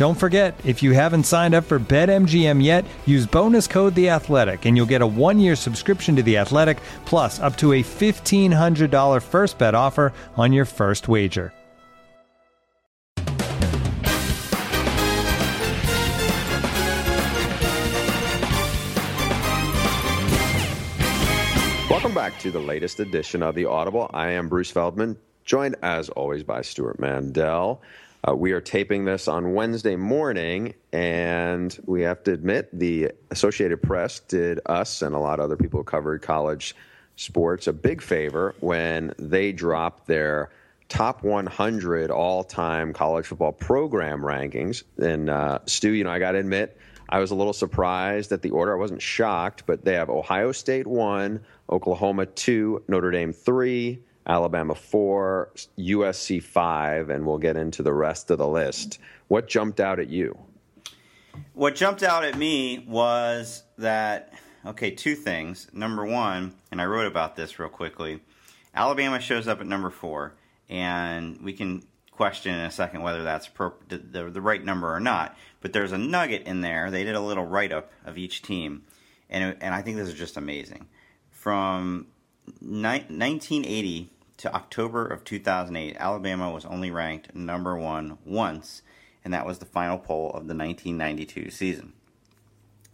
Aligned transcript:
Don't 0.00 0.14
forget, 0.14 0.58
if 0.64 0.82
you 0.82 0.92
haven't 0.92 1.24
signed 1.24 1.54
up 1.54 1.64
for 1.64 1.78
BetMGM 1.78 2.64
yet, 2.64 2.86
use 3.04 3.26
bonus 3.26 3.66
code 3.66 3.94
The 3.94 4.08
Athletic, 4.08 4.64
and 4.64 4.74
you'll 4.74 4.86
get 4.86 5.02
a 5.02 5.06
one-year 5.06 5.54
subscription 5.54 6.16
to 6.16 6.22
The 6.22 6.38
Athletic, 6.38 6.78
plus 7.04 7.38
up 7.38 7.54
to 7.58 7.74
a 7.74 7.82
fifteen 7.82 8.50
hundred 8.50 8.90
dollar 8.90 9.20
first 9.20 9.58
bet 9.58 9.74
offer 9.74 10.14
on 10.38 10.54
your 10.54 10.64
first 10.64 11.06
wager. 11.06 11.52
Welcome 21.90 22.14
back 22.14 22.38
to 22.38 22.50
the 22.50 22.58
latest 22.58 23.00
edition 23.00 23.42
of 23.42 23.54
the 23.54 23.66
Audible. 23.66 24.10
I 24.14 24.30
am 24.30 24.48
Bruce 24.48 24.70
Feldman, 24.70 25.18
joined 25.44 25.76
as 25.82 26.08
always 26.08 26.42
by 26.42 26.62
Stewart 26.62 26.98
Mandel. 26.98 27.82
Uh, 28.28 28.34
we 28.34 28.52
are 28.52 28.60
taping 28.60 29.06
this 29.06 29.28
on 29.28 29.54
Wednesday 29.54 29.96
morning, 29.96 30.74
and 30.92 31.78
we 31.86 32.02
have 32.02 32.22
to 32.24 32.32
admit 32.32 32.68
the 32.78 33.10
Associated 33.30 33.82
Press 33.82 34.20
did 34.20 34.60
us 34.66 35.00
and 35.00 35.14
a 35.14 35.18
lot 35.18 35.38
of 35.38 35.46
other 35.46 35.56
people 35.56 35.80
who 35.80 35.84
covered 35.84 36.20
college 36.20 36.76
sports 37.16 37.66
a 37.66 37.72
big 37.72 38.02
favor 38.02 38.54
when 38.60 39.14
they 39.18 39.52
dropped 39.52 40.06
their 40.06 40.50
top 40.90 41.22
100 41.22 42.10
all-time 42.10 42.92
college 42.92 43.26
football 43.26 43.52
program 43.52 44.20
rankings. 44.20 44.82
And 44.98 45.30
uh, 45.30 45.60
Stu, 45.64 45.92
you 45.92 46.04
know, 46.04 46.10
I 46.10 46.18
got 46.18 46.32
to 46.32 46.38
admit, 46.38 46.76
I 47.08 47.20
was 47.20 47.30
a 47.30 47.34
little 47.34 47.54
surprised 47.54 48.32
at 48.32 48.42
the 48.42 48.50
order. 48.50 48.74
I 48.74 48.78
wasn't 48.78 49.00
shocked, 49.00 49.64
but 49.64 49.82
they 49.82 49.94
have 49.94 50.10
Ohio 50.10 50.52
State 50.52 50.86
one, 50.86 51.40
Oklahoma 51.70 52.26
two, 52.26 52.82
Notre 52.86 53.10
Dame 53.10 53.32
three, 53.32 54.02
Alabama 54.30 54.76
four, 54.76 55.50
USC 55.76 56.40
five, 56.40 57.10
and 57.10 57.26
we'll 57.26 57.38
get 57.38 57.56
into 57.56 57.82
the 57.82 57.92
rest 57.92 58.30
of 58.30 58.38
the 58.38 58.46
list. 58.46 59.00
What 59.26 59.48
jumped 59.48 59.80
out 59.80 59.98
at 59.98 60.08
you? 60.08 60.38
What 61.52 61.74
jumped 61.74 62.04
out 62.04 62.24
at 62.24 62.38
me 62.38 62.84
was 62.86 63.64
that 63.78 64.32
okay, 64.64 64.92
two 64.92 65.16
things. 65.16 65.66
Number 65.72 66.04
one, 66.04 66.54
and 66.70 66.80
I 66.80 66.84
wrote 66.84 67.08
about 67.08 67.34
this 67.34 67.58
real 67.58 67.68
quickly. 67.68 68.20
Alabama 68.72 69.20
shows 69.20 69.48
up 69.48 69.60
at 69.60 69.66
number 69.66 69.90
four, 69.90 70.36
and 70.68 71.40
we 71.42 71.52
can 71.52 71.82
question 72.12 72.54
in 72.54 72.60
a 72.60 72.70
second 72.70 73.02
whether 73.02 73.24
that's 73.24 73.50
the, 73.88 73.98
the, 73.98 74.30
the 74.30 74.40
right 74.40 74.64
number 74.64 74.94
or 74.94 75.00
not. 75.00 75.36
But 75.60 75.72
there's 75.72 75.90
a 75.90 75.98
nugget 75.98 76.42
in 76.46 76.60
there. 76.60 76.92
They 76.92 77.02
did 77.02 77.16
a 77.16 77.20
little 77.20 77.46
write 77.46 77.72
up 77.72 77.90
of 78.04 78.16
each 78.16 78.42
team, 78.42 78.84
and 79.28 79.56
and 79.60 79.74
I 79.74 79.82
think 79.82 79.96
this 79.96 80.08
is 80.08 80.14
just 80.14 80.36
amazing. 80.36 80.86
From 81.32 82.06
ni- 82.60 83.06
1980 83.08 84.10
to 84.40 84.54
October 84.54 85.06
of 85.06 85.22
2008, 85.22 85.96
Alabama 85.98 86.50
was 86.50 86.64
only 86.64 86.90
ranked 86.90 87.34
number 87.34 87.76
one 87.76 88.16
once, 88.24 88.80
and 89.22 89.34
that 89.34 89.44
was 89.44 89.58
the 89.58 89.66
final 89.66 89.98
poll 89.98 90.28
of 90.28 90.48
the 90.48 90.54
1992 90.54 91.50
season. 91.50 91.92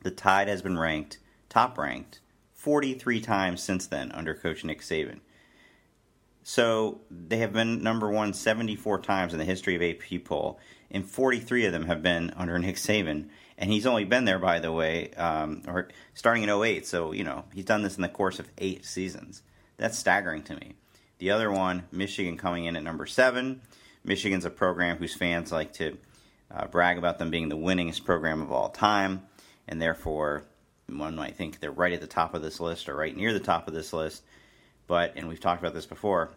The 0.02 0.10
Tide 0.10 0.48
has 0.48 0.60
been 0.60 0.76
ranked 0.76 1.18
top 1.48 1.78
ranked 1.78 2.18
43 2.52 3.20
times 3.20 3.62
since 3.62 3.86
then 3.86 4.10
under 4.10 4.34
coach 4.34 4.64
Nick 4.64 4.80
Saban. 4.80 5.20
So 6.42 7.02
they 7.10 7.36
have 7.38 7.52
been 7.52 7.80
number 7.80 8.10
one 8.10 8.32
74 8.32 9.02
times 9.02 9.32
in 9.32 9.38
the 9.38 9.44
history 9.44 9.76
of 9.76 9.82
AP 9.82 10.24
poll, 10.24 10.58
and 10.90 11.08
43 11.08 11.66
of 11.66 11.72
them 11.72 11.86
have 11.86 12.02
been 12.02 12.32
under 12.36 12.58
Nick 12.58 12.74
Saban. 12.74 13.28
And 13.56 13.70
he's 13.70 13.86
only 13.86 14.04
been 14.04 14.24
there, 14.24 14.40
by 14.40 14.58
the 14.58 14.72
way, 14.72 15.12
um, 15.12 15.62
or 15.68 15.88
starting 16.12 16.42
in 16.42 16.50
08. 16.50 16.86
So, 16.86 17.12
you 17.12 17.22
know, 17.22 17.44
he's 17.54 17.64
done 17.64 17.82
this 17.82 17.94
in 17.94 18.02
the 18.02 18.08
course 18.08 18.40
of 18.40 18.50
eight 18.58 18.84
seasons. 18.84 19.42
That's 19.76 19.96
staggering 19.96 20.42
to 20.44 20.56
me. 20.56 20.74
The 21.19 21.31
other 21.31 21.50
one, 21.50 21.84
Michigan 21.93 22.37
coming 22.37 22.66
in 22.66 22.77
at 22.77 22.82
number 22.82 23.06
seven. 23.06 23.62
Michigan's 24.04 24.44
a 24.44 24.50
program 24.50 24.99
whose 24.99 25.15
fans 25.15 25.50
like 25.50 25.72
to 25.75 25.97
uh, 26.50 26.66
brag 26.66 26.99
about 26.99 27.19
them 27.19 27.31
being 27.31 27.49
the 27.49 27.56
winningest 27.56 28.04
program 28.04 28.43
of 28.43 28.53
all 28.53 28.69
time, 28.69 29.22
and 29.66 29.81
therefore 29.81 30.44
one 30.88 31.16
might 31.16 31.37
think 31.37 31.59
they're 31.59 31.72
right 31.72 31.93
at 31.93 32.00
the 32.00 32.06
top 32.06 32.34
of 32.34 32.43
this 32.43 32.60
list 32.60 32.88
or 32.88 32.94
right 32.94 33.16
near 33.16 33.32
the 33.32 33.41
top 33.41 33.66
of 33.66 33.75
this 33.75 33.93
list. 33.93 34.22
But, 34.87 35.15
and 35.16 35.28
we've 35.28 35.41
talked 35.41 35.60
about 35.60 35.75
this 35.75 35.87
before, 35.87 36.31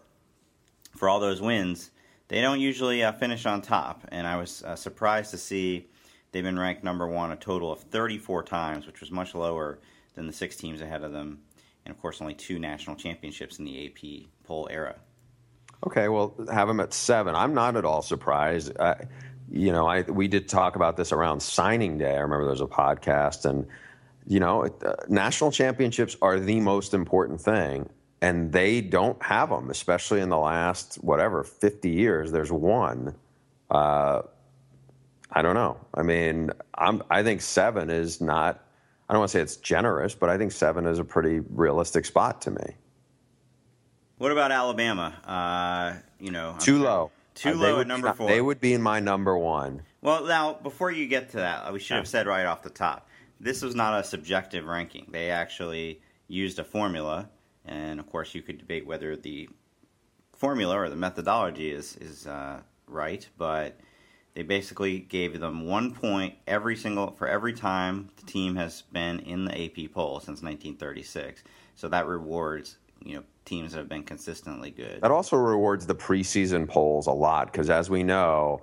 for 0.98 1.08
all 1.08 1.20
those 1.20 1.42
wins, 1.42 1.92
they 2.30 2.42
don't 2.42 2.60
usually 2.60 3.04
uh, 3.04 3.12
finish 3.12 3.46
on 3.46 3.62
top. 3.62 4.08
And 4.12 4.26
I 4.26 4.38
was 4.38 4.64
uh, 4.64 4.76
surprised 4.76 5.32
to 5.32 5.38
see 5.38 5.88
they've 6.32 6.44
been 6.44 6.58
ranked 6.58 6.84
number 6.84 7.08
one 7.08 7.32
a 7.32 7.36
total 7.36 7.72
of 7.72 7.82
34 7.82 8.44
times, 8.44 8.88
which 8.88 9.02
was 9.02 9.12
much 9.12 9.36
lower 9.36 9.80
than 10.16 10.26
the 10.26 10.34
six 10.34 10.56
teams 10.56 10.82
ahead 10.82 11.04
of 11.04 11.12
them. 11.12 11.42
And 11.90 11.96
of 11.96 12.02
course, 12.04 12.22
only 12.22 12.36
two 12.36 12.60
national 12.60 12.96
championships 12.98 13.58
in 13.58 13.66
the 13.66 13.88
AP 13.88 14.30
poll 14.44 14.68
era. 14.70 14.96
Okay, 15.88 16.08
well, 16.08 16.36
have 16.54 16.68
them 16.68 16.80
at 16.80 16.94
seven. 16.94 17.34
I'm 17.34 17.56
not 17.56 17.76
at 17.76 17.84
all 17.84 18.04
surprised. 18.04 18.80
I, 18.80 19.06
you 19.52 19.72
know, 19.72 19.88
I 19.88 20.04
we 20.04 20.28
did 20.28 20.48
talk 20.48 20.76
about 20.76 20.98
this 20.98 21.12
around 21.12 21.40
signing 21.40 21.98
day. 21.98 22.12
I 22.12 22.20
remember 22.20 22.44
there 22.44 22.52
was 22.52 22.62
a 22.62 22.68
podcast, 22.68 23.46
and 23.46 23.66
you 24.28 24.40
know, 24.40 24.66
uh, 24.66 24.94
national 25.08 25.52
championships 25.52 26.16
are 26.22 26.40
the 26.40 26.60
most 26.60 26.94
important 26.94 27.42
thing, 27.42 27.90
and 28.22 28.52
they 28.52 28.82
don't 28.82 29.20
have 29.24 29.50
them, 29.50 29.72
especially 29.72 30.22
in 30.22 30.30
the 30.30 30.38
last 30.38 30.98
whatever 30.98 31.44
50 31.44 31.90
years. 31.90 32.32
There's 32.32 32.52
one. 32.52 33.16
Uh, 33.72 34.22
I 35.32 35.42
don't 35.42 35.56
know. 35.56 35.78
I 35.96 36.04
mean, 36.04 36.52
I'm, 36.76 37.02
I 37.10 37.24
think 37.24 37.42
seven 37.42 37.90
is 37.90 38.22
not. 38.22 38.64
I 39.10 39.14
don't 39.14 39.22
want 39.22 39.32
to 39.32 39.38
say 39.40 39.42
it's 39.42 39.58
generous, 39.58 40.14
but 40.14 40.30
I 40.30 40.38
think 40.38 40.52
seven 40.52 40.86
is 40.86 41.00
a 41.00 41.04
pretty 41.04 41.40
realistic 41.40 42.06
spot 42.06 42.42
to 42.44 42.52
me. 42.52 42.76
What 44.20 44.32
about 44.32 44.52
Alabama? 44.52 45.16
Uh, 45.26 46.00
you 46.20 46.32
know, 46.32 46.52
I'm 46.52 46.60
too 46.60 46.78
sure. 46.78 46.86
low. 46.86 47.12
Too 47.34 47.50
uh, 47.50 47.56
low 47.56 47.80
at 47.80 47.88
number 47.88 48.14
four. 48.14 48.28
They 48.28 48.42
would 48.42 48.62
be 48.62 48.74
in 48.74 48.82
my 48.82 49.00
number 49.00 49.36
one. 49.36 49.82
Well, 50.02 50.26
now 50.26 50.54
before 50.54 50.92
you 50.92 51.08
get 51.08 51.30
to 51.32 51.38
that, 51.38 51.72
we 51.74 51.80
should 51.80 51.98
have 51.98 52.08
said 52.08 52.28
right 52.28 52.46
off 52.46 52.62
the 52.62 52.70
top, 52.70 53.10
this 53.40 53.62
was 53.62 53.74
not 53.74 54.00
a 54.00 54.04
subjective 54.04 54.66
ranking. 54.66 55.08
They 55.10 55.32
actually 55.32 56.02
used 56.28 56.60
a 56.60 56.64
formula, 56.64 57.30
and 57.66 58.00
of 58.00 58.08
course, 58.08 58.36
you 58.36 58.42
could 58.42 58.60
debate 58.60 58.86
whether 58.86 59.16
the 59.16 59.50
formula 60.34 60.78
or 60.78 60.90
the 60.90 60.96
methodology 60.96 61.72
is 61.72 61.96
is 61.98 62.28
uh, 62.28 62.62
right, 62.88 63.28
but 63.38 63.80
they 64.36 64.44
basically 64.44 65.00
gave 65.00 65.40
them 65.40 65.66
one 65.66 65.94
point 65.94 66.36
every 66.48 66.76
single 66.76 67.12
for 67.12 67.28
every 67.28 67.54
time 67.54 68.10
the 68.18 68.26
team 68.26 68.56
has 68.56 68.84
been 68.84 69.20
in 69.20 69.46
the 69.46 69.66
AP 69.66 69.92
poll 69.92 70.20
since 70.20 70.42
1936. 70.42 71.44
So 71.76 71.88
that 71.90 72.08
rewards 72.08 72.78
you 73.04 73.16
know 73.16 73.24
teams 73.46 73.72
that 73.72 73.80
have 73.80 73.90
been 73.90 74.04
consistently 74.04 74.72
good. 74.72 75.02
That 75.02 75.12
also 75.12 75.36
rewards 75.36 75.86
the 75.86 75.96
preseason 75.96 76.68
polls 76.68 77.08
a 77.08 77.12
lot 77.12 77.52
because, 77.52 77.70
as 77.70 77.90
we 77.90 78.04
know, 78.04 78.62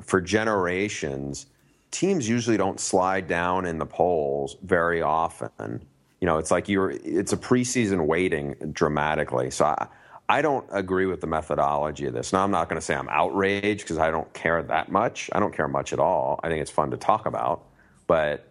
for 0.00 0.20
generations, 0.20 1.46
teams 1.90 2.28
usually 2.28 2.56
don't 2.56 2.78
slide 2.78 3.26
down 3.26 3.66
in 3.66 3.78
the 3.78 3.86
polls 3.86 4.56
very 4.62 5.02
often. 5.02 5.84
You 6.20 6.26
know, 6.26 6.38
it's 6.38 6.50
like 6.50 6.68
you're 6.68 6.90
it's 6.90 7.32
a 7.32 7.36
preseason 7.36 8.06
weighting 8.06 8.54
dramatically. 8.72 9.50
So 9.50 9.66
I, 9.66 9.88
I 10.28 10.42
don't 10.42 10.66
agree 10.70 11.06
with 11.06 11.20
the 11.20 11.26
methodology 11.26 12.06
of 12.06 12.12
this. 12.12 12.32
Now 12.32 12.44
I'm 12.44 12.50
not 12.50 12.68
going 12.68 12.78
to 12.78 12.84
say 12.84 12.94
I'm 12.94 13.08
outraged 13.08 13.80
because 13.80 13.98
I 13.98 14.10
don't 14.10 14.30
care 14.34 14.62
that 14.62 14.90
much. 14.90 15.30
I 15.32 15.40
don't 15.40 15.54
care 15.54 15.68
much 15.68 15.92
at 15.92 15.98
all. 15.98 16.38
I 16.42 16.48
think 16.48 16.60
it's 16.60 16.70
fun 16.70 16.90
to 16.90 16.96
talk 16.96 17.26
about, 17.26 17.64
but 18.06 18.46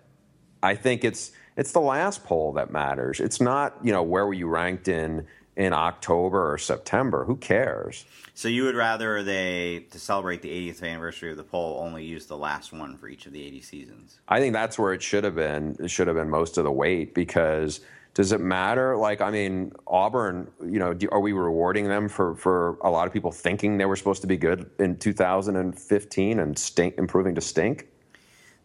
I 0.64 0.76
think 0.76 1.04
it's 1.04 1.32
it's 1.56 1.72
the 1.72 1.82
last 1.82 2.24
poll 2.24 2.54
that 2.54 2.72
matters. 2.72 3.20
It's 3.20 3.42
not, 3.42 3.78
you 3.84 3.92
know, 3.92 4.04
where 4.04 4.26
were 4.26 4.34
you 4.34 4.48
ranked 4.48 4.88
in 4.88 5.28
in 5.58 5.74
October 5.74 6.54
or 6.54 6.58
September. 6.60 7.26
Who 7.26 7.36
cares? 7.36 8.06
So 8.36 8.48
you 8.48 8.64
would 8.66 8.76
rather 8.76 9.24
they 9.24 9.88
to 9.90 10.00
celebrate 10.00 10.44
the 10.44 10.50
80th 10.50 10.84
anniversary 10.84 11.32
of 11.32 11.38
the 11.38 11.44
poll 11.44 11.80
only 11.84 12.06
use 12.06 12.28
the 12.28 12.38
last 12.38 12.72
one 12.72 12.96
for 12.96 13.10
each 13.10 13.26
of 13.26 13.34
the 13.34 13.44
80 13.44 13.62
seasons? 13.62 14.20
I 14.28 14.40
think 14.40 14.54
that's 14.54 14.78
where 14.78 14.94
it 14.94 15.02
should 15.02 15.24
have 15.24 15.36
been. 15.36 15.76
It 15.80 15.90
should 15.90 16.06
have 16.08 16.16
been 16.16 16.30
most 16.30 16.60
of 16.60 16.64
the 16.64 16.72
weight 16.72 17.16
because 17.16 17.82
does 18.18 18.32
it 18.32 18.42
matter? 18.42 18.98
Like, 18.98 19.22
I 19.22 19.30
mean, 19.30 19.72
Auburn, 19.86 20.50
you 20.60 20.80
know, 20.80 20.92
do, 20.92 21.08
are 21.12 21.20
we 21.20 21.34
rewarding 21.34 21.88
them 21.88 22.10
for, 22.10 22.34
for 22.34 22.80
a 22.82 22.90
lot 22.90 23.06
of 23.06 23.14
people 23.14 23.32
thinking 23.32 23.78
they 23.78 23.86
were 23.86 23.96
supposed 23.96 24.22
to 24.22 24.28
be 24.28 24.38
good 24.38 24.72
in 24.80 24.98
2015 24.98 26.40
and 26.40 26.58
stink, 26.58 26.98
improving 26.98 27.36
to 27.36 27.42
stink? 27.42 27.88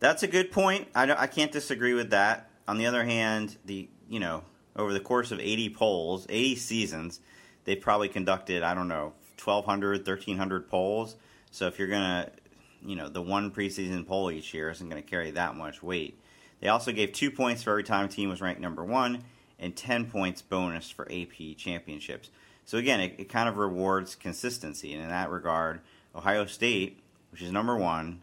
That's 0.00 0.22
a 0.22 0.26
good 0.26 0.52
point. 0.52 0.88
I, 0.94 1.12
I 1.12 1.26
can't 1.26 1.52
disagree 1.52 1.92
with 1.92 2.08
that. 2.12 2.48
On 2.66 2.78
the 2.78 2.86
other 2.86 3.04
hand, 3.04 3.58
the 3.66 3.90
you 4.08 4.20
know 4.20 4.42
over 4.74 4.94
the 4.94 5.00
course 5.00 5.32
of 5.32 5.38
80 5.38 5.68
polls, 5.74 6.26
80 6.30 6.56
seasons, 6.56 7.20
they've 7.64 7.78
probably 7.78 8.08
conducted 8.08 8.62
I 8.62 8.72
don't 8.72 8.88
know 8.88 9.12
1,200, 9.38 9.98
1,300 9.98 10.66
polls. 10.66 11.16
So 11.50 11.66
if 11.66 11.78
you're 11.78 11.88
gonna, 11.88 12.30
you 12.82 12.96
know, 12.96 13.10
the 13.10 13.20
one 13.20 13.50
preseason 13.50 14.06
poll 14.06 14.30
each 14.30 14.54
year 14.54 14.70
isn't 14.70 14.88
going 14.88 15.02
to 15.02 15.06
carry 15.06 15.30
that 15.32 15.56
much 15.56 15.82
weight. 15.82 16.18
They 16.60 16.68
also 16.68 16.90
gave 16.90 17.12
two 17.12 17.30
points 17.30 17.62
for 17.62 17.70
every 17.70 17.84
time 17.84 18.06
a 18.06 18.08
team 18.08 18.30
was 18.30 18.40
ranked 18.40 18.60
number 18.62 18.84
one, 18.84 19.24
and 19.62 19.74
10 19.74 20.10
points 20.10 20.42
bonus 20.42 20.90
for 20.90 21.10
AP 21.10 21.56
championships. 21.56 22.28
So 22.66 22.76
again, 22.76 23.00
it, 23.00 23.14
it 23.16 23.28
kind 23.28 23.48
of 23.48 23.56
rewards 23.56 24.14
consistency, 24.14 24.92
and 24.92 25.02
in 25.02 25.08
that 25.08 25.30
regard, 25.30 25.80
Ohio 26.14 26.44
State, 26.44 27.00
which 27.30 27.40
is 27.40 27.50
number 27.50 27.76
one, 27.76 28.20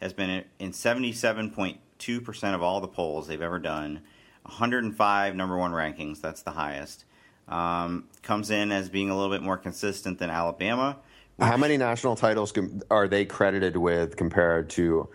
has 0.00 0.12
been 0.12 0.44
in 0.58 0.70
77.2% 0.70 2.54
of 2.54 2.62
all 2.62 2.80
the 2.80 2.88
polls 2.88 3.26
they've 3.26 3.42
ever 3.42 3.58
done. 3.58 4.02
105 4.42 5.36
number 5.36 5.56
one 5.56 5.72
rankings, 5.72 6.20
that's 6.20 6.42
the 6.42 6.50
highest. 6.52 7.04
Um, 7.48 8.04
comes 8.22 8.50
in 8.50 8.70
as 8.70 8.88
being 8.88 9.10
a 9.10 9.16
little 9.16 9.30
bit 9.30 9.42
more 9.42 9.56
consistent 9.56 10.18
than 10.18 10.30
Alabama. 10.30 10.98
How 11.40 11.56
many 11.56 11.76
national 11.76 12.14
titles 12.14 12.52
are 12.90 13.08
they 13.08 13.24
credited 13.24 13.76
with 13.76 14.16
compared 14.16 14.70
to 14.70 15.08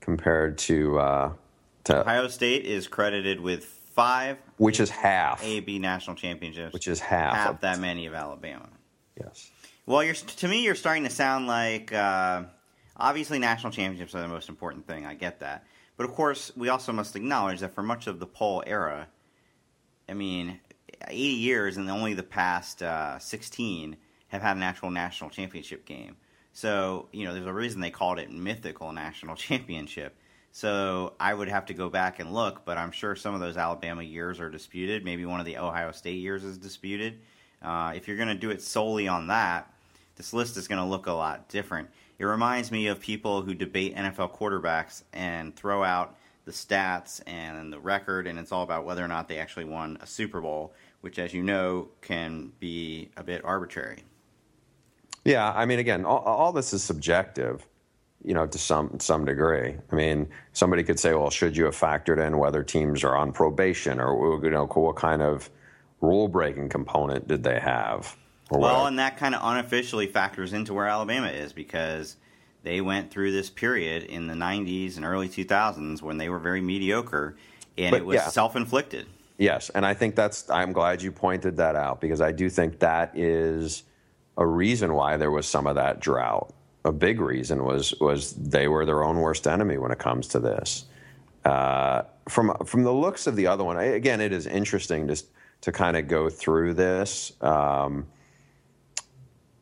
compared 0.00 0.58
to, 0.58 0.98
uh, 0.98 1.32
to 1.84 2.00
Ohio 2.00 2.28
State 2.28 2.66
is 2.66 2.86
credited 2.86 3.40
with 3.40 3.80
five, 3.94 4.38
which 4.58 4.80
is 4.80 4.90
half 4.90 5.44
AP 5.44 5.68
national 5.68 6.16
championships, 6.16 6.72
which 6.72 6.88
is 6.88 7.00
half 7.00 7.34
half 7.34 7.60
that 7.60 7.78
many 7.78 8.06
of 8.06 8.14
Alabama. 8.14 8.68
Yes. 9.18 9.50
Well, 9.86 10.02
you're 10.02 10.14
to 10.14 10.48
me, 10.48 10.64
you're 10.64 10.74
starting 10.74 11.04
to 11.04 11.10
sound 11.10 11.46
like 11.46 11.92
uh, 11.92 12.44
obviously 12.96 13.38
national 13.38 13.72
championships 13.72 14.14
are 14.14 14.20
the 14.20 14.28
most 14.28 14.48
important 14.48 14.86
thing. 14.86 15.06
I 15.06 15.14
get 15.14 15.40
that, 15.40 15.64
but 15.96 16.04
of 16.04 16.12
course, 16.12 16.52
we 16.56 16.68
also 16.68 16.92
must 16.92 17.16
acknowledge 17.16 17.60
that 17.60 17.74
for 17.74 17.82
much 17.82 18.06
of 18.06 18.18
the 18.18 18.26
poll 18.26 18.62
era, 18.66 19.08
I 20.08 20.14
mean, 20.14 20.60
80 21.08 21.18
years 21.18 21.76
and 21.76 21.88
only 21.90 22.14
the 22.14 22.22
past 22.22 22.82
uh, 22.82 23.18
16 23.18 23.96
have 24.28 24.42
had 24.42 24.56
an 24.56 24.62
actual 24.62 24.90
national 24.90 25.30
championship 25.30 25.84
game. 25.84 26.16
So, 26.52 27.08
you 27.12 27.24
know, 27.24 27.34
there's 27.34 27.46
a 27.46 27.52
reason 27.52 27.80
they 27.80 27.90
called 27.90 28.18
it 28.18 28.30
mythical 28.30 28.92
national 28.92 29.36
championship. 29.36 30.16
So 30.54 31.14
I 31.18 31.34
would 31.34 31.48
have 31.48 31.66
to 31.66 31.74
go 31.74 31.88
back 31.90 32.20
and 32.20 32.32
look, 32.32 32.64
but 32.64 32.78
I'm 32.78 32.92
sure 32.92 33.16
some 33.16 33.34
of 33.34 33.40
those 33.40 33.56
Alabama 33.56 34.04
years 34.04 34.38
are 34.38 34.48
disputed. 34.48 35.04
Maybe 35.04 35.26
one 35.26 35.40
of 35.40 35.46
the 35.46 35.58
Ohio 35.58 35.90
State 35.90 36.20
years 36.20 36.44
is 36.44 36.58
disputed. 36.58 37.18
Uh, 37.60 37.92
if 37.96 38.06
you're 38.06 38.16
going 38.16 38.28
to 38.28 38.36
do 38.36 38.50
it 38.50 38.62
solely 38.62 39.08
on 39.08 39.26
that, 39.26 39.68
this 40.14 40.32
list 40.32 40.56
is 40.56 40.68
going 40.68 40.78
to 40.78 40.84
look 40.84 41.08
a 41.08 41.12
lot 41.12 41.48
different. 41.48 41.88
It 42.20 42.24
reminds 42.24 42.70
me 42.70 42.86
of 42.86 43.00
people 43.00 43.42
who 43.42 43.52
debate 43.52 43.96
NFL 43.96 44.36
quarterbacks 44.36 45.02
and 45.12 45.56
throw 45.56 45.82
out 45.82 46.14
the 46.44 46.52
stats 46.52 47.20
and 47.26 47.72
the 47.72 47.80
record, 47.80 48.28
and 48.28 48.38
it's 48.38 48.52
all 48.52 48.62
about 48.62 48.84
whether 48.84 49.04
or 49.04 49.08
not 49.08 49.26
they 49.26 49.38
actually 49.38 49.64
won 49.64 49.98
a 50.02 50.06
Super 50.06 50.40
Bowl, 50.40 50.72
which, 51.00 51.18
as 51.18 51.34
you 51.34 51.42
know, 51.42 51.88
can 52.00 52.52
be 52.60 53.10
a 53.16 53.24
bit 53.24 53.44
arbitrary. 53.44 54.04
Yeah, 55.24 55.52
I 55.52 55.66
mean, 55.66 55.80
again, 55.80 56.04
all, 56.04 56.20
all 56.20 56.52
this 56.52 56.72
is 56.72 56.84
subjective, 56.84 57.66
you 58.24 58.34
know, 58.34 58.46
to 58.46 58.58
some 58.58 58.98
some 58.98 59.24
degree. 59.24 59.76
I 59.90 59.94
mean, 59.94 60.28
somebody 60.52 60.82
could 60.82 60.98
say, 60.98 61.14
well, 61.14 61.30
should 61.30 61.56
you 61.56 61.64
have 61.66 61.76
factored 61.76 62.24
in 62.24 62.38
whether 62.38 62.62
teams 62.62 63.04
are 63.04 63.16
on 63.16 63.32
probation, 63.32 64.00
or 64.00 64.40
you 64.42 64.50
know, 64.50 64.66
what 64.66 64.96
kind 64.96 65.22
of 65.22 65.50
rule 66.00 66.28
breaking 66.28 66.68
component 66.70 67.28
did 67.28 67.42
they 67.42 67.60
have? 67.60 68.16
well, 68.50 68.86
and 68.86 68.98
that 68.98 69.16
kind 69.16 69.34
of 69.34 69.40
unofficially 69.42 70.06
factors 70.06 70.52
into 70.52 70.74
where 70.74 70.86
Alabama 70.86 71.28
is 71.28 71.52
because 71.52 72.16
they 72.62 72.80
went 72.80 73.10
through 73.10 73.32
this 73.32 73.50
period 73.50 74.04
in 74.04 74.26
the 74.26 74.34
90s 74.34 74.96
and 74.96 75.04
early 75.04 75.28
2000s 75.28 76.02
when 76.02 76.18
they 76.18 76.28
were 76.28 76.38
very 76.38 76.60
mediocre 76.60 77.36
and 77.76 77.90
but, 77.90 78.00
it 78.00 78.06
was 78.06 78.16
yeah. 78.16 78.28
self-inflicted. 78.28 79.06
Yes, 79.38 79.70
and 79.70 79.84
I 79.84 79.94
think 79.94 80.14
that's 80.14 80.48
I'm 80.48 80.72
glad 80.72 81.02
you 81.02 81.10
pointed 81.10 81.56
that 81.56 81.74
out 81.74 82.00
because 82.00 82.20
I 82.20 82.32
do 82.32 82.48
think 82.48 82.78
that 82.78 83.18
is 83.18 83.82
a 84.36 84.46
reason 84.46 84.94
why 84.94 85.16
there 85.16 85.30
was 85.30 85.46
some 85.46 85.66
of 85.66 85.74
that 85.74 86.00
drought. 86.00 86.52
A 86.84 86.92
big 86.92 87.20
reason 87.20 87.64
was 87.64 87.94
was 88.00 88.32
they 88.32 88.68
were 88.68 88.84
their 88.84 89.04
own 89.04 89.18
worst 89.18 89.46
enemy 89.46 89.78
when 89.78 89.90
it 89.90 89.98
comes 89.98 90.28
to 90.28 90.38
this. 90.38 90.84
Uh, 91.44 92.02
from 92.28 92.54
from 92.64 92.82
the 92.82 92.92
looks 92.92 93.26
of 93.26 93.36
the 93.36 93.46
other 93.46 93.64
one, 93.64 93.76
I, 93.76 93.84
again, 93.84 94.20
it 94.20 94.32
is 94.32 94.46
interesting 94.46 95.08
just 95.08 95.26
to 95.62 95.72
kind 95.72 95.96
of 95.96 96.08
go 96.08 96.28
through 96.28 96.74
this. 96.74 97.32
Um, 97.40 98.06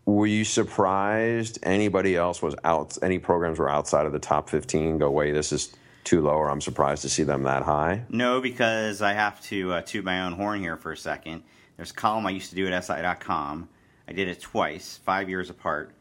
were 0.04 0.26
you 0.26 0.44
surprised 0.44 1.60
anybody 1.62 2.16
else 2.16 2.42
was 2.42 2.56
out? 2.64 2.98
Any 3.02 3.18
programs 3.18 3.58
were 3.58 3.70
outside 3.70 4.04
of 4.06 4.12
the 4.12 4.18
top 4.18 4.48
15? 4.48 4.98
Go, 4.98 5.10
wait, 5.10 5.32
this 5.32 5.52
is 5.52 5.74
too 6.02 6.20
low, 6.20 6.32
or 6.32 6.50
I'm 6.50 6.60
surprised 6.60 7.02
to 7.02 7.08
see 7.08 7.22
them 7.22 7.44
that 7.44 7.62
high? 7.62 8.04
No, 8.08 8.40
because 8.40 9.00
I 9.00 9.12
have 9.12 9.40
to 9.42 9.74
uh, 9.74 9.82
toot 9.82 10.04
my 10.04 10.22
own 10.22 10.32
horn 10.32 10.60
here 10.60 10.76
for 10.76 10.90
a 10.90 10.96
second. 10.96 11.44
There's 11.76 11.92
a 11.92 11.94
column 11.94 12.26
I 12.26 12.30
used 12.30 12.50
to 12.50 12.56
do 12.56 12.66
at 12.66 12.84
SI.com. 12.84 13.68
I 14.08 14.12
did 14.12 14.28
it 14.28 14.40
twice, 14.40 14.98
five 15.04 15.28
years 15.28 15.50
apart, 15.50 15.94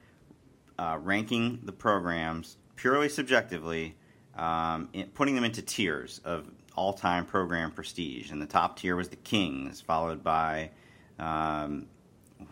uh, 0.81 0.97
ranking 0.97 1.59
the 1.63 1.71
programs 1.71 2.57
purely 2.75 3.07
subjectively, 3.07 3.95
um, 4.35 4.89
putting 5.13 5.35
them 5.35 5.43
into 5.43 5.61
tiers 5.61 6.19
of 6.25 6.49
all 6.75 6.91
time 6.91 7.23
program 7.23 7.69
prestige. 7.69 8.31
And 8.31 8.41
the 8.41 8.47
top 8.47 8.79
tier 8.79 8.95
was 8.95 9.09
the 9.09 9.15
Kings, 9.17 9.79
followed 9.79 10.23
by, 10.23 10.71
um, 11.19 11.85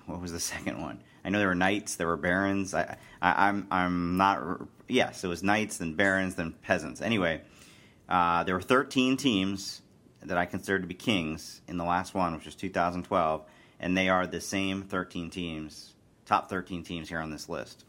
what 0.05 0.21
was 0.21 0.31
the 0.31 0.39
second 0.53 0.79
one? 0.79 1.01
I 1.25 1.29
know 1.29 1.39
there 1.39 1.47
were 1.47 1.55
knights, 1.55 1.95
there 1.95 2.05
were 2.05 2.17
barons. 2.17 2.75
I, 2.75 2.97
I, 3.19 3.49
am 3.49 3.67
I'm, 3.71 3.83
I'm 3.83 4.17
not. 4.17 4.61
Yes, 4.87 5.23
it 5.23 5.27
was 5.27 5.41
knights, 5.41 5.77
then 5.77 5.95
barons, 5.95 6.35
then 6.35 6.51
peasants. 6.51 7.01
Anyway, 7.01 7.41
uh, 8.07 8.43
there 8.43 8.53
were 8.53 8.61
13 8.61 9.17
teams 9.17 9.81
that 10.21 10.37
I 10.37 10.45
considered 10.45 10.83
to 10.83 10.87
be 10.87 10.93
kings 10.93 11.61
in 11.67 11.77
the 11.77 11.83
last 11.83 12.13
one, 12.13 12.35
which 12.35 12.45
was 12.45 12.55
2012, 12.55 13.43
and 13.79 13.97
they 13.97 14.07
are 14.07 14.27
the 14.27 14.39
same 14.39 14.83
13 14.83 15.31
teams, 15.31 15.95
top 16.25 16.47
13 16.47 16.83
teams 16.83 17.09
here 17.09 17.19
on 17.19 17.31
this 17.31 17.49
list. 17.49 17.85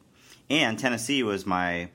And 0.50 0.76
Tennessee 0.78 1.22
was 1.22 1.46
my 1.46 1.88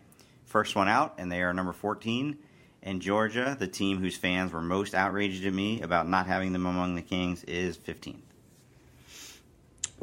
first 0.45 0.75
one 0.75 0.87
out, 0.87 1.15
and 1.17 1.29
they 1.29 1.41
are 1.41 1.53
number 1.53 1.73
14. 1.73 2.37
And 2.81 3.01
Georgia, 3.01 3.57
the 3.59 3.67
team 3.67 3.99
whose 3.99 4.15
fans 4.15 4.53
were 4.53 4.61
most 4.61 4.95
outraged 4.95 5.45
at 5.45 5.53
me 5.53 5.81
about 5.81 6.07
not 6.07 6.25
having 6.25 6.53
them 6.53 6.65
among 6.65 6.95
the 6.95 7.01
kings, 7.01 7.43
is 7.43 7.77
15th. 7.77 8.15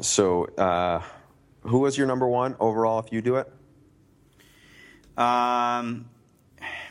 So, 0.01 0.45
uh, 0.57 1.01
who 1.61 1.79
was 1.79 1.97
your 1.97 2.05
number 2.05 2.27
one 2.27 2.55
overall 2.59 2.99
if 2.99 3.11
you 3.11 3.21
do 3.21 3.37
it? 3.37 3.51
Um, 5.17 6.09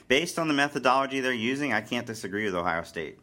based 0.09 0.39
on 0.39 0.49
the 0.49 0.55
methodology 0.55 1.21
they're 1.21 1.33
using, 1.33 1.73
I 1.73 1.81
can't 1.81 2.07
disagree 2.07 2.45
with 2.45 2.55
Ohio 2.55 2.83
State. 2.83 3.19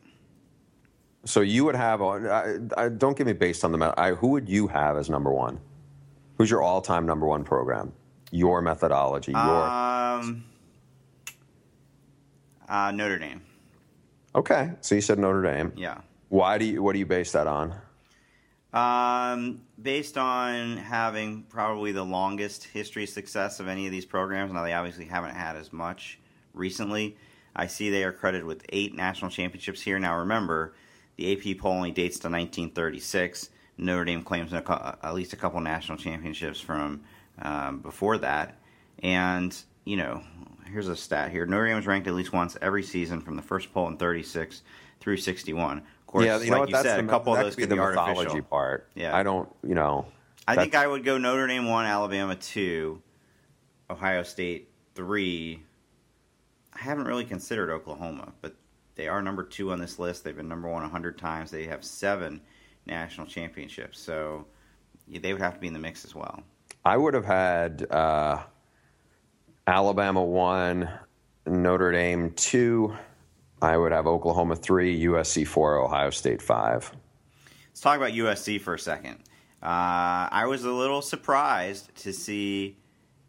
So 1.25 1.41
you 1.41 1.65
would 1.65 1.75
have, 1.75 2.01
I, 2.01 2.57
I, 2.77 2.89
don't 2.89 3.17
give 3.17 3.27
me 3.27 3.33
based 3.33 3.65
on 3.65 3.71
the, 3.71 3.93
I, 3.97 4.13
who 4.13 4.29
would 4.29 4.47
you 4.47 4.67
have 4.67 4.95
as 4.97 5.09
number 5.09 5.31
one? 5.31 5.59
Who's 6.37 6.49
your 6.49 6.61
all-time 6.61 7.05
number 7.05 7.25
one 7.25 7.43
program? 7.43 7.91
Your 8.31 8.61
methodology, 8.61 9.31
your. 9.31 9.41
Um, 9.41 10.43
uh, 12.67 12.91
Notre 12.91 13.17
Dame. 13.17 13.41
Okay, 14.35 14.71
so 14.81 14.95
you 14.95 15.01
said 15.01 15.17
Notre 15.17 15.41
Dame. 15.41 15.73
Yeah. 15.75 16.01
Why 16.29 16.57
do 16.57 16.65
you? 16.65 16.83
What 16.83 16.93
do 16.93 16.99
you 16.99 17.05
base 17.05 17.31
that 17.31 17.47
on? 17.47 17.73
Um, 18.71 19.61
based 19.81 20.17
on 20.17 20.77
having 20.77 21.43
probably 21.49 21.91
the 21.91 22.03
longest 22.03 22.65
history 22.65 23.07
success 23.07 23.59
of 23.59 23.67
any 23.67 23.87
of 23.87 23.91
these 23.91 24.05
programs, 24.05 24.53
now 24.53 24.63
they 24.63 24.73
obviously 24.73 25.05
haven't 25.05 25.33
had 25.33 25.55
as 25.55 25.73
much 25.73 26.19
recently. 26.53 27.17
I 27.55 27.65
see 27.65 27.89
they 27.89 28.03
are 28.03 28.11
credited 28.11 28.45
with 28.45 28.63
eight 28.69 28.95
national 28.95 29.31
championships 29.31 29.81
here. 29.81 29.97
Now, 29.97 30.19
remember, 30.19 30.75
the 31.15 31.33
AP 31.33 31.57
poll 31.57 31.73
only 31.73 31.91
dates 31.91 32.19
to 32.19 32.27
1936. 32.27 33.49
Notre 33.79 34.05
Dame 34.05 34.23
claims 34.23 34.53
at 34.53 35.13
least 35.15 35.33
a 35.33 35.37
couple 35.37 35.59
national 35.61 35.97
championships 35.97 36.59
from 36.59 37.01
um, 37.41 37.79
before 37.79 38.17
that. 38.19 38.59
And, 39.01 39.55
you 39.85 39.97
know, 39.97 40.21
here's 40.65 40.87
a 40.87 40.95
stat 40.95 41.31
here 41.31 41.45
Notre 41.45 41.67
Dame 41.67 41.77
was 41.77 41.87
ranked 41.87 42.07
at 42.07 42.13
least 42.13 42.33
once 42.33 42.57
every 42.61 42.83
season 42.83 43.21
from 43.21 43.35
the 43.35 43.41
first 43.41 43.73
poll 43.73 43.87
in 43.87 43.97
36 43.97 44.61
through 44.99 45.17
61 45.17 45.77
Of 45.77 45.83
course, 46.07 46.25
yeah, 46.25 46.37
you 46.37 46.41
like 46.41 46.51
know 46.51 46.59
what? 46.59 46.69
You 46.69 46.75
said, 46.75 46.99
the, 46.99 47.05
a 47.05 47.09
couple 47.09 47.33
of 47.33 47.39
those 47.39 47.55
could 47.55 47.61
be 47.61 47.65
the 47.67 47.75
be 47.75 47.81
mythology 47.81 48.19
artificial. 48.19 48.41
part. 48.43 48.89
Yeah, 48.95 49.15
I 49.15 49.23
don't. 49.23 49.49
You 49.63 49.75
know, 49.75 50.05
I 50.47 50.55
think 50.55 50.75
I 50.75 50.85
would 50.85 51.03
go 51.03 51.17
Notre 51.17 51.47
Dame 51.47 51.67
one, 51.67 51.85
Alabama 51.85 52.35
two, 52.35 53.01
Ohio 53.89 54.23
State 54.23 54.69
three. 54.95 55.63
I 56.73 56.81
haven't 56.83 57.05
really 57.05 57.25
considered 57.25 57.71
Oklahoma, 57.71 58.31
but 58.41 58.55
they 58.95 59.07
are 59.07 59.21
number 59.21 59.43
two 59.43 59.71
on 59.71 59.79
this 59.79 59.97
list. 59.97 60.23
They've 60.23 60.35
been 60.35 60.49
number 60.49 60.67
1 60.67 60.81
one 60.81 60.91
hundred 60.91 61.17
times. 61.17 61.51
They 61.51 61.65
have 61.65 61.83
seven 61.83 62.41
national 62.85 63.27
championships. 63.27 63.99
So 63.99 64.45
they 65.07 65.31
would 65.31 65.41
have 65.41 65.53
to 65.53 65.59
be 65.59 65.67
in 65.67 65.73
the 65.73 65.79
mix 65.79 66.03
as 66.03 66.13
well. 66.13 66.43
I 66.85 66.97
would 66.97 67.13
have 67.13 67.25
had 67.25 67.85
uh, 67.91 68.43
Alabama 69.67 70.23
one, 70.23 70.89
Notre 71.45 71.91
Dame 71.91 72.31
two. 72.31 72.95
I 73.61 73.75
would 73.75 73.91
have 73.91 74.07
Oklahoma 74.07 74.55
three, 74.55 75.03
USC 75.03 75.45
four, 75.45 75.77
Ohio 75.77 76.09
State 76.09 76.41
five. 76.41 76.91
Let's 77.69 77.81
talk 77.81 77.97
about 77.97 78.11
USC 78.11 78.61
for 78.61 78.73
a 78.73 78.79
second. 78.79 79.17
Uh, 79.61 80.31
I 80.31 80.45
was 80.47 80.63
a 80.63 80.71
little 80.71 81.01
surprised 81.01 81.93
to 82.03 82.13
see 82.13 82.77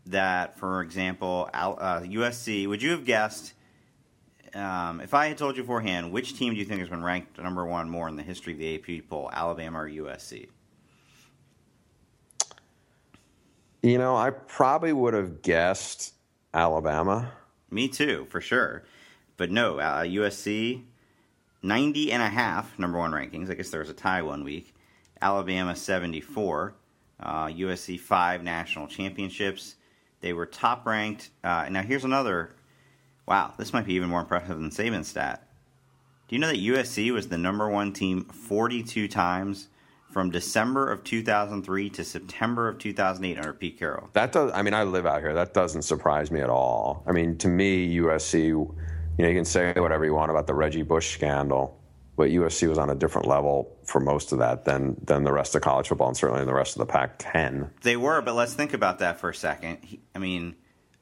that, 0.06 0.58
for 0.58 0.82
example, 0.82 1.50
uh, 1.52 2.00
USC. 2.00 2.68
Would 2.68 2.82
you 2.82 2.92
have 2.92 3.04
guessed? 3.04 3.54
Um, 4.54 5.00
if 5.00 5.14
I 5.14 5.26
had 5.26 5.38
told 5.38 5.56
you 5.56 5.62
beforehand, 5.62 6.10
which 6.12 6.36
team 6.36 6.52
do 6.52 6.58
you 6.58 6.64
think 6.64 6.80
has 6.80 6.88
been 6.88 7.04
ranked 7.04 7.38
number 7.38 7.64
one 7.64 7.88
more 7.88 8.08
in 8.08 8.16
the 8.16 8.22
history 8.22 8.52
of 8.52 8.58
the 8.58 8.98
AP 8.98 9.08
poll, 9.08 9.30
Alabama 9.32 9.82
or 9.82 9.88
USC? 9.88 10.48
You 13.82 13.96
know, 13.96 14.14
I 14.14 14.30
probably 14.30 14.92
would 14.92 15.14
have 15.14 15.40
guessed 15.40 16.12
Alabama. 16.52 17.32
Me 17.70 17.88
too, 17.88 18.26
for 18.28 18.40
sure. 18.40 18.84
But 19.38 19.50
no, 19.50 19.78
uh, 19.78 20.02
USC 20.02 20.82
90 21.62 22.12
and 22.12 22.22
a 22.22 22.28
half 22.28 22.78
number 22.78 22.98
one 22.98 23.12
rankings. 23.12 23.50
I 23.50 23.54
guess 23.54 23.70
there 23.70 23.80
was 23.80 23.88
a 23.88 23.94
tie 23.94 24.20
one 24.20 24.44
week. 24.44 24.74
Alabama 25.22 25.74
74. 25.74 26.74
Uh, 27.20 27.46
USC 27.46 27.98
five 27.98 28.42
national 28.42 28.86
championships. 28.86 29.76
They 30.20 30.34
were 30.34 30.46
top 30.46 30.86
ranked. 30.86 31.30
Uh, 31.42 31.68
now 31.70 31.82
here's 31.82 32.04
another. 32.04 32.54
Wow, 33.26 33.54
this 33.56 33.72
might 33.72 33.86
be 33.86 33.94
even 33.94 34.08
more 34.08 34.20
impressive 34.20 34.58
than 34.58 34.70
Saban's 34.70 35.08
stat. 35.08 35.46
Do 36.28 36.36
you 36.36 36.40
know 36.40 36.48
that 36.48 36.56
USC 36.56 37.12
was 37.12 37.28
the 37.28 37.38
number 37.38 37.68
one 37.68 37.92
team 37.92 38.24
42 38.24 39.08
times 39.08 39.68
from 40.10 40.30
December 40.30 40.90
of 40.90 41.04
2003 41.04 41.90
to 41.90 42.04
September 42.04 42.68
of 42.68 42.78
2008 42.78 43.38
under 43.38 43.52
Pete 43.52 43.78
Carroll? 43.78 44.10
That 44.12 44.32
does. 44.32 44.50
I 44.54 44.62
mean, 44.62 44.74
I 44.74 44.82
live 44.82 45.06
out 45.06 45.20
here. 45.20 45.34
That 45.34 45.54
doesn't 45.54 45.82
surprise 45.82 46.30
me 46.30 46.40
at 46.40 46.50
all. 46.50 47.02
I 47.06 47.12
mean, 47.12 47.38
to 47.38 47.48
me, 47.48 47.96
USC. 47.96 48.48
You 48.48 48.74
know, 49.18 49.28
you 49.28 49.34
can 49.34 49.44
say 49.44 49.74
whatever 49.76 50.04
you 50.04 50.14
want 50.14 50.30
about 50.30 50.46
the 50.46 50.54
Reggie 50.54 50.82
Bush 50.82 51.12
scandal, 51.12 51.78
but 52.16 52.30
USC 52.30 52.68
was 52.68 52.78
on 52.78 52.90
a 52.90 52.94
different 52.94 53.28
level 53.28 53.76
for 53.84 54.00
most 54.00 54.32
of 54.32 54.38
that 54.38 54.64
than 54.64 54.96
than 55.02 55.24
the 55.24 55.32
rest 55.32 55.54
of 55.54 55.62
college 55.62 55.88
football 55.88 56.08
and 56.08 56.16
certainly 56.16 56.44
the 56.44 56.54
rest 56.54 56.74
of 56.74 56.80
the 56.80 56.86
Pac-10. 56.86 57.70
They 57.82 57.96
were, 57.96 58.22
but 58.22 58.34
let's 58.34 58.54
think 58.54 58.72
about 58.72 59.00
that 59.00 59.20
for 59.20 59.30
a 59.30 59.34
second. 59.34 59.98
I 60.14 60.18
mean, 60.18 60.56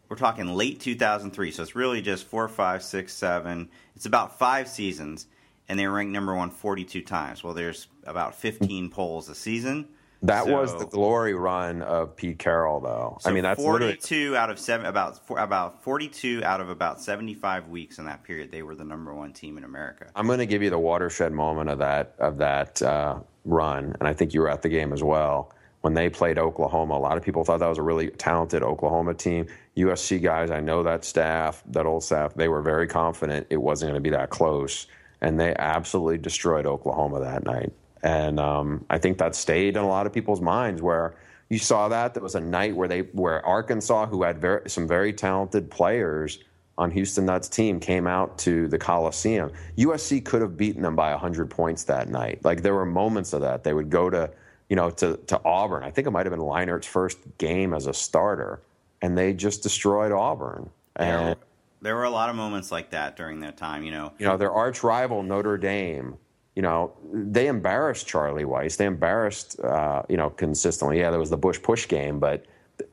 we're 0.09 0.17
talking 0.17 0.47
late 0.47 0.81
2003, 0.81 1.51
so 1.51 1.63
it's 1.63 1.77
really 1.77 2.01
just 2.01 2.25
four, 2.25 2.49
five, 2.49 2.83
six, 2.83 3.13
seven. 3.13 3.69
It's 3.95 4.07
about 4.07 4.39
five 4.39 4.69
seasons, 4.69 5.27
and 5.69 5.79
they 5.79 5.87
ranked 5.87 6.13
number 6.13 6.35
one 6.35 6.51
42 6.51 7.03
times. 7.03 7.45
Well, 7.45 7.55
there's 7.55 7.89
about 8.09 8.35
15 8.35 8.91
polls 8.91 9.29
a 9.29 9.35
season. 9.35 9.89
That 10.23 10.47
so, 10.47 10.53
was 10.53 10.77
the 10.77 10.87
glory 10.87 11.35
run 11.35 11.81
of 11.83 12.17
Pete 12.17 12.41
Carroll, 12.41 12.81
though. 12.81 13.19
So 13.21 13.31
I 13.31 13.33
mean, 13.33 13.45
that's 13.45 13.63
forty-two 13.63 14.37
out 14.37 14.51
of 14.51 14.59
seven, 14.59 14.87
about 14.87 15.21
about 15.31 15.81
forty-two 15.85 16.43
out 16.45 16.61
of 16.61 16.71
about 16.71 17.01
seventy-five 17.01 17.69
weeks 17.69 17.99
in 17.99 18.05
that 18.07 18.25
period. 18.25 18.51
They 18.51 18.65
were 18.65 18.75
the 18.75 18.85
number 18.85 19.15
one 19.15 19.33
team 19.33 19.59
in 19.59 19.65
America. 19.65 20.11
I'm 20.17 20.27
going 20.27 20.41
to 20.41 20.47
give 20.47 20.61
you 20.61 20.71
the 20.71 20.79
watershed 20.79 21.33
moment 21.33 21.71
of 21.71 21.79
that 21.79 22.17
of 22.19 22.37
that 22.39 22.83
uh, 22.83 23.21
run, 23.45 23.95
and 24.01 24.09
I 24.09 24.13
think 24.13 24.35
you 24.35 24.41
were 24.41 24.51
at 24.51 24.63
the 24.63 24.69
game 24.69 24.93
as 24.93 25.05
well 25.05 25.53
when 25.83 25.95
they 25.95 26.09
played 26.09 26.37
Oklahoma. 26.37 26.95
A 26.95 26.99
lot 26.99 27.17
of 27.17 27.23
people 27.23 27.45
thought 27.45 27.61
that 27.61 27.69
was 27.69 27.79
a 27.79 27.83
really 27.83 28.11
talented 28.11 28.65
Oklahoma 28.65 29.15
team. 29.15 29.47
USC 29.77 30.21
guys, 30.21 30.51
I 30.51 30.59
know 30.59 30.83
that 30.83 31.05
staff, 31.05 31.63
that 31.69 31.87
old 31.87 32.03
staff, 32.03 32.35
they 32.35 32.49
were 32.49 32.63
very 32.63 32.89
confident 32.89 33.47
it 33.51 33.59
wasn't 33.59 33.91
going 33.91 34.03
to 34.03 34.11
be 34.11 34.15
that 34.17 34.31
close, 34.31 34.89
and 35.21 35.39
they 35.39 35.55
absolutely 35.57 36.19
destroyed 36.19 36.67
Oklahoma 36.67 37.21
that 37.21 37.45
night. 37.45 37.73
And 38.03 38.39
um, 38.39 38.85
I 38.91 38.99
think 38.99 39.19
that 39.19 39.35
stayed 39.35 39.77
in 39.77 39.83
a 39.83 39.89
lot 39.89 40.07
of 40.07 40.13
people's 40.13 40.41
minds 40.41 40.81
where 40.81 41.15
you 41.49 41.59
saw 41.59 41.89
that. 41.89 42.15
There 42.15 42.23
was 42.23 42.35
a 42.35 42.41
night 42.41 42.77
where 42.77 42.89
they 42.89 43.01
where 43.01 43.45
Arkansas, 43.45 44.07
who 44.07 44.23
had 44.23 44.41
very, 44.41 44.69
some 44.69 44.87
very 44.87 45.13
talented 45.13 45.71
players 45.71 46.39
on 46.77 46.91
Houston 46.91 47.27
Nutt's 47.27 47.49
team, 47.49 47.81
came 47.81 48.07
out 48.07 48.39
to 48.39 48.69
the 48.69 48.79
Coliseum. 48.79 49.51
USC 49.77 50.25
could 50.25 50.43
have 50.43 50.57
beaten 50.57 50.83
them 50.83 50.95
by 50.95 51.11
100 51.11 51.51
points 51.51 51.85
that 51.85 52.09
night. 52.09 52.45
Like 52.45 52.63
there 52.63 52.75
were 52.75 52.87
moments 52.87 53.33
of 53.33 53.41
that. 53.41 53.65
They 53.65 53.73
would 53.73 53.91
go 53.91 54.11
to, 54.11 54.31
you 54.69 54.77
know, 54.77 54.91
to, 54.91 55.17
to 55.27 55.41
Auburn. 55.45 55.83
I 55.83 55.91
think 55.91 56.07
it 56.07 56.11
might 56.11 56.27
have 56.27 56.33
been 56.33 56.41
Leinart's 56.41 56.87
first 56.87 57.19
game 57.39 57.75
as 57.75 57.87
a 57.87 57.95
starter, 57.95 58.61
and 59.03 59.17
they 59.17 59.33
just 59.33 59.63
destroyed 59.63 60.13
Auburn. 60.13 60.71
And 60.97 61.37
there 61.81 61.97
were 61.97 62.05
a 62.05 62.11
lot 62.11 62.29
of 62.29 62.37
moments 62.37 62.71
like 62.71 62.91
that 62.91 63.17
during 63.17 63.41
that 63.41 63.57
time. 63.57 63.83
You 63.83 63.91
know, 63.91 64.13
you 64.19 64.27
know 64.27 64.37
their 64.37 64.53
arch 64.53 64.83
rival 64.83 65.23
Notre 65.23 65.57
Dame 65.57 66.19
you 66.59 66.63
know, 66.63 66.93
they 67.13 67.47
embarrassed 67.47 68.09
Charlie 68.09 68.43
Weis. 68.43 68.79
They 68.79 68.87
embarrassed, 68.87 69.61
uh, 69.61 70.03
you 70.09 70.17
know, 70.17 70.29
consistently. 70.29 70.99
Yeah, 70.99 71.11
there 71.13 71.21
was 71.21 71.31
the 71.31 71.37
Bush 71.37 71.63
push 71.63 71.87
game, 71.87 72.19
but 72.19 72.47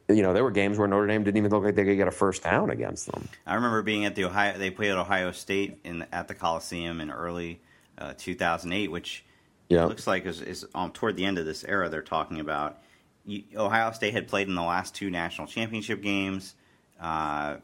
you 0.08 0.22
know, 0.22 0.34
there 0.34 0.44
were 0.44 0.52
games 0.52 0.78
where 0.78 0.88
Notre 0.88 1.08
Dame 1.08 1.24
didn't 1.24 1.38
even 1.38 1.50
look 1.50 1.64
like 1.64 1.74
they 1.74 1.84
could 1.84 1.98
get 1.98 2.08
a 2.08 2.12
first 2.12 2.44
down 2.44 2.70
against 2.70 3.12
them. 3.12 3.28
I 3.48 3.56
remember 3.56 3.82
being 3.82 4.06
at 4.06 4.14
the 4.14 4.26
Ohio. 4.26 4.56
They 4.56 4.70
played 4.70 4.92
at 4.92 5.00
Ohio 5.00 5.32
State 5.32 5.80
in 5.84 6.06
at 6.12 6.28
the 6.28 6.36
Coliseum 6.36 7.02
in 7.02 7.10
early 7.10 7.60
uh, 7.98 8.14
2008, 8.16 8.92
which 8.92 9.26
yeah. 9.68 9.86
looks 9.86 10.06
like 10.06 10.28
is, 10.28 10.44
is 10.44 10.68
um, 10.76 10.92
toward 10.92 11.16
the 11.16 11.26
end 11.26 11.40
of 11.40 11.48
this 11.48 11.64
era. 11.64 11.90
They're 11.90 12.04
talking 12.04 12.40
about. 12.40 12.78
Ohio 13.56 13.92
State 13.94 14.14
had 14.14 14.28
played 14.28 14.48
in 14.48 14.54
the 14.54 14.62
last 14.62 14.94
two 14.94 15.10
national 15.10 15.48
championship 15.48 16.04
games. 16.04 16.54
Uh, 17.02 17.56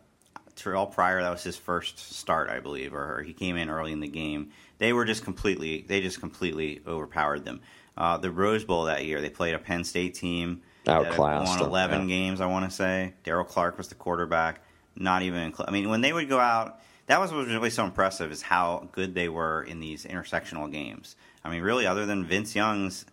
Terrell 0.56 0.88
Pryor, 0.88 1.22
that 1.22 1.30
was 1.30 1.44
his 1.44 1.58
first 1.58 2.00
start, 2.00 2.50
I 2.50 2.60
believe, 2.60 2.96
or 2.96 3.22
he 3.22 3.34
came 3.34 3.56
in 3.56 3.70
early 3.70 3.92
in 3.92 4.00
the 4.00 4.08
game. 4.08 4.52
They 4.82 4.94
were 4.94 5.06
just 5.06 5.24
completely, 5.24 5.86
they 5.88 6.02
just 6.02 6.20
completely 6.20 6.82
overpowered 6.88 7.46
them. 7.46 7.62
Uh, 7.96 8.18
the 8.18 8.32
Rose 8.32 8.64
Bowl 8.64 8.86
that 8.86 9.06
year, 9.06 9.22
they 9.22 9.30
played 9.30 9.54
a 9.54 9.60
Penn 9.60 9.84
State 9.84 10.16
team 10.16 10.64
outclassed. 10.88 11.60
Won 11.60 11.70
11 11.70 12.02
yeah. 12.02 12.16
games, 12.16 12.42
I 12.42 12.48
want 12.48 12.66
to 12.66 12.76
say. 12.76 13.14
Daryll 13.24 13.48
Clark 13.48 13.78
was 13.78 13.90
the 13.90 13.96
quarterback. 13.96 14.64
Not 14.96 15.22
even, 15.22 15.54
I 15.60 15.70
mean, 15.70 15.90
when 15.90 16.02
they 16.02 16.12
would 16.12 16.28
go 16.28 16.40
out, 16.40 16.82
that 17.06 17.20
was 17.20 17.32
what 17.32 17.46
was 17.46 17.50
really 17.50 17.70
so 17.70 17.86
impressive 17.86 18.32
is 18.32 18.42
how 18.42 18.90
good 18.92 19.14
they 19.14 19.30
were 19.30 19.62
in 19.62 19.82
these 19.82 20.04
intersectional 20.04 20.72
games. 20.72 21.16
I 21.46 21.52
mean, 21.52 21.62
really, 21.62 21.86
other 21.86 22.08
than 22.08 22.26
Vince 22.26 22.56
Young's 22.56 23.06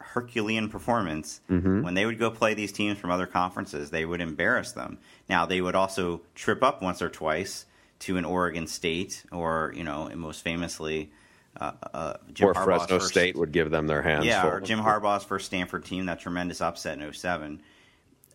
Herculean 0.00 0.70
performance. 0.70 1.42
Mm-hmm. 1.50 1.82
When 1.82 1.92
they 1.92 2.06
would 2.06 2.18
go 2.18 2.30
play 2.30 2.54
these 2.54 2.72
teams 2.72 2.98
from 2.98 3.10
other 3.10 3.26
conferences, 3.26 3.90
they 3.90 4.06
would 4.06 4.22
embarrass 4.22 4.72
them. 4.72 4.96
Now 5.28 5.44
they 5.44 5.60
would 5.60 5.74
also 5.74 6.22
trip 6.34 6.62
up 6.62 6.80
once 6.80 7.02
or 7.02 7.10
twice 7.10 7.66
to 8.00 8.16
an 8.16 8.24
Oregon 8.24 8.66
State, 8.66 9.24
or 9.32 9.72
you 9.76 9.84
know, 9.84 10.10
most 10.14 10.42
famously, 10.42 11.10
uh, 11.60 11.72
uh, 11.94 12.14
Jim 12.32 12.48
or 12.48 12.54
Harbaugh's 12.54 12.64
Fresno 12.64 12.98
first, 12.98 13.08
State 13.08 13.36
would 13.36 13.52
give 13.52 13.70
them 13.70 13.86
their 13.86 14.02
hands. 14.02 14.26
Yeah, 14.26 14.42
full. 14.42 14.50
or 14.50 14.60
Jim 14.60 14.78
Harbaugh's 14.78 15.24
first 15.24 15.46
Stanford 15.46 15.84
team, 15.84 16.06
that 16.06 16.20
tremendous 16.20 16.60
upset 16.60 16.98
in 16.98 17.12
07. 17.12 17.62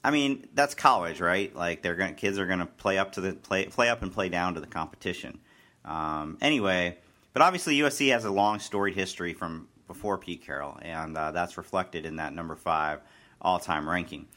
I 0.04 0.12
mean, 0.12 0.48
that's 0.54 0.74
college, 0.74 1.22
right? 1.22 1.56
Like 1.56 1.82
they're 1.84 1.96
going 1.96 2.16
kids 2.16 2.40
are 2.40 2.48
going 2.48 2.60
to 2.60 2.66
play 2.66 2.98
up 2.98 3.14
to 3.14 3.22
the 3.22 3.34
play 3.34 3.66
play 3.66 3.90
up 3.90 4.02
and 4.02 4.12
play 4.12 4.30
down 4.30 4.56
to 4.56 4.60
the 4.60 4.68
competition. 4.68 5.40
Um, 5.86 6.38
anyway, 6.42 6.98
but 7.34 7.42
obviously 7.42 7.78
USC 7.78 8.12
has 8.12 8.26
a 8.26 8.32
long 8.32 8.60
storied 8.60 8.96
history 8.96 9.34
from 9.34 9.68
before 9.88 10.18
Pete 10.18 10.44
Carroll, 10.44 10.78
and 10.82 11.18
uh, 11.18 11.32
that's 11.32 11.58
reflected 11.58 12.06
in 12.06 12.16
that 12.16 12.34
number 12.34 12.56
five 12.56 13.02
all 13.42 13.60
time 13.60 13.88
ranking. 13.88 14.28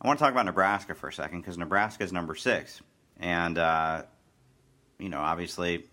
I 0.00 0.08
want 0.08 0.18
to 0.18 0.24
talk 0.24 0.32
about 0.32 0.46
Nebraska 0.46 0.94
for 0.96 1.08
a 1.08 1.12
second 1.12 1.42
because 1.42 1.56
Nebraska 1.56 2.02
is 2.02 2.12
number 2.12 2.34
six. 2.34 2.80
And, 3.18 3.56
uh, 3.56 4.02
you 4.98 5.08
know, 5.08 5.20
obviously 5.20 5.84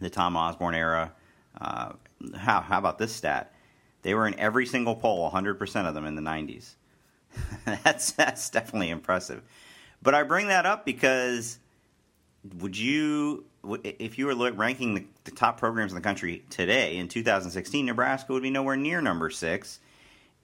the 0.00 0.10
Tom 0.10 0.36
Osborne 0.36 0.74
era. 0.74 1.12
Uh, 1.60 1.92
how, 2.36 2.60
how 2.60 2.78
about 2.78 2.98
this 2.98 3.12
stat? 3.12 3.52
They 4.02 4.14
were 4.14 4.26
in 4.26 4.38
every 4.38 4.66
single 4.66 4.94
poll, 4.94 5.30
100% 5.30 5.88
of 5.88 5.94
them 5.94 6.06
in 6.06 6.14
the 6.14 6.22
90s. 6.22 6.74
that's, 7.82 8.12
that's 8.12 8.50
definitely 8.50 8.90
impressive. 8.90 9.42
But 10.02 10.14
I 10.14 10.22
bring 10.22 10.48
that 10.48 10.66
up 10.66 10.84
because 10.84 11.58
would 12.60 12.76
you 12.78 13.44
if 13.82 14.18
you 14.18 14.26
were 14.26 14.52
ranking 14.52 14.94
the, 14.94 15.04
the, 15.24 15.30
top 15.30 15.58
programs 15.58 15.92
in 15.92 15.96
the 15.96 16.02
country 16.02 16.44
today 16.50 16.96
in 16.96 17.08
2016, 17.08 17.86
Nebraska 17.86 18.32
would 18.32 18.42
be 18.42 18.50
nowhere 18.50 18.76
near 18.76 19.00
number 19.00 19.30
six. 19.30 19.80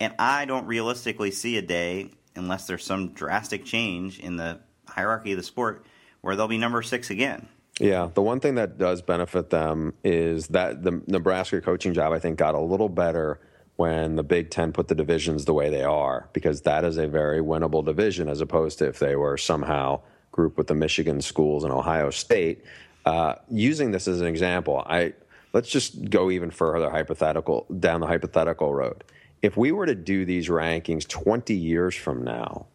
And 0.00 0.14
I 0.18 0.44
don't 0.44 0.66
realistically 0.66 1.30
see 1.30 1.56
a 1.58 1.62
day, 1.62 2.10
unless 2.34 2.66
there's 2.66 2.84
some 2.84 3.10
drastic 3.10 3.64
change 3.64 4.18
in 4.18 4.36
the 4.36 4.58
hierarchy 4.88 5.32
of 5.32 5.38
the 5.38 5.44
sport, 5.44 5.86
where 6.20 6.34
they'll 6.34 6.48
be 6.48 6.58
number 6.58 6.82
six 6.82 7.10
again. 7.10 7.48
Yeah, 7.80 8.10
the 8.12 8.22
one 8.22 8.40
thing 8.40 8.56
that 8.56 8.78
does 8.78 9.02
benefit 9.02 9.50
them 9.50 9.94
is 10.04 10.48
that 10.48 10.82
the 10.82 11.02
Nebraska 11.06 11.60
coaching 11.60 11.94
job, 11.94 12.12
I 12.12 12.18
think, 12.18 12.38
got 12.38 12.54
a 12.54 12.60
little 12.60 12.88
better 12.88 13.40
when 13.76 14.16
the 14.16 14.22
Big 14.22 14.50
Ten 14.50 14.72
put 14.72 14.88
the 14.88 14.94
divisions 14.94 15.46
the 15.46 15.54
way 15.54 15.70
they 15.70 15.82
are, 15.82 16.28
because 16.32 16.60
that 16.62 16.84
is 16.84 16.98
a 16.98 17.08
very 17.08 17.40
winnable 17.40 17.84
division 17.84 18.28
as 18.28 18.40
opposed 18.40 18.78
to 18.78 18.86
if 18.86 18.98
they 18.98 19.16
were 19.16 19.38
somehow 19.38 20.00
grouped 20.30 20.58
with 20.58 20.66
the 20.66 20.74
Michigan 20.74 21.20
schools 21.20 21.64
and 21.64 21.72
Ohio 21.72 22.10
State 22.10 22.64
uh, 23.04 23.34
using 23.50 23.90
this 23.90 24.06
as 24.06 24.20
an 24.20 24.26
example, 24.26 24.82
I 24.86 25.14
let's 25.52 25.68
just 25.68 26.08
go 26.10 26.30
even 26.30 26.50
further 26.50 26.90
hypothetical 26.90 27.66
down 27.80 28.00
the 28.00 28.06
hypothetical 28.06 28.72
road. 28.72 29.04
If 29.42 29.56
we 29.56 29.72
were 29.72 29.86
to 29.86 29.94
do 29.94 30.24
these 30.24 30.48
rankings 30.48 31.06
20 31.08 31.54
years 31.54 31.94
from 31.94 32.22
now, 32.22 32.66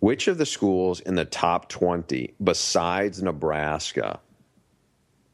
which 0.00 0.28
of 0.28 0.38
the 0.38 0.46
schools 0.46 1.00
in 1.00 1.14
the 1.14 1.24
top 1.24 1.68
20 1.68 2.34
besides 2.42 3.22
Nebraska 3.22 4.20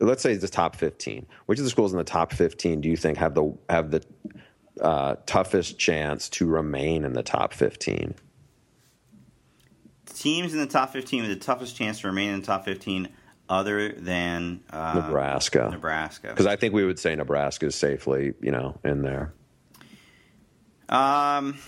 let's 0.01 0.23
say 0.23 0.35
the 0.35 0.49
top 0.49 0.77
15 0.77 1.27
which 1.47 1.59
of 1.59 1.65
the 1.65 1.71
schools 1.71 1.93
in 1.93 1.99
the 1.99 2.05
top 2.05 2.33
15 2.33 2.81
do 2.81 2.89
you 2.89 2.97
think 2.97 3.19
have 3.19 3.35
the 3.35 3.53
have 3.69 3.91
the 3.91 4.03
uh, 4.81 5.17
toughest 5.27 5.79
chance 5.79 6.29
to 6.31 6.47
remain 6.47 7.05
in 7.05 7.13
the 7.13 7.23
top 7.23 7.53
15? 7.53 8.15
Teams 10.07 10.53
in 10.53 10.59
the 10.59 10.67
top 10.67 10.93
15 10.93 11.23
with 11.23 11.31
the 11.31 11.45
toughest 11.45 11.77
chance 11.77 12.01
to 12.01 12.07
remain 12.07 12.31
in 12.31 12.41
the 12.41 12.47
top 12.47 12.65
15 12.65 13.09
other 13.49 13.93
than 13.93 14.61
uh, 14.71 14.95
Nebraska. 14.95 15.69
Nebraska. 15.71 16.29
Because 16.29 16.47
I 16.47 16.57
think 16.57 16.75
we 16.75 16.85
would 16.85 16.99
say 16.99 17.15
Nebraska 17.15 17.67
is 17.67 17.75
safely, 17.75 18.35
you 18.41 18.51
know, 18.51 18.79
in 18.85 19.03
there. 19.03 19.33
Um, 20.89 21.59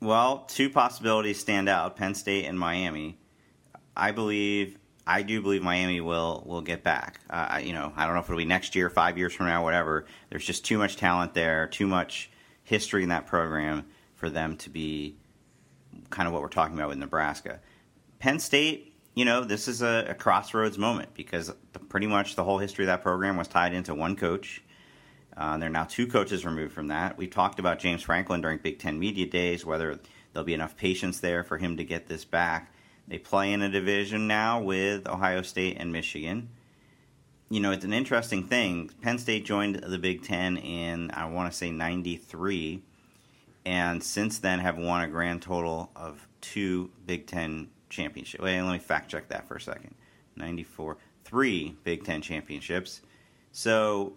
well, 0.00 0.44
two 0.48 0.70
possibilities 0.70 1.38
stand 1.38 1.68
out: 1.68 1.96
Penn 1.96 2.14
State 2.14 2.46
and 2.46 2.58
Miami. 2.58 3.18
I 3.96 4.12
believe, 4.12 4.78
I 5.06 5.22
do 5.22 5.42
believe 5.42 5.62
Miami 5.62 6.00
will 6.00 6.42
will 6.46 6.62
get 6.62 6.82
back. 6.82 7.20
Uh, 7.28 7.60
you 7.62 7.72
know, 7.72 7.92
I 7.96 8.06
don't 8.06 8.14
know 8.14 8.20
if 8.20 8.26
it'll 8.26 8.38
be 8.38 8.44
next 8.44 8.74
year, 8.74 8.88
five 8.90 9.18
years 9.18 9.32
from 9.32 9.46
now, 9.46 9.62
whatever. 9.62 10.06
There's 10.30 10.44
just 10.44 10.64
too 10.64 10.78
much 10.78 10.96
talent 10.96 11.34
there, 11.34 11.66
too 11.66 11.86
much 11.86 12.30
history 12.62 13.02
in 13.02 13.08
that 13.08 13.26
program 13.26 13.86
for 14.14 14.30
them 14.30 14.56
to 14.58 14.70
be 14.70 15.16
kind 16.10 16.26
of 16.26 16.32
what 16.32 16.42
we're 16.42 16.48
talking 16.48 16.76
about 16.76 16.88
with 16.88 16.98
Nebraska. 16.98 17.60
Penn 18.18 18.38
State, 18.38 18.94
you 19.14 19.24
know, 19.24 19.42
this 19.42 19.66
is 19.66 19.82
a, 19.82 20.06
a 20.10 20.14
crossroads 20.14 20.78
moment 20.78 21.14
because 21.14 21.52
the, 21.72 21.78
pretty 21.78 22.06
much 22.06 22.36
the 22.36 22.44
whole 22.44 22.58
history 22.58 22.84
of 22.84 22.86
that 22.86 23.02
program 23.02 23.36
was 23.36 23.48
tied 23.48 23.74
into 23.74 23.94
one 23.94 24.14
coach. 24.14 24.62
Uh, 25.36 25.56
they're 25.58 25.68
now 25.68 25.84
two 25.84 26.06
coaches 26.06 26.44
removed 26.44 26.72
from 26.72 26.88
that. 26.88 27.16
We 27.16 27.26
talked 27.26 27.58
about 27.58 27.78
James 27.78 28.02
Franklin 28.02 28.40
during 28.40 28.58
Big 28.58 28.78
Ten 28.78 28.98
Media 28.98 29.26
Days, 29.26 29.64
whether 29.64 29.98
there'll 30.32 30.44
be 30.44 30.54
enough 30.54 30.76
patience 30.76 31.20
there 31.20 31.44
for 31.44 31.58
him 31.58 31.76
to 31.76 31.84
get 31.84 32.08
this 32.08 32.24
back. 32.24 32.72
They 33.08 33.18
play 33.18 33.52
in 33.52 33.62
a 33.62 33.68
division 33.68 34.26
now 34.26 34.60
with 34.60 35.08
Ohio 35.08 35.42
State 35.42 35.76
and 35.78 35.92
Michigan. 35.92 36.48
You 37.48 37.58
know, 37.60 37.72
it's 37.72 37.84
an 37.84 37.92
interesting 37.92 38.44
thing. 38.44 38.90
Penn 39.02 39.18
State 39.18 39.44
joined 39.44 39.76
the 39.76 39.98
Big 39.98 40.22
Ten 40.22 40.56
in, 40.56 41.10
I 41.10 41.24
want 41.26 41.50
to 41.50 41.56
say, 41.56 41.72
93, 41.72 42.82
and 43.66 44.02
since 44.02 44.38
then 44.38 44.60
have 44.60 44.78
won 44.78 45.02
a 45.02 45.08
grand 45.08 45.42
total 45.42 45.90
of 45.96 46.28
two 46.40 46.90
Big 47.06 47.26
Ten 47.26 47.70
championships. 47.88 48.42
Wait, 48.42 48.60
let 48.62 48.72
me 48.72 48.78
fact 48.78 49.10
check 49.10 49.28
that 49.28 49.48
for 49.48 49.56
a 49.56 49.60
second. 49.60 49.94
94, 50.36 50.96
three 51.24 51.76
Big 51.82 52.04
Ten 52.04 52.22
championships. 52.22 53.00
So 53.52 54.14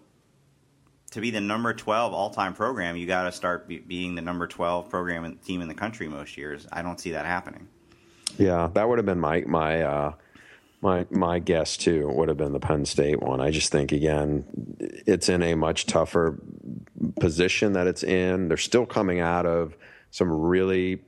to 1.14 1.20
be 1.20 1.30
the 1.30 1.40
number 1.40 1.72
12 1.72 2.12
all-time 2.12 2.54
program, 2.54 2.96
you 2.96 3.06
got 3.06 3.22
to 3.22 3.32
start 3.32 3.68
be, 3.68 3.78
being 3.78 4.16
the 4.16 4.20
number 4.20 4.48
12 4.48 4.90
program 4.90 5.38
team 5.46 5.62
in 5.62 5.68
the 5.68 5.74
country 5.74 6.08
most 6.08 6.36
years. 6.36 6.66
I 6.72 6.82
don't 6.82 6.98
see 6.98 7.12
that 7.12 7.24
happening. 7.24 7.68
Yeah, 8.36 8.68
that 8.74 8.88
would 8.88 8.98
have 8.98 9.06
been 9.06 9.20
my 9.20 9.42
my 9.46 9.82
uh, 9.82 10.12
my 10.80 11.06
my 11.10 11.38
guess 11.38 11.76
too. 11.76 12.08
Would 12.08 12.28
have 12.28 12.36
been 12.36 12.52
the 12.52 12.58
Penn 12.58 12.84
State 12.84 13.22
one. 13.22 13.40
I 13.40 13.52
just 13.52 13.70
think 13.70 13.92
again, 13.92 14.44
it's 14.80 15.28
in 15.28 15.40
a 15.44 15.54
much 15.54 15.86
tougher 15.86 16.40
position 17.20 17.74
that 17.74 17.86
it's 17.86 18.02
in. 18.02 18.48
They're 18.48 18.56
still 18.56 18.84
coming 18.84 19.20
out 19.20 19.46
of 19.46 19.76
some 20.10 20.28
really. 20.28 21.00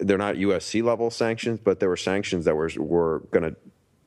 They're 0.00 0.18
not 0.18 0.34
USC 0.34 0.82
level 0.82 1.08
sanctions, 1.10 1.60
but 1.62 1.78
there 1.78 1.88
were 1.88 1.96
sanctions 1.96 2.46
that 2.46 2.56
were 2.56 2.70
were 2.78 3.20
going 3.30 3.44
to, 3.44 3.56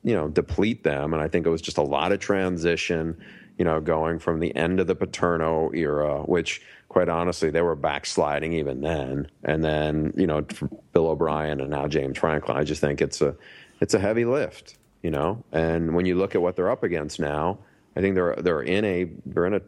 you 0.02 0.14
know, 0.14 0.28
deplete 0.28 0.84
them. 0.84 1.14
And 1.14 1.22
I 1.22 1.28
think 1.28 1.46
it 1.46 1.50
was 1.50 1.62
just 1.62 1.78
a 1.78 1.82
lot 1.82 2.12
of 2.12 2.20
transition 2.20 3.16
you 3.58 3.64
know, 3.64 3.80
going 3.80 4.18
from 4.18 4.40
the 4.40 4.54
end 4.54 4.80
of 4.80 4.86
the 4.86 4.94
Paterno 4.94 5.70
era, 5.72 6.22
which 6.22 6.60
quite 6.88 7.08
honestly, 7.08 7.50
they 7.50 7.62
were 7.62 7.76
backsliding 7.76 8.52
even 8.52 8.80
then. 8.80 9.28
And 9.44 9.64
then, 9.64 10.12
you 10.16 10.26
know, 10.26 10.46
Bill 10.92 11.08
O'Brien 11.08 11.60
and 11.60 11.70
now 11.70 11.86
James 11.88 12.18
Franklin, 12.18 12.56
I 12.56 12.64
just 12.64 12.80
think 12.80 13.00
it's 13.00 13.20
a, 13.20 13.36
it's 13.80 13.94
a 13.94 13.98
heavy 13.98 14.24
lift, 14.24 14.78
you 15.02 15.10
know? 15.10 15.44
And 15.52 15.94
when 15.94 16.06
you 16.06 16.14
look 16.14 16.34
at 16.34 16.42
what 16.42 16.56
they're 16.56 16.70
up 16.70 16.82
against 16.82 17.20
now, 17.20 17.58
I 17.96 18.00
think 18.00 18.14
they're, 18.14 18.36
they're 18.36 18.62
in 18.62 18.84
a, 18.84 19.10
they're 19.26 19.46
in 19.46 19.54
a, 19.54 19.62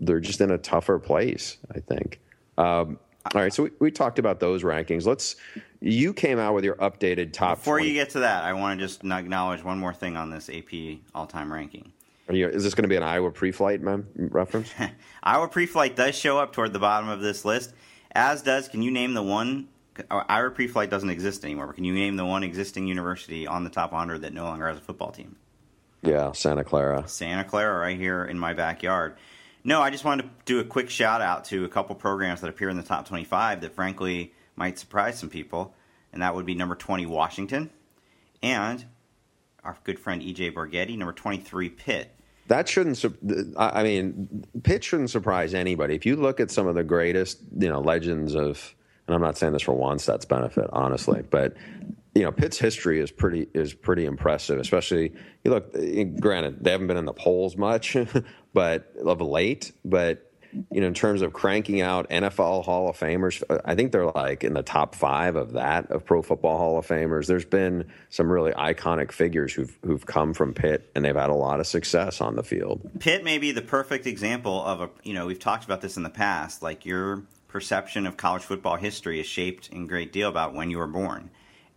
they're 0.00 0.20
just 0.20 0.40
in 0.40 0.50
a 0.50 0.58
tougher 0.58 0.98
place, 0.98 1.58
I 1.74 1.80
think. 1.80 2.20
Um, 2.58 2.98
all 3.34 3.42
right, 3.42 3.52
so 3.52 3.64
we, 3.64 3.70
we 3.78 3.90
talked 3.90 4.18
about 4.18 4.40
those 4.40 4.62
rankings. 4.62 5.06
Let's. 5.06 5.36
You 5.80 6.14
came 6.14 6.38
out 6.38 6.54
with 6.54 6.64
your 6.64 6.76
updated 6.76 7.32
top. 7.32 7.58
Before 7.58 7.78
20. 7.78 7.88
you 7.88 7.94
get 7.94 8.10
to 8.10 8.20
that, 8.20 8.44
I 8.44 8.54
want 8.54 8.78
to 8.78 8.86
just 8.86 9.04
acknowledge 9.04 9.62
one 9.62 9.78
more 9.78 9.92
thing 9.92 10.16
on 10.16 10.30
this 10.30 10.48
AP 10.48 11.00
all-time 11.14 11.52
ranking. 11.52 11.92
You, 12.30 12.48
is 12.48 12.62
this 12.62 12.74
going 12.74 12.84
to 12.84 12.88
be 12.88 12.96
an 12.96 13.02
Iowa 13.02 13.30
pre-flight 13.30 13.80
mem- 13.80 14.06
reference? 14.14 14.72
Iowa 15.22 15.48
pre-flight 15.48 15.96
does 15.96 16.16
show 16.16 16.38
up 16.38 16.52
toward 16.52 16.72
the 16.72 16.78
bottom 16.78 17.08
of 17.08 17.20
this 17.20 17.44
list, 17.44 17.74
as 18.12 18.42
does. 18.42 18.68
Can 18.68 18.82
you 18.82 18.90
name 18.90 19.14
the 19.14 19.22
one? 19.22 19.68
Uh, 20.10 20.22
Iowa 20.28 20.50
pre-flight 20.50 20.90
doesn't 20.90 21.10
exist 21.10 21.44
anymore. 21.44 21.66
But 21.66 21.76
can 21.76 21.84
you 21.84 21.94
name 21.94 22.16
the 22.16 22.24
one 22.24 22.42
existing 22.42 22.86
university 22.86 23.46
on 23.46 23.64
the 23.64 23.70
top 23.70 23.92
100 23.92 24.22
that 24.22 24.32
no 24.32 24.44
longer 24.44 24.68
has 24.68 24.78
a 24.78 24.80
football 24.80 25.10
team? 25.10 25.36
Yeah, 26.02 26.32
Santa 26.32 26.64
Clara. 26.64 27.06
Santa 27.06 27.44
Clara, 27.44 27.78
right 27.78 27.96
here 27.96 28.24
in 28.24 28.38
my 28.38 28.54
backyard. 28.54 29.16
No, 29.62 29.82
I 29.82 29.90
just 29.90 30.04
wanted 30.04 30.22
to 30.22 30.30
do 30.46 30.60
a 30.60 30.64
quick 30.64 30.88
shout 30.88 31.20
out 31.20 31.44
to 31.46 31.64
a 31.64 31.68
couple 31.68 31.94
programs 31.94 32.40
that 32.40 32.48
appear 32.48 32.70
in 32.70 32.76
the 32.76 32.82
top 32.82 33.06
25 33.06 33.60
that, 33.60 33.74
frankly, 33.74 34.32
might 34.56 34.78
surprise 34.78 35.18
some 35.18 35.28
people, 35.28 35.74
and 36.12 36.22
that 36.22 36.34
would 36.34 36.46
be 36.46 36.54
number 36.54 36.74
20 36.74 37.04
Washington, 37.04 37.68
and 38.42 38.86
our 39.62 39.76
good 39.84 39.98
friend 39.98 40.22
EJ 40.22 40.54
Borghetti, 40.54 40.96
number 40.96 41.12
23 41.12 41.68
Pitt 41.68 42.14
that 42.50 42.68
shouldn't. 42.68 43.04
I 43.56 43.84
mean, 43.84 44.44
Pitt 44.64 44.82
shouldn't 44.82 45.10
surprise 45.10 45.54
anybody. 45.54 45.94
If 45.94 46.04
you 46.04 46.16
look 46.16 46.40
at 46.40 46.50
some 46.50 46.66
of 46.66 46.74
the 46.74 46.82
greatest, 46.82 47.38
you 47.56 47.68
know, 47.68 47.80
legends 47.80 48.34
of, 48.34 48.74
and 49.06 49.14
I'm 49.14 49.22
not 49.22 49.38
saying 49.38 49.52
this 49.52 49.62
for 49.62 49.72
Wannstedt's 49.72 50.24
benefit, 50.24 50.68
honestly, 50.72 51.22
but 51.30 51.56
you 52.16 52.22
know, 52.22 52.32
Pitt's 52.32 52.58
history 52.58 52.98
is 52.98 53.12
pretty 53.12 53.46
is 53.54 53.72
pretty 53.72 54.04
impressive. 54.04 54.58
Especially, 54.58 55.12
you 55.44 55.52
look. 55.52 55.70
Eh, 55.76 56.02
granted, 56.02 56.64
they 56.64 56.72
haven't 56.72 56.88
been 56.88 56.96
in 56.96 57.04
the 57.04 57.12
polls 57.12 57.56
much, 57.56 57.96
but 58.52 58.92
of 59.04 59.20
late. 59.20 59.70
But 59.84 60.29
you 60.70 60.80
know, 60.80 60.86
in 60.86 60.94
terms 60.94 61.22
of 61.22 61.32
cranking 61.32 61.80
out 61.80 62.08
NFL 62.10 62.64
Hall 62.64 62.88
of 62.88 62.98
Famers, 62.98 63.42
I 63.64 63.74
think 63.74 63.92
they're 63.92 64.10
like 64.10 64.42
in 64.42 64.54
the 64.54 64.62
top 64.62 64.94
five 64.94 65.36
of 65.36 65.52
that 65.52 65.90
of 65.90 66.04
Pro 66.04 66.22
Football 66.22 66.58
Hall 66.58 66.78
of 66.78 66.86
Famers. 66.86 67.26
There's 67.26 67.44
been 67.44 67.90
some 68.08 68.30
really 68.30 68.52
iconic 68.52 69.12
figures 69.12 69.52
who've 69.52 69.76
who've 69.84 70.04
come 70.04 70.34
from 70.34 70.54
Pitt, 70.54 70.90
and 70.94 71.04
they've 71.04 71.14
had 71.14 71.30
a 71.30 71.34
lot 71.34 71.60
of 71.60 71.66
success 71.66 72.20
on 72.20 72.36
the 72.36 72.42
field. 72.42 72.88
Pitt 72.98 73.24
may 73.24 73.38
be 73.38 73.52
the 73.52 73.62
perfect 73.62 74.06
example 74.06 74.64
of 74.64 74.80
a. 74.80 74.90
You 75.02 75.14
know, 75.14 75.26
we've 75.26 75.38
talked 75.38 75.64
about 75.64 75.80
this 75.80 75.96
in 75.96 76.02
the 76.02 76.10
past. 76.10 76.62
Like 76.62 76.84
your 76.84 77.22
perception 77.48 78.06
of 78.06 78.16
college 78.16 78.42
football 78.42 78.76
history 78.76 79.20
is 79.20 79.26
shaped 79.26 79.68
in 79.68 79.86
great 79.86 80.12
deal 80.12 80.28
about 80.28 80.54
when 80.54 80.70
you 80.70 80.78
were 80.78 80.86
born, 80.86 81.30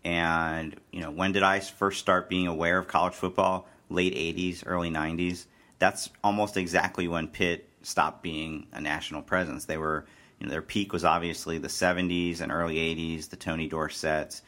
and 0.04 0.76
you 0.92 1.02
know, 1.02 1.12
when 1.12 1.32
did 1.32 1.44
I 1.44 1.60
first 1.60 2.00
start 2.00 2.30
being 2.30 2.48
aware 2.48 2.78
of 2.80 2.88
college 2.88 3.14
football? 3.14 3.68
Late 3.90 4.16
'80s, 4.16 4.64
early 4.66 4.90
'90s. 4.90 5.46
That's 5.78 6.10
almost 6.24 6.56
exactly 6.56 7.08
when 7.08 7.28
Pitt 7.28 7.68
stopped 7.84 8.24
being 8.24 8.68
a 8.74 8.82
national 8.82 9.22
presence. 9.22 9.66
They 9.66 9.78
were, 9.78 10.06
you 10.40 10.48
know, 10.48 10.52
their 10.52 10.62
peak 10.62 10.92
was 10.92 11.06
obviously 11.06 11.58
the 11.58 11.68
70s 11.68 12.42
and 12.42 12.52
early 12.52 12.78
80s, 12.78 13.30
the 13.30 13.36
Tony 13.36 13.68
Dorsetts, 13.68 14.42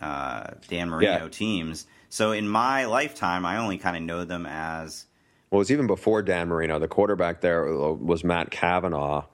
uh, 0.00 0.52
Dan 0.68 0.90
Marino 0.90 1.24
yeah. 1.24 1.28
teams. 1.28 1.86
So 2.08 2.32
in 2.32 2.48
my 2.48 2.86
lifetime, 2.86 3.44
I 3.44 3.58
only 3.58 3.78
kind 3.78 3.96
of 3.96 4.02
know 4.02 4.24
them 4.24 4.46
as. 4.46 5.06
Well, 5.50 5.58
it 5.58 5.60
was 5.60 5.70
even 5.70 5.86
before 5.86 6.22
Dan 6.22 6.48
Marino. 6.48 6.78
The 6.78 6.88
quarterback 6.88 7.40
there 7.40 7.64
was 7.66 8.24
Matt 8.24 8.50
Cavanaugh. 8.50 9.26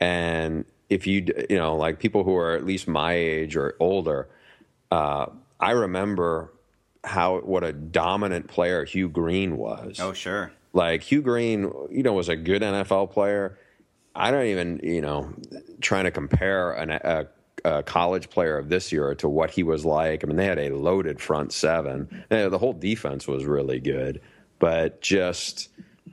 And 0.00 0.64
if 0.88 1.06
you, 1.06 1.26
you 1.48 1.56
know, 1.56 1.76
like 1.76 1.98
people 1.98 2.24
who 2.24 2.34
are 2.36 2.54
at 2.54 2.64
least 2.64 2.88
my 2.88 3.14
age 3.14 3.56
or 3.56 3.76
older, 3.80 4.28
uh, 4.90 5.26
I 5.60 5.70
remember 5.70 6.52
how 7.04 7.40
what 7.40 7.64
a 7.64 7.72
dominant 7.72 8.48
player 8.48 8.84
Hugh 8.84 9.08
Green 9.08 9.56
was. 9.56 9.98
Oh, 10.00 10.12
sure. 10.12 10.52
Like 10.72 11.02
Hugh 11.02 11.22
Green, 11.22 11.70
you 11.90 12.02
know, 12.02 12.12
was 12.12 12.28
a 12.28 12.36
good 12.36 12.62
NFL 12.62 13.10
player. 13.10 13.58
I 14.14 14.30
don't 14.30 14.46
even, 14.46 14.80
you 14.82 15.00
know, 15.00 15.32
trying 15.80 16.04
to 16.04 16.10
compare 16.10 16.72
an, 16.72 16.90
a, 16.90 17.26
a, 17.64 17.82
college 17.82 18.30
player 18.30 18.58
of 18.58 18.68
this 18.68 18.92
year 18.92 19.14
to 19.16 19.28
what 19.28 19.50
he 19.50 19.62
was 19.62 19.84
like. 19.84 20.22
I 20.22 20.26
mean, 20.26 20.36
they 20.36 20.46
had 20.46 20.58
a 20.58 20.76
loaded 20.76 21.20
front 21.20 21.52
seven. 21.52 22.24
The 22.28 22.58
whole 22.58 22.74
defense 22.74 23.26
was 23.26 23.44
really 23.44 23.80
good, 23.80 24.20
but 24.58 25.00
just. 25.00 25.68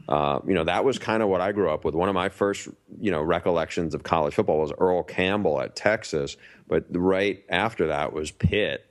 Uh, 0.08 0.40
you 0.48 0.56
know, 0.56 0.64
that 0.64 0.84
was 0.84 0.98
kind 0.98 1.22
of 1.22 1.30
what 1.30 1.40
I 1.40 1.52
grew 1.52 1.70
up 1.70 1.86
with. 1.86 1.94
One 1.94 2.10
of 2.10 2.16
my 2.16 2.30
first, 2.30 2.68
you 3.00 3.12
know, 3.12 3.22
recollections 3.22 3.94
of 3.94 4.02
college 4.02 4.34
football 4.34 4.58
was 4.58 4.72
Earl 4.76 5.04
Campbell 5.04 5.62
at 5.62 5.76
Texas, 5.76 6.36
but 6.68 6.86
right 6.90 7.44
after 7.48 7.88
that 7.88 8.12
was 8.12 8.32
Pitt, 8.32 8.90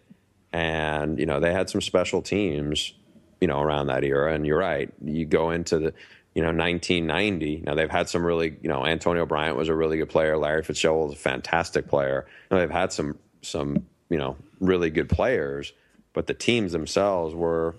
and 0.53 1.19
you 1.19 1.27
know 1.27 1.41
they 1.41 1.53
had 1.53 1.69
some 1.71 1.81
special 1.81 2.23
teams 2.23 2.93
you 3.40 3.48
know, 3.48 3.61
around 3.61 3.87
that 3.88 4.05
era. 4.05 4.35
And 4.35 4.46
you're 4.46 4.59
right. 4.59 4.92
You 5.05 5.24
go 5.24 5.51
into 5.51 5.79
the, 5.79 5.94
you 6.35 6.42
know, 6.42 6.48
1990. 6.48 7.62
Now 7.64 7.74
they've 7.74 7.90
had 7.90 8.09
some 8.09 8.24
really, 8.24 8.57
you 8.62 8.68
know, 8.68 8.85
Antonio 8.85 9.27
Bryant 9.27 9.57
was 9.57 9.68
a 9.68 9.74
really 9.74 9.96
good 9.98 10.09
player. 10.09 10.37
Larry 10.37 10.62
Fitzgerald 10.62 11.11
was 11.11 11.18
a 11.18 11.20
fantastic 11.20 11.88
player. 11.88 12.27
Now 12.51 12.59
they've 12.59 12.70
had 12.70 12.92
some, 12.92 13.18
some, 13.42 13.87
you 14.09 14.18
know, 14.18 14.37
really 14.61 14.90
good 14.90 15.09
players, 15.09 15.72
but 16.12 16.27
the 16.27 16.35
teams 16.35 16.72
themselves 16.72 17.35
were 17.35 17.74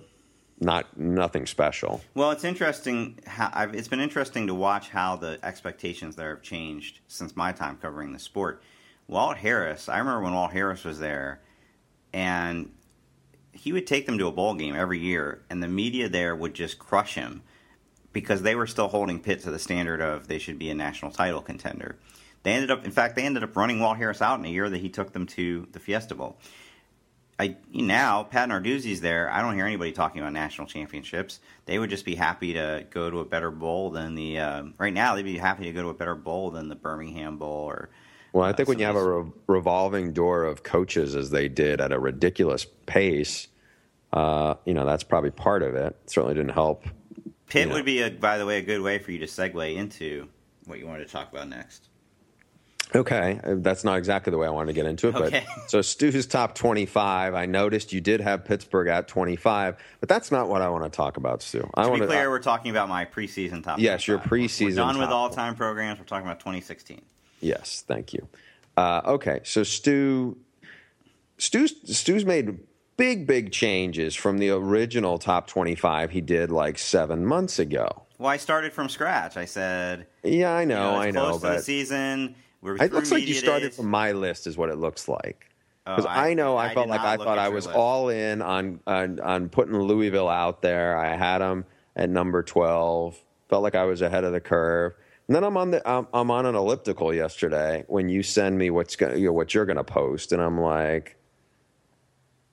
not 0.59 0.97
nothing 0.97 1.45
special. 1.45 2.01
Well, 2.15 2.31
it's 2.31 2.43
interesting. 2.43 3.19
How, 3.25 3.49
I've, 3.53 3.73
it's 3.73 3.87
been 3.87 4.01
interesting 4.01 4.47
to 4.47 4.53
watch 4.53 4.89
how 4.89 5.15
the 5.15 5.39
expectations 5.43 6.15
there 6.15 6.35
have 6.35 6.41
changed 6.41 6.99
since 7.07 7.35
my 7.35 7.51
time 7.51 7.77
covering 7.77 8.11
the 8.11 8.19
sport. 8.19 8.61
Walt 9.07 9.37
Harris, 9.37 9.89
I 9.89 9.97
remember 9.97 10.21
when 10.21 10.33
Walt 10.33 10.51
Harris 10.51 10.83
was 10.83 10.99
there, 10.99 11.39
and 12.13 12.71
he 13.59 13.73
would 13.73 13.85
take 13.85 14.05
them 14.05 14.17
to 14.17 14.27
a 14.27 14.31
bowl 14.31 14.53
game 14.53 14.75
every 14.75 14.99
year, 14.99 15.41
and 15.49 15.61
the 15.61 15.67
media 15.67 16.07
there 16.07 16.35
would 16.35 16.53
just 16.53 16.79
crush 16.79 17.15
him 17.15 17.41
because 18.13 18.41
they 18.41 18.55
were 18.55 18.67
still 18.67 18.87
holding 18.87 19.19
Pitt 19.19 19.41
to 19.41 19.51
the 19.51 19.59
standard 19.59 20.01
of 20.01 20.27
they 20.27 20.39
should 20.39 20.57
be 20.57 20.69
a 20.69 20.75
national 20.75 21.11
title 21.11 21.41
contender. 21.41 21.97
They 22.43 22.53
ended 22.53 22.71
up, 22.71 22.85
in 22.85 22.91
fact, 22.91 23.15
they 23.15 23.23
ended 23.23 23.43
up 23.43 23.55
running 23.57 23.81
Walt 23.81 23.97
Harris 23.97 24.21
out 24.21 24.39
in 24.39 24.45
a 24.45 24.49
year 24.49 24.69
that 24.69 24.77
he 24.77 24.89
took 24.89 25.11
them 25.11 25.25
to 25.27 25.67
the 25.73 25.79
Fiesta 25.79 26.15
Bowl. 26.15 26.37
I 27.37 27.57
now 27.73 28.23
Pat 28.23 28.49
Narduzzi's 28.49 29.01
there. 29.01 29.29
I 29.29 29.41
don't 29.41 29.55
hear 29.55 29.65
anybody 29.65 29.91
talking 29.91 30.21
about 30.21 30.33
national 30.33 30.67
championships. 30.67 31.39
They 31.65 31.79
would 31.79 31.89
just 31.89 32.05
be 32.05 32.15
happy 32.15 32.53
to 32.53 32.85
go 32.89 33.09
to 33.09 33.19
a 33.19 33.25
better 33.25 33.51
bowl 33.51 33.91
than 33.91 34.15
the. 34.15 34.39
Uh, 34.39 34.63
right 34.77 34.93
now, 34.93 35.15
they'd 35.15 35.23
be 35.23 35.37
happy 35.37 35.65
to 35.65 35.71
go 35.71 35.83
to 35.83 35.89
a 35.89 35.93
better 35.93 36.15
bowl 36.15 36.51
than 36.51 36.69
the 36.69 36.75
Birmingham 36.75 37.37
Bowl 37.37 37.65
or. 37.65 37.89
Well, 38.33 38.45
I 38.45 38.53
think 38.53 38.69
uh, 38.69 38.71
when 38.71 38.79
you 38.79 38.85
have 38.85 38.95
a 38.95 39.21
re- 39.21 39.31
revolving 39.47 40.13
door 40.13 40.43
of 40.43 40.63
coaches, 40.63 41.15
as 41.15 41.31
they 41.31 41.47
did 41.47 41.81
at 41.81 41.91
a 41.91 41.99
ridiculous 41.99 42.65
pace, 42.85 43.47
uh, 44.13 44.55
you 44.65 44.73
know 44.73 44.85
that's 44.85 45.03
probably 45.03 45.31
part 45.31 45.63
of 45.63 45.75
it. 45.75 45.97
it 46.03 46.09
certainly 46.09 46.35
didn't 46.35 46.53
help. 46.53 46.85
Pitt 47.47 47.61
you 47.61 47.65
know. 47.67 47.75
would 47.75 47.85
be, 47.85 48.01
a, 48.01 48.11
by 48.11 48.37
the 48.37 48.45
way, 48.45 48.57
a 48.57 48.61
good 48.61 48.81
way 48.81 48.99
for 48.99 49.11
you 49.11 49.19
to 49.19 49.25
segue 49.25 49.75
into 49.75 50.27
what 50.65 50.79
you 50.79 50.85
wanted 50.85 51.07
to 51.07 51.11
talk 51.11 51.31
about 51.31 51.49
next. 51.49 51.89
Okay, 52.95 53.39
uh, 53.43 53.55
that's 53.57 53.83
not 53.83 53.97
exactly 53.97 54.31
the 54.31 54.37
way 54.37 54.47
I 54.47 54.49
wanted 54.49 54.67
to 54.67 54.73
get 54.73 54.87
into 54.87 55.09
it. 55.09 55.15
Okay. 55.15 55.45
But 55.45 55.69
so 55.69 55.81
Stu's 55.81 56.25
top 56.25 56.55
twenty-five. 56.55 57.35
I 57.35 57.45
noticed 57.45 57.93
you 57.93 58.01
did 58.01 58.19
have 58.21 58.45
Pittsburgh 58.45 58.87
at 58.87 59.07
twenty-five, 59.07 59.75
but 59.99 60.09
that's 60.09 60.31
not 60.31 60.49
what 60.49 60.63
I 60.63 60.69
want 60.69 60.85
to 60.85 60.89
talk 60.89 61.17
about, 61.17 61.43
Stu. 61.43 61.69
I 61.75 61.83
to 61.83 61.89
want 61.89 62.01
be 62.01 62.07
clear, 62.07 62.25
I, 62.25 62.27
we're 62.27 62.39
talking 62.39 62.71
about 62.71 62.89
my 62.89 63.05
preseason 63.05 63.63
top. 63.63 63.79
Yes, 63.79 64.05
25. 64.05 64.07
your 64.07 64.19
preseason. 64.19 64.69
We're 64.69 64.75
done 64.75 64.97
with 64.97 65.09
all-time 65.09 65.55
programs. 65.55 65.99
We're 65.99 66.05
talking 66.05 66.25
about 66.25 66.39
2016. 66.39 67.01
Yes, 67.41 67.83
thank 67.87 68.13
you. 68.13 68.27
Uh, 68.77 69.01
okay, 69.05 69.39
so 69.43 69.63
Stu, 69.63 70.37
Stu's 71.37 71.73
Stu's 71.97 72.25
made 72.25 72.59
big, 72.97 73.25
big 73.27 73.51
changes 73.51 74.15
from 74.15 74.37
the 74.39 74.49
original 74.49 75.17
top 75.17 75.47
twenty-five 75.47 76.11
he 76.11 76.21
did 76.21 76.51
like 76.51 76.77
seven 76.77 77.25
months 77.25 77.59
ago. 77.59 78.03
Well, 78.17 78.29
I 78.29 78.37
started 78.37 78.73
from 78.73 78.89
scratch. 78.89 79.37
I 79.37 79.45
said, 79.45 80.07
Yeah, 80.23 80.51
I 80.51 80.61
you 80.61 80.67
know, 80.67 80.91
know, 80.91 80.97
I 80.99 81.11
know, 81.11 81.29
close 81.29 81.41
to 81.41 81.47
the 81.47 81.53
but 81.55 81.63
season. 81.63 82.35
We're 82.61 82.75
it 82.75 82.91
looks 82.91 83.11
like 83.11 83.25
you 83.25 83.33
started 83.33 83.69
days. 83.69 83.77
from 83.77 83.87
my 83.87 84.11
list, 84.11 84.45
is 84.47 84.57
what 84.57 84.69
it 84.69 84.75
looks 84.77 85.07
like. 85.07 85.45
Because 85.85 86.05
Oh, 86.05 86.09
I, 86.09 86.33
know 86.33 86.57
I, 86.57 86.67
I 86.67 86.73
felt 86.73 86.89
like 86.89 86.99
I 86.99 87.15
thought 87.15 87.39
I 87.39 87.47
was 87.49 87.65
list. 87.65 87.77
all 87.77 88.09
in 88.09 88.41
on, 88.41 88.81
on 88.85 89.19
on 89.21 89.47
putting 89.49 89.75
Louisville 89.79 90.27
out 90.27 90.61
there. 90.61 90.97
I 90.97 91.15
had 91.15 91.37
them 91.39 91.63
at 91.95 92.09
number 92.09 92.43
twelve. 92.43 93.17
Felt 93.47 93.63
like 93.63 93.75
I 93.75 93.85
was 93.85 94.01
ahead 94.01 94.25
of 94.25 94.33
the 94.33 94.41
curve. 94.41 94.93
And 95.29 95.35
then 95.35 95.43
I'm 95.43 95.57
on 95.57 95.69
the 95.69 95.87
I'm, 95.87 96.07
I'm 96.11 96.31
on 96.31 96.47
an 96.47 96.55
elliptical 96.55 97.13
yesterday 97.13 97.83
when 97.85 98.09
you 98.09 98.23
send 98.23 98.57
me 98.57 98.71
what's 98.71 98.95
going 98.95 99.19
you 99.19 99.27
know, 99.27 99.33
what 99.33 99.53
you're 99.53 99.67
going 99.67 99.77
to 99.77 99.83
post, 99.83 100.31
and 100.31 100.41
I'm 100.41 100.59
like, 100.59 101.17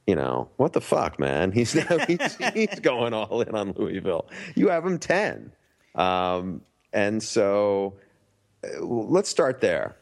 you 0.07 0.15
know, 0.15 0.51
what 0.59 0.75
the 0.75 0.83
fuck, 0.83 1.19
man? 1.19 1.53
He's 1.55 1.75
now 1.75 1.97
he's, 2.07 2.37
he's 2.53 2.79
going 2.81 3.15
all 3.15 3.41
in 3.41 3.55
on 3.55 3.73
Louisville. 3.73 4.29
You 4.57 4.69
have 4.69 4.85
him 4.85 4.99
ten, 4.99 5.53
um, 5.95 6.61
and 6.93 7.23
so 7.23 7.95
uh, 8.63 8.85
let's 8.85 9.31
start 9.31 9.63
there. 9.63 9.97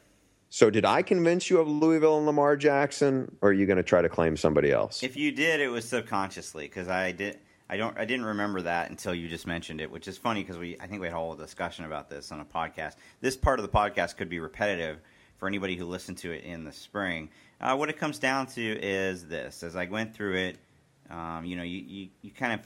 So, 0.51 0.69
did 0.69 0.85
I 0.85 1.03
convince 1.03 1.49
you 1.51 1.61
of 1.61 1.69
Louisville 1.69 2.17
and 2.17 2.27
Lamar 2.27 2.57
Jackson, 2.57 3.37
or 3.41 3.51
are 3.51 3.53
you 3.53 3.67
going 3.67 3.77
to 3.77 3.85
try 3.85 4.03
to 4.03 4.09
claim 4.09 4.37
somebody 4.37 4.73
else? 4.73 5.05
If 5.05 5.17
you 5.17 5.31
did, 5.31 5.61
it 5.61 5.69
was 5.69 5.85
subconsciously 5.85 6.65
because 6.65 6.89
I 6.89 7.13
did. 7.13 7.39
I 7.69 7.77
don't. 7.77 7.97
I 7.99 8.05
didn't 8.05 8.27
remember 8.27 8.63
that 8.63 8.91
until 8.91 9.15
you 9.15 9.29
just 9.29 9.47
mentioned 9.47 9.81
it, 9.81 9.91
which 9.91 10.07
is 10.07 10.19
funny 10.19 10.43
because 10.43 10.59
we. 10.59 10.77
I 10.81 10.87
think 10.87 11.01
we 11.01 11.07
had 11.07 11.15
a 11.15 11.19
whole 11.19 11.35
discussion 11.35 11.85
about 11.87 12.11
this 12.11 12.31
on 12.31 12.41
a 12.41 12.45
podcast. 12.45 12.97
This 13.21 13.37
part 13.37 13.59
of 13.59 13.65
the 13.65 13.73
podcast 13.73 14.17
could 14.17 14.29
be 14.29 14.39
repetitive 14.39 15.01
for 15.39 15.49
anybody 15.49 15.75
who 15.75 15.87
listened 15.87 16.19
to 16.19 16.31
it 16.31 16.45
in 16.45 16.65
the 16.65 16.73
spring. 16.73 17.31
Uh, 17.61 17.77
what 17.77 17.89
it 17.89 17.99
comes 17.99 18.19
down 18.19 18.47
to 18.49 18.63
is 18.63 19.27
this: 19.27 19.63
as 19.63 19.77
I 19.77 19.87
went 19.87 20.15
through 20.15 20.37
it, 20.37 20.59
um, 21.11 21.45
you 21.47 21.57
know, 21.57 21.63
you, 21.63 21.83
you 21.87 22.09
you 22.21 22.31
kind 22.31 22.53
of 22.53 22.61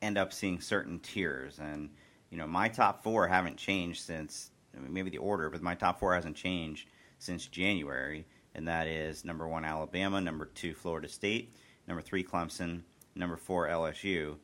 end 0.00 0.16
up 0.16 0.32
seeing 0.32 0.60
certain 0.60 1.00
tiers, 1.00 1.58
and 1.58 1.90
you 2.30 2.38
know, 2.38 2.46
my 2.46 2.68
top 2.68 3.02
four 3.02 3.26
haven't 3.26 3.56
changed 3.56 4.02
since 4.02 4.50
I 4.76 4.80
mean, 4.80 4.92
maybe 4.92 5.10
the 5.10 5.18
order, 5.18 5.50
but 5.50 5.62
my 5.62 5.74
top 5.74 5.98
four 5.98 6.14
hasn't 6.14 6.36
changed 6.36 6.88
since 7.18 7.46
January, 7.46 8.26
and 8.54 8.68
that 8.68 8.86
is 8.86 9.24
number 9.24 9.48
one 9.48 9.64
Alabama, 9.64 10.20
number 10.20 10.44
two 10.46 10.74
Florida 10.74 11.08
State, 11.08 11.54
number 11.88 12.02
three 12.02 12.22
Clemson, 12.22 12.82
number 13.16 13.36
four 13.36 13.68
LSU, 13.68 14.36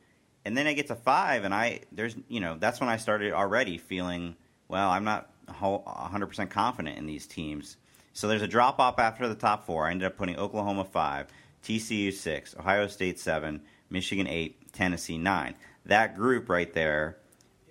and 0.45 0.57
then 0.57 0.67
I 0.67 0.73
get 0.73 0.87
to 0.87 0.95
five, 0.95 1.43
and 1.43 1.53
I 1.53 1.81
there's 1.91 2.15
you 2.27 2.39
know 2.39 2.57
that's 2.59 2.79
when 2.79 2.89
I 2.89 2.97
started 2.97 3.33
already 3.33 3.77
feeling 3.77 4.35
well 4.67 4.89
I'm 4.89 5.03
not 5.03 5.29
hundred 5.47 6.27
percent 6.27 6.49
confident 6.49 6.97
in 6.97 7.05
these 7.05 7.27
teams. 7.27 7.77
So 8.13 8.27
there's 8.27 8.41
a 8.41 8.47
drop 8.47 8.79
off 8.79 8.99
after 8.99 9.27
the 9.27 9.35
top 9.35 9.65
four. 9.65 9.87
I 9.87 9.91
ended 9.91 10.05
up 10.05 10.17
putting 10.17 10.37
Oklahoma 10.37 10.85
five, 10.85 11.27
TCU 11.63 12.13
six, 12.13 12.55
Ohio 12.57 12.87
State 12.87 13.19
seven, 13.19 13.61
Michigan 13.89 14.27
eight, 14.27 14.71
Tennessee 14.73 15.17
nine. 15.17 15.55
That 15.85 16.15
group 16.15 16.49
right 16.49 16.71
there, 16.73 17.17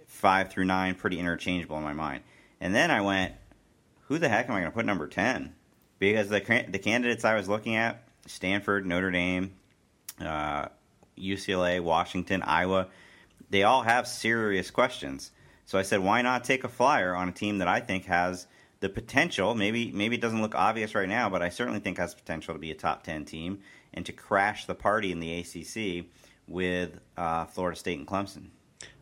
five 0.06 0.50
through 0.50 0.66
nine, 0.66 0.94
pretty 0.94 1.18
interchangeable 1.18 1.76
in 1.78 1.84
my 1.84 1.92
mind. 1.92 2.22
And 2.60 2.74
then 2.74 2.90
I 2.90 3.00
went, 3.00 3.34
who 4.06 4.18
the 4.18 4.28
heck 4.28 4.48
am 4.48 4.54
I 4.54 4.60
going 4.60 4.70
to 4.70 4.74
put 4.76 4.86
number 4.86 5.08
10? 5.08 5.54
Because 5.98 6.28
the, 6.28 6.40
the 6.68 6.78
candidates 6.78 7.24
I 7.24 7.34
was 7.34 7.48
looking 7.48 7.76
at, 7.76 8.04
Stanford, 8.26 8.86
Notre 8.86 9.10
Dame, 9.10 9.54
uh, 10.20 10.68
UCLA, 11.18 11.80
Washington, 11.80 12.42
Iowa, 12.42 12.88
they 13.50 13.62
all 13.62 13.82
have 13.82 14.06
serious 14.06 14.70
questions. 14.70 15.30
So 15.64 15.78
I 15.78 15.82
said, 15.82 16.00
why 16.00 16.22
not 16.22 16.44
take 16.44 16.64
a 16.64 16.68
flyer 16.68 17.14
on 17.14 17.28
a 17.28 17.32
team 17.32 17.58
that 17.58 17.68
I 17.68 17.80
think 17.80 18.06
has 18.06 18.46
the 18.80 18.88
potential? 18.88 19.54
Maybe 19.54 19.92
maybe 19.92 20.16
it 20.16 20.20
doesn't 20.20 20.42
look 20.42 20.54
obvious 20.54 20.94
right 20.94 21.08
now, 21.08 21.28
but 21.28 21.42
I 21.42 21.48
certainly 21.48 21.80
think 21.80 21.98
has 21.98 22.14
potential 22.14 22.54
to 22.54 22.60
be 22.60 22.70
a 22.70 22.74
top 22.74 23.04
ten 23.04 23.24
team 23.24 23.60
and 23.94 24.04
to 24.06 24.12
crash 24.12 24.64
the 24.64 24.74
party 24.74 25.12
in 25.12 25.20
the 25.20 25.40
ACC 25.40 26.06
with 26.48 26.98
uh, 27.16 27.44
Florida 27.46 27.78
State 27.78 27.98
and 27.98 28.06
Clemson. 28.06 28.48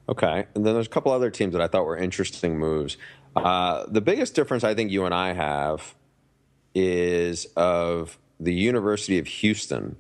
Okay, 0.09 0.46
and 0.55 0.66
then 0.66 0.75
there's 0.75 0.87
a 0.87 0.90
couple 0.90 1.12
other 1.12 1.31
teams 1.31 1.53
that 1.53 1.62
I 1.62 1.68
thought 1.68 1.87
were 1.87 1.96
interesting 1.96 2.59
moves. 2.59 2.96
Uh, 3.37 3.87
the 3.88 4.01
biggest 4.01 4.35
difference 4.35 4.64
I 4.64 4.75
think 4.75 4.90
you 4.90 5.05
and 5.05 5.14
I 5.14 5.33
have 5.33 5.94
is 6.75 7.46
of 7.57 8.18
the 8.40 8.53
University 8.53 9.18
of 9.18 9.27
Houston. 9.27 9.96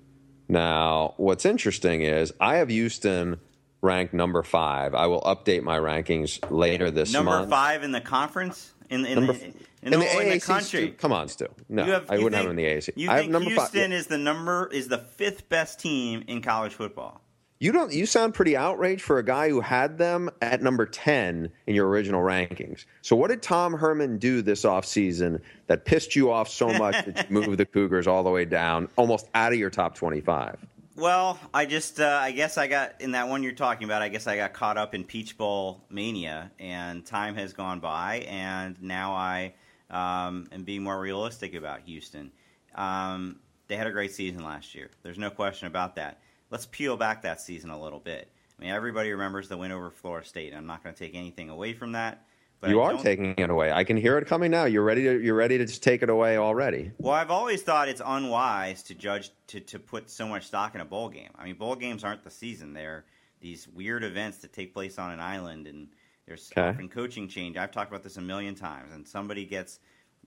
Now, 0.50 1.14
what's 1.16 1.44
interesting 1.44 2.02
is 2.02 2.32
I 2.40 2.56
have 2.56 2.68
Houston 2.68 3.40
ranked 3.82 4.12
number 4.12 4.42
five. 4.42 4.94
I 4.94 5.06
will 5.06 5.20
update 5.22 5.62
my 5.62 5.78
rankings 5.78 6.38
later 6.50 6.90
this 6.90 7.12
month. 7.12 7.26
number 7.26 7.48
five 7.48 7.82
in 7.84 7.92
the 7.92 8.00
conference 8.00 8.72
in, 8.90 9.06
in, 9.06 9.14
Number 9.14 9.32
the, 9.32 9.38
f- 9.38 9.44
in, 9.44 9.90
the, 9.92 9.94
in 9.94 10.00
the 10.00 10.06
AAC, 10.06 10.42
country. 10.44 10.86
Stu, 10.88 10.92
come 10.92 11.12
on, 11.12 11.28
Stu. 11.28 11.46
No, 11.68 11.86
You 11.86 11.92
have- 11.92 12.10
I 12.10 12.14
wouldn't 12.18 12.32
think- 12.32 12.34
have 12.34 12.44
him 12.46 12.50
in 12.50 12.56
the 12.56 12.64
AAC. 12.64 12.90
You 12.96 13.08
I 13.08 13.12
have 13.12 13.20
think 13.20 13.32
number 13.32 13.50
Houston 13.50 13.80
five. 13.90 13.92
is 13.92 14.06
the 14.08 14.18
number 14.18 14.68
is 14.72 14.88
the 14.88 14.98
fifth 14.98 15.48
best 15.48 15.78
team 15.78 16.24
in 16.26 16.42
college 16.42 16.74
football? 16.74 17.20
You 17.60 17.72
don't. 17.72 17.92
You 17.92 18.06
sound 18.06 18.32
pretty 18.32 18.56
outraged 18.56 19.02
for 19.02 19.18
a 19.18 19.22
guy 19.22 19.50
who 19.50 19.60
had 19.60 19.98
them 19.98 20.30
at 20.40 20.62
number 20.62 20.86
ten 20.86 21.50
in 21.66 21.74
your 21.74 21.88
original 21.88 22.22
rankings. 22.22 22.86
So, 23.02 23.14
what 23.14 23.28
did 23.28 23.42
Tom 23.42 23.74
Herman 23.74 24.16
do 24.16 24.40
this 24.40 24.64
offseason 24.64 25.42
that 25.66 25.84
pissed 25.84 26.16
you 26.16 26.30
off 26.32 26.48
so 26.48 26.72
much 26.72 27.04
that 27.04 27.28
you 27.28 27.34
moved 27.40 27.58
the 27.58 27.66
Cougars 27.66 28.06
all 28.06 28.24
the 28.24 28.30
way 28.30 28.46
down, 28.46 28.88
almost 28.96 29.28
out 29.34 29.52
of 29.52 29.58
your 29.58 29.68
top 29.68 29.94
twenty-five? 29.94 30.56
Well, 30.96 31.38
I 31.52 31.66
just 31.66 32.00
uh, 32.00 32.18
I 32.22 32.32
guess 32.32 32.56
I 32.56 32.66
got 32.66 32.98
in 32.98 33.12
that 33.12 33.28
one 33.28 33.42
you're 33.42 33.52
talking 33.52 33.84
about. 33.84 34.00
I 34.00 34.08
guess 34.08 34.26
I 34.26 34.36
got 34.36 34.54
caught 34.54 34.78
up 34.78 34.94
in 34.94 35.04
Peach 35.04 35.36
Bowl 35.36 35.84
mania, 35.90 36.50
and 36.58 37.04
time 37.04 37.34
has 37.34 37.52
gone 37.52 37.80
by, 37.80 38.26
and 38.26 38.82
now 38.82 39.12
I 39.12 39.52
um, 39.90 40.48
am 40.50 40.64
being 40.64 40.82
more 40.82 40.98
realistic 40.98 41.52
about 41.52 41.80
Houston. 41.80 42.32
Um, 42.74 43.36
they 43.68 43.76
had 43.76 43.86
a 43.86 43.92
great 43.92 44.12
season 44.12 44.44
last 44.44 44.74
year. 44.74 44.90
There's 45.02 45.18
no 45.18 45.28
question 45.28 45.66
about 45.66 45.96
that. 45.96 46.20
Let's 46.50 46.66
peel 46.66 46.96
back 46.96 47.22
that 47.22 47.40
season 47.40 47.70
a 47.70 47.80
little 47.80 48.00
bit. 48.00 48.30
I 48.58 48.62
mean, 48.62 48.70
everybody 48.70 49.10
remembers 49.12 49.48
the 49.48 49.56
win 49.56 49.72
over 49.72 49.90
Florida 49.90 50.26
State. 50.26 50.48
and 50.48 50.56
I'm 50.58 50.66
not 50.66 50.82
going 50.82 50.94
to 50.94 50.98
take 50.98 51.14
anything 51.14 51.48
away 51.48 51.72
from 51.72 51.92
that. 51.92 52.26
But 52.60 52.70
you 52.70 52.80
I 52.82 52.92
are 52.92 53.02
taking 53.02 53.34
it 53.38 53.48
away. 53.48 53.72
I 53.72 53.84
can 53.84 53.96
hear 53.96 54.18
it 54.18 54.26
coming 54.26 54.50
now. 54.50 54.64
You're 54.66 54.82
ready 54.82 55.02
to. 55.04 55.18
You're 55.18 55.34
ready 55.34 55.56
to 55.56 55.64
just 55.64 55.82
take 55.82 56.02
it 56.02 56.10
away 56.10 56.36
already. 56.36 56.92
Well, 56.98 57.14
I've 57.14 57.30
always 57.30 57.62
thought 57.62 57.88
it's 57.88 58.02
unwise 58.04 58.82
to 58.82 58.94
judge 58.94 59.30
to, 59.46 59.60
to 59.60 59.78
put 59.78 60.10
so 60.10 60.28
much 60.28 60.44
stock 60.46 60.74
in 60.74 60.82
a 60.82 60.84
bowl 60.84 61.08
game. 61.08 61.30
I 61.38 61.44
mean, 61.44 61.54
bowl 61.54 61.74
games 61.74 62.04
aren't 62.04 62.22
the 62.22 62.30
season; 62.30 62.74
they're 62.74 63.06
these 63.40 63.66
weird 63.66 64.04
events 64.04 64.38
that 64.38 64.52
take 64.52 64.74
place 64.74 64.98
on 64.98 65.10
an 65.10 65.20
island, 65.20 65.66
and 65.68 65.88
there's 66.26 66.52
Okay. 66.52 66.68
often 66.68 66.90
coaching 66.90 67.28
change. 67.28 67.56
I've 67.56 67.70
talked 67.70 67.90
about 67.90 68.02
this 68.02 68.18
a 68.18 68.20
million 68.20 68.54
times, 68.54 68.92
and 68.92 69.08
somebody 69.08 69.46
gets 69.46 69.78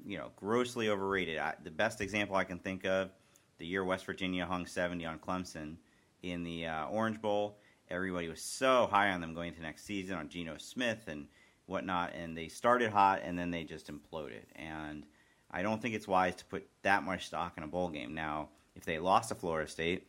you 0.04 0.18
know 0.18 0.32
grossly 0.36 0.90
overrated. 0.90 1.38
I, 1.38 1.54
the 1.64 1.70
best 1.70 2.02
example 2.02 2.36
I 2.36 2.46
can 2.46 2.58
think 2.58 2.84
of: 2.84 3.12
the 3.60 3.68
year 3.68 3.86
West 3.86 4.08
Virginia 4.08 4.48
hung 4.48 4.66
70 4.66 5.06
on 5.06 5.20
Clemson 5.20 5.76
in 6.24 6.44
the 6.44 6.66
uh, 6.66 6.88
Orange 6.88 7.22
Bowl. 7.22 7.60
Everybody 7.90 8.30
was 8.30 8.42
so 8.42 8.88
high 8.90 9.12
on 9.12 9.22
them 9.22 9.36
going 9.36 9.50
into 9.50 9.62
next 9.62 9.86
season 9.86 10.18
on 10.18 10.30
Geno 10.30 10.58
Smith 10.58 11.08
and 11.08 11.28
whatnot, 11.68 12.14
and 12.16 12.36
they 12.36 12.48
started 12.48 12.92
hot 12.92 13.22
and 13.24 13.38
then 13.38 13.52
they 13.52 13.64
just 13.64 13.92
imploded. 13.92 14.44
And 14.56 15.06
I 15.52 15.62
don't 15.62 15.82
think 15.82 15.94
it's 15.94 16.08
wise 16.08 16.36
to 16.36 16.46
put 16.46 16.68
that 16.82 17.04
much 17.04 17.28
stock 17.28 17.54
in 17.58 17.64
a 17.64 17.68
bowl 17.68 17.90
game. 17.90 18.16
Now, 18.16 18.50
if 18.76 18.86
they 18.86 18.98
lost 18.98 19.30
to 19.30 19.36
Florida 19.36 19.70
State, 19.70 20.08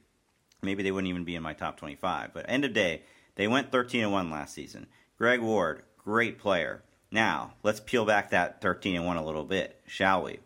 maybe 0.62 0.82
they 0.82 0.90
wouldn't 0.90 1.10
even 1.10 1.24
be 1.24 1.34
in 1.34 1.42
my 1.42 1.52
top 1.52 1.76
25. 1.76 2.32
But 2.32 2.46
end 2.48 2.64
of 2.64 2.72
day, 2.72 3.02
they 3.34 3.46
went 3.46 3.70
13 3.70 4.04
and 4.04 4.12
1 4.12 4.30
last 4.30 4.54
season. 4.54 4.86
Greg 5.18 5.40
Ward, 5.40 5.82
great 5.98 6.38
player. 6.38 6.82
Now, 7.10 7.52
let's 7.62 7.80
peel 7.80 8.04
back 8.04 8.30
that 8.30 8.60
13 8.60 8.96
and 8.96 9.06
1 9.06 9.16
a 9.16 9.24
little 9.24 9.44
bit, 9.44 9.80
shall 9.86 10.22
we? 10.24 10.40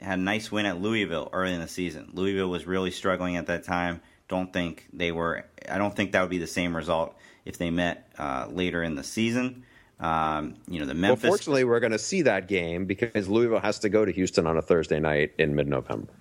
Had 0.00 0.18
a 0.18 0.22
nice 0.22 0.50
win 0.50 0.66
at 0.66 0.80
Louisville 0.80 1.30
early 1.32 1.54
in 1.54 1.60
the 1.60 1.68
season. 1.68 2.10
Louisville 2.12 2.50
was 2.50 2.66
really 2.66 2.90
struggling 2.90 3.36
at 3.36 3.46
that 3.46 3.64
time. 3.64 4.00
Don't 4.34 4.52
think 4.52 4.86
they 4.92 5.12
were. 5.12 5.44
I 5.68 5.78
don't 5.78 5.94
think 5.94 6.12
that 6.12 6.20
would 6.20 6.30
be 6.30 6.38
the 6.38 6.46
same 6.46 6.76
result 6.76 7.16
if 7.44 7.58
they 7.58 7.70
met 7.70 8.10
uh, 8.18 8.48
later 8.50 8.82
in 8.82 8.96
the 8.96 9.04
season. 9.04 9.64
Um, 10.00 10.56
you 10.68 10.80
know, 10.80 10.86
the 10.86 10.94
Memphis. 10.94 11.22
Well, 11.22 11.32
fortunately, 11.32 11.64
we're 11.64 11.80
going 11.80 11.92
to 11.92 11.98
see 11.98 12.22
that 12.22 12.48
game 12.48 12.84
because 12.86 13.28
Louisville 13.28 13.60
has 13.60 13.78
to 13.80 13.88
go 13.88 14.04
to 14.04 14.12
Houston 14.12 14.46
on 14.46 14.56
a 14.56 14.62
Thursday 14.62 14.98
night 14.98 15.32
in 15.38 15.54
mid-November. 15.54 16.12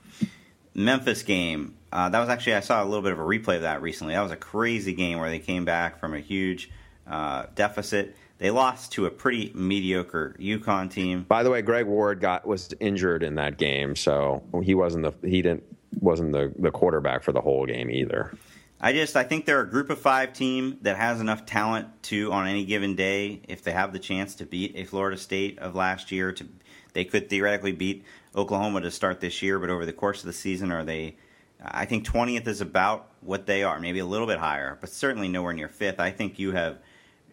Memphis 0.75 1.23
game. 1.23 1.75
Uh, 1.91 2.09
that 2.09 2.19
was 2.19 2.29
actually 2.29 2.55
I 2.55 2.61
saw 2.61 2.83
a 2.83 2.85
little 2.85 3.01
bit 3.01 3.11
of 3.11 3.19
a 3.19 3.23
replay 3.23 3.57
of 3.57 3.61
that 3.63 3.81
recently. 3.81 4.13
That 4.13 4.21
was 4.21 4.31
a 4.31 4.37
crazy 4.37 4.93
game 4.93 5.19
where 5.19 5.29
they 5.29 5.39
came 5.39 5.65
back 5.65 5.99
from 5.99 6.13
a 6.13 6.19
huge 6.19 6.71
uh, 7.07 7.47
deficit. 7.55 8.15
They 8.39 8.51
lost 8.51 8.91
to 8.93 9.05
a 9.05 9.11
pretty 9.11 9.51
mediocre 9.53 10.35
UConn 10.39 10.91
team. 10.91 11.23
By 11.23 11.43
the 11.43 11.51
way, 11.51 11.61
Greg 11.61 11.85
Ward 11.85 12.19
got 12.19 12.45
was 12.47 12.73
injured 12.79 13.23
in 13.23 13.35
that 13.35 13.57
game, 13.57 13.95
so 13.95 14.43
he 14.63 14.73
wasn't 14.75 15.03
the 15.03 15.27
he 15.27 15.41
didn't 15.41 15.63
wasn't 15.99 16.31
the, 16.31 16.53
the 16.57 16.71
quarterback 16.71 17.23
for 17.23 17.31
the 17.31 17.41
whole 17.41 17.65
game 17.65 17.89
either. 17.89 18.37
I 18.81 18.91
just 18.91 19.15
I 19.15 19.23
think 19.23 19.45
they're 19.45 19.61
a 19.61 19.69
group 19.69 19.89
of 19.89 19.99
five 19.99 20.33
team 20.33 20.77
that 20.81 20.97
has 20.97 21.21
enough 21.21 21.45
talent 21.45 21.87
to 22.03 22.33
on 22.33 22.47
any 22.47 22.65
given 22.65 22.95
day, 22.95 23.41
if 23.47 23.63
they 23.63 23.71
have 23.71 23.93
the 23.93 23.99
chance 23.99 24.35
to 24.35 24.45
beat 24.45 24.73
a 24.75 24.83
Florida 24.83 25.15
State 25.17 25.57
of 25.59 25.73
last 25.73 26.11
year, 26.11 26.33
to 26.33 26.45
they 26.91 27.05
could 27.05 27.29
theoretically 27.29 27.71
beat 27.71 28.03
Oklahoma 28.35 28.81
to 28.81 28.91
start 28.91 29.21
this 29.21 29.41
year, 29.41 29.57
but 29.57 29.69
over 29.69 29.85
the 29.85 29.93
course 29.93 30.19
of 30.19 30.25
the 30.25 30.33
season, 30.33 30.71
are 30.71 30.83
they? 30.83 31.15
I 31.63 31.85
think 31.85 32.03
twentieth 32.03 32.45
is 32.45 32.59
about 32.59 33.09
what 33.21 33.45
they 33.45 33.63
are, 33.63 33.79
maybe 33.79 33.99
a 33.99 34.05
little 34.05 34.27
bit 34.27 34.39
higher, 34.39 34.77
but 34.81 34.89
certainly 34.89 35.29
nowhere 35.29 35.53
near 35.53 35.69
fifth. 35.69 36.01
I 36.01 36.11
think 36.11 36.37
you 36.37 36.51
have 36.51 36.79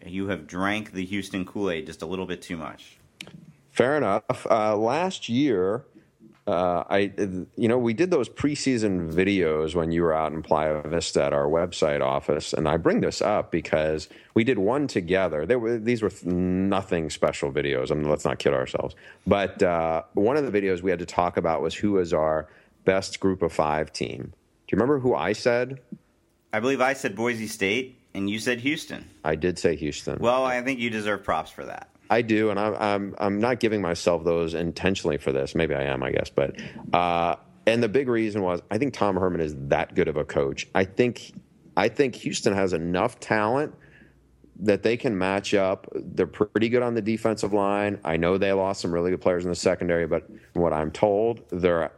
you 0.05 0.29
have 0.29 0.47
drank 0.47 0.93
the 0.93 1.03
Houston 1.03 1.43
Kool 1.43 1.69
Aid 1.69 1.85
just 1.85 2.01
a 2.01 2.05
little 2.05 2.25
bit 2.25 2.41
too 2.41 2.55
much. 2.55 2.97
Fair 3.71 3.97
enough. 3.97 4.47
Uh, 4.49 4.77
last 4.77 5.27
year, 5.27 5.83
uh, 6.47 6.83
I, 6.89 7.11
you 7.55 7.67
know, 7.67 7.77
we 7.77 7.93
did 7.93 8.09
those 8.09 8.27
preseason 8.27 9.13
videos 9.13 9.75
when 9.75 9.91
you 9.91 10.01
were 10.01 10.13
out 10.13 10.31
in 10.31 10.41
Playa 10.41 10.81
Vista 10.87 11.23
at 11.23 11.33
our 11.33 11.45
website 11.45 12.01
office, 12.01 12.51
and 12.51 12.67
I 12.67 12.77
bring 12.77 13.01
this 13.01 13.21
up 13.21 13.51
because 13.51 14.09
we 14.33 14.43
did 14.43 14.57
one 14.57 14.87
together. 14.87 15.45
They 15.45 15.55
were 15.55 15.77
these 15.77 16.01
were 16.01 16.11
nothing 16.23 17.11
special 17.11 17.51
videos. 17.51 17.91
I 17.91 17.95
mean, 17.95 18.09
let's 18.09 18.25
not 18.25 18.39
kid 18.39 18.53
ourselves. 18.53 18.95
But 19.27 19.61
uh, 19.61 20.03
one 20.13 20.35
of 20.35 20.51
the 20.51 20.61
videos 20.61 20.81
we 20.81 20.89
had 20.89 20.99
to 20.99 21.05
talk 21.05 21.37
about 21.37 21.61
was 21.61 21.75
who 21.75 21.93
was 21.93 22.11
our 22.11 22.47
best 22.85 23.19
Group 23.19 23.43
of 23.43 23.53
Five 23.53 23.93
team. 23.93 24.33
Do 24.67 24.75
you 24.75 24.77
remember 24.77 24.99
who 24.99 25.13
I 25.13 25.33
said? 25.33 25.79
I 26.51 26.59
believe 26.59 26.81
I 26.81 26.93
said 26.93 27.15
Boise 27.15 27.47
State, 27.47 27.99
and 28.15 28.27
you 28.29 28.39
said 28.39 28.61
Houston. 28.61 29.07
I 29.23 29.35
did 29.35 29.59
say 29.59 29.75
Houston. 29.75 30.17
Well, 30.19 30.43
I 30.43 30.61
think 30.63 30.79
you 30.79 30.89
deserve 30.89 31.23
props 31.23 31.51
for 31.51 31.65
that. 31.65 31.90
I 32.11 32.21
do, 32.21 32.49
and 32.49 32.59
I'm 32.59 32.75
I'm 32.75 33.15
I'm 33.17 33.39
not 33.39 33.61
giving 33.61 33.81
myself 33.81 34.25
those 34.25 34.53
intentionally 34.53 35.17
for 35.17 35.31
this. 35.31 35.55
Maybe 35.55 35.73
I 35.73 35.83
am, 35.83 36.03
I 36.03 36.11
guess, 36.11 36.29
but 36.29 36.57
uh, 36.93 37.37
and 37.65 37.81
the 37.81 37.87
big 37.87 38.09
reason 38.09 38.41
was 38.41 38.61
I 38.69 38.77
think 38.77 38.93
Tom 38.93 39.15
Herman 39.15 39.39
is 39.39 39.55
that 39.69 39.95
good 39.95 40.09
of 40.09 40.17
a 40.17 40.25
coach. 40.25 40.67
I 40.75 40.83
think 40.83 41.31
I 41.77 41.87
think 41.87 42.15
Houston 42.15 42.53
has 42.53 42.73
enough 42.73 43.21
talent 43.21 43.73
that 44.59 44.83
they 44.83 44.97
can 44.97 45.17
match 45.17 45.53
up. 45.53 45.87
They're 45.95 46.27
pretty 46.27 46.67
good 46.67 46.83
on 46.83 46.95
the 46.95 47.01
defensive 47.01 47.53
line. 47.53 47.97
I 48.03 48.17
know 48.17 48.37
they 48.37 48.51
lost 48.51 48.81
some 48.81 48.91
really 48.93 49.11
good 49.11 49.21
players 49.21 49.45
in 49.45 49.49
the 49.49 49.55
secondary, 49.55 50.05
but 50.05 50.29
what 50.53 50.73
I'm 50.73 50.91
told, 50.91 51.41
they're 51.49 51.93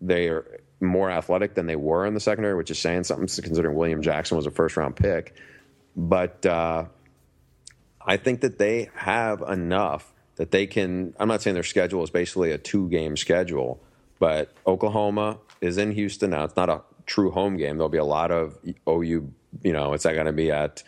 they 0.00 0.28
are 0.28 0.60
more 0.80 1.08
athletic 1.08 1.54
than 1.54 1.66
they 1.66 1.76
were 1.76 2.04
in 2.04 2.14
the 2.14 2.20
secondary, 2.20 2.56
which 2.56 2.72
is 2.72 2.80
saying 2.80 3.04
something 3.04 3.28
considering 3.44 3.76
William 3.76 4.02
Jackson 4.02 4.36
was 4.36 4.46
a 4.46 4.50
first 4.50 4.76
round 4.76 4.96
pick. 4.96 5.36
But 5.96 6.44
uh, 6.44 6.86
I 8.06 8.16
think 8.16 8.40
that 8.40 8.58
they 8.58 8.90
have 8.94 9.42
enough 9.42 10.12
that 10.36 10.50
they 10.50 10.66
can. 10.66 11.14
I'm 11.18 11.28
not 11.28 11.42
saying 11.42 11.54
their 11.54 11.62
schedule 11.62 12.02
is 12.02 12.10
basically 12.10 12.50
a 12.50 12.58
two 12.58 12.88
game 12.88 13.16
schedule, 13.16 13.80
but 14.18 14.52
Oklahoma 14.66 15.38
is 15.60 15.78
in 15.78 15.92
Houston 15.92 16.30
now. 16.30 16.44
It's 16.44 16.56
not 16.56 16.68
a 16.68 16.82
true 17.06 17.30
home 17.30 17.56
game. 17.56 17.76
There'll 17.76 17.88
be 17.88 17.98
a 17.98 18.04
lot 18.04 18.30
of 18.30 18.58
OU. 18.88 19.32
You 19.62 19.72
know, 19.72 19.92
it's 19.92 20.04
not 20.04 20.14
going 20.14 20.26
to 20.26 20.32
be 20.32 20.50
at 20.50 20.82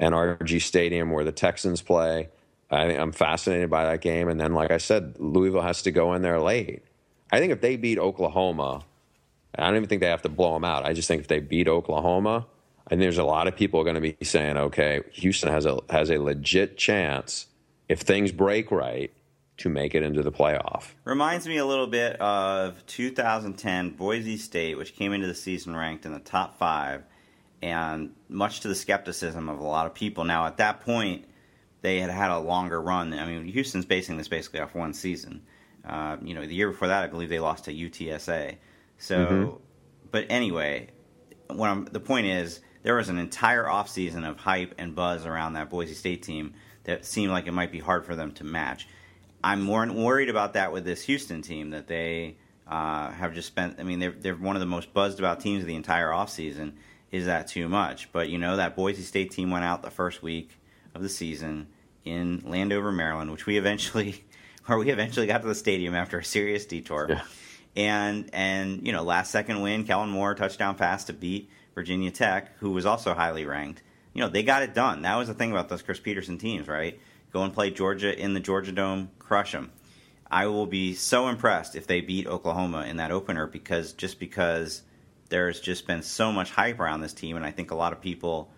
NRG 0.00 0.60
Stadium 0.60 1.10
where 1.10 1.24
the 1.24 1.32
Texans 1.32 1.82
play. 1.82 2.28
I 2.70 2.84
am 2.92 3.12
fascinated 3.12 3.70
by 3.70 3.84
that 3.84 4.00
game. 4.00 4.28
And 4.28 4.38
then, 4.38 4.52
like 4.52 4.70
I 4.70 4.78
said, 4.78 5.16
Louisville 5.18 5.62
has 5.62 5.82
to 5.82 5.90
go 5.90 6.14
in 6.14 6.22
there 6.22 6.40
late. 6.40 6.82
I 7.32 7.38
think 7.38 7.52
if 7.52 7.60
they 7.60 7.76
beat 7.76 7.98
Oklahoma, 7.98 8.84
I 9.54 9.66
don't 9.66 9.76
even 9.76 9.88
think 9.88 10.00
they 10.00 10.08
have 10.08 10.22
to 10.22 10.28
blow 10.28 10.54
them 10.54 10.64
out. 10.64 10.84
I 10.84 10.92
just 10.92 11.08
think 11.08 11.22
if 11.22 11.28
they 11.28 11.40
beat 11.40 11.68
Oklahoma, 11.68 12.46
and 12.90 13.00
there's 13.00 13.18
a 13.18 13.24
lot 13.24 13.48
of 13.48 13.56
people 13.56 13.82
going 13.84 13.94
to 13.94 14.00
be 14.00 14.16
saying, 14.22 14.56
okay, 14.56 15.02
Houston 15.12 15.50
has 15.50 15.66
a 15.66 15.78
has 15.90 16.10
a 16.10 16.18
legit 16.18 16.76
chance 16.76 17.46
if 17.88 18.00
things 18.00 18.32
break 18.32 18.70
right 18.70 19.12
to 19.58 19.68
make 19.68 19.94
it 19.94 20.02
into 20.02 20.22
the 20.22 20.32
playoff. 20.32 20.92
Reminds 21.04 21.46
me 21.46 21.56
a 21.56 21.66
little 21.66 21.88
bit 21.88 22.18
of 22.20 22.84
2010 22.86 23.90
Boise 23.90 24.36
State, 24.36 24.78
which 24.78 24.94
came 24.94 25.12
into 25.12 25.26
the 25.26 25.34
season 25.34 25.74
ranked 25.74 26.06
in 26.06 26.12
the 26.12 26.20
top 26.20 26.58
five, 26.58 27.02
and 27.60 28.14
much 28.28 28.60
to 28.60 28.68
the 28.68 28.74
skepticism 28.74 29.48
of 29.48 29.58
a 29.58 29.64
lot 29.64 29.86
of 29.86 29.94
people. 29.94 30.24
Now, 30.24 30.46
at 30.46 30.58
that 30.58 30.80
point, 30.80 31.24
they 31.82 31.98
had 31.98 32.10
had 32.10 32.30
a 32.30 32.38
longer 32.38 32.80
run. 32.80 33.12
I 33.12 33.26
mean, 33.26 33.44
Houston's 33.46 33.84
basing 33.84 34.16
this 34.16 34.28
basically 34.28 34.60
off 34.60 34.74
one 34.74 34.94
season. 34.94 35.42
Uh, 35.84 36.16
you 36.22 36.34
know, 36.34 36.46
the 36.46 36.54
year 36.54 36.70
before 36.70 36.88
that, 36.88 37.02
I 37.02 37.06
believe 37.08 37.28
they 37.28 37.40
lost 37.40 37.64
to 37.64 37.74
UTSA. 37.74 38.56
So, 38.98 39.26
mm-hmm. 39.26 39.56
but 40.10 40.26
anyway, 40.28 40.88
what 41.48 41.68
I'm, 41.68 41.84
the 41.86 42.00
point 42.00 42.26
is 42.26 42.60
there 42.82 42.94
was 42.94 43.08
an 43.08 43.18
entire 43.18 43.64
offseason 43.64 44.28
of 44.28 44.38
hype 44.38 44.74
and 44.78 44.94
buzz 44.94 45.26
around 45.26 45.54
that 45.54 45.70
Boise 45.70 45.94
State 45.94 46.22
team 46.22 46.54
that 46.84 47.04
seemed 47.04 47.32
like 47.32 47.46
it 47.46 47.52
might 47.52 47.72
be 47.72 47.80
hard 47.80 48.06
for 48.06 48.14
them 48.14 48.32
to 48.32 48.44
match. 48.44 48.88
I'm 49.42 49.62
more 49.62 49.86
worried 49.86 50.30
about 50.30 50.54
that 50.54 50.72
with 50.72 50.84
this 50.84 51.02
Houston 51.02 51.42
team 51.42 51.70
that 51.70 51.86
they 51.86 52.36
uh, 52.66 53.10
have 53.10 53.34
just 53.34 53.48
spent. 53.48 53.76
I 53.78 53.82
mean, 53.82 53.98
they're 53.98 54.10
they're 54.12 54.34
one 54.34 54.56
of 54.56 54.60
the 54.60 54.66
most 54.66 54.92
buzzed 54.92 55.18
about 55.18 55.40
teams 55.40 55.62
of 55.62 55.66
the 55.66 55.76
entire 55.76 56.08
offseason. 56.08 56.72
Is 57.10 57.26
that 57.26 57.48
too 57.48 57.68
much? 57.68 58.12
But 58.12 58.28
you 58.28 58.38
know 58.38 58.56
that 58.56 58.76
Boise 58.76 59.02
State 59.02 59.30
team 59.30 59.50
went 59.50 59.64
out 59.64 59.82
the 59.82 59.90
first 59.90 60.22
week 60.22 60.50
of 60.94 61.02
the 61.02 61.08
season 61.08 61.68
in 62.04 62.42
Landover, 62.44 62.92
Maryland, 62.92 63.30
which 63.30 63.46
we 63.46 63.56
eventually, 63.58 64.24
where 64.66 64.78
we 64.78 64.90
eventually 64.90 65.26
got 65.26 65.42
to 65.42 65.48
the 65.48 65.54
stadium 65.54 65.94
after 65.94 66.18
a 66.18 66.24
serious 66.24 66.66
detour. 66.66 67.06
Yeah. 67.08 67.22
And 67.76 68.30
and 68.32 68.86
you 68.86 68.92
know, 68.92 69.02
last 69.02 69.30
second 69.30 69.62
win, 69.62 69.84
Kellen 69.84 70.10
Moore 70.10 70.34
touchdown 70.34 70.74
pass 70.74 71.04
to 71.04 71.12
beat 71.12 71.50
Virginia 71.78 72.10
Tech, 72.10 72.58
who 72.58 72.72
was 72.72 72.86
also 72.86 73.14
highly 73.14 73.44
ranked. 73.44 73.84
You 74.12 74.22
know, 74.22 74.28
they 74.28 74.42
got 74.42 74.64
it 74.64 74.74
done. 74.74 75.02
That 75.02 75.14
was 75.14 75.28
the 75.28 75.34
thing 75.34 75.52
about 75.52 75.68
those 75.68 75.80
Chris 75.80 76.00
Petersen 76.00 76.36
teams, 76.36 76.66
right? 76.66 76.98
Go 77.32 77.44
and 77.44 77.54
play 77.54 77.70
Georgia 77.70 78.20
in 78.20 78.34
the 78.34 78.40
Georgia 78.40 78.72
Dome, 78.72 79.12
crush 79.20 79.52
them. 79.52 79.70
I 80.28 80.48
will 80.48 80.66
be 80.66 80.94
so 80.94 81.28
impressed 81.28 81.76
if 81.76 81.86
they 81.86 82.00
beat 82.00 82.26
Oklahoma 82.26 82.86
in 82.86 82.96
that 82.96 83.12
opener 83.12 83.46
because 83.46 83.92
just 83.92 84.18
because 84.18 84.82
there's 85.28 85.60
just 85.60 85.86
been 85.86 86.02
so 86.02 86.32
much 86.32 86.50
hype 86.50 86.80
around 86.80 87.00
this 87.00 87.12
team, 87.12 87.36
and 87.36 87.46
I 87.46 87.52
think 87.52 87.70
a 87.70 87.76
lot 87.76 87.92
of 87.92 88.00
people 88.00 88.50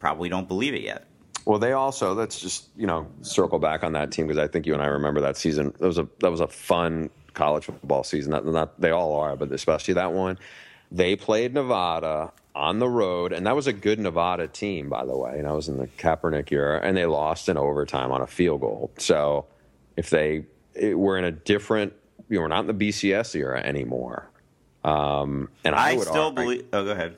probably 0.00 0.28
don't 0.28 0.48
believe 0.48 0.74
it 0.74 0.82
yet. 0.82 1.06
Well, 1.44 1.60
they 1.60 1.74
also 1.74 2.12
let's 2.12 2.40
just 2.40 2.66
you 2.76 2.88
know 2.88 3.06
circle 3.22 3.60
back 3.60 3.84
on 3.84 3.92
that 3.92 4.10
team 4.10 4.26
because 4.26 4.42
I 4.42 4.48
think 4.48 4.66
you 4.66 4.74
and 4.74 4.82
I 4.82 4.86
remember 4.86 5.20
that 5.20 5.36
season. 5.36 5.72
That 5.78 5.86
was 5.86 5.98
a 5.98 6.08
that 6.18 6.32
was 6.32 6.40
a 6.40 6.48
fun 6.48 7.08
college 7.34 7.66
football 7.66 8.02
season. 8.02 8.32
Not, 8.32 8.44
not 8.44 8.80
they 8.80 8.90
all 8.90 9.14
are, 9.14 9.36
but 9.36 9.52
especially 9.52 9.94
that 9.94 10.12
one. 10.12 10.40
They 10.90 11.14
played 11.14 11.54
Nevada 11.54 12.32
on 12.58 12.80
the 12.80 12.88
road, 12.88 13.32
and 13.32 13.46
that 13.46 13.54
was 13.54 13.66
a 13.66 13.72
good 13.72 13.98
Nevada 14.00 14.48
team, 14.48 14.88
by 14.88 15.06
the 15.06 15.16
way. 15.16 15.38
And 15.38 15.46
I 15.46 15.52
was 15.52 15.68
in 15.68 15.78
the 15.78 15.86
Kaepernick 15.86 16.50
era, 16.50 16.80
and 16.82 16.96
they 16.96 17.06
lost 17.06 17.48
in 17.48 17.56
overtime 17.56 18.10
on 18.10 18.20
a 18.20 18.26
field 18.26 18.60
goal. 18.60 18.90
So 18.98 19.46
if 19.96 20.10
they 20.10 20.44
were 20.92 21.16
in 21.16 21.24
a 21.24 21.30
different, 21.30 21.92
you 22.28 22.36
know, 22.36 22.42
we're 22.42 22.48
not 22.48 22.68
in 22.68 22.78
the 22.78 22.88
BCS 22.88 23.34
era 23.36 23.60
anymore. 23.60 24.28
Um, 24.84 25.48
and 25.64 25.74
I, 25.74 25.92
I 25.92 25.96
would 25.96 26.08
still 26.08 26.22
argue, 26.24 26.42
believe. 26.42 26.66
Oh, 26.72 26.84
go 26.84 26.90
ahead. 26.90 27.16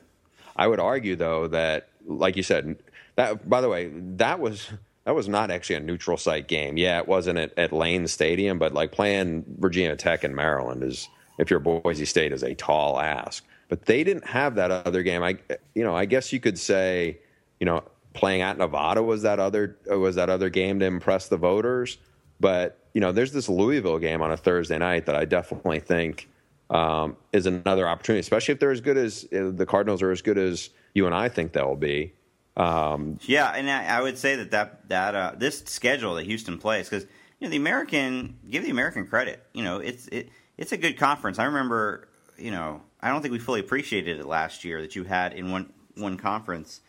I 0.57 0.67
would 0.67 0.81
argue 0.81 1.17
though 1.17 1.49
that, 1.49 1.89
like 2.07 2.37
you 2.37 2.43
said, 2.43 2.77
that 3.17 3.49
by 3.49 3.61
the 3.61 3.69
way, 3.69 3.91
that 3.95 4.41
was 4.41 4.71
that 5.05 5.15
was 5.15 5.29
not 5.29 5.51
actually 5.51 5.77
a 5.77 5.81
neutral 5.81 6.17
site 6.17 6.49
game. 6.49 6.77
Yeah, 6.77 6.99
it 6.99 7.09
wasn't 7.09 7.39
at, 7.39 7.59
at 7.59 7.73
Lane 7.73 8.07
Stadium, 8.07 8.59
but 8.59 8.75
like 8.75 8.93
playing 8.93 9.45
Virginia 9.59 9.97
Tech 9.97 10.23
in 10.25 10.35
Maryland 10.35 10.83
is, 10.83 11.09
if 11.39 11.51
you're 11.51 11.61
Boise 11.61 12.05
State, 12.05 12.33
is 12.33 12.43
a 12.43 12.55
tall 12.55 13.01
ask. 13.01 13.45
But 13.71 13.87
they 13.87 14.05
didn't 14.05 14.27
have 14.27 14.57
that 14.57 14.71
other 14.71 15.03
game. 15.03 15.23
I, 15.23 15.39
you 15.75 15.85
know, 15.85 15.95
I 15.95 16.05
guess 16.05 16.33
you 16.33 16.41
could 16.41 16.59
say, 16.59 17.21
you 17.61 17.65
know, 17.65 17.85
playing 18.13 18.43
at 18.43 18.59
Nevada 18.59 19.03
was 19.03 19.23
that 19.23 19.39
other 19.39 19.79
was 19.87 20.17
that 20.17 20.29
other 20.29 20.51
game 20.51 20.81
to 20.81 20.87
impress 20.87 21.29
the 21.29 21.37
voters. 21.37 21.97
But 22.41 22.79
you 22.95 23.01
know, 23.01 23.13
there's 23.13 23.33
this 23.33 23.49
Louisville 23.49 24.01
game 24.01 24.23
on 24.23 24.33
a 24.33 24.37
Thursday 24.37 24.77
night 24.77 25.07
that 25.07 25.15
I 25.15 25.25
definitely 25.25 25.79
think 25.79 26.29
um, 26.69 27.17
is 27.33 27.47
another 27.47 27.87
opportunity, 27.89 28.21
especially 28.21 28.55
if 28.55 28.61
they're 28.61 28.73
as 28.73 28.81
good 28.81 28.97
as 28.97 29.23
the 29.31 29.67
Cardinals 29.69 30.03
are 30.03 30.11
as 30.11 30.21
good 30.21 30.37
as 30.37 30.71
you 30.95 31.07
and 31.07 31.15
I 31.15 31.29
think 31.29 31.53
they'll 31.53 31.77
be. 31.77 32.13
Um, 32.57 33.21
yeah, 33.23 33.51
and 33.51 33.71
I, 33.71 33.99
I, 33.99 34.03
would 34.03 34.19
say 34.19 34.35
that 34.37 34.51
that 34.51 34.89
that 34.89 35.15
uh, 35.15 35.33
this 35.37 35.61
schedule 35.67 36.17
that 36.17 36.27
Houston 36.27 36.59
plays 36.59 36.89
because 36.89 37.05
you 37.39 37.47
know 37.47 37.51
the 37.51 37.57
American 37.57 38.37
give 38.51 38.65
the 38.65 38.71
American 38.71 39.07
credit. 39.07 39.47
You 39.55 39.63
know, 39.63 39.79
it's 39.79 40.09
it, 40.09 40.31
it's 40.59 40.73
a 40.73 40.77
good 40.77 40.99
conference. 40.99 41.39
I 41.39 41.45
remember 41.45 42.09
you 42.37 42.51
know 42.51 42.83
I 43.03 43.09
don't 43.09 43.23
think 43.23 43.33
we 43.33 43.39
fully 43.39 43.61
appreciated 43.61 44.21
it 44.21 44.27
last 44.27 44.65
year 44.65 44.81
that 44.83 44.95
you 44.97 45.05
had 45.05 45.33
in 45.33 45.51
one 45.51 45.73
one 45.97 46.17
conference 46.17 46.81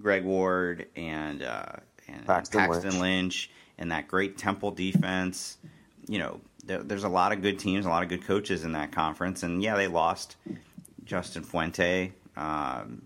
Greg 0.00 0.24
Ward 0.24 0.86
and 0.96 1.42
uh, 1.42 1.76
and 2.08 2.26
Paxton, 2.26 2.60
Paxton 2.60 2.90
Lynch. 2.90 3.00
Lynch. 3.00 3.50
and 3.78 3.90
that 3.92 4.08
great 4.08 4.36
Temple 4.38 4.70
defense. 4.70 5.58
You 6.06 6.18
know, 6.18 6.40
there, 6.64 6.82
there's 6.82 7.04
a 7.04 7.08
lot 7.08 7.32
of 7.32 7.42
good 7.42 7.58
teams, 7.58 7.86
a 7.86 7.88
lot 7.88 8.02
of 8.02 8.08
good 8.08 8.24
coaches 8.24 8.64
in 8.64 8.72
that 8.72 8.92
conference, 8.92 9.42
and 9.42 9.62
yeah, 9.62 9.76
they 9.76 9.88
lost 9.88 10.36
Justin 11.04 11.42
Fuente. 11.42 12.12
Um, 12.36 13.02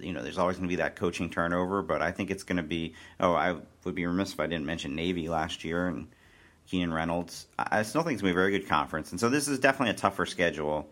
you 0.00 0.12
know, 0.12 0.22
there's 0.22 0.38
always 0.38 0.56
going 0.56 0.68
to 0.68 0.72
be 0.72 0.76
that 0.76 0.96
coaching 0.96 1.30
turnover, 1.30 1.82
but 1.82 2.02
I 2.02 2.12
think 2.12 2.30
it's 2.30 2.42
going 2.42 2.58
to 2.58 2.62
be. 2.62 2.94
Oh, 3.20 3.34
I 3.34 3.56
would 3.84 3.94
be 3.94 4.06
remiss 4.06 4.32
if 4.32 4.40
I 4.40 4.46
didn't 4.46 4.66
mention 4.66 4.94
Navy 4.94 5.28
last 5.28 5.64
year 5.64 5.88
and 5.88 6.08
Keenan 6.68 6.92
Reynolds. 6.92 7.46
I 7.58 7.82
still 7.82 8.02
think 8.02 8.14
it's 8.14 8.22
going 8.22 8.32
to 8.32 8.36
be 8.36 8.40
a 8.40 8.42
very 8.42 8.50
good 8.50 8.68
conference, 8.68 9.10
and 9.12 9.20
so 9.20 9.28
this 9.28 9.48
is 9.48 9.58
definitely 9.58 9.94
a 9.94 9.98
tougher 9.98 10.26
schedule, 10.26 10.88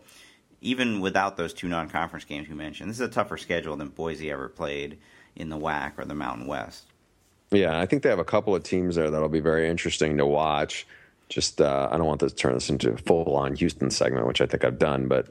even 0.61 0.99
without 0.99 1.37
those 1.37 1.53
two 1.53 1.67
non-conference 1.67 2.25
games 2.25 2.47
you 2.47 2.55
mentioned. 2.55 2.89
This 2.89 2.97
is 2.97 3.07
a 3.07 3.11
tougher 3.11 3.37
schedule 3.37 3.75
than 3.75 3.89
Boise 3.89 4.31
ever 4.31 4.49
played 4.49 4.97
in 5.35 5.49
the 5.49 5.57
WAC 5.57 5.93
or 5.97 6.05
the 6.05 6.15
Mountain 6.15 6.47
West. 6.47 6.85
Yeah, 7.51 7.79
I 7.79 7.85
think 7.85 8.03
they 8.03 8.09
have 8.09 8.19
a 8.19 8.25
couple 8.25 8.55
of 8.55 8.63
teams 8.63 8.95
there 8.95 9.09
that'll 9.09 9.29
be 9.29 9.39
very 9.39 9.69
interesting 9.69 10.17
to 10.17 10.25
watch 10.25 10.85
just 11.29 11.59
uh, 11.59 11.89
I 11.91 11.97
don't 11.97 12.05
want 12.05 12.21
to 12.21 12.29
turn 12.29 12.53
this 12.53 12.69
into 12.69 12.91
a 12.91 12.97
full 12.97 13.35
on 13.35 13.55
Houston 13.55 13.91
segment, 13.91 14.27
which 14.27 14.39
I 14.39 14.45
think 14.45 14.63
I've 14.63 14.79
done, 14.79 15.07
but 15.07 15.27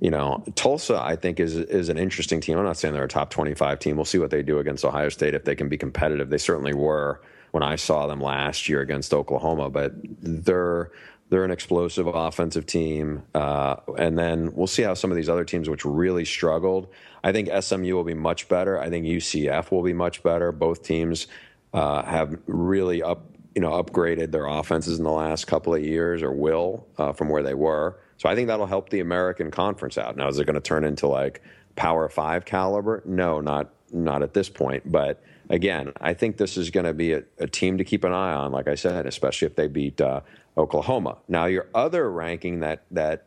you 0.00 0.10
know, 0.10 0.42
Tulsa 0.54 1.00
I 1.00 1.16
think 1.16 1.38
is 1.38 1.56
is 1.56 1.88
an 1.88 1.98
interesting 1.98 2.40
team. 2.40 2.58
I'm 2.58 2.64
not 2.64 2.76
saying 2.76 2.94
they're 2.94 3.04
a 3.04 3.08
top 3.08 3.30
25 3.30 3.78
team. 3.78 3.96
We'll 3.96 4.04
see 4.04 4.18
what 4.18 4.30
they 4.30 4.42
do 4.42 4.58
against 4.58 4.84
Ohio 4.84 5.10
State 5.10 5.34
if 5.34 5.44
they 5.44 5.54
can 5.54 5.68
be 5.68 5.76
competitive. 5.76 6.30
They 6.30 6.38
certainly 6.38 6.74
were 6.74 7.20
when 7.50 7.62
I 7.62 7.76
saw 7.76 8.06
them 8.06 8.20
last 8.20 8.68
year 8.68 8.80
against 8.80 9.12
Oklahoma, 9.12 9.70
but 9.70 9.92
they're 10.20 10.90
they're 11.34 11.44
an 11.44 11.50
explosive 11.50 12.06
offensive 12.06 12.64
team, 12.64 13.24
uh, 13.34 13.74
and 13.98 14.16
then 14.16 14.54
we'll 14.54 14.68
see 14.68 14.82
how 14.82 14.94
some 14.94 15.10
of 15.10 15.16
these 15.16 15.28
other 15.28 15.44
teams, 15.44 15.68
which 15.68 15.84
really 15.84 16.24
struggled. 16.24 16.86
I 17.24 17.32
think 17.32 17.50
SMU 17.60 17.92
will 17.92 18.04
be 18.04 18.14
much 18.14 18.48
better. 18.48 18.78
I 18.78 18.88
think 18.88 19.04
UCF 19.04 19.72
will 19.72 19.82
be 19.82 19.92
much 19.92 20.22
better. 20.22 20.52
Both 20.52 20.84
teams 20.84 21.26
uh, 21.72 22.04
have 22.04 22.38
really 22.46 23.02
up 23.02 23.26
you 23.52 23.60
know, 23.60 23.82
upgraded 23.82 24.30
their 24.30 24.46
offenses 24.46 24.98
in 24.98 25.04
the 25.04 25.10
last 25.10 25.48
couple 25.48 25.74
of 25.74 25.82
years 25.82 26.22
or 26.22 26.30
will 26.30 26.86
uh, 26.98 27.12
from 27.12 27.28
where 27.28 27.42
they 27.42 27.54
were. 27.54 27.98
So 28.16 28.28
I 28.28 28.36
think 28.36 28.46
that'll 28.46 28.66
help 28.66 28.90
the 28.90 29.00
American 29.00 29.50
Conference 29.50 29.98
out. 29.98 30.16
Now, 30.16 30.28
is 30.28 30.38
it 30.38 30.44
going 30.44 30.54
to 30.54 30.60
turn 30.60 30.84
into 30.84 31.08
like 31.08 31.42
Power 31.74 32.08
Five 32.08 32.44
caliber? 32.44 33.02
No, 33.04 33.40
not 33.40 33.70
not 33.90 34.22
at 34.22 34.34
this 34.34 34.48
point. 34.48 34.90
But 34.90 35.20
again, 35.50 35.92
I 36.00 36.14
think 36.14 36.36
this 36.36 36.56
is 36.56 36.70
going 36.70 36.86
to 36.86 36.94
be 36.94 37.12
a, 37.12 37.22
a 37.38 37.46
team 37.46 37.78
to 37.78 37.84
keep 37.84 38.04
an 38.04 38.12
eye 38.12 38.32
on. 38.32 38.52
Like 38.52 38.68
I 38.68 38.74
said, 38.74 39.06
especially 39.06 39.46
if 39.46 39.56
they 39.56 39.68
beat 39.68 40.00
uh, 40.00 40.20
Oklahoma. 40.56 41.18
Now, 41.28 41.46
your 41.46 41.66
other 41.74 42.10
ranking 42.10 42.60
that 42.60 42.84
that 42.90 43.26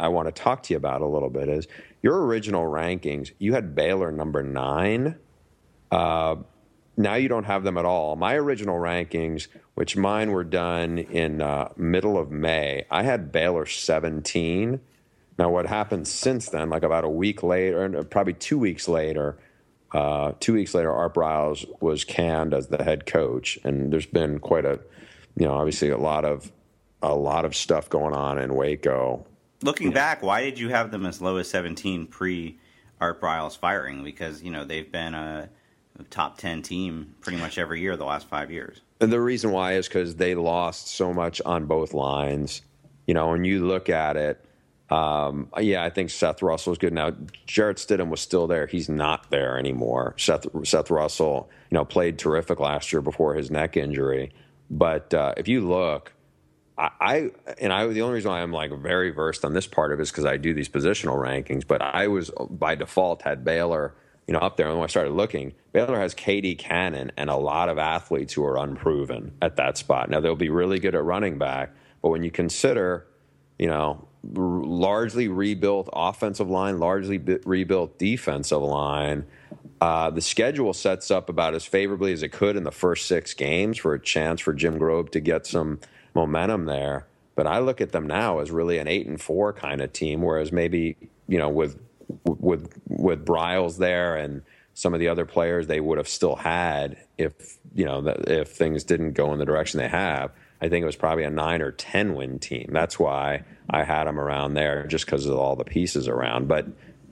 I 0.00 0.08
want 0.08 0.28
to 0.28 0.32
talk 0.32 0.62
to 0.64 0.74
you 0.74 0.76
about 0.76 1.00
a 1.00 1.06
little 1.06 1.30
bit 1.30 1.48
is 1.48 1.66
your 2.02 2.24
original 2.24 2.64
rankings. 2.64 3.32
You 3.38 3.54
had 3.54 3.74
Baylor 3.74 4.12
number 4.12 4.42
nine. 4.42 5.16
Uh, 5.90 6.36
now 6.96 7.14
you 7.14 7.28
don't 7.28 7.44
have 7.44 7.64
them 7.64 7.78
at 7.78 7.84
all. 7.84 8.16
My 8.16 8.34
original 8.34 8.76
rankings, 8.76 9.48
which 9.74 9.96
mine 9.96 10.32
were 10.32 10.44
done 10.44 10.98
in 10.98 11.40
uh, 11.40 11.72
middle 11.76 12.18
of 12.18 12.30
May, 12.30 12.86
I 12.90 13.04
had 13.04 13.32
Baylor 13.32 13.66
17. 13.66 14.80
Now, 15.38 15.50
what 15.50 15.66
happened 15.66 16.08
since 16.08 16.48
then, 16.48 16.70
like 16.70 16.82
about 16.82 17.04
a 17.04 17.08
week 17.08 17.44
later, 17.44 18.02
probably 18.04 18.32
two 18.32 18.58
weeks 18.58 18.88
later, 18.88 19.38
uh, 19.92 20.32
two 20.40 20.54
weeks 20.54 20.74
later, 20.74 20.92
Art 20.92 21.14
Briles 21.14 21.66
was 21.80 22.04
canned 22.04 22.52
as 22.52 22.68
the 22.68 22.82
head 22.82 23.06
coach, 23.06 23.58
and 23.64 23.92
there's 23.92 24.06
been 24.06 24.38
quite 24.38 24.64
a, 24.64 24.80
you 25.36 25.46
know, 25.46 25.54
obviously 25.54 25.90
a 25.90 25.98
lot 25.98 26.24
of, 26.24 26.52
a 27.02 27.14
lot 27.14 27.44
of 27.44 27.54
stuff 27.54 27.88
going 27.88 28.14
on 28.14 28.38
in 28.38 28.54
Waco. 28.54 29.26
Looking 29.62 29.92
back, 29.92 30.22
why 30.22 30.42
did 30.42 30.58
you 30.58 30.68
have 30.68 30.90
them 30.90 31.06
as 31.06 31.20
low 31.20 31.36
as 31.36 31.50
17 31.50 32.06
pre 32.06 32.58
Art 33.00 33.20
Briles 33.20 33.56
firing? 33.56 34.04
Because 34.04 34.42
you 34.42 34.50
know 34.50 34.64
they've 34.64 34.90
been 34.90 35.14
a 35.14 35.48
top 36.10 36.38
10 36.38 36.62
team 36.62 37.14
pretty 37.20 37.38
much 37.38 37.58
every 37.58 37.80
year 37.80 37.96
the 37.96 38.04
last 38.04 38.28
five 38.28 38.50
years. 38.50 38.80
And 39.00 39.12
the 39.12 39.20
reason 39.20 39.50
why 39.50 39.74
is 39.74 39.88
because 39.88 40.16
they 40.16 40.34
lost 40.34 40.88
so 40.88 41.12
much 41.12 41.40
on 41.44 41.66
both 41.66 41.94
lines. 41.94 42.62
You 43.06 43.14
know, 43.14 43.30
when 43.30 43.44
you 43.44 43.66
look 43.66 43.88
at 43.88 44.16
it, 44.16 44.44
um, 44.90 45.48
yeah, 45.58 45.84
I 45.84 45.90
think 45.90 46.10
Seth 46.10 46.42
Russell 46.42 46.72
is 46.72 46.78
good 46.78 46.92
now. 46.92 47.12
Jarrett 47.46 47.76
Stidham 47.76 48.08
was 48.08 48.20
still 48.20 48.46
there; 48.46 48.66
he's 48.66 48.88
not 48.88 49.30
there 49.30 49.58
anymore. 49.58 50.14
Seth 50.16 50.46
Seth 50.64 50.90
Russell, 50.90 51.50
you 51.70 51.76
know, 51.76 51.84
played 51.84 52.18
terrific 52.18 52.58
last 52.58 52.92
year 52.92 53.02
before 53.02 53.34
his 53.34 53.50
neck 53.50 53.76
injury. 53.76 54.32
But 54.70 55.12
uh, 55.12 55.34
if 55.36 55.48
you 55.48 55.66
look, 55.66 56.12
I, 56.78 56.90
I, 57.00 57.30
and 57.60 57.72
I 57.72 57.86
the 57.88 58.02
only 58.02 58.14
reason 58.14 58.30
why 58.30 58.40
I'm 58.40 58.52
like 58.52 58.72
very 58.72 59.10
versed 59.10 59.44
on 59.44 59.52
this 59.52 59.66
part 59.66 59.92
of 59.92 59.98
it 59.98 60.02
is 60.02 60.10
because 60.10 60.24
I 60.24 60.38
do 60.38 60.54
these 60.54 60.68
positional 60.68 61.16
rankings. 61.16 61.66
But 61.66 61.82
I 61.82 62.08
was 62.08 62.30
by 62.48 62.74
default 62.74 63.22
had 63.22 63.44
Baylor 63.44 63.94
you 64.26 64.34
know, 64.34 64.40
up 64.40 64.58
there. 64.58 64.68
And 64.68 64.76
when 64.76 64.84
I 64.84 64.88
started 64.88 65.14
looking, 65.14 65.54
Baylor 65.72 65.98
has 65.98 66.14
KD 66.14 66.58
Cannon 66.58 67.10
and 67.16 67.30
a 67.30 67.36
lot 67.36 67.70
of 67.70 67.78
athletes 67.78 68.34
who 68.34 68.44
are 68.44 68.58
unproven 68.58 69.32
at 69.40 69.56
that 69.56 69.78
spot. 69.78 70.10
Now 70.10 70.20
they'll 70.20 70.36
be 70.36 70.50
really 70.50 70.78
good 70.78 70.94
at 70.94 71.02
running 71.02 71.38
back, 71.38 71.74
but 72.02 72.10
when 72.10 72.22
you 72.22 72.30
consider, 72.30 73.06
you 73.58 73.66
know, 73.66 74.07
largely 74.24 75.28
rebuilt 75.28 75.88
offensive 75.92 76.48
line, 76.48 76.78
largely 76.78 77.18
b- 77.18 77.38
rebuilt 77.44 77.98
defensive 77.98 78.62
line, 78.62 79.24
uh, 79.80 80.10
the 80.10 80.20
schedule 80.20 80.72
sets 80.72 81.10
up 81.10 81.28
about 81.28 81.54
as 81.54 81.64
favorably 81.64 82.12
as 82.12 82.22
it 82.22 82.32
could 82.32 82.56
in 82.56 82.64
the 82.64 82.72
first 82.72 83.06
six 83.06 83.34
games 83.34 83.78
for 83.78 83.94
a 83.94 84.00
chance 84.00 84.40
for 84.40 84.52
Jim 84.52 84.78
Grobe 84.78 85.10
to 85.10 85.20
get 85.20 85.46
some 85.46 85.78
momentum 86.14 86.64
there. 86.64 87.06
But 87.36 87.46
I 87.46 87.60
look 87.60 87.80
at 87.80 87.92
them 87.92 88.06
now 88.06 88.40
as 88.40 88.50
really 88.50 88.78
an 88.78 88.88
eight 88.88 89.06
and 89.06 89.20
four 89.20 89.52
kind 89.52 89.80
of 89.80 89.92
team, 89.92 90.22
whereas 90.22 90.50
maybe 90.50 90.96
you 91.28 91.38
know 91.38 91.48
with 91.48 91.78
with 92.24 92.72
with 92.88 93.24
Briles 93.24 93.78
there 93.78 94.16
and 94.16 94.42
some 94.74 94.94
of 94.94 95.00
the 95.00 95.08
other 95.08 95.24
players 95.24 95.66
they 95.66 95.80
would 95.80 95.98
have 95.98 96.08
still 96.08 96.36
had 96.36 96.96
if 97.16 97.58
you 97.74 97.84
know 97.84 98.04
if 98.26 98.48
things 98.48 98.82
didn't 98.82 99.12
go 99.12 99.32
in 99.32 99.38
the 99.38 99.44
direction 99.44 99.78
they 99.78 99.88
have. 99.88 100.32
I 100.60 100.68
think 100.68 100.82
it 100.82 100.86
was 100.86 100.96
probably 100.96 101.24
a 101.24 101.30
nine 101.30 101.62
or 101.62 101.72
ten 101.72 102.14
win 102.14 102.38
team. 102.38 102.70
That's 102.72 102.98
why 102.98 103.44
I 103.70 103.84
had 103.84 104.04
them 104.04 104.18
around 104.18 104.54
there, 104.54 104.86
just 104.86 105.06
because 105.06 105.26
of 105.26 105.38
all 105.38 105.56
the 105.56 105.64
pieces 105.64 106.08
around. 106.08 106.48
But 106.48 106.66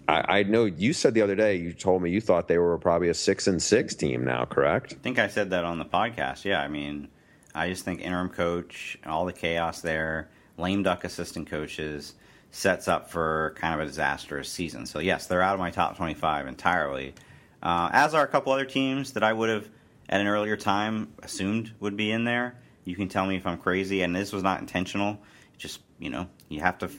I, 0.09 0.39
I, 0.39 0.43
know 0.45 0.65
you 0.65 0.93
said 0.93 1.15
the 1.15 1.23
other 1.23 1.35
day 1.35 1.57
you 1.57 1.73
told 1.73 2.03
me 2.03 2.11
you 2.11 2.21
thought 2.21 2.49
they 2.49 2.59
were 2.59 2.79
probably 2.79 3.09
a 3.09 3.15
six 3.15 3.47
and 3.47 3.63
six 3.63 3.95
team 3.95 4.25
now, 4.25 4.45
correct? 4.45 4.95
I 4.95 5.03
think 5.03 5.19
I 5.19 5.29
said 5.29 5.51
that 5.51 5.65
on 5.65 5.79
the 5.79 5.85
podcast. 5.85 6.45
Yeah, 6.45 6.61
I 6.61 6.69
mean, 6.69 7.09
I 7.55 7.69
just 7.69 7.85
think 7.85 8.01
interim 8.01 8.29
coach, 8.29 8.99
all 9.07 9.25
the 9.25 9.33
chaos 9.33 9.81
there, 9.81 10.29
lame 10.57 10.83
duck 10.83 11.05
assistant 11.05 11.49
coaches 11.49 12.15
sets 12.51 12.89
up 12.89 13.11
for 13.11 13.55
kind 13.57 13.75
of 13.75 13.81
a 13.81 13.87
disastrous 13.87 14.49
season. 14.49 14.87
So 14.87 14.99
yes, 14.99 15.27
they're 15.27 15.43
out 15.43 15.55
of 15.55 15.61
my 15.61 15.71
top 15.71 15.97
25 15.97 16.47
entirely. 16.47 17.15
Uh, 17.63 17.91
as 17.93 18.15
are 18.15 18.23
a 18.23 18.29
couple 18.29 18.53
other 18.53 18.65
teams 18.65 19.13
that 19.13 19.23
I 19.23 19.33
would 19.33 19.51
have 19.51 19.69
at 20.09 20.21
an 20.21 20.27
earlier 20.27 20.57
time 20.57 21.13
assumed 21.23 21.73
would 21.81 21.97
be 21.97 22.11
in 22.11 22.25
there. 22.25 22.57
You 22.87 22.95
can 22.95 23.09
tell 23.09 23.27
me 23.27 23.37
if 23.37 23.47
I'm 23.47 23.59
crazy, 23.59 24.01
and 24.01 24.17
this 24.17 24.33
was 24.33 24.43
not 24.43 24.61
intentional. 24.61 25.19
Just 25.59 25.81
you 25.99 26.09
know, 26.09 26.29
you 26.49 26.61
have 26.61 26.79
to. 26.79 26.91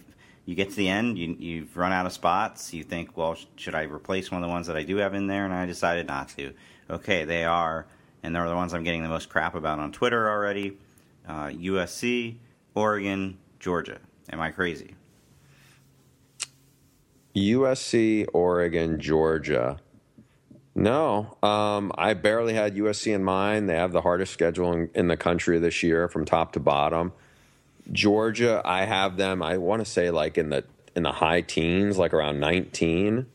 You 0.45 0.55
get 0.55 0.69
to 0.69 0.75
the 0.77 0.87
end, 0.87 1.17
you, 1.17 1.35
you've 1.37 1.75
run 1.75 1.91
out 1.91 2.05
of 2.05 2.13
spots. 2.13 2.73
You 2.73 2.83
think, 2.83 3.17
well, 3.17 3.35
should 3.57 3.75
I 3.75 3.81
replace 3.81 4.31
one 4.31 4.41
of 4.41 4.47
the 4.47 4.51
ones 4.51 4.67
that 4.67 4.77
I 4.77 4.83
do 4.83 4.95
have 4.97 5.13
in 5.13 5.27
there? 5.27 5.43
And 5.43 5.53
I 5.53 5.65
decided 5.65 6.07
not 6.07 6.29
to. 6.37 6.53
Okay, 6.89 7.25
they 7.25 7.43
are, 7.43 7.85
and 8.23 8.33
they're 8.33 8.47
the 8.47 8.55
ones 8.55 8.73
I'm 8.73 8.83
getting 8.83 9.03
the 9.03 9.09
most 9.09 9.27
crap 9.27 9.55
about 9.55 9.79
on 9.79 9.91
Twitter 9.91 10.29
already. 10.29 10.77
Uh, 11.27 11.47
USC, 11.47 12.37
Oregon, 12.75 13.37
Georgia. 13.59 13.99
Am 14.29 14.39
I 14.39 14.51
crazy? 14.51 14.95
USC, 17.35 18.25
Oregon, 18.33 18.99
Georgia. 18.99 19.79
No, 20.77 21.35
um, 21.41 21.91
I 21.97 22.13
barely 22.13 22.53
had 22.53 22.75
USC 22.75 23.11
in 23.11 23.23
mind. 23.23 23.67
They 23.67 23.73
have 23.73 23.93
the 23.93 24.01
hardest 24.01 24.31
schedule 24.31 24.73
in, 24.73 24.91
in, 24.93 25.07
the 25.07 25.17
country 25.17 25.57
this 25.57 25.81
year, 25.81 26.07
from 26.07 26.23
top 26.23 26.51
to 26.51 26.59
bottom. 26.59 27.13
Georgia, 27.91 28.61
I 28.63 28.85
have 28.85 29.17
them. 29.17 29.41
I 29.41 29.57
want 29.57 29.83
to 29.83 29.89
say 29.89 30.11
like 30.11 30.37
in 30.37 30.51
the 30.51 30.65
in 30.95 31.01
the 31.01 31.13
high 31.13 31.41
teens, 31.41 31.97
like 31.97 32.13
around 32.13 32.39
19. 32.39 33.25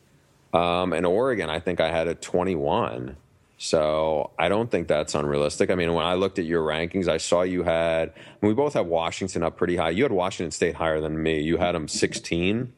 Um, 0.53 0.93
and 0.93 1.05
Oregon, 1.05 1.51
I 1.51 1.59
think 1.59 1.81
I 1.81 1.91
had 1.91 2.07
a 2.07 2.15
21. 2.15 3.17
So 3.59 4.31
I 4.39 4.49
don't 4.49 4.71
think 4.71 4.87
that's 4.87 5.17
unrealistic. 5.17 5.69
I 5.69 5.75
mean, 5.75 5.95
when 5.95 6.07
I 6.07 6.15
looked 6.15 6.39
at 6.39 6.45
your 6.45 6.65
rankings, 6.65 7.09
I 7.09 7.17
saw 7.17 7.43
you 7.43 7.65
had. 7.65 8.13
we 8.41 8.55
both 8.55 8.75
have 8.75 8.87
Washington 8.87 9.43
up 9.43 9.57
pretty 9.57 9.75
high. 9.75 9.91
You 9.91 10.05
had 10.05 10.13
Washington 10.13 10.53
State 10.53 10.77
higher 10.77 11.01
than 11.01 11.21
me. 11.21 11.41
You 11.41 11.57
had 11.57 11.75
them 11.75 11.89
16. 11.89 12.73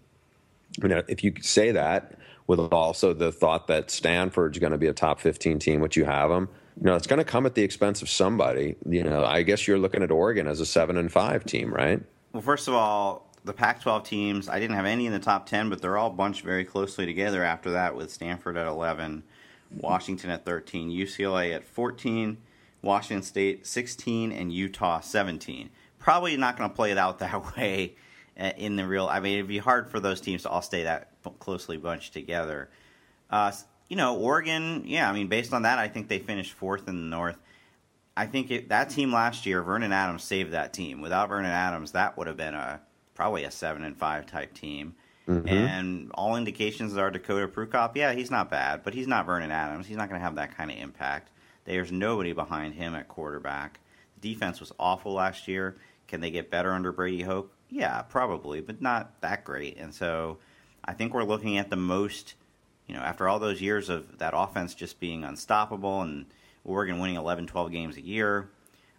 I 0.82 0.86
mean, 0.86 1.02
if 1.06 1.22
you 1.22 1.34
say 1.42 1.72
that 1.72 2.14
with 2.46 2.60
also 2.60 3.12
the 3.12 3.32
thought 3.32 3.66
that 3.68 3.90
Stanford's 3.90 4.58
going 4.58 4.72
to 4.72 4.78
be 4.78 4.86
a 4.86 4.92
top 4.92 5.20
15 5.20 5.58
team, 5.58 5.80
which 5.80 5.96
you 5.96 6.04
have 6.04 6.30
them, 6.30 6.48
you 6.76 6.86
know, 6.86 6.96
it's 6.96 7.06
going 7.06 7.18
to 7.18 7.24
come 7.24 7.46
at 7.46 7.54
the 7.54 7.62
expense 7.62 8.02
of 8.02 8.08
somebody. 8.08 8.76
You 8.86 9.04
know, 9.04 9.24
I 9.24 9.42
guess 9.42 9.66
you're 9.66 9.78
looking 9.78 10.02
at 10.02 10.10
Oregon 10.10 10.46
as 10.46 10.60
a 10.60 10.66
seven 10.66 10.96
and 10.96 11.10
five 11.10 11.44
team, 11.44 11.72
right? 11.72 12.02
Well, 12.32 12.42
first 12.42 12.68
of 12.68 12.74
all, 12.74 13.30
the 13.44 13.52
Pac-12 13.52 14.04
teams, 14.04 14.48
I 14.48 14.58
didn't 14.58 14.76
have 14.76 14.86
any 14.86 15.06
in 15.06 15.12
the 15.12 15.18
top 15.18 15.46
10, 15.46 15.70
but 15.70 15.80
they're 15.80 15.96
all 15.96 16.10
bunched 16.10 16.42
very 16.42 16.64
closely 16.64 17.06
together 17.06 17.44
after 17.44 17.70
that 17.72 17.94
with 17.94 18.10
Stanford 18.10 18.56
at 18.56 18.66
11, 18.66 19.22
Washington 19.70 20.30
at 20.30 20.44
13, 20.44 20.90
UCLA 20.90 21.54
at 21.54 21.64
14, 21.64 22.38
Washington 22.82 23.22
State 23.22 23.66
16, 23.66 24.32
and 24.32 24.52
Utah 24.52 25.00
17. 25.00 25.70
Probably 25.98 26.36
not 26.36 26.56
going 26.56 26.68
to 26.68 26.74
play 26.74 26.90
it 26.90 26.98
out 26.98 27.18
that 27.20 27.56
way 27.56 27.94
uh, 28.38 28.52
in 28.56 28.76
the 28.76 28.86
real. 28.86 29.06
I 29.06 29.20
mean, 29.20 29.34
it'd 29.34 29.48
be 29.48 29.58
hard 29.58 29.88
for 29.88 30.00
those 30.00 30.20
teams 30.20 30.42
to 30.42 30.48
all 30.48 30.62
stay 30.62 30.84
that 30.84 31.10
closely 31.30 31.76
bunched 31.76 32.12
together. 32.12 32.70
Uh, 33.30 33.52
you 33.88 33.96
know, 33.96 34.16
Oregon. 34.16 34.84
Yeah, 34.86 35.08
I 35.08 35.12
mean, 35.12 35.28
based 35.28 35.52
on 35.52 35.62
that, 35.62 35.78
I 35.78 35.88
think 35.88 36.08
they 36.08 36.18
finished 36.18 36.52
fourth 36.52 36.88
in 36.88 36.96
the 36.96 37.16
North. 37.16 37.38
I 38.16 38.26
think 38.26 38.50
it, 38.50 38.68
that 38.68 38.90
team 38.90 39.12
last 39.12 39.44
year, 39.44 39.62
Vernon 39.62 39.92
Adams 39.92 40.22
saved 40.22 40.52
that 40.52 40.72
team. 40.72 41.00
Without 41.00 41.28
Vernon 41.28 41.50
Adams, 41.50 41.92
that 41.92 42.16
would 42.16 42.26
have 42.26 42.36
been 42.36 42.54
a 42.54 42.80
probably 43.14 43.44
a 43.44 43.50
seven 43.50 43.84
and 43.84 43.96
five 43.96 44.26
type 44.26 44.54
team. 44.54 44.94
Mm-hmm. 45.28 45.48
And 45.48 46.10
all 46.14 46.36
indications 46.36 46.96
are 46.96 47.10
Dakota 47.10 47.48
Prukop, 47.48 47.96
yeah, 47.96 48.12
he's 48.12 48.30
not 48.30 48.50
bad, 48.50 48.82
but 48.84 48.92
he's 48.92 49.06
not 49.06 49.24
Vernon 49.24 49.50
Adams. 49.50 49.86
He's 49.86 49.96
not 49.96 50.08
going 50.08 50.20
to 50.20 50.24
have 50.24 50.34
that 50.34 50.56
kind 50.56 50.70
of 50.70 50.76
impact. 50.76 51.30
There's 51.64 51.90
nobody 51.90 52.34
behind 52.34 52.74
him 52.74 52.94
at 52.94 53.08
quarterback. 53.08 53.80
The 54.20 54.34
defense 54.34 54.60
was 54.60 54.72
awful 54.78 55.14
last 55.14 55.48
year. 55.48 55.76
Can 56.08 56.20
they 56.20 56.30
get 56.30 56.50
better 56.50 56.72
under 56.72 56.92
Brady 56.92 57.22
Hoke? 57.22 57.52
Yeah, 57.70 58.02
probably, 58.02 58.60
but 58.60 58.82
not 58.82 59.20
that 59.22 59.44
great. 59.44 59.78
And 59.78 59.94
so 59.94 60.38
I 60.84 60.92
think 60.92 61.14
we're 61.14 61.24
looking 61.24 61.58
at 61.58 61.70
the 61.70 61.76
most, 61.76 62.34
you 62.86 62.94
know, 62.94 63.00
after 63.00 63.28
all 63.28 63.38
those 63.38 63.60
years 63.60 63.88
of 63.88 64.18
that 64.18 64.34
offense 64.36 64.74
just 64.74 65.00
being 65.00 65.24
unstoppable 65.24 66.02
and 66.02 66.26
Oregon 66.64 66.98
winning 66.98 67.16
11, 67.16 67.46
12 67.46 67.72
games 67.72 67.96
a 67.96 68.02
year, 68.02 68.48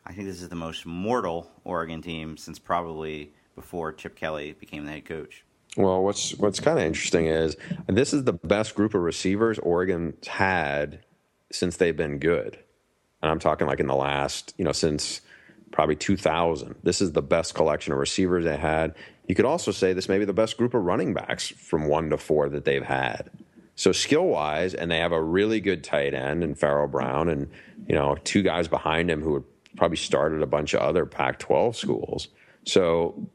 I 0.05 0.13
think 0.13 0.27
this 0.27 0.41
is 0.41 0.49
the 0.49 0.55
most 0.55 0.85
mortal 0.85 1.51
Oregon 1.63 2.01
team 2.01 2.37
since 2.37 2.59
probably 2.59 3.31
before 3.55 3.93
Chip 3.93 4.15
Kelly 4.15 4.53
became 4.53 4.85
the 4.85 4.91
head 4.91 5.05
coach. 5.05 5.43
Well, 5.77 6.03
what's 6.03 6.33
what's 6.35 6.59
kind 6.59 6.79
of 6.79 6.85
interesting 6.85 7.25
is 7.25 7.57
this 7.87 8.13
is 8.13 8.23
the 8.23 8.33
best 8.33 8.75
group 8.75 8.93
of 8.93 9.01
receivers 9.01 9.59
Oregon's 9.59 10.25
had 10.25 10.99
since 11.51 11.77
they've 11.77 11.95
been 11.95 12.17
good. 12.19 12.57
And 13.21 13.29
I'm 13.29 13.39
talking 13.39 13.67
like 13.67 13.79
in 13.79 13.87
the 13.87 13.95
last, 13.95 14.53
you 14.57 14.63
know, 14.63 14.71
since 14.71 15.21
probably 15.71 15.95
2000. 15.95 16.75
This 16.83 17.01
is 17.01 17.11
the 17.11 17.21
best 17.21 17.53
collection 17.53 17.91
of 17.91 17.99
receivers 17.99 18.45
they 18.45 18.57
had. 18.57 18.95
You 19.27 19.35
could 19.35 19.45
also 19.45 19.71
say 19.71 19.93
this 19.93 20.09
may 20.09 20.19
be 20.19 20.25
the 20.25 20.33
best 20.33 20.57
group 20.57 20.73
of 20.73 20.83
running 20.83 21.13
backs 21.13 21.47
from 21.47 21.87
one 21.87 22.09
to 22.11 22.17
four 22.17 22.49
that 22.49 22.65
they've 22.65 22.83
had. 22.83 23.29
So 23.75 23.91
skill 23.91 24.25
wise, 24.25 24.73
and 24.73 24.89
they 24.89 24.99
have 24.99 25.11
a 25.11 25.21
really 25.21 25.59
good 25.59 25.83
tight 25.83 26.13
end 26.13 26.43
in 26.43 26.55
Pharaoh 26.55 26.87
Brown, 26.87 27.27
and 27.27 27.49
you 27.87 27.95
know 27.95 28.15
two 28.23 28.41
guys 28.41 28.67
behind 28.67 29.09
him 29.09 29.21
who 29.21 29.33
would 29.33 29.43
probably 29.75 29.97
started 29.97 30.41
a 30.41 30.47
bunch 30.47 30.73
of 30.73 30.81
other 30.81 31.05
Pac-12 31.05 31.75
schools. 31.75 32.29
So 32.63 33.27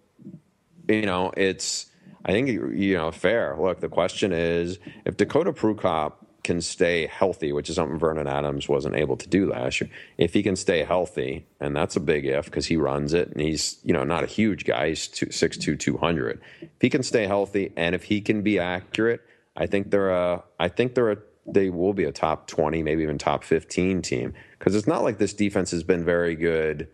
you 0.89 1.07
know 1.07 1.33
it's 1.37 1.87
I 2.25 2.33
think 2.33 2.49
you 2.49 2.97
know 2.97 3.11
fair. 3.11 3.57
Look, 3.59 3.81
the 3.81 3.89
question 3.89 4.33
is 4.33 4.79
if 5.05 5.17
Dakota 5.17 5.53
Prukop 5.53 6.15
can 6.43 6.61
stay 6.61 7.07
healthy, 7.07 7.53
which 7.53 7.69
is 7.69 7.77
something 7.77 7.99
Vernon 7.99 8.27
Adams 8.27 8.69
wasn't 8.69 8.97
able 8.97 9.17
to 9.17 9.29
do 9.29 9.51
last 9.51 9.81
year. 9.81 9.91
If 10.19 10.33
he 10.33 10.43
can 10.43 10.57
stay 10.57 10.85
healthy, 10.85 11.47
and 11.61 11.75
that's 11.77 11.97
a 11.97 12.01
big 12.01 12.27
if 12.27 12.47
because 12.47 12.67
he 12.67 12.77
runs 12.77 13.13
it 13.13 13.29
and 13.29 13.41
he's 13.41 13.79
you 13.85 13.93
know 13.93 14.05
not 14.05 14.25
a 14.25 14.27
huge 14.27 14.65
guy, 14.65 14.89
he's 14.89 15.09
two, 15.09 15.27
6'2", 15.27 15.79
200. 15.79 16.41
If 16.61 16.69
he 16.81 16.91
can 16.91 17.03
stay 17.03 17.27
healthy 17.27 17.73
and 17.77 17.95
if 17.95 18.05
he 18.05 18.21
can 18.21 18.43
be 18.43 18.59
accurate, 18.59 19.21
I 19.57 19.67
think 19.67 19.91
they're 19.91 20.11
a 20.11 20.43
I 20.59 20.69
think 20.69 20.95
they're 20.95 21.13
a 21.13 21.19
they 21.47 21.71
will 21.71 21.95
be 21.95 22.05
a 22.05 22.13
top 22.13 22.47
twenty, 22.47 22.83
maybe 22.83 23.03
even 23.03 23.19
top 23.19 23.45
fifteen 23.45 24.03
team 24.03 24.35
because 24.59 24.75
it's 24.75 24.87
not 24.87 25.03
like 25.03 25.19
this 25.19 25.35
defense 25.35 25.71
has 25.71 25.83
been 25.83 26.05
very 26.05 26.37
good 26.37 26.89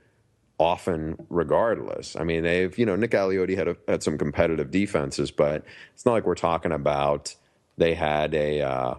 often 0.58 1.16
regardless. 1.28 2.16
I 2.16 2.24
mean, 2.24 2.42
they've, 2.42 2.76
you 2.78 2.86
know, 2.86 2.96
Nick 2.96 3.10
Aliotti 3.10 3.56
had 3.56 3.68
a, 3.68 3.76
had 3.86 4.02
some 4.02 4.16
competitive 4.16 4.70
defenses, 4.70 5.30
but 5.30 5.64
it's 5.92 6.06
not 6.06 6.12
like 6.12 6.24
we're 6.24 6.34
talking 6.34 6.72
about 6.72 7.34
they 7.76 7.94
had 7.94 8.34
a 8.34 8.62
uh, 8.62 8.94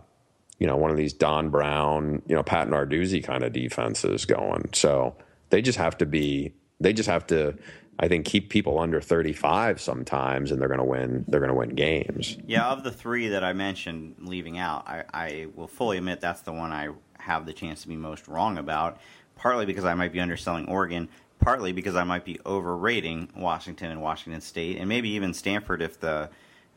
you 0.60 0.68
know, 0.68 0.76
one 0.76 0.92
of 0.92 0.98
these 0.98 1.14
Don 1.14 1.50
Brown, 1.50 2.22
you 2.28 2.36
know, 2.36 2.44
Pat 2.44 2.68
Narduzzi 2.68 3.24
kind 3.24 3.44
of 3.44 3.54
defenses 3.54 4.26
going. 4.26 4.70
So 4.74 5.16
they 5.50 5.62
just 5.62 5.78
have 5.78 5.98
to 6.00 6.06
be, 6.06 6.54
they 6.80 6.94
just 6.94 7.10
have 7.10 7.28
to, 7.28 7.56
I 8.00 8.08
think, 8.08 8.26
keep 8.26 8.50
people 8.50 8.80
under 8.80 9.02
35 9.02 9.80
sometimes, 9.80 10.52
and 10.52 10.62
they're 10.62 10.68
going 10.68 10.80
to 10.80 10.86
win. 10.86 11.26
They're 11.28 11.40
going 11.40 11.52
to 11.52 11.56
win 11.56 11.70
games. 11.70 12.38
Yeah, 12.46 12.70
of 12.70 12.84
the 12.84 12.92
three 12.92 13.30
that 13.30 13.44
I 13.44 13.54
mentioned 13.54 14.16
leaving 14.20 14.58
out, 14.58 14.88
I, 14.88 15.04
I 15.14 15.48
will 15.56 15.68
fully 15.68 15.98
admit 15.98 16.22
that's 16.22 16.42
the 16.42 16.54
one 16.54 16.72
I 16.72 16.90
have 17.20 17.46
the 17.46 17.54
chance 17.54 17.82
to 17.84 17.88
be 17.88 17.96
most 17.96 18.28
wrong 18.28 18.58
about. 18.58 19.00
Partly 19.36 19.68
because 19.68 19.86
I 19.86 19.94
might 19.94 20.12
be 20.12 20.20
underselling 20.20 20.68
Oregon, 20.68 21.10
partly 21.40 21.72
because 21.72 21.96
I 21.96 22.04
might 22.04 22.26
be 22.26 22.40
overrating 22.44 23.30
Washington 23.36 23.92
and 23.92 24.02
Washington 24.02 24.42
State, 24.42 24.78
and 24.78 24.90
maybe 24.90 25.10
even 25.10 25.34
Stanford 25.34 25.84
if 25.84 26.00
the 26.00 26.30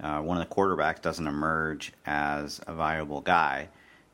uh, 0.02 0.20
one 0.20 0.40
of 0.40 0.48
the 0.48 0.54
quarterbacks 0.54 1.02
doesn't 1.02 1.26
emerge 1.26 1.92
as 2.06 2.60
a 2.66 2.74
viable 2.74 3.20
guy. 3.20 3.68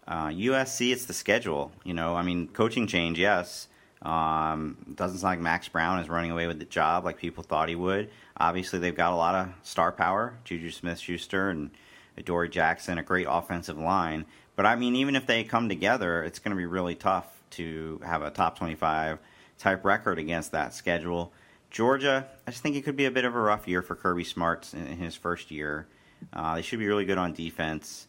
Uh, 0.06 0.28
USC, 0.28 0.92
it's 0.92 1.06
the 1.06 1.12
schedule. 1.12 1.72
You 1.84 1.94
know, 1.94 2.14
I 2.14 2.22
mean, 2.22 2.48
coaching 2.48 2.86
change, 2.86 3.18
yes. 3.18 3.68
Um, 4.02 4.76
doesn't 4.94 5.18
sound 5.18 5.32
like 5.32 5.40
Max 5.40 5.68
Browne 5.68 6.00
is 6.00 6.08
running 6.08 6.30
away 6.30 6.46
with 6.46 6.58
the 6.58 6.64
job 6.64 7.04
like 7.04 7.16
people 7.16 7.42
thought 7.42 7.68
he 7.68 7.74
would. 7.74 8.10
Obviously, 8.36 8.78
they've 8.78 8.94
got 8.94 9.12
a 9.12 9.16
lot 9.16 9.34
of 9.34 9.48
star 9.62 9.90
power. 9.90 10.38
Juju 10.44 10.70
Smith 10.70 10.98
Schuster 10.98 11.50
and 11.50 11.70
Adoree 12.16 12.48
Jackson, 12.48 12.98
a 12.98 13.02
great 13.02 13.26
offensive 13.28 13.78
line. 13.78 14.26
But 14.54 14.66
I 14.66 14.76
mean, 14.76 14.96
even 14.96 15.16
if 15.16 15.26
they 15.26 15.44
come 15.44 15.68
together, 15.68 16.22
it's 16.22 16.38
going 16.38 16.50
to 16.50 16.56
be 16.56 16.66
really 16.66 16.94
tough 16.94 17.26
to 17.50 18.00
have 18.04 18.22
a 18.22 18.30
top 18.30 18.58
25 18.58 19.18
type 19.58 19.84
record 19.84 20.18
against 20.18 20.52
that 20.52 20.74
schedule. 20.74 21.32
Georgia, 21.76 22.26
I 22.46 22.52
just 22.52 22.62
think 22.62 22.74
it 22.74 22.84
could 22.84 22.96
be 22.96 23.04
a 23.04 23.10
bit 23.10 23.26
of 23.26 23.34
a 23.34 23.38
rough 23.38 23.68
year 23.68 23.82
for 23.82 23.94
Kirby 23.94 24.24
Smarts 24.24 24.72
in 24.72 24.96
his 24.96 25.14
first 25.14 25.50
year. 25.50 25.86
Uh, 26.32 26.54
they 26.54 26.62
should 26.62 26.78
be 26.78 26.86
really 26.86 27.04
good 27.04 27.18
on 27.18 27.34
defense, 27.34 28.06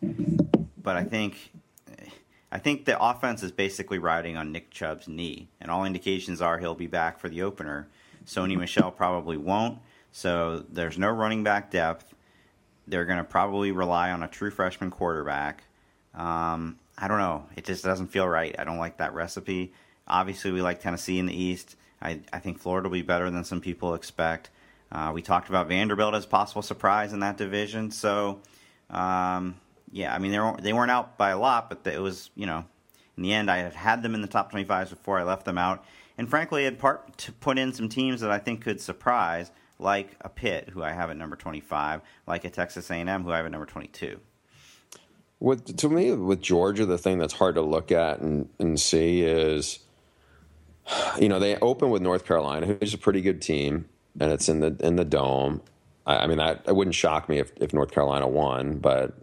but 0.82 0.96
I 0.96 1.04
think 1.04 1.52
I 2.50 2.60
think 2.60 2.86
the 2.86 2.98
offense 2.98 3.44
is 3.44 3.52
basically 3.52 4.00
riding 4.00 4.38
on 4.38 4.54
Nick 4.54 4.72
Chubb's 4.72 5.10
knee, 5.10 5.50
and 5.60 5.70
all 5.70 5.84
indications 5.84 6.42
are 6.42 6.58
he'll 6.60 6.76
be 6.76 6.88
back 6.88 7.20
for 7.20 7.28
the 7.28 7.42
opener. 7.42 7.90
Sony 8.26 8.58
Michel 8.58 8.90
probably 8.90 9.36
won't, 9.36 9.80
so 10.14 10.64
there's 10.70 10.98
no 10.98 11.10
running 11.10 11.44
back 11.44 11.70
depth. 11.70 12.16
They're 12.88 13.04
going 13.04 13.18
to 13.18 13.26
probably 13.26 13.74
rely 13.74 14.12
on 14.12 14.24
a 14.24 14.30
true 14.30 14.50
freshman 14.50 14.92
quarterback. 14.92 15.66
Um, 16.16 16.80
I 16.98 17.10
don't 17.10 17.20
know. 17.20 17.48
It 17.58 17.66
just 17.66 17.84
doesn't 17.84 18.08
feel 18.08 18.30
right. 18.30 18.56
I 18.58 18.64
don't 18.64 18.78
like 18.78 19.00
that 19.00 19.14
recipe. 19.14 19.74
Obviously, 20.08 20.52
we 20.52 20.62
like 20.62 20.82
Tennessee 20.82 21.20
in 21.20 21.26
the 21.26 21.36
East. 21.36 21.76
I, 22.02 22.22
I 22.32 22.40
think 22.40 22.60
Florida 22.60 22.90
will 22.90 22.94
be 22.94 23.02
better 23.02 23.30
than 23.30 23.44
some 23.44 23.62
people 23.62 23.94
expect. 23.94 24.50
Uh, 24.92 25.12
we 25.14 25.22
talked 25.22 25.50
about 25.50 25.68
Vanderbilt 25.68 26.14
as 26.14 26.26
possible 26.26 26.62
surprise 26.62 27.14
in 27.14 27.20
that 27.20 27.38
division. 27.38 27.92
So, 27.92 28.40
um, 28.90 29.56
yeah, 29.92 30.14
I 30.14 30.20
mean 30.20 30.32
they 30.32 30.40
weren't 30.40 30.62
they 30.62 30.74
weren't 30.74 30.92
out 30.92 31.18
by 31.18 31.32
a 31.32 31.40
lot, 31.40 31.70
but 31.70 31.92
it 31.92 32.00
was 32.00 32.30
you 32.36 32.46
know 32.46 32.66
in 33.16 33.24
the 33.24 33.34
end 33.34 33.50
I 33.50 33.58
had 33.58 33.74
had 33.74 34.04
them 34.04 34.16
in 34.16 34.22
the 34.22 34.28
top 34.28 34.52
25s 34.52 34.90
before 34.90 35.20
I 35.20 35.24
left 35.24 35.46
them 35.46 35.58
out, 35.58 35.84
and 36.18 36.30
frankly, 36.30 36.64
had 36.64 36.80
part 36.80 37.18
to 37.20 37.32
put 37.32 37.58
in 37.58 37.74
some 37.74 37.90
teams 37.90 38.22
that 38.22 38.32
I 38.32 38.40
think 38.40 38.62
could 38.62 38.82
surprise, 38.82 39.52
like 39.80 40.16
a 40.22 40.30
Pitt, 40.30 40.70
who 40.70 40.84
I 40.84 40.92
have 40.92 41.10
at 41.10 41.18
number 41.18 41.36
25, 41.36 42.02
like 42.26 42.46
a 42.46 42.50
Texas 42.50 42.90
A&M, 42.90 43.24
who 43.24 43.32
I 43.32 43.38
have 43.38 43.46
at 43.46 43.52
number 43.52 43.66
22. 43.66 44.20
With 45.40 45.78
to 45.78 45.90
me, 45.90 46.12
with 46.14 46.42
Georgia, 46.42 46.86
the 46.86 46.98
thing 46.98 47.18
that's 47.18 47.34
hard 47.34 47.56
to 47.56 47.62
look 47.62 47.92
at 47.92 48.20
and, 48.20 48.50
and 48.60 48.80
see 48.80 49.22
is 49.22 49.80
you 51.20 51.30
know, 51.30 51.40
they 51.40 51.58
open 51.58 51.90
with 51.90 52.02
North 52.02 52.26
Carolina, 52.26 52.66
who's 52.66 52.94
a 52.94 52.98
pretty 52.98 53.22
good 53.22 53.42
team, 53.42 53.86
and 54.20 54.32
it's 54.32 54.50
in 54.50 54.60
the 54.60 54.76
in 54.80 54.96
the 54.96 55.06
dome. 55.06 55.62
I, 56.06 56.18
I 56.18 56.28
mean, 56.28 56.38
that 56.38 56.64
it 56.68 56.76
wouldn't 56.76 56.96
shock 56.96 57.30
me 57.30 57.40
if, 57.40 57.52
if 57.58 57.74
North 57.74 57.92
Carolina 57.92 58.28
won, 58.28 58.78
but 58.80 59.18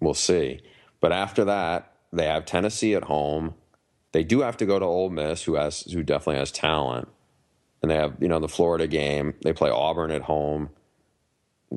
we'll 0.00 0.14
see. 0.14 0.60
But 1.00 1.12
after 1.12 1.44
that, 1.44 1.92
they 2.12 2.26
have 2.26 2.44
Tennessee 2.44 2.94
at 2.94 3.04
home. 3.04 3.54
They 4.12 4.24
do 4.24 4.40
have 4.40 4.56
to 4.58 4.66
go 4.66 4.78
to 4.78 4.84
Ole 4.84 5.10
Miss, 5.10 5.44
who 5.44 5.54
has 5.54 5.82
who 5.82 6.02
definitely 6.02 6.38
has 6.38 6.52
talent, 6.52 7.08
and 7.82 7.90
they 7.90 7.96
have 7.96 8.16
you 8.20 8.28
know 8.28 8.40
the 8.40 8.48
Florida 8.48 8.86
game. 8.86 9.34
They 9.42 9.52
play 9.52 9.70
Auburn 9.70 10.10
at 10.10 10.22
home. 10.22 10.70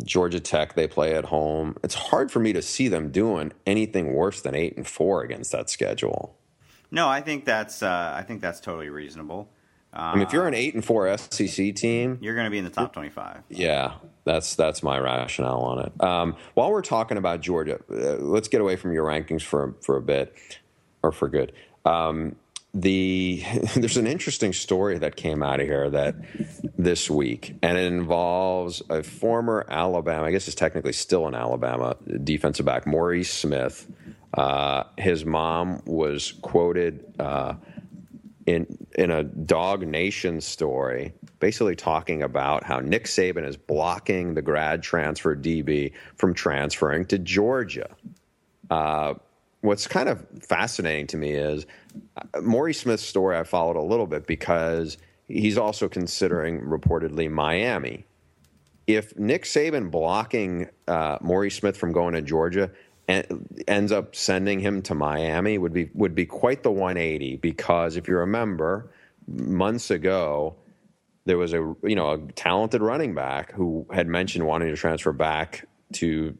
Georgia 0.04 0.40
Tech 0.40 0.74
they 0.74 0.88
play 0.88 1.14
at 1.14 1.26
home. 1.26 1.78
It's 1.84 1.94
hard 1.94 2.32
for 2.32 2.40
me 2.40 2.52
to 2.54 2.64
see 2.64 2.88
them 2.88 3.12
doing 3.12 3.54
anything 3.68 4.14
worse 4.14 4.42
than 4.42 4.56
eight 4.56 4.76
and 4.76 4.88
four 4.88 5.22
against 5.22 5.52
that 5.52 5.70
schedule. 5.70 6.36
No, 6.94 7.10
I 7.10 7.22
think 7.22 7.44
that's 7.44 7.82
uh, 7.82 8.14
I 8.16 8.22
think 8.22 8.39
that's 8.39 8.60
totally 8.60 8.89
reasonable. 8.89 9.50
Uh, 9.91 10.00
I 10.00 10.14
mean, 10.14 10.24
if 10.24 10.32
you're 10.32 10.48
an 10.48 10.54
eight 10.54 10.76
and 10.76 10.86
four 10.86 11.16
SEC 11.18 11.74
team, 11.74 12.20
you're 12.22 12.36
going 12.36 12.46
to 12.46 12.52
be 12.52 12.60
in 12.60 12.66
the 12.66 12.70
top 12.70 12.94
twenty-five. 12.94 13.41
Yeah, 13.50 13.96
that's 14.26 14.56
that's 14.56 14.84
my 14.84 15.00
rationale 15.00 15.62
on 15.62 15.86
it. 15.88 16.04
Um, 16.04 16.36
while 16.54 16.72
we're 16.72 16.84
talking 16.84 17.18
about 17.18 17.41
Georgia, 17.41 17.80
uh, 17.91 18.18
let's 18.18 18.48
get 18.48 18.62
away 18.62 18.76
from 18.76 18.94
your 18.94 19.08
rankings 19.08 19.41
for 19.41 19.74
for 19.82 19.98
a 19.98 20.04
bit, 20.04 20.36
or 21.02 21.12
for 21.12 21.28
good. 21.28 21.52
Um, 21.84 22.36
the 22.76 23.44
there's 23.76 23.98
an 23.98 24.06
interesting 24.06 24.54
story 24.54 25.00
that 25.00 25.16
came 25.16 25.41
out 25.41 25.62
of 25.62 25.66
here 25.66 25.89
that 25.89 26.16
this 26.78 27.10
week, 27.10 27.56
and 27.64 27.76
it 27.76 27.91
involves 27.91 28.84
a 28.91 29.02
former 29.02 29.66
Alabama, 29.68 30.28
I 30.28 30.32
guess 30.32 30.48
it's 30.48 30.54
technically 30.54 30.94
still 30.94 31.26
an 31.26 31.34
Alabama 31.34 31.98
defensive 32.24 32.68
back, 32.68 32.86
Maurice 32.86 33.34
Smith 33.34 33.88
uh, 34.34 34.84
his 34.98 35.26
mom 35.26 35.82
was 35.86 36.34
quoted 36.42 37.14
uh, 37.20 37.56
in 38.46 38.66
in 38.96 39.12
a 39.12 39.24
DawgNation 39.24 40.42
story, 40.42 41.14
basically 41.40 41.76
talking 41.76 42.24
about 42.24 42.64
how 42.64 42.80
Nick 42.80 43.06
Saban 43.06 43.48
is 43.48 43.58
blocking 43.58 44.34
the 44.34 44.42
grad 44.42 44.82
transfer 44.84 45.36
DB 45.36 45.94
from 46.16 46.34
transferring 46.34 47.06
to 47.06 47.18
Georgia. 47.20 47.96
Uh, 48.70 49.14
what's 49.62 49.88
kind 49.88 50.10
of 50.10 50.26
fascinating 50.42 51.08
to 51.08 51.18
me 51.18 51.32
is 51.32 51.66
uh, 52.18 52.42
Maury 52.42 52.74
Smith's 52.74 53.04
story. 53.04 53.38
I 53.38 53.44
followed 53.44 53.78
a 53.78 53.82
little 53.82 54.08
bit 54.08 54.26
because 54.26 54.98
he's 55.28 55.58
also 55.58 55.88
considering 55.88 56.62
reportedly 56.62 57.30
Miami. 57.30 58.06
If 58.88 59.18
Nick 59.18 59.44
Saban 59.44 59.90
blocking 59.90 60.68
uh, 60.88 61.18
Maury 61.22 61.52
Smith 61.52 61.78
from 61.78 61.94
going 61.94 62.14
to 62.16 62.22
Georgia 62.22 62.70
ends 63.08 63.91
up 63.91 64.16
sending 64.16 64.60
him 64.60 64.82
to 64.84 64.95
Miami 64.95 65.58
would 65.58 65.74
be 65.74 65.89
would 65.93 66.16
be 66.16 66.26
quite 66.26 66.64
the 66.64 66.72
180 66.72 67.38
because 67.38 67.97
if 67.97 68.08
you 68.08 68.18
remember 68.18 68.91
months 69.28 69.91
ago 69.91 70.56
there 71.26 71.38
was 71.38 71.54
a 71.54 71.76
you 71.84 71.95
know 71.95 72.12
a 72.12 72.18
talented 72.34 72.82
running 72.82 73.14
back 73.14 73.51
who 73.51 73.86
had 73.91 74.08
mentioned 74.08 74.45
wanting 74.45 74.70
to 74.70 74.76
transfer 74.76 75.12
back 75.12 75.68
to 75.93 76.38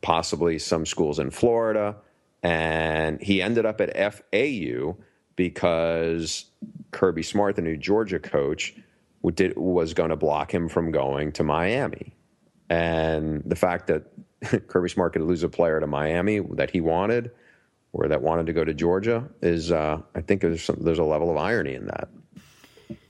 possibly 0.00 0.58
some 0.58 0.86
schools 0.86 1.18
in 1.18 1.30
Florida, 1.30 1.96
and 2.42 3.20
he 3.20 3.42
ended 3.42 3.66
up 3.66 3.80
at 3.80 4.14
FAU 4.14 4.96
because 5.36 6.46
Kirby 6.90 7.22
Smart, 7.22 7.56
the 7.56 7.62
new 7.62 7.76
Georgia 7.76 8.18
coach, 8.18 8.74
did, 9.34 9.56
was 9.56 9.94
going 9.94 10.10
to 10.10 10.16
block 10.16 10.52
him 10.52 10.68
from 10.68 10.90
going 10.90 11.32
to 11.32 11.44
Miami. 11.44 12.14
And 12.70 13.42
the 13.44 13.56
fact 13.56 13.86
that 13.86 14.04
Kirby 14.68 14.88
Smart 14.88 15.12
could 15.12 15.22
lose 15.22 15.42
a 15.42 15.48
player 15.48 15.80
to 15.80 15.86
Miami 15.86 16.40
that 16.54 16.70
he 16.70 16.80
wanted 16.80 17.30
or 17.92 18.08
that 18.08 18.22
wanted 18.22 18.46
to 18.46 18.52
go 18.52 18.64
to 18.64 18.74
Georgia 18.74 19.28
is, 19.40 19.72
uh, 19.72 20.00
I 20.14 20.20
think 20.20 20.42
there's, 20.42 20.62
some, 20.62 20.76
there's 20.80 20.98
a 20.98 21.04
level 21.04 21.30
of 21.30 21.36
irony 21.36 21.74
in 21.74 21.86
that. 21.86 22.08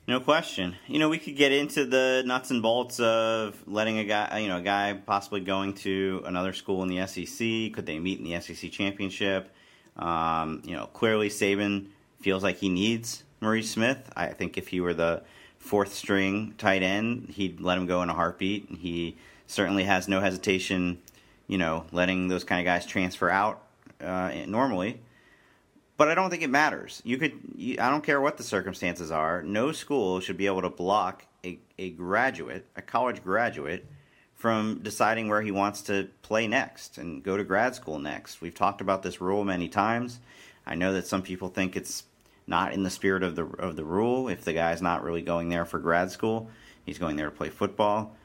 No 0.07 0.21
question. 0.21 0.75
You 0.87 0.99
know, 0.99 1.11
we 1.11 1.19
could 1.19 1.37
get 1.37 1.53
into 1.53 1.85
the 1.85 2.23
nuts 2.25 2.51
and 2.51 2.63
bolts 2.63 2.99
of 2.99 3.63
letting 3.67 3.99
a 3.99 4.05
guy, 4.05 4.39
you 4.39 4.49
know, 4.49 4.57
a 4.57 4.63
guy 4.63 4.95
possibly 4.95 5.41
going 5.41 5.75
to 5.75 6.23
another 6.25 6.55
school 6.55 6.83
in 6.83 6.89
the 6.89 7.07
SEC. 7.07 7.75
Could 7.75 7.85
they 7.85 7.99
meet 7.99 8.19
in 8.19 8.25
the 8.25 8.41
SEC 8.41 8.71
championship? 8.71 9.53
Um, 9.97 10.63
you 10.65 10.75
know, 10.75 10.87
clearly 10.87 11.29
Saban 11.29 11.89
feels 12.21 12.43
like 12.43 12.57
he 12.57 12.71
needs 12.71 13.25
Maurice 13.43 13.71
Smith. 13.71 14.11
I 14.17 14.29
think 14.29 14.57
if 14.57 14.69
he 14.69 14.81
were 14.81 14.95
the 14.95 15.25
fourth 15.59 15.93
string 15.93 16.55
tight 16.57 16.83
end, 16.83 17.29
he'd 17.31 17.61
let 17.61 17.77
him 17.77 17.87
go 17.87 18.03
in 18.03 18.09
a 18.09 18.15
heartbeat. 18.15 18.69
He 18.81 19.19
certainly 19.47 19.85
has 19.85 20.09
no 20.09 20.21
hesitation, 20.21 21.03
you 21.49 21.59
know, 21.59 21.85
letting 21.91 22.29
those 22.29 22.45
kind 22.45 22.61
of 22.61 22.65
guys 22.65 22.87
transfer 22.87 23.29
out 23.29 23.63
uh, 24.01 24.31
normally. 24.47 25.01
But 25.97 26.09
I 26.09 26.15
don't 26.15 26.31
think 26.31 26.45
it 26.45 26.51
matters. 26.51 27.03
You 27.05 27.19
could, 27.19 27.33
you, 27.57 27.77
I 27.81 27.91
don't 27.91 28.05
care 28.05 28.21
what 28.21 28.37
the 28.37 28.45
circumstances 28.45 29.11
are. 29.11 29.43
No 29.43 29.73
school 29.73 30.21
should 30.21 30.37
be 30.37 30.47
able 30.47 30.63
to 30.63 30.71
block 30.71 31.27
a, 31.45 31.59
a 31.77 31.91
graduate, 31.91 32.67
a 32.77 32.83
college 32.83 33.25
graduate, 33.25 33.85
from 34.35 34.79
deciding 34.85 35.29
where 35.29 35.43
he 35.43 35.51
wants 35.51 35.83
to 35.83 36.09
play 36.23 36.47
next 36.47 36.97
and 36.99 37.25
go 37.25 37.37
to 37.37 37.43
grad 37.43 37.75
school 37.75 37.99
next. 37.99 38.41
We've 38.41 38.55
talked 38.55 38.81
about 38.81 39.03
this 39.03 39.21
rule 39.21 39.45
many 39.45 39.69
times. 39.69 40.21
I 40.65 40.77
know 40.77 40.93
that 40.93 41.09
some 41.09 41.23
people 41.23 41.49
think 41.49 41.75
it's 41.75 42.05
not 42.47 42.73
in 42.73 42.85
the 42.85 42.91
spirit 42.91 43.25
of 43.25 43.35
the 43.35 43.45
of 43.45 43.75
the 43.75 43.85
rule. 43.85 44.29
If 44.29 44.45
the 44.45 44.53
guy's 44.53 44.81
not 44.81 45.03
really 45.03 45.23
going 45.23 45.49
there 45.49 45.65
for 45.65 45.81
grad 45.81 46.13
school, 46.13 46.49
he's 46.87 46.99
going 46.99 47.17
there 47.17 47.31
to 47.31 47.37
play 47.37 47.49
football. 47.49 48.17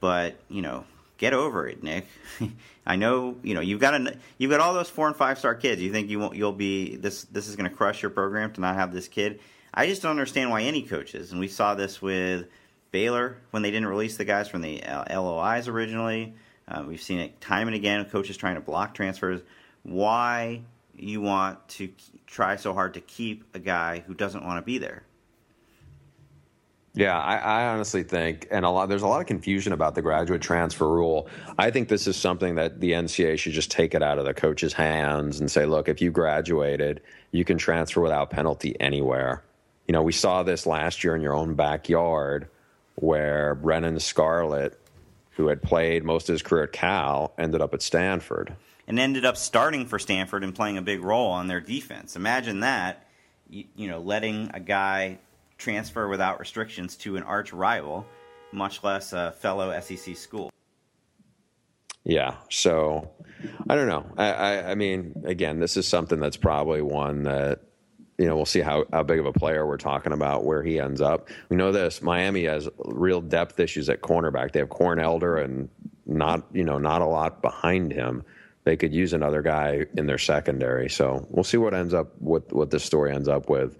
But 0.00 0.36
you 0.50 0.60
know, 0.60 0.84
get 1.16 1.32
over 1.32 1.66
it, 1.66 1.82
Nick. 1.82 2.06
I 2.84 2.96
know 2.96 3.36
you 3.42 3.54
know 3.54 3.60
you've 3.60 3.80
got 3.80 3.94
a, 3.94 4.16
you've 4.38 4.50
got 4.50 4.60
all 4.60 4.74
those 4.74 4.90
four 4.90 5.06
and 5.06 5.16
five 5.16 5.38
star 5.38 5.54
kids. 5.54 5.80
You 5.80 5.92
think 5.92 6.10
you 6.10 6.18
won't 6.18 6.36
you'll 6.36 6.52
be 6.52 6.96
this 6.96 7.24
this 7.24 7.48
is 7.48 7.56
going 7.56 7.70
to 7.70 7.76
crush 7.76 8.02
your 8.02 8.10
program 8.10 8.52
to 8.54 8.60
not 8.60 8.74
have 8.74 8.92
this 8.92 9.08
kid. 9.08 9.40
I 9.72 9.86
just 9.86 10.02
don't 10.02 10.10
understand 10.10 10.50
why 10.50 10.62
any 10.62 10.82
coaches, 10.82 11.32
and 11.32 11.40
we 11.40 11.48
saw 11.48 11.74
this 11.74 12.02
with 12.02 12.46
Baylor 12.90 13.38
when 13.50 13.62
they 13.62 13.70
didn't 13.70 13.88
release 13.88 14.16
the 14.16 14.24
guys 14.24 14.48
from 14.48 14.62
the 14.62 14.82
LOIs 15.10 15.68
originally. 15.68 16.34
Uh, 16.68 16.84
we've 16.86 17.02
seen 17.02 17.18
it 17.18 17.40
time 17.40 17.68
and 17.68 17.76
again. 17.76 18.04
Coaches 18.06 18.36
trying 18.36 18.56
to 18.56 18.60
block 18.60 18.94
transfers. 18.94 19.40
Why 19.82 20.62
you 20.94 21.20
want 21.20 21.66
to 21.68 21.90
try 22.26 22.56
so 22.56 22.74
hard 22.74 22.94
to 22.94 23.00
keep 23.00 23.44
a 23.54 23.58
guy 23.58 24.00
who 24.06 24.14
doesn't 24.14 24.44
want 24.44 24.58
to 24.58 24.62
be 24.62 24.78
there. 24.78 25.04
Yeah, 26.94 27.18
I, 27.18 27.36
I, 27.36 27.66
honestly 27.68 28.02
think, 28.02 28.48
and 28.50 28.66
a 28.66 28.70
lot 28.70 28.90
there's 28.90 29.02
a 29.02 29.06
lot 29.06 29.22
of 29.22 29.26
confusion 29.26 29.72
about 29.72 29.94
the 29.94 30.02
graduate 30.02 30.42
transfer 30.42 30.86
rule. 30.86 31.26
I 31.56 31.70
think 31.70 31.88
this 31.88 32.06
is 32.06 32.16
something 32.16 32.56
that 32.56 32.80
the 32.80 32.92
NCAA 32.92 33.38
should 33.38 33.54
just 33.54 33.70
take 33.70 33.94
it 33.94 34.02
out 34.02 34.18
of 34.18 34.26
the 34.26 34.34
coach's 34.34 34.74
hands 34.74 35.40
and 35.40 35.50
say, 35.50 35.64
look, 35.64 35.88
if 35.88 36.02
you 36.02 36.10
graduated, 36.10 37.00
you 37.30 37.46
can 37.46 37.56
transfer 37.56 38.02
without 38.02 38.28
penalty 38.28 38.78
anywhere. 38.78 39.42
You 39.88 39.92
know, 39.92 40.02
we 40.02 40.12
saw 40.12 40.42
this 40.42 40.66
last 40.66 41.02
year 41.02 41.16
in 41.16 41.22
your 41.22 41.34
own 41.34 41.54
backyard, 41.54 42.48
where 42.96 43.54
Brennan 43.54 43.98
Scarlett, 43.98 44.78
who 45.30 45.46
had 45.46 45.62
played 45.62 46.04
most 46.04 46.28
of 46.28 46.34
his 46.34 46.42
career 46.42 46.64
at 46.64 46.72
Cal, 46.72 47.32
ended 47.38 47.62
up 47.62 47.72
at 47.72 47.80
Stanford 47.80 48.54
and 48.86 48.98
ended 48.98 49.24
up 49.24 49.36
starting 49.36 49.86
for 49.86 49.98
Stanford 49.98 50.44
and 50.44 50.54
playing 50.54 50.76
a 50.76 50.82
big 50.82 51.02
role 51.02 51.30
on 51.30 51.46
their 51.46 51.60
defense. 51.60 52.16
Imagine 52.16 52.60
that, 52.60 53.06
you, 53.48 53.64
you 53.76 53.88
know, 53.88 54.00
letting 54.00 54.50
a 54.52 54.60
guy 54.60 55.18
transfer 55.62 56.08
without 56.08 56.40
restrictions 56.40 56.96
to 56.96 57.16
an 57.16 57.22
arch 57.22 57.52
rival, 57.52 58.06
much 58.52 58.82
less 58.82 59.12
a 59.12 59.32
fellow 59.32 59.78
SEC 59.80 60.16
school. 60.16 60.50
Yeah, 62.04 62.36
so 62.50 63.10
I 63.68 63.76
don't 63.76 63.88
know. 63.88 64.04
I, 64.16 64.32
I, 64.32 64.70
I 64.72 64.74
mean, 64.74 65.22
again, 65.24 65.60
this 65.60 65.76
is 65.76 65.86
something 65.86 66.18
that's 66.18 66.36
probably 66.36 66.82
one 66.82 67.22
that 67.24 67.60
you 68.18 68.26
know, 68.28 68.36
we'll 68.36 68.46
see 68.46 68.60
how, 68.60 68.84
how 68.92 69.02
big 69.02 69.18
of 69.18 69.26
a 69.26 69.32
player 69.32 69.66
we're 69.66 69.78
talking 69.78 70.12
about, 70.12 70.44
where 70.44 70.62
he 70.62 70.78
ends 70.78 71.00
up. 71.00 71.28
We 71.48 71.56
know 71.56 71.72
this 71.72 72.02
Miami 72.02 72.44
has 72.44 72.68
real 72.84 73.20
depth 73.20 73.58
issues 73.58 73.88
at 73.88 74.00
cornerback. 74.00 74.52
They 74.52 74.60
have 74.60 74.68
Corn 74.68 75.00
Elder 75.00 75.38
and 75.38 75.68
not, 76.06 76.44
you 76.52 76.62
know, 76.62 76.78
not 76.78 77.02
a 77.02 77.06
lot 77.06 77.40
behind 77.40 77.90
him 77.90 78.22
they 78.64 78.76
could 78.76 78.94
use 78.94 79.12
another 79.12 79.42
guy 79.42 79.86
in 79.96 80.06
their 80.06 80.18
secondary. 80.18 80.88
So 80.88 81.26
we'll 81.30 81.44
see 81.44 81.56
what 81.56 81.74
ends 81.74 81.94
up 81.94 82.12
what 82.20 82.52
what 82.52 82.70
this 82.70 82.84
story 82.84 83.12
ends 83.12 83.28
up 83.28 83.48
with. 83.48 83.76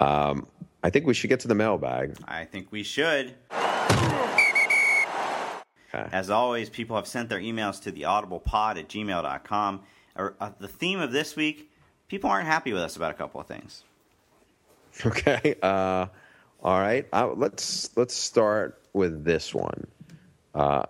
Um, 0.00 0.46
I 0.84 0.90
think 0.90 1.06
we 1.06 1.14
should 1.14 1.30
get 1.30 1.40
to 1.40 1.48
the 1.48 1.54
mailbag. 1.54 2.14
I 2.28 2.44
think 2.44 2.70
we 2.70 2.82
should. 2.82 3.34
Okay. 5.94 6.08
As 6.12 6.28
always, 6.28 6.68
people 6.68 6.94
have 6.96 7.06
sent 7.06 7.30
their 7.30 7.40
emails 7.40 7.80
to 7.84 7.90
the 7.90 8.02
audiblepod 8.02 8.78
at 8.78 8.88
gmail.com. 8.88 9.80
Uh, 10.14 10.50
the 10.60 10.68
theme 10.68 11.00
of 11.00 11.10
this 11.10 11.36
week, 11.36 11.70
people 12.08 12.28
aren't 12.28 12.46
happy 12.46 12.74
with 12.74 12.82
us 12.82 12.96
about 12.96 13.10
a 13.12 13.14
couple 13.14 13.40
of 13.40 13.46
things. 13.46 13.82
Okay. 15.04 15.56
Uh, 15.60 16.06
all 16.62 16.78
right. 16.78 17.08
Uh, 17.12 17.32
let's 17.34 17.90
let's 17.96 18.14
start 18.14 18.80
with 18.92 19.24
this 19.24 19.52
one. 19.52 19.88
Uh, 20.54 20.84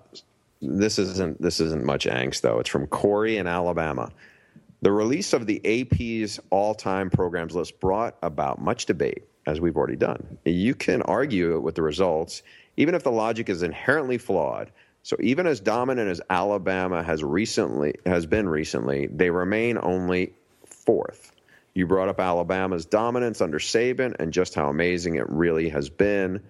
this 0.60 0.98
isn't 0.98 1.40
this 1.40 1.58
isn't 1.58 1.86
much 1.86 2.04
angst 2.04 2.42
though. 2.42 2.58
It's 2.58 2.68
from 2.68 2.86
Corey 2.86 3.38
in 3.38 3.46
Alabama. 3.46 4.10
The 4.82 4.92
release 4.92 5.32
of 5.32 5.46
the 5.46 5.62
AP's 5.64 6.38
all-time 6.50 7.08
programs 7.08 7.54
list 7.54 7.80
brought 7.80 8.18
about 8.22 8.60
much 8.60 8.84
debate, 8.84 9.24
as 9.46 9.60
we've 9.60 9.76
already 9.76 9.96
done. 9.96 10.38
You 10.44 10.74
can 10.74 11.02
argue 11.02 11.60
with 11.60 11.74
the 11.74 11.82
results, 11.82 12.42
even 12.76 12.94
if 12.94 13.02
the 13.02 13.12
logic 13.12 13.48
is 13.48 13.62
inherently 13.62 14.18
flawed. 14.18 14.70
So 15.02 15.16
even 15.20 15.46
as 15.46 15.60
dominant 15.60 16.08
as 16.10 16.20
Alabama 16.30 17.02
has 17.02 17.22
recently 17.22 17.94
has 18.06 18.24
been 18.26 18.48
recently, 18.48 19.06
they 19.06 19.30
remain 19.30 19.78
only 19.80 20.32
fourth. 20.64 21.32
You 21.74 21.86
brought 21.86 22.08
up 22.08 22.20
Alabama's 22.20 22.86
dominance 22.86 23.40
under 23.40 23.58
Saban 23.58 24.14
and 24.18 24.32
just 24.32 24.54
how 24.54 24.68
amazing 24.68 25.16
it 25.16 25.28
really 25.28 25.68
has 25.68 25.90
been. 25.90 26.42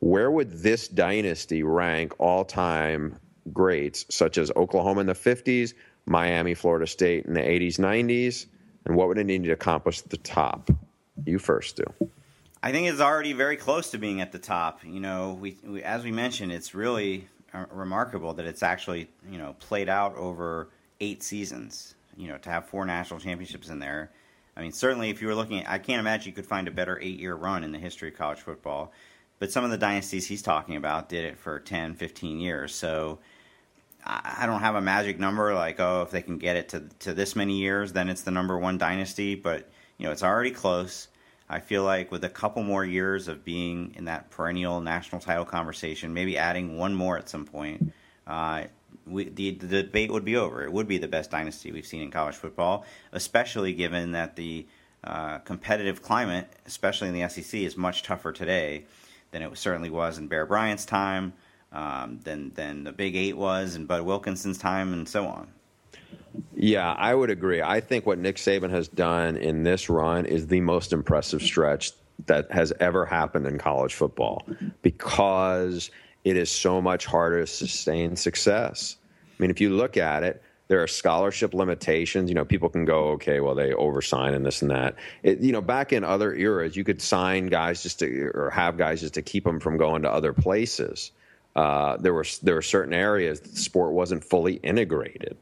Where 0.00 0.30
would 0.30 0.50
this 0.50 0.88
dynasty 0.88 1.62
rank 1.62 2.14
all 2.18 2.44
time 2.44 3.18
greats 3.52 4.06
such 4.08 4.38
as 4.38 4.50
Oklahoma 4.54 5.00
in 5.00 5.06
the 5.06 5.14
50s, 5.14 5.74
Miami, 6.06 6.54
Florida 6.54 6.86
State 6.86 7.26
in 7.26 7.34
the 7.34 7.40
80s, 7.40 7.78
90s, 7.78 8.46
and 8.84 8.96
what 8.96 9.08
would 9.08 9.18
it 9.18 9.24
need 9.24 9.44
to 9.44 9.50
accomplish 9.50 10.00
at 10.02 10.10
the 10.10 10.16
top? 10.16 10.70
You 11.24 11.38
first 11.38 11.76
do. 11.76 12.08
I 12.62 12.70
think 12.70 12.88
it's 12.88 13.00
already 13.00 13.32
very 13.32 13.56
close 13.56 13.90
to 13.90 13.98
being 13.98 14.20
at 14.20 14.30
the 14.30 14.38
top. 14.38 14.84
You 14.84 15.00
know, 15.00 15.36
we, 15.40 15.56
we 15.64 15.82
as 15.82 16.04
we 16.04 16.12
mentioned, 16.12 16.52
it's 16.52 16.74
really 16.74 17.28
uh, 17.52 17.64
remarkable 17.70 18.34
that 18.34 18.46
it's 18.46 18.62
actually 18.62 19.08
you 19.30 19.38
know 19.38 19.56
played 19.58 19.88
out 19.88 20.16
over 20.16 20.68
eight 21.00 21.22
seasons. 21.22 21.94
You 22.16 22.28
know, 22.28 22.38
to 22.38 22.50
have 22.50 22.66
four 22.66 22.84
national 22.84 23.20
championships 23.20 23.68
in 23.68 23.78
there. 23.78 24.10
I 24.56 24.60
mean, 24.60 24.72
certainly 24.72 25.08
if 25.08 25.22
you 25.22 25.28
were 25.28 25.34
looking 25.34 25.60
at, 25.60 25.70
I 25.70 25.78
can't 25.78 25.98
imagine 25.98 26.30
you 26.30 26.34
could 26.34 26.46
find 26.46 26.68
a 26.68 26.70
better 26.70 27.00
eight 27.00 27.18
year 27.18 27.34
run 27.34 27.64
in 27.64 27.72
the 27.72 27.78
history 27.78 28.10
of 28.10 28.16
college 28.16 28.40
football. 28.40 28.92
But 29.38 29.50
some 29.50 29.64
of 29.64 29.70
the 29.70 29.78
dynasties 29.78 30.26
he's 30.26 30.42
talking 30.42 30.76
about 30.76 31.08
did 31.08 31.24
it 31.24 31.38
for 31.38 31.58
10, 31.58 31.94
15 31.94 32.38
years. 32.38 32.74
So 32.74 33.18
I 34.04 34.44
don't 34.46 34.60
have 34.60 34.74
a 34.74 34.80
magic 34.80 35.18
number 35.18 35.54
like 35.54 35.80
oh 35.80 36.02
if 36.02 36.10
they 36.10 36.22
can 36.22 36.38
get 36.38 36.56
it 36.56 36.68
to 36.70 36.80
to 37.00 37.14
this 37.14 37.36
many 37.36 37.58
years 37.58 37.92
then 37.92 38.08
it's 38.08 38.22
the 38.22 38.32
number 38.32 38.58
one 38.58 38.76
dynasty 38.76 39.36
but 39.36 39.70
you 39.98 40.06
know 40.06 40.12
it's 40.12 40.22
already 40.22 40.50
close. 40.50 41.08
I 41.52 41.60
feel 41.60 41.84
like 41.84 42.10
with 42.10 42.24
a 42.24 42.30
couple 42.30 42.62
more 42.62 42.82
years 42.82 43.28
of 43.28 43.44
being 43.44 43.94
in 43.96 44.06
that 44.06 44.30
perennial 44.30 44.80
national 44.80 45.20
title 45.20 45.44
conversation, 45.44 46.14
maybe 46.14 46.38
adding 46.38 46.78
one 46.78 46.94
more 46.94 47.18
at 47.18 47.28
some 47.28 47.44
point, 47.44 47.92
uh, 48.26 48.64
we, 49.06 49.24
the, 49.24 49.50
the 49.50 49.82
debate 49.82 50.10
would 50.10 50.24
be 50.24 50.36
over. 50.36 50.64
It 50.64 50.72
would 50.72 50.88
be 50.88 50.96
the 50.96 51.08
best 51.08 51.30
dynasty 51.30 51.70
we've 51.70 51.86
seen 51.86 52.00
in 52.00 52.10
college 52.10 52.36
football, 52.36 52.86
especially 53.12 53.74
given 53.74 54.12
that 54.12 54.34
the 54.36 54.66
uh, 55.04 55.38
competitive 55.40 56.02
climate, 56.02 56.48
especially 56.64 57.08
in 57.08 57.14
the 57.14 57.28
SEC, 57.28 57.60
is 57.60 57.76
much 57.76 58.02
tougher 58.02 58.32
today 58.32 58.86
than 59.30 59.42
it 59.42 59.58
certainly 59.58 59.90
was 59.90 60.16
in 60.16 60.28
Bear 60.28 60.46
Bryant's 60.46 60.86
time 60.86 61.34
um, 61.70 62.20
than 62.24 62.52
than 62.54 62.84
the 62.84 62.92
Big 62.92 63.14
Eight 63.14 63.36
was 63.36 63.76
in 63.76 63.84
Bud 63.84 64.02
Wilkinson's 64.02 64.58
time, 64.58 64.92
and 64.92 65.08
so 65.08 65.26
on. 65.26 65.48
Yeah, 66.54 66.92
I 66.92 67.14
would 67.14 67.30
agree. 67.30 67.62
I 67.62 67.80
think 67.80 68.06
what 68.06 68.18
Nick 68.18 68.36
Saban 68.36 68.70
has 68.70 68.88
done 68.88 69.36
in 69.36 69.62
this 69.62 69.88
run 69.88 70.26
is 70.26 70.46
the 70.46 70.60
most 70.60 70.92
impressive 70.92 71.42
stretch 71.42 71.92
that 72.26 72.50
has 72.52 72.72
ever 72.78 73.04
happened 73.04 73.46
in 73.46 73.58
college 73.58 73.94
football 73.94 74.46
because 74.82 75.90
it 76.24 76.36
is 76.36 76.50
so 76.50 76.80
much 76.80 77.06
harder 77.06 77.40
to 77.40 77.46
sustain 77.46 78.16
success. 78.16 78.96
I 79.38 79.42
mean, 79.42 79.50
if 79.50 79.60
you 79.60 79.70
look 79.70 79.96
at 79.96 80.22
it, 80.22 80.42
there 80.68 80.82
are 80.82 80.86
scholarship 80.86 81.52
limitations. 81.52 82.30
You 82.30 82.34
know, 82.34 82.44
people 82.44 82.68
can 82.68 82.84
go, 82.84 83.10
okay, 83.10 83.40
well, 83.40 83.54
they 83.54 83.72
oversign 83.72 84.34
and 84.34 84.46
this 84.46 84.62
and 84.62 84.70
that. 84.70 84.94
It, 85.22 85.40
you 85.40 85.52
know, 85.52 85.60
back 85.60 85.92
in 85.92 86.04
other 86.04 86.34
eras, 86.34 86.76
you 86.76 86.84
could 86.84 87.02
sign 87.02 87.48
guys 87.48 87.82
just 87.82 87.98
to, 87.98 88.30
or 88.34 88.50
have 88.50 88.78
guys 88.78 89.00
just 89.00 89.14
to 89.14 89.22
keep 89.22 89.44
them 89.44 89.60
from 89.60 89.76
going 89.76 90.02
to 90.02 90.10
other 90.10 90.32
places. 90.32 91.10
Uh, 91.54 91.98
there 91.98 92.14
were 92.14 92.24
there 92.42 92.54
were 92.54 92.62
certain 92.62 92.94
areas 92.94 93.40
that 93.40 93.50
the 93.50 93.58
sport 93.58 93.92
wasn't 93.92 94.24
fully 94.24 94.54
integrated. 94.54 95.36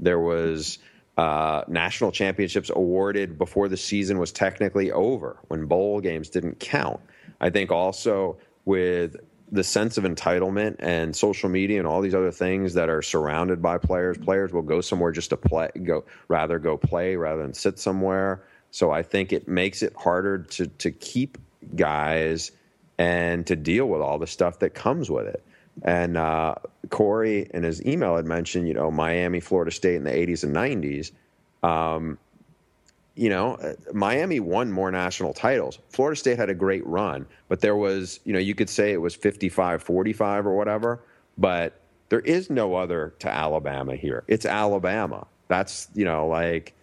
There 0.00 0.18
was 0.18 0.78
uh, 1.16 1.62
national 1.68 2.10
championships 2.10 2.70
awarded 2.74 3.38
before 3.38 3.68
the 3.68 3.76
season 3.76 4.18
was 4.18 4.32
technically 4.32 4.90
over, 4.90 5.38
when 5.48 5.66
bowl 5.66 6.00
games 6.00 6.30
didn't 6.30 6.58
count. 6.58 7.00
I 7.40 7.50
think 7.50 7.70
also 7.70 8.38
with 8.64 9.16
the 9.52 9.64
sense 9.64 9.98
of 9.98 10.04
entitlement 10.04 10.76
and 10.78 11.14
social 11.14 11.48
media 11.48 11.78
and 11.78 11.86
all 11.86 12.00
these 12.00 12.14
other 12.14 12.30
things 12.30 12.74
that 12.74 12.88
are 12.88 13.02
surrounded 13.02 13.60
by 13.60 13.78
players. 13.78 14.16
Players 14.16 14.52
will 14.52 14.62
go 14.62 14.80
somewhere 14.80 15.12
just 15.12 15.30
to 15.30 15.36
play, 15.36 15.70
go 15.82 16.04
rather 16.28 16.58
go 16.58 16.76
play 16.76 17.16
rather 17.16 17.42
than 17.42 17.52
sit 17.52 17.78
somewhere. 17.78 18.44
So 18.70 18.90
I 18.92 19.02
think 19.02 19.32
it 19.32 19.48
makes 19.48 19.82
it 19.82 19.94
harder 19.96 20.38
to 20.38 20.66
to 20.66 20.90
keep 20.92 21.38
guys 21.74 22.52
and 22.98 23.46
to 23.46 23.56
deal 23.56 23.86
with 23.86 24.00
all 24.00 24.18
the 24.18 24.26
stuff 24.26 24.60
that 24.60 24.74
comes 24.74 25.10
with 25.10 25.26
it. 25.26 25.44
And 25.82 26.16
uh, 26.16 26.56
Corey 26.90 27.48
in 27.54 27.62
his 27.62 27.84
email 27.84 28.16
had 28.16 28.26
mentioned, 28.26 28.68
you 28.68 28.74
know, 28.74 28.90
Miami, 28.90 29.40
Florida 29.40 29.70
State 29.70 29.96
in 29.96 30.04
the 30.04 30.10
80s 30.10 30.44
and 30.44 30.54
90s. 30.54 31.12
Um, 31.62 32.18
you 33.14 33.28
know, 33.28 33.54
uh, 33.56 33.74
Miami 33.92 34.40
won 34.40 34.72
more 34.72 34.90
national 34.90 35.34
titles. 35.34 35.78
Florida 35.90 36.16
State 36.16 36.38
had 36.38 36.48
a 36.48 36.54
great 36.54 36.86
run, 36.86 37.26
but 37.48 37.60
there 37.60 37.76
was, 37.76 38.20
you 38.24 38.32
know, 38.32 38.38
you 38.38 38.54
could 38.54 38.70
say 38.70 38.92
it 38.92 39.00
was 39.00 39.14
55 39.14 39.82
45 39.82 40.46
or 40.46 40.56
whatever, 40.56 41.02
but 41.36 41.80
there 42.08 42.20
is 42.20 42.50
no 42.50 42.74
other 42.74 43.14
to 43.18 43.28
Alabama 43.28 43.96
here. 43.96 44.24
It's 44.26 44.46
Alabama. 44.46 45.26
That's, 45.48 45.88
you 45.94 46.04
know, 46.04 46.26
like 46.28 46.74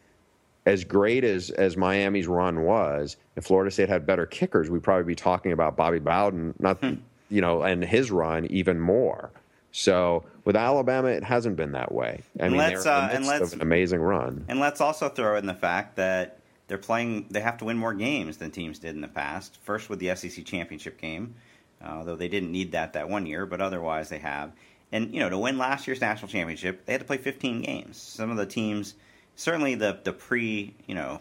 as 0.65 0.83
great 0.83 1.23
as, 1.23 1.49
as 1.51 1.77
Miami's 1.77 2.27
run 2.27 2.63
was, 2.63 3.17
if 3.35 3.45
Florida 3.45 3.71
State 3.71 3.89
had 3.89 4.05
better 4.05 4.25
kickers, 4.25 4.69
we'd 4.69 4.83
probably 4.83 5.05
be 5.05 5.15
talking 5.15 5.53
about 5.53 5.77
Bobby 5.77 5.99
Bowden, 5.99 6.53
not, 6.59 6.77
hmm. 6.79 6.95
You 7.29 7.41
know, 7.41 7.63
and 7.63 7.83
his 7.83 8.11
run 8.11 8.45
even 8.47 8.79
more. 8.79 9.31
So 9.71 10.25
with 10.43 10.55
Alabama, 10.55 11.09
it 11.09 11.23
hasn't 11.23 11.55
been 11.55 11.73
that 11.73 11.91
way. 11.91 12.23
I 12.39 12.45
and 12.45 12.53
mean, 12.53 12.59
let's, 12.59 12.83
they're 12.83 12.93
in 12.93 13.07
the 13.09 13.15
uh, 13.15 13.19
midst 13.19 13.41
uh, 13.41 13.43
of 13.45 13.53
an 13.53 13.61
amazing 13.61 14.01
run. 14.01 14.45
And 14.47 14.59
let's 14.59 14.81
also 14.81 15.09
throw 15.09 15.37
in 15.37 15.45
the 15.45 15.53
fact 15.53 15.97
that 15.97 16.39
they're 16.67 16.77
playing. 16.77 17.27
They 17.29 17.41
have 17.41 17.57
to 17.59 17.65
win 17.65 17.77
more 17.77 17.93
games 17.93 18.37
than 18.37 18.51
teams 18.51 18.79
did 18.79 18.95
in 18.95 19.01
the 19.01 19.07
past. 19.07 19.57
First 19.61 19.89
with 19.89 19.99
the 19.99 20.15
SEC 20.15 20.45
championship 20.45 20.99
game, 20.99 21.35
uh, 21.81 22.03
though 22.03 22.15
they 22.15 22.27
didn't 22.27 22.51
need 22.51 22.71
that 22.71 22.93
that 22.93 23.09
one 23.09 23.25
year, 23.25 23.45
but 23.45 23.61
otherwise 23.61 24.09
they 24.09 24.19
have. 24.19 24.51
And 24.91 25.13
you 25.13 25.19
know, 25.19 25.29
to 25.29 25.37
win 25.37 25.57
last 25.57 25.85
year's 25.87 26.01
national 26.01 26.29
championship, 26.29 26.85
they 26.85 26.93
had 26.93 27.01
to 27.01 27.07
play 27.07 27.17
15 27.17 27.61
games. 27.61 27.97
Some 27.97 28.31
of 28.31 28.37
the 28.37 28.45
teams, 28.45 28.95
certainly 29.35 29.75
the 29.75 29.99
the 30.03 30.13
pre, 30.13 30.73
you 30.87 30.95
know, 30.95 31.19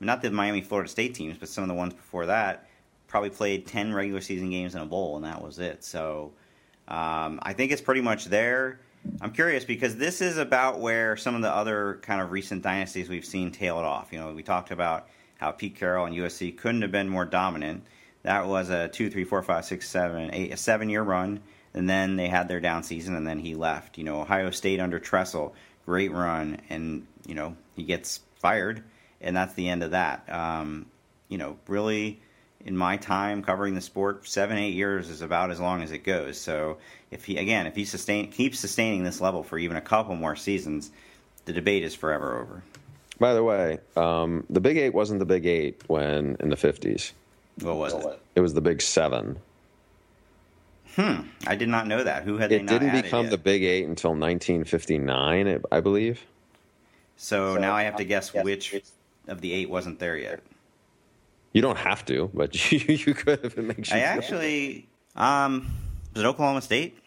not 0.00 0.22
the 0.22 0.30
Miami 0.30 0.62
Florida 0.62 0.88
State 0.88 1.14
teams, 1.14 1.36
but 1.38 1.48
some 1.48 1.64
of 1.64 1.68
the 1.68 1.74
ones 1.74 1.94
before 1.94 2.26
that, 2.26 2.66
probably 3.14 3.30
played 3.30 3.64
10 3.64 3.94
regular 3.94 4.20
season 4.20 4.50
games 4.50 4.74
in 4.74 4.80
a 4.80 4.84
bowl, 4.84 5.14
and 5.14 5.24
that 5.24 5.40
was 5.40 5.60
it. 5.60 5.84
So 5.84 6.32
um, 6.88 7.38
I 7.42 7.52
think 7.52 7.70
it's 7.70 7.80
pretty 7.80 8.00
much 8.00 8.24
there. 8.24 8.80
I'm 9.20 9.30
curious 9.30 9.64
because 9.64 9.94
this 9.94 10.20
is 10.20 10.36
about 10.36 10.80
where 10.80 11.16
some 11.16 11.36
of 11.36 11.42
the 11.42 11.48
other 11.48 12.00
kind 12.02 12.20
of 12.20 12.32
recent 12.32 12.62
dynasties 12.62 13.08
we've 13.08 13.24
seen 13.24 13.52
tailed 13.52 13.84
off. 13.84 14.08
You 14.10 14.18
know, 14.18 14.32
we 14.32 14.42
talked 14.42 14.72
about 14.72 15.06
how 15.36 15.52
Pete 15.52 15.76
Carroll 15.76 16.06
and 16.06 16.16
USC 16.16 16.58
couldn't 16.58 16.82
have 16.82 16.90
been 16.90 17.08
more 17.08 17.24
dominant. 17.24 17.84
That 18.24 18.48
was 18.48 18.68
a 18.68 18.88
two, 18.88 19.08
three, 19.10 19.22
four, 19.22 19.40
five, 19.44 19.64
six, 19.64 19.88
seven, 19.88 20.34
eight, 20.34 20.52
a 20.52 20.56
seven 20.56 20.88
year 20.88 21.04
run, 21.04 21.38
and 21.72 21.88
then 21.88 22.16
they 22.16 22.26
had 22.26 22.48
their 22.48 22.58
down 22.58 22.82
season, 22.82 23.14
and 23.14 23.24
then 23.24 23.38
he 23.38 23.54
left. 23.54 23.96
You 23.96 24.02
know, 24.02 24.22
Ohio 24.22 24.50
State 24.50 24.80
under 24.80 24.98
Tressel, 24.98 25.54
great 25.86 26.10
run, 26.10 26.60
and 26.68 27.06
you 27.28 27.36
know 27.36 27.54
he 27.76 27.84
gets 27.84 28.22
fired, 28.40 28.82
and 29.20 29.36
that's 29.36 29.54
the 29.54 29.68
end 29.68 29.84
of 29.84 29.92
that. 29.92 30.28
Um, 30.28 30.86
you 31.28 31.38
know, 31.38 31.58
really 31.68 32.20
in 32.64 32.76
my 32.76 32.96
time 32.96 33.42
covering 33.42 33.74
the 33.74 33.80
sport, 33.80 34.26
seven 34.26 34.56
eight 34.56 34.74
years 34.74 35.10
is 35.10 35.20
about 35.20 35.50
as 35.50 35.60
long 35.60 35.82
as 35.82 35.92
it 35.92 35.98
goes. 35.98 36.38
So 36.40 36.78
if 37.10 37.24
he 37.24 37.36
again 37.36 37.66
if 37.66 37.76
he 37.76 37.84
sustain 37.84 38.30
keeps 38.30 38.58
sustaining 38.58 39.04
this 39.04 39.20
level 39.20 39.42
for 39.42 39.58
even 39.58 39.76
a 39.76 39.80
couple 39.80 40.16
more 40.16 40.36
seasons, 40.36 40.90
the 41.44 41.52
debate 41.52 41.84
is 41.84 41.94
forever 41.94 42.38
over. 42.38 42.62
By 43.18 43.34
the 43.34 43.44
way, 43.44 43.78
um, 43.96 44.44
the 44.50 44.60
Big 44.60 44.76
Eight 44.76 44.92
wasn't 44.92 45.20
the 45.20 45.26
Big 45.26 45.46
Eight 45.46 45.82
when 45.86 46.36
in 46.40 46.48
the 46.48 46.56
fifties. 46.56 47.12
What 47.60 47.76
was 47.76 47.92
it? 47.92 48.20
It 48.34 48.40
was 48.40 48.54
the 48.54 48.60
Big 48.60 48.82
Seven. 48.82 49.38
Hmm. 50.96 51.22
I 51.46 51.56
did 51.56 51.68
not 51.68 51.86
know 51.86 52.04
that. 52.04 52.22
Who 52.22 52.38
had 52.38 52.52
it 52.52 52.66
didn't 52.66 52.92
become 53.02 53.24
yet? 53.24 53.30
the 53.30 53.38
Big 53.38 53.64
Eight 53.64 53.86
until 53.86 54.10
1959, 54.10 55.62
I 55.70 55.80
believe. 55.80 56.24
So, 57.16 57.54
so 57.54 57.60
now 57.60 57.74
I 57.74 57.82
have 57.82 57.96
to 57.96 58.04
guess 58.04 58.32
which 58.32 58.74
of 59.26 59.40
the 59.40 59.52
eight 59.52 59.68
wasn't 59.68 59.98
there 59.98 60.16
yet. 60.16 60.40
You 61.54 61.62
don't 61.62 61.78
have 61.78 62.04
to, 62.06 62.30
but 62.34 62.72
you, 62.72 62.78
you 63.06 63.14
could 63.14 63.44
if 63.44 63.56
it 63.56 63.62
makes 63.62 63.90
you. 63.90 63.96
I 63.96 64.00
actually, 64.00 64.88
um, 65.16 65.70
is 66.14 66.20
it 66.20 66.26
Oklahoma 66.26 66.60
State? 66.60 66.98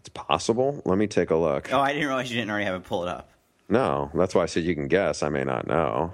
It's 0.00 0.08
possible. 0.10 0.82
Let 0.84 0.98
me 0.98 1.06
take 1.06 1.30
a 1.30 1.36
look. 1.36 1.72
Oh, 1.72 1.80
I 1.80 1.92
didn't 1.92 2.08
realize 2.08 2.30
you 2.30 2.36
didn't 2.36 2.50
already 2.50 2.66
have 2.66 2.74
it 2.74 2.84
pulled 2.84 3.08
up. 3.08 3.30
No, 3.68 4.10
that's 4.12 4.34
why 4.34 4.42
I 4.42 4.46
said 4.46 4.64
you 4.64 4.74
can 4.74 4.88
guess. 4.88 5.22
I 5.22 5.28
may 5.28 5.44
not 5.44 5.68
know. 5.68 6.12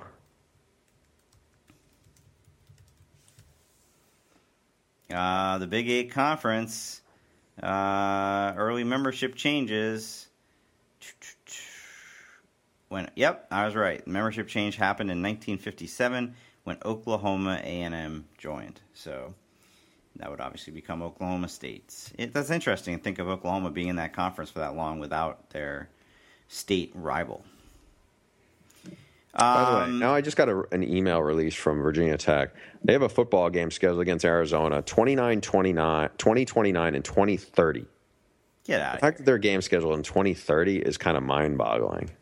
Uh, 5.10 5.58
the 5.58 5.66
Big 5.66 5.88
Eight 5.88 6.10
Conference, 6.10 7.00
uh, 7.62 8.52
early 8.56 8.84
membership 8.84 9.34
changes 9.34 10.26
when 12.94 13.10
yep, 13.16 13.48
I 13.50 13.64
was 13.64 13.74
right. 13.74 14.06
Membership 14.06 14.46
change 14.46 14.76
happened 14.76 15.10
in 15.10 15.18
1957 15.18 16.36
when 16.62 16.78
Oklahoma 16.84 17.60
A&M 17.60 18.24
joined. 18.38 18.80
So 18.92 19.34
that 20.14 20.30
would 20.30 20.40
obviously 20.40 20.72
become 20.72 21.02
Oklahoma 21.02 21.48
State. 21.48 22.12
It, 22.16 22.32
that's 22.32 22.50
interesting. 22.50 23.00
Think 23.00 23.18
of 23.18 23.26
Oklahoma 23.26 23.70
being 23.70 23.88
in 23.88 23.96
that 23.96 24.12
conference 24.12 24.50
for 24.50 24.60
that 24.60 24.76
long 24.76 25.00
without 25.00 25.50
their 25.50 25.88
state 26.46 26.92
rival. 26.94 27.44
By 29.36 29.70
the 29.70 29.76
way, 29.76 29.82
um, 29.82 29.98
now 29.98 30.14
I 30.14 30.20
just 30.20 30.36
got 30.36 30.48
a, 30.48 30.62
an 30.70 30.84
email 30.84 31.20
release 31.20 31.56
from 31.56 31.82
Virginia 31.82 32.16
Tech. 32.16 32.54
They 32.84 32.92
have 32.92 33.02
a 33.02 33.08
football 33.08 33.50
game 33.50 33.72
scheduled 33.72 34.02
against 34.02 34.24
Arizona 34.24 34.82
29, 34.82 35.40
29, 35.40 36.10
2029, 36.16 36.94
and 36.94 37.04
2030. 37.04 37.86
Get 38.66 38.80
out 38.80 38.92
The 38.92 38.98
fact 39.00 39.16
that 39.16 39.26
their 39.26 39.38
game 39.38 39.62
scheduled 39.62 39.94
in 39.94 40.04
2030 40.04 40.78
is 40.78 40.96
kind 40.96 41.16
of 41.16 41.24
mind 41.24 41.58
boggling. 41.58 42.12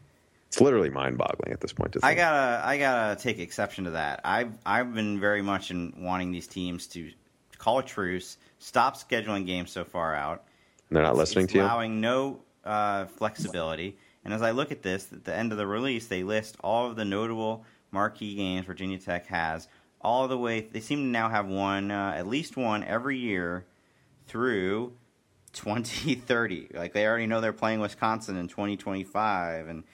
It's 0.52 0.60
literally 0.60 0.90
mind-boggling 0.90 1.50
at 1.50 1.62
this 1.62 1.72
point. 1.72 1.96
I 2.02 2.14
gotta, 2.14 2.62
I 2.62 2.76
gotta 2.76 3.18
take 3.18 3.38
exception 3.38 3.84
to 3.84 3.92
that. 3.92 4.20
I've, 4.22 4.52
I've 4.66 4.92
been 4.92 5.18
very 5.18 5.40
much 5.40 5.70
in 5.70 5.94
wanting 5.96 6.30
these 6.30 6.46
teams 6.46 6.86
to 6.88 7.10
call 7.56 7.78
a 7.78 7.82
truce, 7.82 8.36
stop 8.58 8.98
scheduling 8.98 9.46
games 9.46 9.70
so 9.70 9.82
far 9.82 10.14
out. 10.14 10.44
And 10.90 10.96
they're 10.96 11.04
not 11.04 11.12
it's, 11.12 11.20
listening 11.20 11.44
it's 11.44 11.54
to 11.54 11.58
you, 11.60 11.64
allowing 11.64 12.02
no 12.02 12.40
uh, 12.66 13.06
flexibility. 13.06 13.96
And 14.26 14.34
as 14.34 14.42
I 14.42 14.50
look 14.50 14.70
at 14.70 14.82
this, 14.82 15.10
at 15.10 15.24
the 15.24 15.34
end 15.34 15.52
of 15.52 15.58
the 15.58 15.66
release, 15.66 16.08
they 16.08 16.22
list 16.22 16.58
all 16.60 16.86
of 16.86 16.96
the 16.96 17.04
notable 17.06 17.64
marquee 17.90 18.34
games 18.34 18.66
Virginia 18.66 18.98
Tech 18.98 19.28
has, 19.28 19.68
all 20.02 20.28
the 20.28 20.36
way. 20.36 20.60
They 20.60 20.80
seem 20.80 20.98
to 20.98 21.06
now 21.06 21.30
have 21.30 21.46
one, 21.46 21.90
uh, 21.90 22.12
at 22.14 22.26
least 22.26 22.58
one 22.58 22.84
every 22.84 23.16
year 23.16 23.64
through 24.26 24.92
2030. 25.54 26.72
Like 26.74 26.92
they 26.92 27.06
already 27.06 27.26
know 27.26 27.40
they're 27.40 27.54
playing 27.54 27.80
Wisconsin 27.80 28.36
in 28.36 28.48
2025, 28.48 29.68
and 29.68 29.84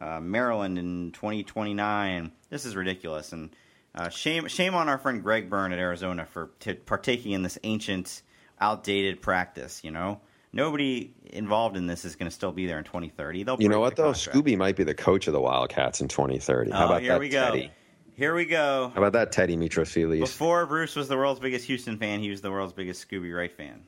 uh, 0.00 0.20
Maryland 0.20 0.78
in 0.78 1.12
2029. 1.12 2.32
This 2.48 2.64
is 2.64 2.74
ridiculous, 2.74 3.32
and 3.32 3.54
uh, 3.94 4.08
shame 4.08 4.48
shame 4.48 4.74
on 4.74 4.88
our 4.88 4.98
friend 4.98 5.22
Greg 5.22 5.50
Byrne 5.50 5.72
at 5.72 5.78
Arizona 5.78 6.26
for 6.26 6.50
t- 6.60 6.74
partaking 6.74 7.32
in 7.32 7.42
this 7.42 7.58
ancient, 7.64 8.22
outdated 8.60 9.20
practice. 9.20 9.82
You 9.84 9.90
know, 9.90 10.20
nobody 10.52 11.12
involved 11.26 11.76
in 11.76 11.86
this 11.86 12.04
is 12.04 12.16
going 12.16 12.28
to 12.28 12.34
still 12.34 12.52
be 12.52 12.66
there 12.66 12.78
in 12.78 12.84
2030. 12.84 13.42
They'll 13.44 13.60
you 13.60 13.68
know 13.68 13.80
what 13.80 13.96
though? 13.96 14.12
Contract. 14.12 14.38
Scooby 14.38 14.56
might 14.56 14.76
be 14.76 14.84
the 14.84 14.94
coach 14.94 15.26
of 15.26 15.32
the 15.32 15.40
Wildcats 15.40 16.00
in 16.00 16.08
2030. 16.08 16.70
How 16.70 16.82
oh, 16.82 16.84
about 16.86 17.02
here 17.02 17.12
that, 17.12 17.20
we 17.20 17.28
go. 17.28 17.44
Teddy? 17.44 17.70
Here 18.14 18.34
we 18.34 18.44
go. 18.44 18.90
How 18.94 19.00
about 19.00 19.14
that, 19.14 19.32
Teddy 19.32 19.56
Mitrosilis? 19.56 20.20
Before 20.20 20.66
Bruce 20.66 20.94
was 20.94 21.08
the 21.08 21.16
world's 21.16 21.40
biggest 21.40 21.64
Houston 21.66 21.96
fan, 21.96 22.20
he 22.20 22.28
was 22.28 22.42
the 22.42 22.50
world's 22.50 22.74
biggest 22.74 23.08
Scooby 23.08 23.34
Wright 23.34 23.50
fan. 23.50 23.82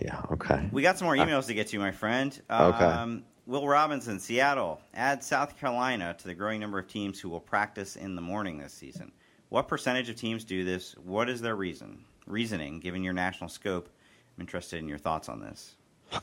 Yeah. 0.00 0.22
Okay. 0.32 0.68
We 0.72 0.82
got 0.82 0.98
some 0.98 1.06
more 1.06 1.16
emails 1.16 1.44
uh, 1.44 1.48
to 1.48 1.54
get 1.54 1.68
to, 1.68 1.78
my 1.78 1.90
friend. 1.90 2.40
Okay. 2.50 3.22
Will 3.50 3.66
Robinson, 3.66 4.20
Seattle, 4.20 4.80
add 4.94 5.24
South 5.24 5.58
Carolina 5.58 6.14
to 6.16 6.24
the 6.28 6.34
growing 6.34 6.60
number 6.60 6.78
of 6.78 6.86
teams 6.86 7.18
who 7.18 7.28
will 7.28 7.40
practice 7.40 7.96
in 7.96 8.14
the 8.14 8.22
morning 8.22 8.58
this 8.58 8.72
season. 8.72 9.10
What 9.48 9.66
percentage 9.66 10.08
of 10.08 10.14
teams 10.14 10.44
do 10.44 10.64
this? 10.64 10.94
What 11.04 11.28
is 11.28 11.40
their 11.40 11.56
reason? 11.56 12.04
Reasoning, 12.28 12.78
given 12.78 13.02
your 13.02 13.12
national 13.12 13.50
scope. 13.50 13.88
I'm 14.36 14.42
interested 14.42 14.78
in 14.78 14.86
your 14.86 14.98
thoughts 14.98 15.28
on 15.28 15.40
this. 15.40 15.74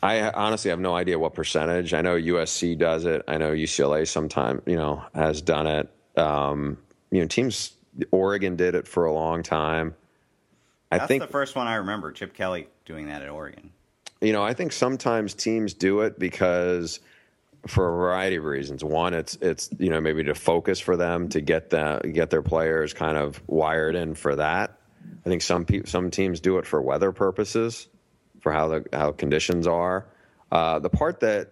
I 0.01 0.29
honestly 0.29 0.69
have 0.69 0.79
no 0.79 0.95
idea 0.95 1.19
what 1.19 1.33
percentage. 1.33 1.93
I 1.93 2.01
know 2.01 2.15
USC 2.15 2.77
does 2.77 3.03
it. 3.03 3.23
I 3.27 3.37
know 3.37 3.51
UCLA 3.51 4.07
sometime, 4.07 4.61
you 4.65 4.77
know, 4.77 5.03
has 5.13 5.41
done 5.41 5.67
it. 5.67 5.89
Um, 6.15 6.77
you 7.11 7.19
know, 7.19 7.27
teams. 7.27 7.73
Oregon 8.11 8.55
did 8.55 8.73
it 8.73 8.87
for 8.87 9.03
a 9.03 9.11
long 9.11 9.43
time. 9.43 9.95
I 10.93 10.99
That's 10.99 11.09
think 11.09 11.23
the 11.23 11.27
first 11.27 11.57
one 11.57 11.67
I 11.67 11.75
remember. 11.75 12.13
Chip 12.13 12.33
Kelly 12.33 12.69
doing 12.85 13.07
that 13.07 13.21
at 13.21 13.27
Oregon. 13.27 13.71
You 14.21 14.31
know, 14.31 14.43
I 14.43 14.53
think 14.53 14.71
sometimes 14.71 15.33
teams 15.33 15.73
do 15.73 16.01
it 16.01 16.17
because 16.17 17.01
for 17.67 17.89
a 17.89 17.91
variety 17.91 18.37
of 18.37 18.43
reasons. 18.45 18.83
One, 18.83 19.13
it's 19.13 19.37
it's 19.41 19.69
you 19.77 19.89
know 19.89 20.01
maybe 20.01 20.23
to 20.25 20.35
focus 20.35 20.79
for 20.79 20.97
them 20.97 21.29
to 21.29 21.41
get 21.41 21.69
the 21.69 22.01
get 22.13 22.29
their 22.29 22.41
players 22.41 22.93
kind 22.93 23.17
of 23.17 23.41
wired 23.47 23.95
in 23.95 24.15
for 24.15 24.35
that. 24.35 24.77
I 25.25 25.29
think 25.29 25.41
some 25.41 25.65
pe- 25.65 25.83
some 25.85 26.11
teams 26.11 26.39
do 26.39 26.57
it 26.57 26.65
for 26.65 26.81
weather 26.81 27.11
purposes, 27.11 27.87
for 28.41 28.51
how 28.51 28.67
the 28.67 28.85
how 28.93 29.11
conditions 29.11 29.67
are. 29.67 30.05
Uh, 30.51 30.79
the 30.79 30.89
part 30.89 31.19
that 31.21 31.51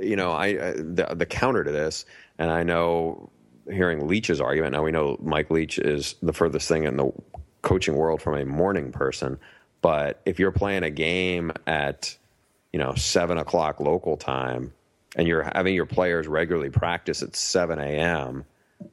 you 0.00 0.16
know, 0.16 0.32
I, 0.32 0.46
I 0.46 0.72
the, 0.72 1.14
the 1.16 1.26
counter 1.26 1.64
to 1.64 1.72
this, 1.72 2.04
and 2.38 2.50
I 2.50 2.62
know 2.62 3.30
hearing 3.70 4.06
Leach's 4.06 4.40
argument. 4.40 4.72
Now 4.72 4.82
we 4.82 4.92
know 4.92 5.16
Mike 5.20 5.50
Leach 5.50 5.78
is 5.78 6.14
the 6.22 6.32
furthest 6.32 6.68
thing 6.68 6.84
in 6.84 6.96
the 6.96 7.10
coaching 7.62 7.96
world 7.96 8.22
from 8.22 8.36
a 8.36 8.44
morning 8.44 8.92
person, 8.92 9.38
but 9.80 10.20
if 10.24 10.38
you're 10.38 10.52
playing 10.52 10.82
a 10.82 10.90
game 10.90 11.52
at 11.66 12.16
you 12.72 12.78
know 12.78 12.94
seven 12.94 13.38
o'clock 13.38 13.80
local 13.80 14.16
time, 14.16 14.72
and 15.16 15.26
you're 15.26 15.50
having 15.54 15.74
your 15.74 15.86
players 15.86 16.28
regularly 16.28 16.70
practice 16.70 17.22
at 17.22 17.34
seven 17.34 17.80
a.m. 17.80 18.44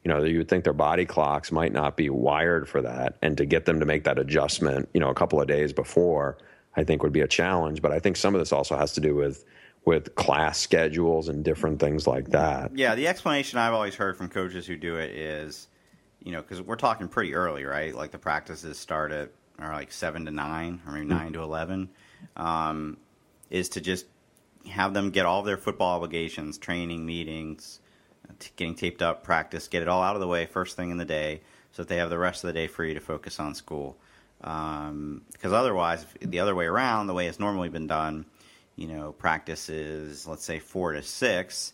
You 0.02 0.08
know, 0.08 0.24
you 0.24 0.38
would 0.38 0.48
think 0.48 0.64
their 0.64 0.72
body 0.72 1.04
clocks 1.04 1.52
might 1.52 1.72
not 1.72 1.96
be 1.96 2.10
wired 2.10 2.68
for 2.68 2.82
that, 2.82 3.16
and 3.22 3.36
to 3.36 3.44
get 3.44 3.66
them 3.66 3.78
to 3.80 3.86
make 3.86 4.04
that 4.04 4.18
adjustment, 4.18 4.88
you 4.94 5.00
know, 5.00 5.10
a 5.10 5.14
couple 5.14 5.40
of 5.40 5.46
days 5.46 5.72
before, 5.72 6.38
I 6.74 6.82
think 6.82 7.02
would 7.02 7.12
be 7.12 7.20
a 7.20 7.28
challenge. 7.28 7.82
But 7.82 7.92
I 7.92 8.00
think 8.00 8.16
some 8.16 8.34
of 8.34 8.40
this 8.40 8.50
also 8.50 8.76
has 8.76 8.94
to 8.94 9.00
do 9.00 9.14
with 9.14 9.44
with 9.84 10.14
class 10.14 10.58
schedules 10.58 11.28
and 11.28 11.44
different 11.44 11.78
things 11.78 12.06
like 12.06 12.30
that. 12.30 12.74
Yeah, 12.74 12.94
the 12.94 13.06
explanation 13.06 13.58
I've 13.58 13.74
always 13.74 13.94
heard 13.94 14.16
from 14.16 14.30
coaches 14.30 14.66
who 14.66 14.76
do 14.76 14.96
it 14.96 15.10
is, 15.10 15.68
you 16.22 16.32
know, 16.32 16.40
because 16.40 16.62
we're 16.62 16.76
talking 16.76 17.06
pretty 17.06 17.34
early, 17.34 17.64
right? 17.64 17.94
Like 17.94 18.10
the 18.10 18.18
practices 18.18 18.78
start 18.78 19.12
at 19.12 19.30
are 19.58 19.72
like 19.72 19.92
seven 19.92 20.24
to 20.24 20.30
nine, 20.30 20.80
or 20.86 20.92
maybe 20.92 21.06
nine 21.06 21.34
to 21.34 21.42
eleven. 21.42 21.90
Um, 22.36 22.96
is 23.50 23.68
to 23.70 23.80
just 23.82 24.06
have 24.70 24.94
them 24.94 25.10
get 25.10 25.26
all 25.26 25.42
their 25.42 25.56
football 25.56 25.96
obligations, 25.96 26.58
training, 26.58 27.04
meetings, 27.04 27.80
t- 28.38 28.50
getting 28.56 28.74
taped 28.74 29.02
up, 29.02 29.22
practice, 29.22 29.68
get 29.68 29.82
it 29.82 29.88
all 29.88 30.02
out 30.02 30.16
of 30.16 30.20
the 30.20 30.28
way 30.28 30.46
first 30.46 30.76
thing 30.76 30.90
in 30.90 30.96
the 30.96 31.04
day, 31.04 31.40
so 31.72 31.82
that 31.82 31.88
they 31.88 31.96
have 31.96 32.10
the 32.10 32.18
rest 32.18 32.44
of 32.44 32.48
the 32.48 32.54
day 32.54 32.66
free 32.66 32.94
to 32.94 33.00
focus 33.00 33.38
on 33.40 33.54
school. 33.54 33.96
Because 34.38 34.90
um, 34.90 35.22
otherwise, 35.42 36.06
the 36.20 36.40
other 36.40 36.54
way 36.54 36.66
around, 36.66 37.06
the 37.06 37.14
way 37.14 37.26
it's 37.26 37.40
normally 37.40 37.68
been 37.68 37.86
done 37.86 38.26
you 38.76 38.88
know, 38.88 39.12
practice 39.12 39.68
is, 39.68 40.26
let's 40.26 40.44
say 40.44 40.58
four 40.58 40.92
to 40.92 41.02
six, 41.02 41.72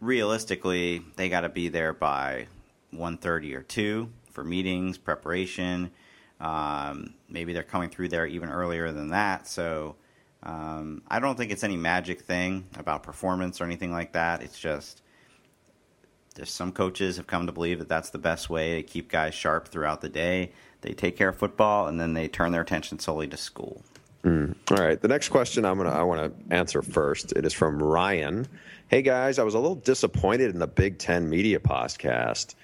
realistically, 0.00 1.02
they 1.16 1.28
got 1.28 1.40
to 1.40 1.48
be 1.48 1.68
there 1.68 1.92
by 1.92 2.46
1.30 2.94 3.54
or 3.54 3.62
2 3.62 4.08
for 4.30 4.44
meetings, 4.44 4.98
preparation. 4.98 5.90
Um, 6.40 7.14
maybe 7.28 7.52
they're 7.52 7.62
coming 7.62 7.88
through 7.88 8.08
there 8.08 8.26
even 8.26 8.50
earlier 8.50 8.92
than 8.92 9.08
that. 9.10 9.46
So 9.46 9.96
um, 10.42 11.02
I 11.08 11.20
don't 11.20 11.36
think 11.36 11.52
it's 11.52 11.64
any 11.64 11.76
magic 11.76 12.22
thing 12.22 12.66
about 12.76 13.02
performance 13.02 13.60
or 13.60 13.64
anything 13.64 13.92
like 13.92 14.12
that. 14.12 14.42
It's 14.42 14.58
just 14.58 15.02
there's 16.34 16.50
some 16.50 16.72
coaches 16.72 17.16
have 17.16 17.26
come 17.26 17.46
to 17.46 17.52
believe 17.52 17.78
that 17.78 17.88
that's 17.88 18.10
the 18.10 18.18
best 18.18 18.50
way 18.50 18.76
to 18.76 18.82
keep 18.82 19.10
guys 19.10 19.34
sharp 19.34 19.68
throughout 19.68 20.00
the 20.00 20.08
day. 20.08 20.52
They 20.80 20.92
take 20.92 21.16
care 21.16 21.28
of 21.28 21.38
football 21.38 21.86
and 21.86 22.00
then 22.00 22.14
they 22.14 22.26
turn 22.28 22.52
their 22.52 22.62
attention 22.62 22.98
solely 22.98 23.28
to 23.28 23.36
school. 23.36 23.82
Mm. 24.24 24.54
All 24.70 24.76
right. 24.76 25.00
The 25.00 25.08
next 25.08 25.28
question 25.28 25.64
I'm 25.64 25.76
gonna 25.76 25.90
I 25.90 26.02
want 26.02 26.48
to 26.48 26.54
answer 26.54 26.82
first. 26.82 27.32
It 27.32 27.44
is 27.44 27.52
from 27.52 27.82
Ryan. 27.82 28.46
Hey 28.88 29.02
guys, 29.02 29.38
I 29.38 29.42
was 29.42 29.54
a 29.54 29.58
little 29.58 29.76
disappointed 29.76 30.50
in 30.50 30.58
the 30.58 30.66
Big 30.66 30.98
Ten 30.98 31.28
Media 31.28 31.58
Podcast. 31.58 32.54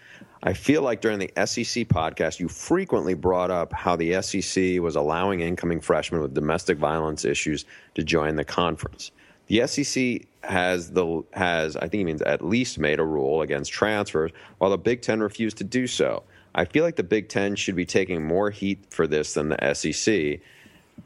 I 0.42 0.52
feel 0.52 0.82
like 0.82 1.00
during 1.00 1.18
the 1.18 1.32
SEC 1.36 1.88
podcast, 1.88 2.38
you 2.38 2.48
frequently 2.48 3.14
brought 3.14 3.50
up 3.50 3.72
how 3.72 3.96
the 3.96 4.22
SEC 4.22 4.80
was 4.80 4.94
allowing 4.94 5.40
incoming 5.40 5.80
freshmen 5.80 6.20
with 6.20 6.34
domestic 6.34 6.78
violence 6.78 7.24
issues 7.24 7.64
to 7.94 8.04
join 8.04 8.36
the 8.36 8.44
conference. 8.44 9.10
The 9.48 9.66
SEC 9.66 10.26
has 10.44 10.90
the 10.92 11.24
has 11.32 11.76
I 11.76 11.80
think 11.80 11.94
he 11.94 12.04
means 12.04 12.22
at 12.22 12.44
least 12.44 12.78
made 12.78 13.00
a 13.00 13.04
rule 13.04 13.42
against 13.42 13.72
transfers, 13.72 14.30
while 14.58 14.70
the 14.70 14.78
Big 14.78 15.02
Ten 15.02 15.20
refused 15.20 15.58
to 15.58 15.64
do 15.64 15.86
so. 15.86 16.22
I 16.54 16.64
feel 16.64 16.84
like 16.84 16.96
the 16.96 17.02
Big 17.02 17.28
Ten 17.28 17.56
should 17.56 17.76
be 17.76 17.86
taking 17.86 18.24
more 18.24 18.50
heat 18.50 18.84
for 18.90 19.06
this 19.06 19.34
than 19.34 19.48
the 19.48 19.74
SEC 19.74 20.40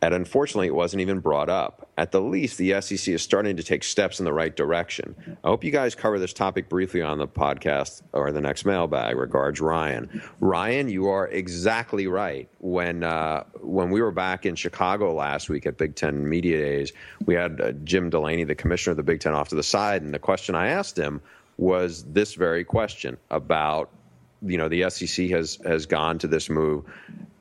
and 0.01 0.15
unfortunately, 0.15 0.69
it 0.69 0.75
wasn't 0.75 1.01
even 1.01 1.21
brought 1.21 1.49
up. 1.49 1.89
At 1.99 2.13
the 2.13 2.21
least, 2.21 2.59
the 2.59 2.81
SEC 2.81 3.15
is 3.15 3.23
starting 3.23 3.57
to 3.57 3.63
take 3.63 3.85
steps 3.85 4.19
in 4.19 4.25
the 4.25 4.33
right 4.33 4.55
direction. 4.55 5.15
I 5.45 5.49
hope 5.49 5.65
you 5.65 5.71
guys 5.71 5.95
cover 5.95 6.19
this 6.19 6.33
topic 6.33 6.69
briefly 6.69 7.03
on 7.03 7.19
the 7.19 7.29
podcast 7.29 8.03
or 8.13 8.33
the 8.33 8.41
next 8.41 8.65
mailbag. 8.65 9.17
Regards, 9.17 9.61
Ryan. 9.61 10.23
Ryan, 10.41 10.89
you 10.89 11.09
are 11.09 11.29
exactly 11.29 12.07
right. 12.07 12.49
When 12.61 13.05
uh, 13.05 13.45
when 13.61 13.91
we 13.91 14.01
were 14.01 14.13
back 14.13 14.47
in 14.47 14.55
Chicago 14.55 15.15
last 15.15 15.49
week 15.49 15.67
at 15.67 15.77
Big 15.77 15.95
Ten 15.95 16.29
Media 16.29 16.59
Days, 16.59 16.93
we 17.27 17.35
had 17.35 17.61
uh, 17.61 17.73
Jim 17.85 18.11
Delaney, 18.11 18.45
the 18.45 18.55
commissioner 18.55 18.93
of 18.93 18.97
the 18.97 19.03
Big 19.03 19.21
Ten, 19.21 19.35
off 19.35 19.49
to 19.51 19.57
the 19.57 19.63
side, 19.63 20.03
and 20.03 20.15
the 20.15 20.19
question 20.19 20.55
I 20.55 20.69
asked 20.69 20.99
him 20.99 21.21
was 21.59 22.03
this 22.05 22.35
very 22.35 22.65
question 22.65 23.19
about 23.31 23.91
you 24.45 24.59
know 24.59 24.69
the 24.69 24.89
SEC 24.91 25.31
has 25.31 25.59
has 25.65 25.87
gone 25.87 26.19
to 26.19 26.27
this 26.27 26.49
move 26.49 26.85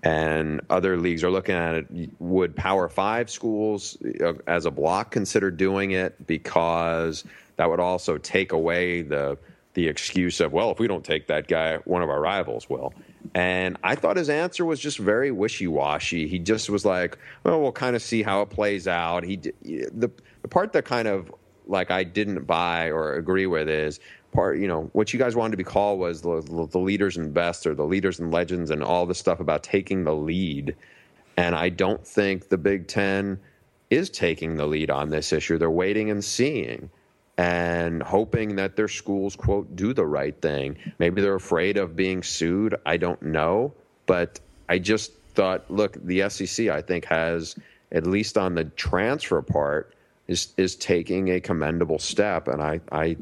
and 0.03 0.61
other 0.69 0.97
leagues 0.97 1.23
are 1.23 1.31
looking 1.31 1.55
at 1.55 1.75
it. 1.75 2.09
Would 2.19 2.55
Power 2.55 2.89
Five 2.89 3.29
schools, 3.29 3.97
uh, 4.23 4.33
as 4.47 4.65
a 4.65 4.71
block, 4.71 5.11
consider 5.11 5.51
doing 5.51 5.91
it 5.91 6.25
because 6.25 7.23
that 7.57 7.69
would 7.69 7.79
also 7.79 8.17
take 8.17 8.51
away 8.51 9.01
the 9.01 9.37
the 9.73 9.87
excuse 9.87 10.39
of 10.39 10.51
well, 10.51 10.71
if 10.71 10.79
we 10.79 10.87
don't 10.87 11.05
take 11.05 11.27
that 11.27 11.47
guy, 11.47 11.77
one 11.85 12.01
of 12.01 12.09
our 12.09 12.19
rivals 12.19 12.69
will. 12.69 12.93
And 13.35 13.77
I 13.83 13.95
thought 13.95 14.17
his 14.17 14.29
answer 14.29 14.65
was 14.65 14.79
just 14.79 14.97
very 14.97 15.31
wishy 15.31 15.67
washy. 15.67 16.27
He 16.27 16.39
just 16.39 16.69
was 16.69 16.83
like, 16.83 17.17
well, 17.43 17.61
we'll 17.61 17.71
kind 17.71 17.95
of 17.95 18.01
see 18.01 18.23
how 18.23 18.41
it 18.41 18.49
plays 18.49 18.87
out. 18.87 19.23
He 19.23 19.37
the 19.37 20.11
the 20.41 20.47
part 20.49 20.73
that 20.73 20.85
kind 20.85 21.07
of 21.07 21.33
like 21.67 21.91
I 21.91 22.03
didn't 22.03 22.45
buy 22.45 22.89
or 22.89 23.13
agree 23.13 23.45
with 23.45 23.69
is 23.69 23.99
part, 24.31 24.59
you 24.59 24.67
know, 24.67 24.89
what 24.93 25.13
you 25.13 25.19
guys 25.19 25.35
wanted 25.35 25.51
to 25.51 25.57
be 25.57 25.63
called 25.63 25.99
was 25.99 26.21
the, 26.21 26.41
the 26.71 26.79
leaders 26.79 27.17
and 27.17 27.33
best 27.33 27.67
or 27.67 27.75
the 27.75 27.85
leaders 27.85 28.19
and 28.19 28.31
legends 28.31 28.71
and 28.71 28.83
all 28.83 29.05
the 29.05 29.15
stuff 29.15 29.39
about 29.39 29.63
taking 29.63 30.03
the 30.03 30.13
lead. 30.15 30.75
And 31.37 31.55
I 31.55 31.69
don't 31.69 32.05
think 32.05 32.49
the 32.49 32.57
Big 32.57 32.87
Ten 32.87 33.39
is 33.89 34.09
taking 34.09 34.55
the 34.55 34.65
lead 34.65 34.89
on 34.89 35.09
this 35.09 35.33
issue. 35.33 35.57
They're 35.57 35.69
waiting 35.69 36.09
and 36.09 36.23
seeing 36.23 36.89
and 37.37 38.03
hoping 38.03 38.55
that 38.57 38.75
their 38.75 38.87
schools, 38.87 39.35
quote, 39.35 39.75
do 39.75 39.93
the 39.93 40.05
right 40.05 40.39
thing. 40.41 40.77
Maybe 40.99 41.21
they're 41.21 41.35
afraid 41.35 41.77
of 41.77 41.95
being 41.95 42.23
sued. 42.23 42.75
I 42.85 42.97
don't 42.97 43.21
know. 43.21 43.73
But 44.05 44.39
I 44.69 44.79
just 44.79 45.13
thought, 45.33 45.69
look, 45.69 45.97
the 46.03 46.29
SEC, 46.29 46.67
I 46.67 46.81
think, 46.81 47.05
has, 47.05 47.55
at 47.91 48.05
least 48.05 48.37
on 48.37 48.55
the 48.55 48.65
transfer 48.65 49.41
part, 49.41 49.93
is, 50.27 50.53
is 50.57 50.75
taking 50.75 51.29
a 51.29 51.39
commendable 51.39 51.99
step. 51.99 52.47
And 52.47 52.61
I, 52.61 52.79
I 52.91 53.17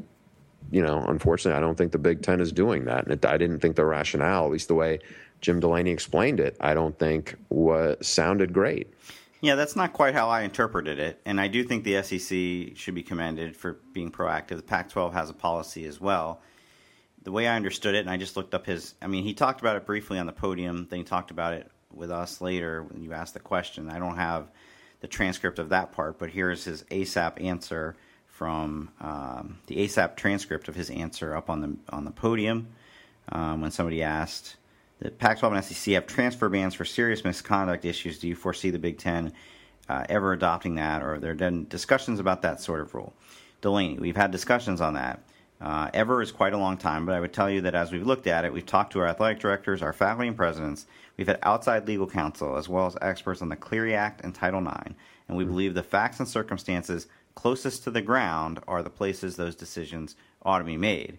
you 0.70 0.82
know, 0.82 1.04
unfortunately, 1.08 1.56
I 1.56 1.60
don't 1.60 1.76
think 1.76 1.92
the 1.92 1.98
Big 1.98 2.22
Ten 2.22 2.40
is 2.40 2.52
doing 2.52 2.84
that. 2.84 3.04
And 3.04 3.12
it, 3.12 3.24
I 3.24 3.36
didn't 3.36 3.60
think 3.60 3.76
the 3.76 3.84
rationale, 3.84 4.44
at 4.44 4.52
least 4.52 4.68
the 4.68 4.74
way 4.74 5.00
Jim 5.40 5.60
Delaney 5.60 5.90
explained 5.90 6.40
it, 6.40 6.56
I 6.60 6.74
don't 6.74 6.98
think 6.98 7.36
was 7.48 8.06
sounded 8.06 8.52
great. 8.52 8.92
Yeah, 9.40 9.54
that's 9.54 9.74
not 9.74 9.94
quite 9.94 10.14
how 10.14 10.28
I 10.28 10.42
interpreted 10.42 10.98
it. 10.98 11.20
And 11.24 11.40
I 11.40 11.48
do 11.48 11.64
think 11.64 11.84
the 11.84 12.02
SEC 12.02 12.76
should 12.76 12.94
be 12.94 13.02
commended 13.02 13.56
for 13.56 13.78
being 13.92 14.12
proactive. 14.12 14.56
The 14.56 14.62
Pac 14.62 14.90
12 14.90 15.14
has 15.14 15.30
a 15.30 15.34
policy 15.34 15.86
as 15.86 16.00
well. 16.00 16.42
The 17.22 17.32
way 17.32 17.48
I 17.48 17.56
understood 17.56 17.94
it, 17.94 18.00
and 18.00 18.10
I 18.10 18.16
just 18.16 18.36
looked 18.36 18.54
up 18.54 18.66
his, 18.66 18.94
I 19.00 19.06
mean, 19.06 19.24
he 19.24 19.34
talked 19.34 19.60
about 19.60 19.76
it 19.76 19.86
briefly 19.86 20.18
on 20.18 20.26
the 20.26 20.32
podium, 20.32 20.86
then 20.90 20.98
he 20.98 21.04
talked 21.04 21.30
about 21.30 21.54
it 21.54 21.70
with 21.92 22.10
us 22.10 22.40
later 22.40 22.82
when 22.82 23.02
you 23.02 23.12
asked 23.12 23.34
the 23.34 23.40
question. 23.40 23.90
I 23.90 23.98
don't 23.98 24.16
have 24.16 24.50
the 25.00 25.08
transcript 25.08 25.58
of 25.58 25.70
that 25.70 25.92
part, 25.92 26.18
but 26.18 26.30
here's 26.30 26.64
his 26.64 26.84
ASAP 26.84 27.42
answer 27.42 27.96
from 28.40 28.88
um, 29.02 29.58
the 29.66 29.76
ASAP 29.76 30.16
transcript 30.16 30.68
of 30.68 30.74
his 30.74 30.88
answer 30.88 31.36
up 31.36 31.50
on 31.50 31.60
the 31.60 31.76
on 31.94 32.06
the 32.06 32.10
podium 32.10 32.68
um, 33.28 33.60
when 33.60 33.70
somebody 33.70 34.02
asked, 34.02 34.56
"The 35.00 35.10
Pac-12 35.10 35.56
and 35.56 35.62
SEC 35.62 35.92
have 35.92 36.06
transfer 36.06 36.48
bans 36.48 36.74
for 36.74 36.86
serious 36.86 37.22
misconduct 37.22 37.84
issues. 37.84 38.18
Do 38.18 38.28
you 38.28 38.34
foresee 38.34 38.70
the 38.70 38.78
Big 38.78 38.96
Ten 38.96 39.34
uh, 39.90 40.06
ever 40.08 40.32
adopting 40.32 40.76
that, 40.76 41.02
or 41.02 41.18
there 41.18 41.34
been 41.34 41.68
discussions 41.68 42.18
about 42.18 42.40
that 42.40 42.62
sort 42.62 42.80
of 42.80 42.94
rule?" 42.94 43.12
Delaney, 43.60 43.98
we've 43.98 44.16
had 44.16 44.30
discussions 44.30 44.80
on 44.80 44.94
that. 44.94 45.22
Uh, 45.60 45.90
ever 45.92 46.22
is 46.22 46.32
quite 46.32 46.54
a 46.54 46.56
long 46.56 46.78
time, 46.78 47.04
but 47.04 47.14
I 47.14 47.20
would 47.20 47.34
tell 47.34 47.50
you 47.50 47.60
that 47.60 47.74
as 47.74 47.92
we've 47.92 48.06
looked 48.06 48.26
at 48.26 48.46
it, 48.46 48.54
we've 48.54 48.64
talked 48.64 48.94
to 48.94 49.00
our 49.00 49.06
athletic 49.06 49.40
directors, 49.40 49.82
our 49.82 49.92
faculty 49.92 50.28
and 50.28 50.36
presidents, 50.38 50.86
we've 51.18 51.26
had 51.26 51.38
outside 51.42 51.86
legal 51.86 52.06
counsel, 52.06 52.56
as 52.56 52.70
well 52.70 52.86
as 52.86 52.96
experts 53.02 53.42
on 53.42 53.50
the 53.50 53.56
Clery 53.56 53.92
Act 53.92 54.24
and 54.24 54.34
Title 54.34 54.66
IX, 54.66 54.94
and 55.28 55.36
we 55.36 55.44
mm-hmm. 55.44 55.52
believe 55.52 55.74
the 55.74 55.82
facts 55.82 56.18
and 56.18 56.26
circumstances 56.26 57.06
closest 57.40 57.84
to 57.84 57.90
the 57.90 58.02
ground 58.02 58.60
are 58.68 58.82
the 58.82 58.90
places 58.90 59.36
those 59.36 59.56
decisions 59.56 60.14
ought 60.42 60.58
to 60.58 60.64
be 60.64 60.76
made. 60.76 61.18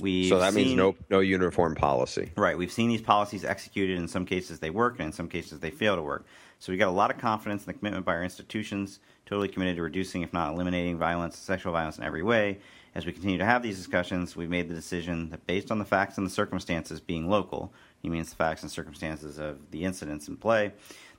we 0.00 0.28
so 0.28 0.38
that 0.38 0.52
seen, 0.52 0.66
means 0.66 0.76
no 0.76 0.94
no 1.10 1.18
uniform 1.18 1.74
policy. 1.74 2.30
Right. 2.36 2.56
We've 2.56 2.70
seen 2.70 2.88
these 2.88 3.02
policies 3.02 3.44
executed. 3.44 3.98
In 3.98 4.06
some 4.06 4.26
cases, 4.26 4.60
they 4.60 4.70
work, 4.70 4.94
and 5.00 5.06
in 5.06 5.12
some 5.12 5.28
cases, 5.28 5.58
they 5.58 5.70
fail 5.70 5.96
to 5.96 6.02
work. 6.02 6.24
So 6.60 6.72
we've 6.72 6.78
got 6.78 6.88
a 6.88 6.98
lot 7.02 7.10
of 7.10 7.18
confidence 7.18 7.62
in 7.62 7.66
the 7.66 7.74
commitment 7.74 8.06
by 8.06 8.14
our 8.14 8.22
institutions, 8.22 9.00
totally 9.26 9.48
committed 9.48 9.76
to 9.76 9.82
reducing, 9.82 10.22
if 10.22 10.32
not 10.32 10.52
eliminating, 10.54 10.98
violence, 10.98 11.36
sexual 11.36 11.72
violence 11.72 11.98
in 11.98 12.04
every 12.04 12.22
way. 12.22 12.58
As 12.94 13.04
we 13.04 13.12
continue 13.12 13.36
to 13.36 13.44
have 13.44 13.62
these 13.62 13.76
discussions, 13.76 14.36
we've 14.36 14.48
made 14.48 14.68
the 14.68 14.74
decision 14.74 15.28
that 15.30 15.46
based 15.46 15.70
on 15.70 15.78
the 15.78 15.84
facts 15.84 16.16
and 16.16 16.26
the 16.26 16.30
circumstances 16.30 16.98
being 16.98 17.28
local, 17.28 17.72
he 18.00 18.08
means 18.08 18.30
the 18.30 18.36
facts 18.36 18.62
and 18.62 18.70
circumstances 18.70 19.38
of 19.38 19.70
the 19.70 19.84
incidents 19.84 20.28
in 20.28 20.36
play, 20.36 20.72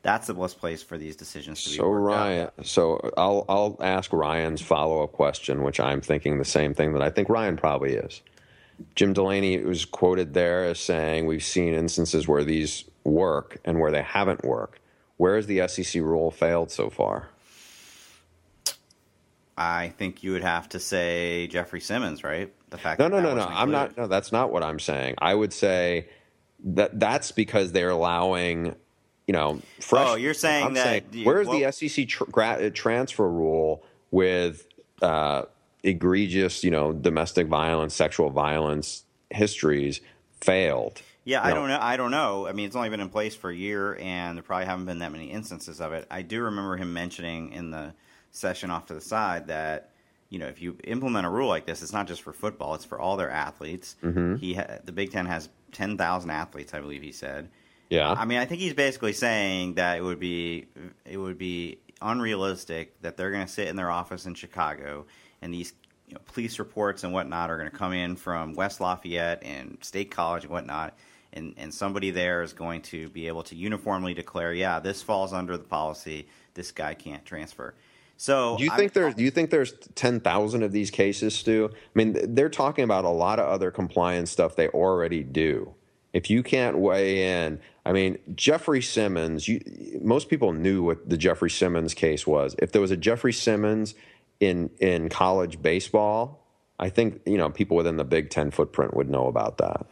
that's 0.07 0.27
the 0.27 0.33
best 0.33 0.57
place 0.57 0.81
for 0.81 0.97
these 0.97 1.17
decisions 1.17 1.63
to 1.65 1.69
be. 1.69 1.75
So 1.75 1.87
Ryan, 1.89 2.47
out. 2.57 2.65
so 2.65 3.11
I'll 3.17 3.43
I'll 3.49 3.77
ask 3.81 4.13
Ryan's 4.13 4.61
follow 4.61 5.03
up 5.03 5.11
question, 5.11 5.63
which 5.63 5.81
I'm 5.81 5.99
thinking 5.99 6.37
the 6.37 6.45
same 6.45 6.73
thing 6.73 6.93
that 6.93 7.01
I 7.01 7.09
think 7.09 7.27
Ryan 7.27 7.57
probably 7.57 7.93
is. 7.93 8.21
Jim 8.95 9.11
Delaney 9.11 9.61
was 9.63 9.83
quoted 9.83 10.33
there 10.33 10.63
as 10.63 10.79
saying, 10.79 11.25
"We've 11.25 11.43
seen 11.43 11.73
instances 11.73 12.25
where 12.25 12.45
these 12.45 12.85
work 13.03 13.57
and 13.65 13.79
where 13.79 13.91
they 13.91 14.01
haven't 14.01 14.45
worked. 14.45 14.79
Where 15.17 15.35
has 15.35 15.47
the 15.47 15.67
SEC 15.67 16.01
rule 16.01 16.31
failed 16.31 16.71
so 16.71 16.89
far? 16.89 17.29
I 19.57 19.89
think 19.97 20.23
you 20.23 20.31
would 20.33 20.43
have 20.43 20.69
to 20.69 20.79
say 20.79 21.47
Jeffrey 21.47 21.81
Simmons, 21.81 22.23
right? 22.23 22.53
The 22.69 22.77
fact 22.77 22.99
no, 22.99 23.09
no, 23.09 23.19
no, 23.19 23.35
no. 23.35 23.45
I'm 23.45 23.71
not. 23.71 23.97
No, 23.97 24.07
that's 24.07 24.31
not 24.31 24.53
what 24.53 24.63
I'm 24.63 24.79
saying. 24.79 25.15
I 25.17 25.33
would 25.33 25.51
say 25.51 26.07
that 26.63 26.99
that's 26.99 27.31
because 27.31 27.71
they're 27.71 27.89
allowing, 27.89 28.75
you 29.27 29.33
know, 29.33 29.61
fresh. 29.81 30.07
Oh, 30.07 30.15
you're 30.15 30.33
saying 30.33 30.65
I'm 30.65 30.73
that. 30.75 30.83
Saying, 30.83 31.03
you, 31.11 31.25
where's 31.25 31.47
well, 31.47 31.59
the 31.59 31.71
SEC 31.71 32.07
tra- 32.07 32.71
transfer 32.71 33.29
rule 33.29 33.83
with 34.09 34.65
uh, 35.01 35.43
egregious, 35.83 36.63
you 36.63 36.71
know, 36.71 36.93
domestic 36.93 37.47
violence, 37.47 37.93
sexual 37.93 38.29
violence 38.29 39.03
histories 39.29 40.01
failed? 40.41 41.01
Yeah, 41.25 41.43
I 41.43 41.53
don't 41.53 41.67
know. 41.67 41.77
I 41.81 41.97
don't 41.97 42.11
know. 42.11 42.47
I 42.47 42.53
mean, 42.53 42.67
it's 42.67 42.75
only 42.77 42.87
been 42.87 43.01
in 43.01 43.09
place 43.09 43.35
for 43.35 43.49
a 43.49 43.55
year, 43.55 43.97
and 43.99 44.37
there 44.37 44.43
probably 44.43 44.65
haven't 44.65 44.85
been 44.85 44.99
that 44.99 45.11
many 45.11 45.29
instances 45.29 45.81
of 45.81 45.91
it. 45.91 46.07
I 46.09 46.21
do 46.21 46.43
remember 46.43 46.77
him 46.77 46.93
mentioning 46.93 47.51
in 47.51 47.69
the 47.69 47.93
session 48.31 48.71
off 48.71 48.85
to 48.85 48.93
the 48.93 49.01
side 49.01 49.47
that 49.47 49.89
you 50.29 50.39
know 50.39 50.47
if 50.47 50.61
you 50.61 50.77
implement 50.85 51.25
a 51.25 51.29
rule 51.29 51.49
like 51.49 51.65
this, 51.65 51.81
it's 51.83 51.91
not 51.91 52.07
just 52.07 52.21
for 52.21 52.31
football; 52.31 52.75
it's 52.75 52.85
for 52.85 52.97
all 52.97 53.17
their 53.17 53.29
athletes. 53.29 53.97
Mm-hmm. 54.01 54.35
He 54.35 54.53
ha- 54.53 54.77
the 54.85 54.93
Big 54.93 55.11
Ten 55.11 55.25
has 55.25 55.49
ten 55.73 55.97
thousand 55.97 56.29
athletes, 56.29 56.73
I 56.73 56.79
believe 56.79 57.01
he 57.01 57.11
said. 57.11 57.49
Yeah. 57.89 58.11
I 58.11 58.25
mean, 58.25 58.37
I 58.39 58.45
think 58.45 58.61
he's 58.61 58.73
basically 58.73 59.13
saying 59.13 59.75
that 59.75 59.97
it 59.97 60.01
would 60.01 60.19
be 60.19 60.67
it 61.05 61.17
would 61.17 61.37
be 61.37 61.79
unrealistic 62.01 63.01
that 63.01 63.17
they're 63.17 63.31
going 63.31 63.45
to 63.45 63.51
sit 63.51 63.67
in 63.67 63.75
their 63.75 63.89
office 63.89 64.25
in 64.25 64.33
Chicago 64.35 65.05
and 65.41 65.53
these 65.53 65.73
you 66.07 66.13
know, 66.13 66.21
police 66.25 66.59
reports 66.59 67.03
and 67.03 67.11
whatnot 67.11 67.49
are 67.49 67.57
going 67.57 67.69
to 67.69 67.75
come 67.75 67.93
in 67.93 68.15
from 68.15 68.53
West 68.53 68.79
Lafayette 68.79 69.41
and 69.43 69.77
State 69.81 70.11
College 70.11 70.43
and 70.43 70.51
whatnot 70.51 70.95
and, 71.33 71.53
and 71.57 71.73
somebody 71.73 72.11
there 72.11 72.41
is 72.41 72.53
going 72.53 72.81
to 72.81 73.09
be 73.09 73.27
able 73.27 73.43
to 73.43 73.55
uniformly 73.55 74.13
declare, 74.13 74.53
yeah, 74.53 74.79
this 74.79 75.01
falls 75.01 75.33
under 75.33 75.57
the 75.57 75.63
policy. 75.63 76.27
This 76.53 76.71
guy 76.71 76.93
can't 76.93 77.25
transfer. 77.25 77.75
So 78.17 78.57
do 78.57 78.63
you 78.63 78.71
think 78.71 78.93
there's 78.93 79.13
do 79.13 79.23
you 79.23 79.29
think 79.29 79.51
there's 79.51 79.73
ten 79.93 80.19
thousand 80.19 80.63
of 80.63 80.71
these 80.71 80.89
cases, 80.89 81.35
Stew? 81.35 81.69
I 81.71 81.77
mean, 81.93 82.33
they're 82.33 82.49
talking 82.49 82.83
about 82.83 83.05
a 83.05 83.09
lot 83.09 83.39
of 83.39 83.47
other 83.47 83.69
compliance 83.69 84.31
stuff 84.31 84.55
they 84.55 84.69
already 84.69 85.21
do. 85.23 85.75
If 86.17 86.31
you 86.31 86.41
can't 86.41 86.79
weigh 86.79 87.43
in, 87.43 87.59
I 87.85 87.91
mean, 87.91 88.17
Jeffrey 88.33 88.81
Simmons. 88.81 89.47
You, 89.47 89.61
most 90.01 90.29
people 90.29 90.51
knew 90.51 90.81
what 90.81 91.07
the 91.07 91.15
Jeffrey 91.15 91.51
Simmons 91.51 91.93
case 91.93 92.25
was. 92.25 92.55
If 92.57 92.71
there 92.71 92.81
was 92.81 92.89
a 92.89 92.97
Jeffrey 92.97 93.31
Simmons 93.31 93.93
in 94.39 94.71
in 94.79 95.09
college 95.09 95.61
baseball, 95.61 96.43
I 96.79 96.89
think 96.89 97.21
you 97.27 97.37
know 97.37 97.51
people 97.51 97.77
within 97.77 97.97
the 97.97 98.03
Big 98.03 98.31
Ten 98.31 98.49
footprint 98.49 98.95
would 98.95 99.11
know 99.11 99.27
about 99.27 99.59
that. 99.59 99.85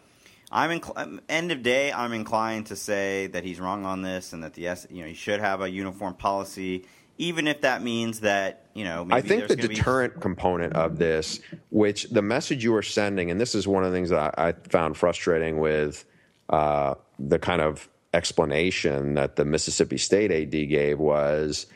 I'm 0.52 0.82
um, 0.96 1.22
end 1.30 1.52
of 1.52 1.62
day. 1.62 1.94
I'm 1.94 2.12
inclined 2.12 2.66
to 2.68 2.76
say 2.76 3.28
that 3.28 3.44
he's 3.44 3.60
wrong 3.60 3.86
on 3.86 4.02
this, 4.02 4.34
and 4.34 4.44
that 4.44 4.56
the 4.56 4.64
you 4.90 5.04
know 5.04 5.08
he 5.08 5.14
should 5.14 5.42
have 5.42 5.62
a 5.62 5.70
uniform 5.70 6.16
policy, 6.16 6.86
even 7.20 7.46
if 7.46 7.62
that 7.62 7.84
means 7.84 8.22
that 8.22 8.66
you 8.74 8.84
know. 8.84 9.08
I 9.12 9.22
think 9.22 9.48
the 9.48 9.56
deterrent 9.56 10.16
be... 10.16 10.22
component 10.22 10.74
of 10.74 10.98
this, 10.98 11.40
which 11.70 12.10
the 12.10 12.24
message 12.24 12.64
you 12.64 12.74
are 12.74 12.82
sending, 12.82 13.30
and 13.30 13.40
this 13.40 13.54
is 13.54 13.68
one 13.68 13.84
of 13.84 13.92
the 13.92 13.96
things 13.96 14.10
that 14.10 14.34
I, 14.40 14.48
I 14.48 14.54
found 14.70 14.98
frustrating 14.98 15.60
with 15.60 16.04
uh, 16.50 16.96
the 17.20 17.40
kind 17.40 17.62
of 17.62 17.90
explanation 18.14 19.14
that 19.16 19.36
the 19.36 19.46
Mississippi 19.46 19.98
State 19.98 20.32
AD 20.32 20.52
gave 20.52 21.00
was 21.00 21.68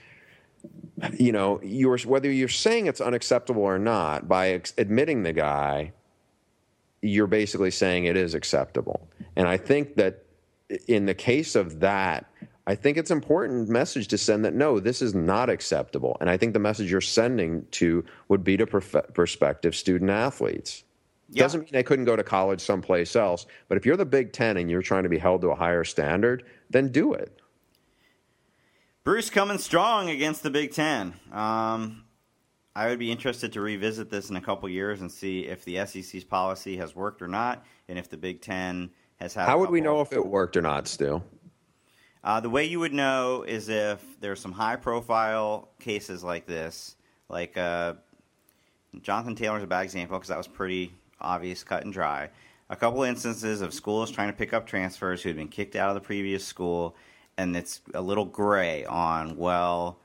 you 1.17 1.31
know, 1.31 1.59
you're 1.63 1.97
whether 1.99 2.31
you're 2.31 2.47
saying 2.47 2.87
it's 2.87 3.01
unacceptable 3.01 3.61
or 3.61 3.79
not 3.79 4.27
by 4.27 4.49
ex- 4.49 4.73
admitting 4.77 5.23
the 5.23 5.33
guy, 5.33 5.93
you're 7.01 7.27
basically 7.27 7.71
saying 7.71 8.05
it 8.05 8.17
is 8.17 8.33
acceptable. 8.33 9.07
And 9.35 9.47
I 9.47 9.57
think 9.57 9.95
that 9.95 10.25
in 10.87 11.05
the 11.05 11.13
case 11.13 11.55
of 11.55 11.79
that, 11.79 12.25
I 12.67 12.75
think 12.75 12.97
it's 12.97 13.09
important 13.09 13.69
message 13.69 14.09
to 14.09 14.17
send 14.17 14.45
that 14.45 14.53
no, 14.53 14.79
this 14.79 15.01
is 15.01 15.15
not 15.15 15.49
acceptable. 15.49 16.17
And 16.19 16.29
I 16.29 16.37
think 16.37 16.53
the 16.53 16.59
message 16.59 16.91
you're 16.91 17.01
sending 17.01 17.65
to 17.71 18.03
would 18.27 18.43
be 18.43 18.57
to 18.57 18.67
prof- 18.67 19.13
prospective 19.13 19.75
student 19.75 20.11
athletes. 20.11 20.83
Yeah. 21.31 21.43
Doesn't 21.43 21.61
mean 21.61 21.69
they 21.71 21.83
couldn't 21.83 22.05
go 22.05 22.15
to 22.15 22.23
college 22.23 22.59
someplace 22.59 23.15
else, 23.15 23.45
but 23.67 23.77
if 23.77 23.85
you're 23.85 23.97
the 23.97 24.05
Big 24.05 24.33
Ten 24.33 24.57
and 24.57 24.69
you're 24.69 24.81
trying 24.81 25.03
to 25.03 25.09
be 25.09 25.19
held 25.19 25.41
to 25.41 25.49
a 25.49 25.55
higher 25.55 25.83
standard, 25.83 26.43
then 26.69 26.91
do 26.91 27.13
it. 27.13 27.39
Bruce 29.03 29.29
coming 29.29 29.57
strong 29.57 30.09
against 30.09 30.43
the 30.43 30.49
Big 30.49 30.73
Ten. 30.73 31.13
Um, 31.31 32.03
I 32.75 32.87
would 32.87 32.99
be 32.99 33.11
interested 33.11 33.53
to 33.53 33.61
revisit 33.61 34.09
this 34.09 34.29
in 34.29 34.35
a 34.35 34.41
couple 34.41 34.69
years 34.69 35.01
and 35.01 35.11
see 35.11 35.41
if 35.45 35.63
the 35.65 35.85
SEC's 35.85 36.23
policy 36.23 36.77
has 36.77 36.95
worked 36.95 37.21
or 37.21 37.27
not, 37.27 37.65
and 37.87 37.99
if 37.99 38.09
the 38.09 38.17
Big 38.17 38.41
Ten 38.41 38.89
has 39.19 39.33
had. 39.33 39.45
How 39.47 39.59
would 39.59 39.69
we 39.69 39.81
know 39.81 40.01
if 40.01 40.13
it 40.13 40.25
worked 40.25 40.57
or 40.57 40.61
not, 40.61 40.87
Stew? 40.87 41.21
Uh, 42.23 42.39
the 42.39 42.49
way 42.49 42.65
you 42.65 42.79
would 42.79 42.93
know 42.93 43.43
is 43.43 43.69
if 43.69 44.03
there's 44.19 44.39
some 44.39 44.51
high-profile 44.51 45.69
cases 45.79 46.23
like 46.23 46.45
this, 46.45 46.95
like 47.29 47.57
uh, 47.57 47.93
Jonathan 49.01 49.35
Taylor's 49.35 49.63
a 49.63 49.67
bad 49.67 49.83
example 49.83 50.17
because 50.17 50.29
that 50.29 50.37
was 50.37 50.47
pretty 50.47 50.93
obvious, 51.21 51.63
cut 51.63 51.83
and 51.83 51.93
dry. 51.93 52.29
A 52.69 52.75
couple 52.75 53.03
instances 53.03 53.61
of 53.61 53.73
schools 53.73 54.11
trying 54.11 54.27
to 54.27 54.37
pick 54.37 54.53
up 54.53 54.67
transfers 54.67 55.23
who 55.23 55.29
had 55.29 55.35
been 55.35 55.47
kicked 55.47 55.75
out 55.75 55.89
of 55.89 55.95
the 55.95 56.05
previous 56.05 56.45
school, 56.45 56.95
and 57.37 57.55
it's 57.55 57.81
a 57.93 58.01
little 58.01 58.25
gray 58.25 58.85
on 58.85 59.37
well 59.37 59.99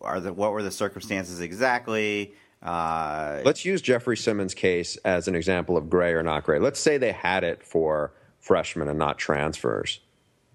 are 0.00 0.20
the 0.20 0.32
what 0.32 0.52
were 0.52 0.62
the 0.62 0.70
circumstances 0.70 1.40
exactly? 1.40 2.34
Uh, 2.62 3.42
Let's 3.44 3.64
use 3.64 3.82
Jeffrey 3.82 4.16
Simmons' 4.16 4.54
case 4.54 4.96
as 5.04 5.28
an 5.28 5.34
example 5.34 5.76
of 5.76 5.90
gray 5.90 6.12
or 6.12 6.22
not 6.22 6.44
gray. 6.44 6.58
Let's 6.58 6.80
say 6.80 6.96
they 6.96 7.12
had 7.12 7.44
it 7.44 7.62
for 7.62 8.12
freshmen 8.40 8.88
and 8.88 8.98
not 8.98 9.18
transfers. 9.18 10.00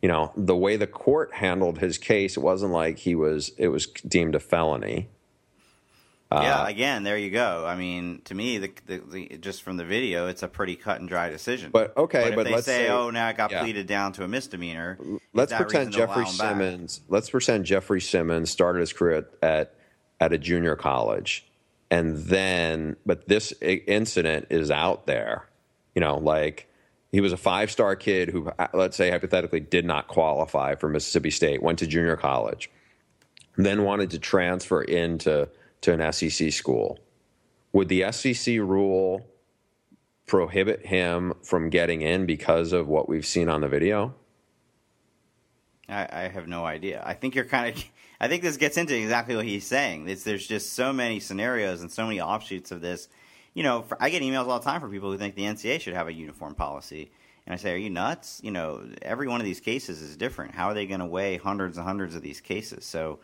You 0.02 0.10
know, 0.10 0.32
the 0.36 0.56
way 0.56 0.78
the 0.78 0.88
court 0.88 1.34
handled 1.34 1.80
his 1.80 1.98
case, 1.98 2.38
it 2.38 2.40
wasn't 2.40 2.72
like 2.72 3.00
he 3.00 3.16
was 3.16 3.52
it 3.58 3.68
was 3.68 3.86
deemed 3.86 4.36
a 4.36 4.40
felony. 4.40 5.10
Uh, 6.32 6.42
yeah, 6.44 6.68
again, 6.68 7.02
there 7.02 7.18
you 7.18 7.32
go. 7.32 7.66
I 7.66 7.76
mean, 7.76 8.22
to 8.26 8.36
me, 8.36 8.60
the, 8.60 8.72
the, 8.86 8.98
the, 9.00 9.38
just 9.40 9.64
from 9.64 9.78
the 9.78 9.84
video, 9.84 10.28
it's 10.28 10.44
a 10.44 10.48
pretty 10.48 10.76
cut 10.76 11.00
and 11.00 11.10
dry 11.10 11.30
decision. 11.30 11.72
But 11.72 11.98
okay, 11.98 12.26
but, 12.30 12.36
but 12.36 12.44
they 12.44 12.54
let's 12.54 12.68
say, 12.68 12.86
say, 12.86 12.90
"Oh, 12.90 13.10
now 13.10 13.30
it 13.30 13.38
got 13.38 13.50
yeah. 13.50 13.64
pleaded 13.64 13.88
down 13.88 14.14
to 14.14 14.24
a 14.24 14.28
misdemeanor." 14.28 15.00
Let's 15.34 15.52
pretend 15.54 15.92
Jeffrey 15.92 16.28
Simmons. 16.28 17.02
Let's 17.08 17.32
pretend 17.32 17.66
Jeffrey 17.66 18.00
Simmons 18.00 18.52
started 18.52 18.82
his 18.82 18.94
career 18.94 19.28
at, 19.42 19.50
at 19.50 19.76
at 20.20 20.34
a 20.34 20.38
junior 20.38 20.76
college, 20.76 21.48
and 21.90 22.16
then, 22.18 22.96
but 23.08 23.28
this 23.28 23.52
incident 23.62 24.48
is 24.52 24.70
out 24.70 25.08
there. 25.08 25.48
You 25.96 26.02
know, 26.02 26.18
like 26.18 26.68
he 27.12 27.22
was 27.22 27.34
a 27.34 27.38
five 27.38 27.72
star 27.72 27.96
kid 27.96 28.30
who, 28.30 28.50
uh, 28.50 28.68
let's 28.76 28.96
say, 28.96 29.10
hypothetically, 29.10 29.62
did 29.62 29.84
not 29.84 30.08
qualify 30.08 30.76
for 30.76 30.90
Mississippi 30.90 31.32
State, 31.32 31.64
went 31.64 31.80
to 31.80 31.88
junior 31.88 32.16
college, 32.16 32.70
then 33.58 33.84
wanted 33.84 34.12
to 34.12 34.20
transfer 34.20 34.84
into 34.84 35.50
to 35.82 35.94
an 35.94 36.12
SEC 36.12 36.52
school, 36.52 37.00
would 37.72 37.88
the 37.88 38.12
SEC 38.12 38.56
rule 38.58 39.26
prohibit 40.26 40.86
him 40.86 41.34
from 41.44 41.70
getting 41.70 42.02
in 42.02 42.26
because 42.26 42.72
of 42.72 42.88
what 42.88 43.10
we've 43.10 43.26
seen 43.26 43.50
on 43.50 43.62
the 43.62 43.68
video? 43.68 44.14
I, 45.90 46.08
I 46.12 46.28
have 46.28 46.48
no 46.48 46.66
idea. 46.66 47.02
I 47.06 47.14
think 47.14 47.36
you're 47.36 47.46
kind 47.46 47.76
of. 47.76 47.84
I 48.22 48.28
think 48.28 48.44
this 48.44 48.58
gets 48.58 48.76
into 48.76 48.94
exactly 48.98 49.38
what 49.38 49.46
he's 49.46 49.66
saying. 49.66 50.10
It's, 50.10 50.24
there's 50.24 50.46
just 50.46 50.74
so 50.74 50.92
many 50.92 51.22
scenarios 51.22 51.82
and 51.82 51.90
so 51.90 52.04
many 52.06 52.20
offshoots 52.20 52.70
of 52.70 52.82
this. 52.82 53.08
You 53.54 53.64
know, 53.64 53.84
for, 53.84 53.98
I 54.04 54.10
get 54.10 54.22
emails 54.22 54.50
all 54.50 54.60
the 54.60 54.66
time 54.66 54.82
from 54.82 54.92
people 54.92 55.10
who 55.10 55.18
think 55.18 55.36
the 55.36 55.44
NCAA 55.44 55.80
should 55.80 55.94
have 55.94 56.10
a 56.10 56.14
uniform 56.14 56.54
policy. 56.54 57.12
And 57.46 57.54
I 57.54 57.58
say, 57.58 57.74
Are 57.74 57.78
you 57.78 57.90
nuts? 57.90 58.42
You 58.44 58.52
know, 58.52 58.88
every 59.02 59.28
one 59.28 59.40
of 59.40 59.46
these 59.46 59.62
cases 59.62 60.02
is 60.02 60.18
different. 60.18 60.54
How 60.54 60.68
are 60.68 60.74
they 60.74 60.86
going 60.86 61.00
to 61.00 61.06
weigh 61.06 61.38
hundreds 61.38 61.78
and 61.78 61.86
hundreds 61.88 62.14
of 62.14 62.22
these 62.22 62.42
cases? 62.42 62.84
So 62.86 63.20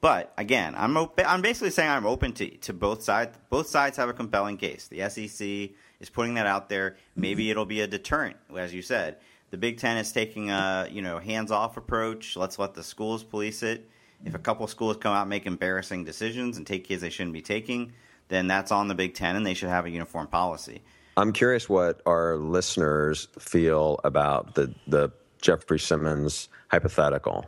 but 0.00 0.32
again, 0.38 0.74
I'm 0.76 0.96
op- 0.96 1.20
I'm 1.26 1.42
basically 1.42 1.70
saying 1.70 1.90
I'm 1.90 2.06
open 2.06 2.32
to, 2.34 2.48
to 2.48 2.72
both 2.72 3.02
sides. 3.02 3.36
Both 3.50 3.68
sides 3.68 3.96
have 3.96 4.08
a 4.08 4.12
compelling 4.12 4.56
case. 4.56 4.88
The 4.88 5.08
SEC 5.08 5.70
is 6.00 6.10
putting 6.10 6.34
that 6.34 6.46
out 6.46 6.68
there. 6.68 6.96
Maybe 7.16 7.50
it'll 7.50 7.66
be 7.66 7.80
a 7.80 7.86
deterrent, 7.86 8.36
as 8.56 8.72
you 8.72 8.82
said. 8.82 9.16
The 9.50 9.56
Big 9.56 9.78
Ten 9.78 9.96
is 9.96 10.12
taking 10.12 10.50
a 10.50 10.88
you 10.90 11.02
know 11.02 11.18
hands 11.18 11.50
off 11.50 11.76
approach. 11.76 12.36
Let's 12.36 12.58
let 12.58 12.74
the 12.74 12.82
schools 12.82 13.24
police 13.24 13.62
it. 13.62 13.88
If 14.24 14.34
a 14.34 14.38
couple 14.38 14.66
schools 14.66 14.96
come 14.96 15.14
out 15.14 15.22
and 15.22 15.30
make 15.30 15.46
embarrassing 15.46 16.04
decisions 16.04 16.56
and 16.56 16.66
take 16.66 16.84
kids 16.84 17.02
they 17.02 17.10
shouldn't 17.10 17.34
be 17.34 17.42
taking, 17.42 17.92
then 18.28 18.46
that's 18.46 18.72
on 18.72 18.88
the 18.88 18.94
Big 18.94 19.14
Ten, 19.14 19.36
and 19.36 19.46
they 19.46 19.54
should 19.54 19.68
have 19.68 19.86
a 19.86 19.90
uniform 19.90 20.26
policy. 20.26 20.82
I'm 21.16 21.32
curious 21.32 21.68
what 21.68 22.00
our 22.06 22.36
listeners 22.36 23.26
feel 23.38 23.98
about 24.04 24.54
the 24.54 24.72
the 24.86 25.10
Jeffrey 25.40 25.80
Simmons 25.80 26.48
hypothetical 26.68 27.46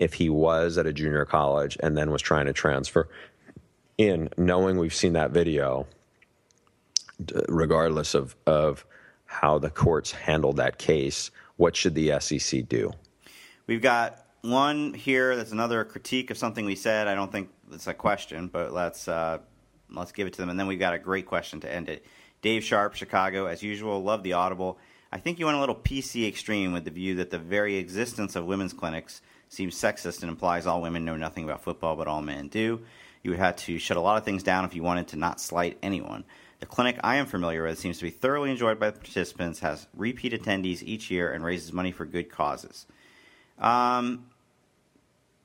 if 0.00 0.14
he 0.14 0.30
was 0.30 0.78
at 0.78 0.86
a 0.86 0.92
junior 0.94 1.26
college 1.26 1.76
and 1.80 1.96
then 1.96 2.10
was 2.10 2.22
trying 2.22 2.46
to 2.46 2.54
transfer 2.54 3.06
in, 3.98 4.30
knowing 4.38 4.78
we've 4.78 4.94
seen 4.94 5.12
that 5.12 5.30
video, 5.30 5.86
regardless 7.48 8.14
of, 8.14 8.34
of 8.46 8.86
how 9.26 9.58
the 9.58 9.68
courts 9.68 10.10
handled 10.10 10.56
that 10.56 10.78
case, 10.78 11.30
what 11.56 11.76
should 11.76 11.94
the 11.94 12.18
SEC 12.18 12.66
do? 12.66 12.90
We've 13.66 13.82
got 13.82 14.24
one 14.40 14.94
here 14.94 15.36
that's 15.36 15.52
another 15.52 15.84
critique 15.84 16.30
of 16.30 16.38
something 16.38 16.64
we 16.64 16.76
said. 16.76 17.06
I 17.06 17.14
don't 17.14 17.30
think 17.30 17.50
it's 17.70 17.86
a 17.86 17.92
question, 17.92 18.48
but 18.48 18.72
let's 18.72 19.06
uh, 19.06 19.38
let's 19.90 20.12
give 20.12 20.26
it 20.26 20.32
to 20.32 20.38
them. 20.38 20.48
And 20.48 20.58
then 20.58 20.66
we've 20.66 20.78
got 20.78 20.94
a 20.94 20.98
great 20.98 21.26
question 21.26 21.60
to 21.60 21.70
end 21.70 21.90
it. 21.90 22.06
Dave 22.40 22.64
Sharp, 22.64 22.94
Chicago, 22.94 23.44
as 23.44 23.62
usual. 23.62 24.02
Love 24.02 24.22
the 24.22 24.32
audible. 24.32 24.78
I 25.12 25.18
think 25.18 25.38
you 25.38 25.44
went 25.44 25.58
a 25.58 25.60
little 25.60 25.74
PC 25.74 26.26
extreme 26.26 26.72
with 26.72 26.86
the 26.86 26.90
view 26.90 27.16
that 27.16 27.30
the 27.30 27.38
very 27.38 27.76
existence 27.76 28.34
of 28.34 28.46
women's 28.46 28.72
clinics 28.72 29.20
seems 29.50 29.74
sexist 29.74 30.22
and 30.22 30.30
implies 30.30 30.66
all 30.66 30.80
women 30.80 31.04
know 31.04 31.16
nothing 31.16 31.44
about 31.44 31.62
football, 31.62 31.96
but 31.96 32.06
all 32.08 32.22
men 32.22 32.48
do. 32.48 32.80
You 33.22 33.32
would 33.32 33.40
have 33.40 33.56
to 33.56 33.78
shut 33.78 33.98
a 33.98 34.00
lot 34.00 34.16
of 34.16 34.24
things 34.24 34.42
down 34.42 34.64
if 34.64 34.74
you 34.74 34.82
wanted 34.82 35.08
to 35.08 35.16
not 35.16 35.40
slight 35.40 35.76
anyone. 35.82 36.24
The 36.60 36.66
clinic 36.66 36.98
I 37.02 37.16
am 37.16 37.26
familiar 37.26 37.64
with 37.64 37.78
seems 37.78 37.98
to 37.98 38.04
be 38.04 38.10
thoroughly 38.10 38.50
enjoyed 38.50 38.78
by 38.78 38.90
the 38.90 38.98
participants, 38.98 39.60
has 39.60 39.86
repeat 39.94 40.32
attendees 40.32 40.82
each 40.82 41.10
year, 41.10 41.32
and 41.32 41.44
raises 41.44 41.72
money 41.72 41.90
for 41.90 42.04
good 42.04 42.30
causes. 42.30 42.86
Um, 43.58 44.26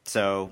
so, 0.06 0.52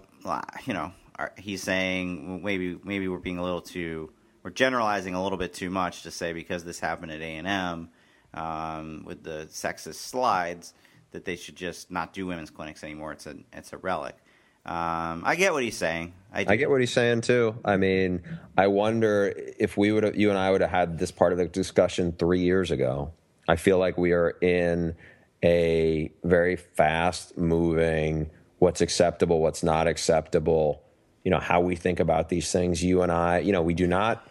you 0.65 0.73
know, 0.73 0.91
he's 1.37 1.61
saying 1.61 2.43
maybe 2.43 2.77
maybe 2.83 3.07
we're 3.07 3.19
being 3.19 3.37
a 3.37 3.43
little 3.43 3.61
too 3.61 4.11
we're 4.41 4.51
generalizing 4.51 5.15
a 5.15 5.23
little 5.23 5.37
bit 5.37 5.53
too 5.53 5.69
much 5.69 6.03
to 6.03 6.11
say 6.11 6.33
because 6.33 6.63
this 6.63 6.79
happened 6.79 7.11
at 7.11 7.21
A 7.21 7.35
and 7.35 7.47
M 7.47 7.89
um, 8.33 9.03
with 9.05 9.23
the 9.23 9.47
sexist 9.51 9.95
slides 9.95 10.73
that 11.13 11.25
they 11.25 11.35
should 11.35 11.55
just 11.55 11.89
not 11.89 12.13
do 12.13 12.27
women's 12.27 12.49
clinics 12.49 12.83
anymore. 12.83 13.13
It's 13.13 13.25
a 13.25 13.35
it's 13.53 13.71
a 13.71 13.77
relic. 13.77 14.15
Um, 14.65 15.23
I 15.25 15.35
get 15.35 15.51
what 15.51 15.63
he's 15.63 15.75
saying. 15.75 16.13
I, 16.33 16.45
I, 16.47 16.55
get 16.55 16.69
what 16.69 16.79
he's 16.79 16.93
saying 16.93 17.21
too. 17.21 17.57
I 17.65 17.75
mean, 17.75 18.23
I 18.57 18.67
wonder 18.67 19.33
if 19.59 19.75
we 19.75 19.91
would, 19.91 20.15
you 20.15 20.29
and 20.29 20.39
I 20.39 20.51
would 20.51 20.61
have 20.61 20.69
had 20.69 20.97
this 20.97 21.11
part 21.11 21.33
of 21.33 21.37
the 21.37 21.47
discussion 21.47 22.13
three 22.13 22.39
years 22.39 22.71
ago. 22.71 23.11
I 23.45 23.57
feel 23.57 23.77
like 23.77 23.97
we 23.97 24.13
are 24.13 24.29
in 24.41 24.95
a 25.43 26.13
very 26.23 26.55
fast 26.55 27.37
moving, 27.37 28.29
what's 28.59 28.79
acceptable, 28.79 29.41
what's 29.41 29.63
not 29.63 29.87
acceptable. 29.87 30.81
You 31.25 31.31
know 31.31 31.39
how 31.39 31.59
we 31.59 31.75
think 31.75 31.99
about 31.99 32.29
these 32.29 32.49
things. 32.49 32.81
You 32.81 33.01
and 33.01 33.11
I, 33.11 33.39
you 33.39 33.51
know, 33.51 33.61
we 33.61 33.73
do 33.73 33.85
not 33.85 34.25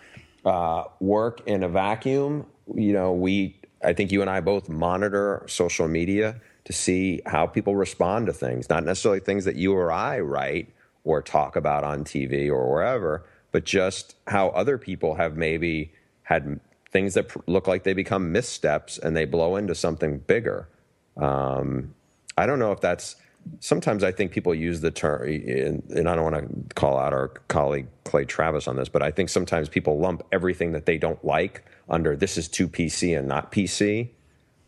uh, 0.47 0.85
work 0.99 1.43
in 1.47 1.63
a 1.63 1.69
vacuum. 1.69 2.47
You 2.75 2.95
know, 2.95 3.13
we. 3.13 3.59
I 3.85 3.93
think 3.93 4.13
you 4.13 4.21
and 4.21 4.31
I 4.31 4.41
both 4.41 4.69
monitor 4.69 5.45
social 5.49 5.89
media 5.89 6.41
to 6.65 6.73
see 6.73 7.21
how 7.27 7.47
people 7.47 7.75
respond 7.75 8.27
to 8.27 8.33
things, 8.33 8.69
not 8.69 8.85
necessarily 8.85 9.21
things 9.21 9.45
that 9.45 9.57
you 9.57 9.73
or 9.73 9.91
I 9.91 10.21
write 10.21 10.73
or 11.05 11.21
talk 11.21 11.57
about 11.57 11.85
on 11.85 12.05
TV 12.05 12.49
or 12.49 12.71
wherever, 12.71 13.25
but 13.51 13.65
just 13.65 14.17
how 14.29 14.49
other 14.51 14.79
people 14.79 15.15
have 15.17 15.37
maybe 15.37 15.93
had 16.23 16.61
things 16.91 17.15
that 17.15 17.49
look 17.49 17.67
like 17.67 17.83
they 17.83 17.95
become 17.95 18.33
missteps 18.33 18.99
and 18.99 19.17
they 19.17 19.25
blow 19.25 19.57
into 19.57 19.75
something 19.75 20.19
bigger. 20.19 20.69
Um, 21.17 21.95
I 22.37 22.47
don't 22.47 22.59
know 22.59 22.73
if 22.73 22.81
that's 22.81 23.17
sometimes 23.61 24.05
I 24.05 24.13
think 24.13 24.33
people 24.33 24.55
use 24.55 24.81
the 24.81 24.91
term, 24.91 25.23
and 25.25 26.09
I 26.09 26.15
don't 26.15 26.33
want 26.33 26.69
to 26.69 26.75
call 26.75 26.99
out 26.99 27.13
our 27.13 27.29
colleague 27.49 27.89
Clay 28.05 28.25
Travis 28.25 28.69
on 28.69 28.77
this, 28.77 28.89
but 28.89 29.03
I 29.03 29.11
think 29.11 29.29
sometimes 29.29 29.69
people 29.69 29.99
lump 29.99 30.23
everything 30.33 30.73
that 30.73 30.87
they 30.87 30.99
don't 30.99 31.23
like 31.25 31.65
under 31.89 32.17
this 32.17 32.39
is 32.39 32.49
too 32.49 32.69
PC 32.69 33.19
and 33.19 33.29
not 33.29 33.53
PC. 33.53 34.11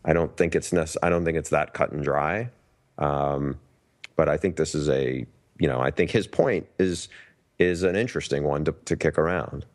I 0.05 0.13
don't 0.13 0.35
think 0.37 0.55
it's 0.55 0.71
nec- 0.71 0.95
I 1.03 1.09
don't 1.09 1.25
think 1.25 1.37
it's 1.37 1.49
that 1.49 1.73
cut 1.73 1.91
and 1.91 2.03
dry. 2.03 2.49
Um, 2.97 3.59
but 4.15 4.29
I 4.29 4.37
think 4.37 4.55
this 4.55 4.73
is 4.75 4.87
a 4.87 5.25
you 5.59 5.67
know 5.67 5.81
I 5.81 5.91
think 5.91 6.11
his 6.11 6.27
point 6.27 6.67
is 6.79 7.09
is 7.59 7.83
an 7.83 7.95
interesting 7.95 8.43
one 8.43 8.65
to, 8.65 8.73
to 8.85 8.95
kick 8.95 9.17
around. 9.17 9.65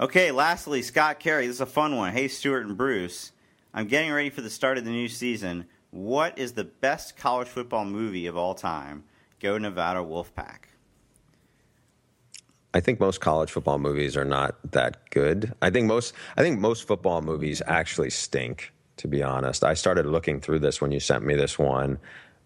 Okay, 0.00 0.30
lastly, 0.30 0.82
Scott 0.82 1.20
Carey. 1.20 1.46
This 1.46 1.56
is 1.56 1.60
a 1.60 1.66
fun 1.66 1.96
one. 1.96 2.12
Hey, 2.12 2.28
Stewart 2.28 2.64
and 2.64 2.76
Bruce. 2.76 3.32
I'm 3.74 3.86
getting 3.86 4.10
ready 4.10 4.30
for 4.30 4.40
the 4.40 4.50
start 4.50 4.78
of 4.78 4.84
the 4.84 4.90
new 4.90 5.08
season. 5.08 5.66
What 5.90 6.38
is 6.38 6.52
the 6.52 6.64
best 6.64 7.16
college 7.16 7.48
football 7.48 7.84
movie 7.84 8.26
of 8.26 8.36
all 8.36 8.54
time? 8.54 9.04
Go 9.40 9.58
Nevada 9.58 10.00
Wolfpack. 10.00 10.70
I 12.72 12.80
think 12.80 13.00
most 13.00 13.20
college 13.20 13.50
football 13.50 13.78
movies 13.78 14.16
are 14.16 14.24
not 14.24 14.56
that 14.70 15.10
good. 15.10 15.52
I 15.60 15.70
think 15.70 15.86
most 15.86 16.14
I 16.36 16.42
think 16.42 16.60
most 16.60 16.86
football 16.86 17.20
movies 17.20 17.60
actually 17.66 18.10
stink 18.10 18.72
to 19.00 19.08
be 19.08 19.22
honest. 19.22 19.64
I 19.64 19.74
started 19.74 20.06
looking 20.06 20.40
through 20.40 20.58
this 20.60 20.80
when 20.80 20.92
you 20.92 21.00
sent 21.00 21.24
me 21.24 21.34
this 21.34 21.58
one. 21.58 21.98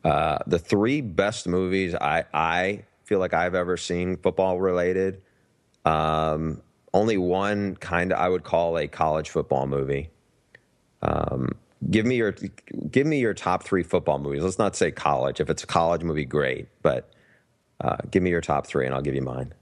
Uh, 0.04 0.38
the 0.46 0.58
three 0.58 1.00
best 1.00 1.48
movies 1.48 1.94
I, 1.94 2.24
I 2.32 2.84
feel 3.04 3.18
like 3.18 3.34
I've 3.34 3.54
ever 3.54 3.76
seen 3.76 4.16
football 4.16 4.60
related. 4.60 5.20
Um, 5.84 6.62
only 6.92 7.18
one 7.18 7.74
kind 7.76 8.12
of 8.12 8.18
I 8.18 8.28
would 8.28 8.44
call 8.44 8.78
a 8.78 8.86
college 8.86 9.30
football 9.30 9.66
movie. 9.66 10.10
Um, 11.02 11.56
give 11.90 12.06
me 12.06 12.16
your 12.16 12.34
give 12.90 13.06
me 13.06 13.18
your 13.18 13.34
top 13.34 13.64
three 13.64 13.82
football 13.82 14.20
movies. 14.20 14.42
Let's 14.42 14.58
not 14.58 14.76
say 14.76 14.92
college. 14.92 15.40
If 15.40 15.50
it's 15.50 15.64
a 15.64 15.66
college 15.66 16.02
movie, 16.04 16.24
great, 16.24 16.68
but 16.82 17.10
uh, 17.80 17.96
give 18.10 18.22
me 18.22 18.30
your 18.30 18.40
top 18.40 18.66
three, 18.66 18.86
and 18.86 18.94
I'll 18.94 19.02
give 19.02 19.16
you 19.16 19.22
mine. 19.22 19.52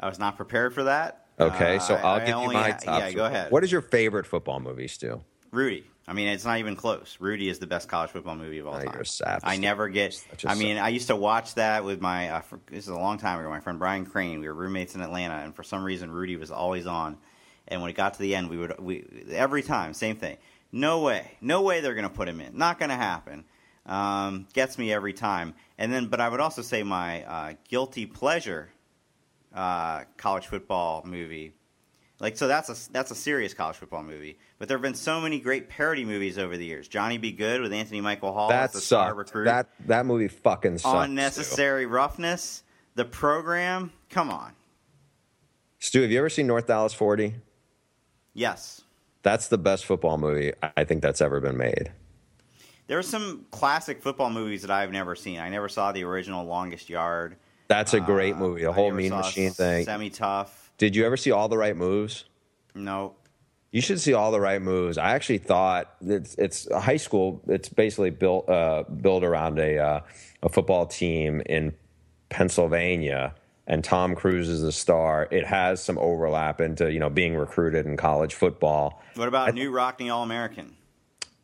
I 0.00 0.08
was 0.08 0.18
not 0.18 0.36
prepared 0.36 0.74
for 0.74 0.84
that. 0.84 1.25
Okay, 1.38 1.78
so 1.80 1.94
uh, 1.94 1.98
I'll 1.98 2.20
I 2.20 2.24
give 2.24 2.38
you 2.38 2.52
my 2.52 2.70
top. 2.72 3.00
Yeah, 3.00 3.12
go 3.12 3.24
ahead. 3.26 3.50
What 3.50 3.62
is 3.64 3.70
your 3.70 3.82
favorite 3.82 4.26
football 4.26 4.60
movie, 4.60 4.88
Stew? 4.88 5.22
Rudy. 5.50 5.86
I 6.08 6.12
mean, 6.12 6.28
it's 6.28 6.44
not 6.44 6.58
even 6.58 6.76
close. 6.76 7.16
Rudy 7.18 7.48
is 7.48 7.58
the 7.58 7.66
best 7.66 7.88
college 7.88 8.10
football 8.10 8.36
movie 8.36 8.58
of 8.58 8.68
all 8.68 8.76
oh, 8.76 8.78
time. 8.78 8.92
You're 8.92 9.02
a 9.02 9.06
sap. 9.06 9.40
I 9.42 9.56
never 9.56 9.88
get. 9.88 10.14
I 10.46 10.54
mean, 10.54 10.78
I 10.78 10.90
used 10.90 11.08
to 11.08 11.16
watch 11.16 11.54
that 11.56 11.84
with 11.84 12.00
my. 12.00 12.28
Uh, 12.30 12.42
this 12.70 12.84
is 12.84 12.88
a 12.88 12.94
long 12.94 13.18
time 13.18 13.40
ago. 13.40 13.50
My 13.50 13.60
friend 13.60 13.78
Brian 13.78 14.06
Crane. 14.06 14.40
We 14.40 14.46
were 14.46 14.54
roommates 14.54 14.94
in 14.94 15.00
Atlanta, 15.00 15.34
and 15.34 15.54
for 15.54 15.64
some 15.64 15.82
reason, 15.82 16.10
Rudy 16.10 16.36
was 16.36 16.50
always 16.50 16.86
on. 16.86 17.18
And 17.68 17.80
when 17.82 17.90
it 17.90 17.96
got 17.96 18.14
to 18.14 18.20
the 18.20 18.36
end, 18.36 18.48
we 18.48 18.56
would 18.56 18.78
we 18.78 19.04
every 19.30 19.62
time 19.62 19.94
same 19.94 20.16
thing. 20.16 20.36
No 20.70 21.00
way, 21.00 21.32
no 21.40 21.62
way 21.62 21.80
they're 21.80 21.94
going 21.94 22.08
to 22.08 22.14
put 22.14 22.28
him 22.28 22.40
in. 22.40 22.56
Not 22.56 22.78
going 22.78 22.90
to 22.90 22.96
happen. 22.96 23.44
Um, 23.84 24.46
gets 24.52 24.78
me 24.78 24.92
every 24.92 25.12
time. 25.12 25.54
And 25.78 25.92
then, 25.92 26.06
but 26.06 26.20
I 26.20 26.28
would 26.28 26.40
also 26.40 26.62
say 26.62 26.82
my 26.82 27.24
uh, 27.24 27.54
guilty 27.68 28.06
pleasure 28.06 28.68
uh, 29.56 30.04
college 30.16 30.46
football 30.46 31.02
movie. 31.04 31.54
Like 32.20 32.36
so, 32.36 32.46
that's 32.48 32.68
a 32.68 32.92
that's 32.92 33.10
a 33.10 33.14
serious 33.14 33.52
college 33.52 33.76
football 33.76 34.02
movie. 34.02 34.38
But 34.58 34.68
there 34.68 34.76
have 34.76 34.82
been 34.82 34.94
so 34.94 35.20
many 35.20 35.38
great 35.38 35.68
parody 35.68 36.04
movies 36.04 36.38
over 36.38 36.56
the 36.56 36.64
years. 36.64 36.88
Johnny 36.88 37.18
Be 37.18 37.32
Good 37.32 37.60
with 37.60 37.72
Anthony 37.72 38.00
Michael 38.00 38.32
Hall 38.32 38.48
that 38.48 38.72
the 38.72 38.80
star 38.80 39.14
recruit. 39.14 39.44
That 39.44 39.68
that 39.86 40.06
movie 40.06 40.28
fucking 40.28 40.78
sucks. 40.78 41.06
Unnecessary 41.06 41.84
Stew. 41.84 41.92
roughness. 41.92 42.62
The 42.94 43.04
program. 43.04 43.92
Come 44.08 44.30
on. 44.30 44.52
Stew, 45.78 46.00
have 46.02 46.10
you 46.10 46.18
ever 46.18 46.30
seen 46.30 46.46
North 46.46 46.66
Dallas 46.66 46.94
Forty? 46.94 47.34
Yes. 48.32 48.82
That's 49.22 49.48
the 49.48 49.58
best 49.58 49.84
football 49.84 50.18
movie 50.18 50.52
I 50.76 50.84
think 50.84 51.02
that's 51.02 51.20
ever 51.20 51.40
been 51.40 51.56
made. 51.56 51.90
There 52.86 52.98
are 52.98 53.02
some 53.02 53.44
classic 53.50 54.00
football 54.00 54.30
movies 54.30 54.62
that 54.62 54.70
I've 54.70 54.92
never 54.92 55.16
seen. 55.16 55.40
I 55.40 55.48
never 55.48 55.68
saw 55.68 55.92
the 55.92 56.04
original 56.04 56.46
Longest 56.46 56.88
Yard. 56.88 57.36
That's 57.68 57.94
a 57.94 58.00
great 58.00 58.34
uh, 58.34 58.38
movie. 58.38 58.62
The 58.62 58.72
whole 58.72 58.92
Mean 58.92 59.10
Machine 59.10 59.50
thing. 59.50 59.84
Semi 59.84 60.10
tough. 60.10 60.72
Did 60.78 60.94
you 60.94 61.06
ever 61.06 61.16
see 61.16 61.30
All 61.30 61.48
the 61.48 61.58
Right 61.58 61.76
Moves? 61.76 62.24
No. 62.74 63.14
You 63.72 63.80
should 63.80 64.00
see 64.00 64.14
All 64.14 64.30
the 64.30 64.40
Right 64.40 64.62
Moves. 64.62 64.98
I 64.98 65.10
actually 65.10 65.38
thought 65.38 65.94
it's 66.00 66.34
it's 66.36 66.66
a 66.68 66.80
high 66.80 66.96
school. 66.96 67.42
It's 67.48 67.68
basically 67.68 68.10
built 68.10 68.48
uh, 68.48 68.84
built 68.84 69.24
around 69.24 69.58
a 69.58 69.78
uh, 69.78 70.00
a 70.42 70.48
football 70.48 70.86
team 70.86 71.42
in 71.46 71.74
Pennsylvania, 72.28 73.34
and 73.66 73.82
Tom 73.82 74.14
Cruise 74.14 74.48
is 74.48 74.62
the 74.62 74.72
star. 74.72 75.28
It 75.30 75.46
has 75.46 75.82
some 75.82 75.98
overlap 75.98 76.60
into 76.60 76.92
you 76.92 77.00
know 77.00 77.10
being 77.10 77.34
recruited 77.34 77.86
in 77.86 77.96
college 77.96 78.34
football. 78.34 79.02
What 79.14 79.28
about 79.28 79.54
Knute 79.54 79.72
Rockne 79.72 80.10
All 80.10 80.22
American? 80.22 80.76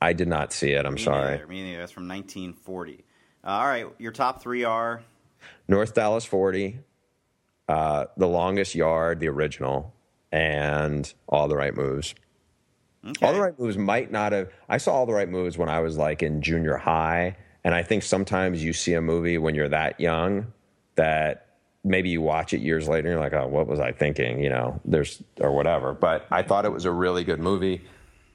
I 0.01 0.13
did 0.13 0.29
not 0.29 0.53
see 0.53 0.73
it. 0.73 0.85
I'm 0.85 0.95
Me 0.95 1.03
sorry. 1.03 1.33
Neither. 1.33 1.47
Me 1.47 1.63
neither. 1.63 1.79
That's 1.79 1.93
from 1.93 2.09
1940. 2.09 3.05
Uh, 3.45 3.49
all 3.49 3.67
right, 3.67 3.87
your 3.99 4.13
top 4.13 4.43
three 4.43 4.65
are 4.65 5.03
North 5.69 5.95
Dallas 5.95 6.25
40, 6.25 6.79
uh, 7.69 8.07
The 8.17 8.27
Longest 8.27 8.75
Yard, 8.75 9.21
the 9.21 9.29
original, 9.29 9.95
and 10.31 11.13
All 11.29 11.49
the 11.49 11.57
Right 11.57 11.75
Moves. 11.75 12.15
Okay. 13.07 13.27
All 13.27 13.33
the 13.33 13.41
Right 13.41 13.59
Moves 13.59 13.77
might 13.77 14.11
not 14.11 14.33
have. 14.33 14.51
I 14.69 14.79
saw 14.79 14.93
All 14.95 15.07
the 15.07 15.13
Right 15.13 15.29
Moves 15.29 15.59
when 15.59 15.69
I 15.69 15.81
was 15.81 15.97
like 15.97 16.23
in 16.23 16.41
junior 16.41 16.77
high. 16.77 17.37
And 17.65 17.75
I 17.75 17.83
think 17.83 18.03
sometimes 18.03 18.63
you 18.63 18.73
see 18.73 18.95
a 18.95 19.01
movie 19.01 19.39
when 19.39 19.55
you're 19.55 19.69
that 19.69 20.01
young 20.01 20.53
that 20.97 21.47
maybe 21.85 22.09
you 22.09 22.21
watch 22.21 22.53
it 22.53 22.61
years 22.61 22.89
later 22.89 23.09
and 23.09 23.15
you're 23.15 23.21
like, 23.21 23.33
oh, 23.33 23.49
what 23.49 23.67
was 23.67 23.81
I 23.81 23.93
thinking? 23.93 24.43
You 24.43 24.51
know, 24.51 24.81
there's, 24.85 25.23
or 25.41 25.53
whatever. 25.53 25.93
But 25.93 26.27
I 26.31 26.43
thought 26.43 26.65
it 26.65 26.73
was 26.73 26.85
a 26.85 26.93
really 26.93 27.25
good 27.25 27.41
movie. 27.41 27.83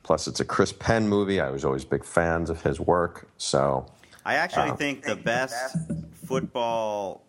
Plus, 0.03 0.27
it's 0.27 0.39
a 0.39 0.45
Chris 0.45 0.71
Penn 0.73 1.07
movie. 1.07 1.39
I 1.39 1.49
was 1.49 1.65
always 1.65 1.83
big 1.83 2.03
fans 2.05 2.49
of 2.49 2.61
his 2.61 2.79
work. 2.79 3.29
So 3.37 3.85
I 4.27 4.33
actually 4.33 4.71
uh, 4.71 4.75
think 4.75 5.03
the 5.03 5.15
best 5.15 5.77
football 6.25 7.23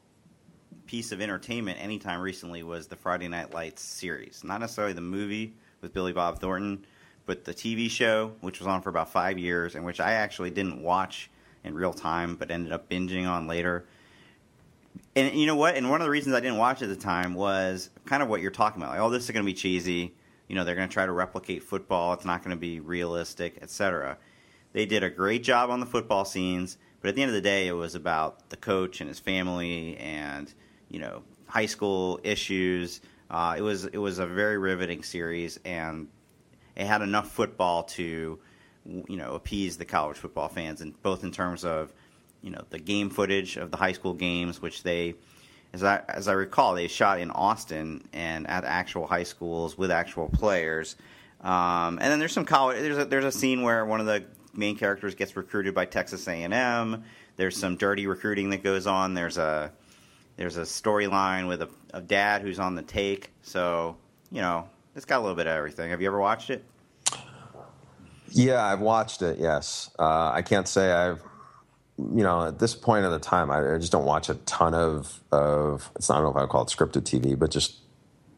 piece 0.86 1.12
of 1.12 1.20
entertainment 1.20 1.80
anytime 1.80 2.20
recently 2.20 2.64
was 2.64 2.88
the 2.88 2.96
Friday 2.96 3.28
Night 3.28 3.54
Lights 3.54 3.82
series. 3.82 4.42
Not 4.42 4.58
necessarily 4.58 4.94
the 4.94 5.00
movie 5.00 5.54
with 5.80 5.92
Billy 5.92 6.12
Bob 6.12 6.40
Thornton, 6.40 6.84
but 7.24 7.44
the 7.44 7.54
TV 7.54 7.88
show, 7.88 8.32
which 8.40 8.58
was 8.58 8.66
on 8.66 8.82
for 8.82 8.88
about 8.88 9.12
five 9.12 9.38
years, 9.38 9.76
and 9.76 9.84
which 9.84 10.00
I 10.00 10.14
actually 10.14 10.50
didn't 10.50 10.82
watch 10.82 11.30
in 11.62 11.72
real 11.72 11.92
time, 11.92 12.34
but 12.34 12.50
ended 12.50 12.72
up 12.72 12.88
binging 12.88 13.28
on 13.28 13.46
later. 13.46 13.84
And 15.14 15.32
you 15.36 15.46
know 15.46 15.54
what? 15.54 15.76
And 15.76 15.88
one 15.90 16.00
of 16.00 16.04
the 16.04 16.10
reasons 16.10 16.34
I 16.34 16.40
didn't 16.40 16.58
watch 16.58 16.82
at 16.82 16.88
the 16.88 16.96
time 16.96 17.34
was 17.34 17.90
kind 18.06 18.24
of 18.24 18.28
what 18.28 18.40
you're 18.40 18.50
talking 18.50 18.82
about. 18.82 18.94
Like, 18.94 19.00
oh, 19.00 19.10
this 19.10 19.22
is 19.22 19.30
going 19.30 19.46
to 19.46 19.46
be 19.46 19.54
cheesy. 19.54 20.16
You 20.48 20.56
know, 20.56 20.64
they're 20.64 20.74
going 20.74 20.88
to 20.88 20.92
try 20.92 21.06
to 21.06 21.12
replicate 21.12 21.62
football. 21.62 22.12
It's 22.14 22.24
not 22.24 22.42
going 22.42 22.56
to 22.56 22.60
be 22.60 22.80
realistic, 22.80 23.56
etc. 23.62 24.18
They 24.72 24.84
did 24.84 25.04
a 25.04 25.10
great 25.10 25.44
job 25.44 25.70
on 25.70 25.78
the 25.78 25.86
football 25.86 26.24
scenes 26.24 26.76
but 27.00 27.08
at 27.08 27.14
the 27.14 27.22
end 27.22 27.30
of 27.30 27.34
the 27.34 27.40
day, 27.40 27.68
it 27.68 27.72
was 27.72 27.94
about 27.94 28.50
the 28.50 28.56
coach 28.56 29.00
and 29.00 29.08
his 29.08 29.18
family, 29.18 29.96
and 29.98 30.52
you 30.88 30.98
know, 30.98 31.22
high 31.46 31.66
school 31.66 32.20
issues. 32.22 33.00
Uh, 33.30 33.54
it 33.56 33.62
was 33.62 33.84
it 33.84 33.98
was 33.98 34.18
a 34.18 34.26
very 34.26 34.58
riveting 34.58 35.02
series, 35.02 35.58
and 35.64 36.08
it 36.76 36.86
had 36.86 37.02
enough 37.02 37.30
football 37.30 37.82
to 37.84 38.38
you 38.84 39.16
know 39.16 39.34
appease 39.34 39.76
the 39.76 39.84
college 39.84 40.16
football 40.16 40.48
fans, 40.48 40.80
and 40.80 41.00
both 41.02 41.22
in 41.22 41.30
terms 41.30 41.64
of 41.64 41.92
you 42.42 42.50
know 42.50 42.64
the 42.70 42.78
game 42.78 43.10
footage 43.10 43.56
of 43.56 43.70
the 43.70 43.76
high 43.76 43.92
school 43.92 44.14
games, 44.14 44.62
which 44.62 44.82
they 44.82 45.14
as 45.72 45.84
I 45.84 46.02
as 46.08 46.28
I 46.28 46.32
recall, 46.32 46.74
they 46.74 46.88
shot 46.88 47.20
in 47.20 47.30
Austin 47.30 48.08
and 48.12 48.46
at 48.48 48.64
actual 48.64 49.06
high 49.06 49.24
schools 49.24 49.76
with 49.76 49.90
actual 49.90 50.28
players. 50.28 50.96
Um, 51.40 51.98
and 52.00 52.10
then 52.10 52.18
there's 52.18 52.32
some 52.32 52.44
college. 52.44 52.80
There's 52.80 52.98
a, 52.98 53.04
there's 53.04 53.24
a 53.24 53.32
scene 53.32 53.62
where 53.62 53.84
one 53.84 54.00
of 54.00 54.06
the 54.06 54.24
main 54.58 54.76
characters 54.76 55.14
gets 55.14 55.36
recruited 55.36 55.74
by 55.74 55.86
Texas 55.86 56.26
A&M. 56.28 57.04
There's 57.36 57.56
some 57.56 57.76
dirty 57.76 58.06
recruiting 58.06 58.50
that 58.50 58.62
goes 58.62 58.86
on. 58.86 59.14
There's 59.14 59.38
a 59.38 59.72
there's 60.36 60.56
a 60.56 60.62
storyline 60.62 61.48
with 61.48 61.62
a, 61.62 61.68
a 61.94 62.00
dad 62.00 62.42
who's 62.42 62.58
on 62.58 62.74
the 62.74 62.82
take. 62.82 63.30
So 63.42 63.96
you 64.30 64.40
know, 64.40 64.68
it's 64.94 65.04
got 65.04 65.18
a 65.18 65.22
little 65.22 65.36
bit 65.36 65.46
of 65.46 65.56
everything. 65.56 65.90
Have 65.90 66.02
you 66.02 66.08
ever 66.08 66.20
watched 66.20 66.50
it? 66.50 66.64
Yeah, 68.30 68.62
I've 68.62 68.80
watched 68.80 69.22
it. 69.22 69.38
Yes, 69.38 69.90
uh, 69.98 70.32
I 70.34 70.42
can't 70.42 70.68
say 70.68 70.92
I've. 70.92 71.22
You 71.96 72.22
know, 72.22 72.46
at 72.46 72.60
this 72.60 72.76
point 72.76 73.04
in 73.04 73.10
the 73.10 73.18
time, 73.18 73.50
I, 73.50 73.74
I 73.74 73.78
just 73.78 73.90
don't 73.90 74.04
watch 74.04 74.28
a 74.28 74.34
ton 74.34 74.74
of 74.74 75.20
of. 75.32 75.90
It's 75.96 76.08
not, 76.08 76.18
I 76.18 76.20
don't 76.22 76.34
know 76.34 76.42
if 76.42 76.48
I 76.48 76.50
call 76.50 76.62
it 76.62 76.68
scripted 76.68 77.02
TV, 77.02 77.36
but 77.38 77.50
just 77.50 77.78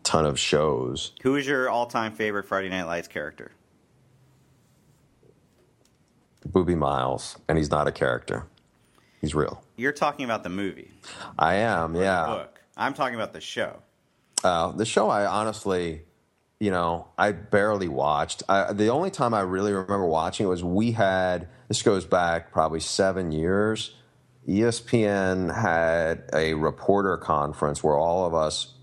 ton 0.02 0.26
of 0.26 0.38
shows. 0.38 1.12
Who 1.22 1.36
is 1.36 1.46
your 1.46 1.68
all 1.68 1.86
time 1.86 2.12
favorite 2.12 2.44
Friday 2.44 2.68
Night 2.68 2.84
Lights 2.84 3.08
character? 3.08 3.52
Boobie 6.50 6.76
Miles, 6.76 7.36
and 7.48 7.58
he's 7.58 7.70
not 7.70 7.86
a 7.86 7.92
character. 7.92 8.46
He's 9.20 9.34
real. 9.34 9.62
You're 9.76 9.92
talking 9.92 10.24
about 10.24 10.42
the 10.42 10.48
movie. 10.48 10.90
I 11.38 11.54
am, 11.56 11.94
yeah. 11.94 12.26
book. 12.26 12.60
I'm 12.76 12.94
talking 12.94 13.14
about 13.14 13.32
the 13.32 13.40
show. 13.40 13.82
Uh, 14.42 14.72
the 14.72 14.86
show, 14.86 15.10
I 15.10 15.26
honestly, 15.26 16.02
you 16.58 16.70
know, 16.70 17.08
I 17.18 17.32
barely 17.32 17.88
watched. 17.88 18.42
I, 18.48 18.72
the 18.72 18.88
only 18.88 19.10
time 19.10 19.34
I 19.34 19.40
really 19.40 19.72
remember 19.72 20.06
watching 20.06 20.46
it 20.46 20.48
was 20.48 20.64
we 20.64 20.92
had. 20.92 21.48
This 21.68 21.82
goes 21.82 22.04
back 22.04 22.50
probably 22.52 22.80
seven 22.80 23.32
years. 23.32 23.94
ESPN 24.48 25.54
had 25.54 26.24
a 26.32 26.54
reporter 26.54 27.16
conference 27.16 27.84
where 27.84 27.96
all 27.96 28.26
of 28.26 28.34
us 28.34 28.74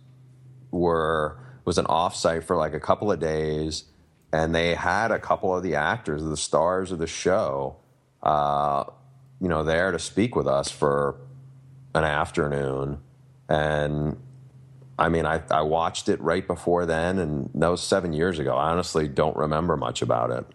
were 0.72 1.40
was 1.66 1.78
an 1.78 1.86
offsite 1.86 2.44
for 2.44 2.56
like 2.56 2.74
a 2.74 2.80
couple 2.80 3.12
of 3.12 3.20
days, 3.20 3.86
and 4.32 4.54
they 4.54 4.76
had 4.76 5.12
a 5.12 5.20
couple 5.20 5.56
of 5.56 5.64
the 5.64 5.76
actors, 5.76 6.24
the 6.24 6.38
stars 6.38 6.92
of 6.92 7.00
the 7.00 7.08
show, 7.08 7.78
uh, 8.24 8.84
you 9.40 9.48
know, 9.48 9.64
there 9.64 9.92
to 9.92 10.00
speak 10.00 10.36
with 10.36 10.48
us 10.48 10.72
for 10.72 11.16
an 11.94 12.04
afternoon, 12.04 13.00
and 13.48 14.18
I 15.00 15.10
mean, 15.10 15.26
I, 15.26 15.44
I 15.52 15.62
watched 15.62 16.10
it 16.10 16.20
right 16.22 16.46
before 16.46 16.86
then, 16.86 17.20
and 17.20 17.50
that 17.56 17.68
was 17.68 17.82
seven 17.82 18.14
years 18.14 18.40
ago. 18.40 18.56
I 18.56 18.72
honestly 18.72 19.08
don't 19.08 19.38
remember 19.38 19.78
much 19.78 20.02
about 20.02 20.32
it. 20.32 20.46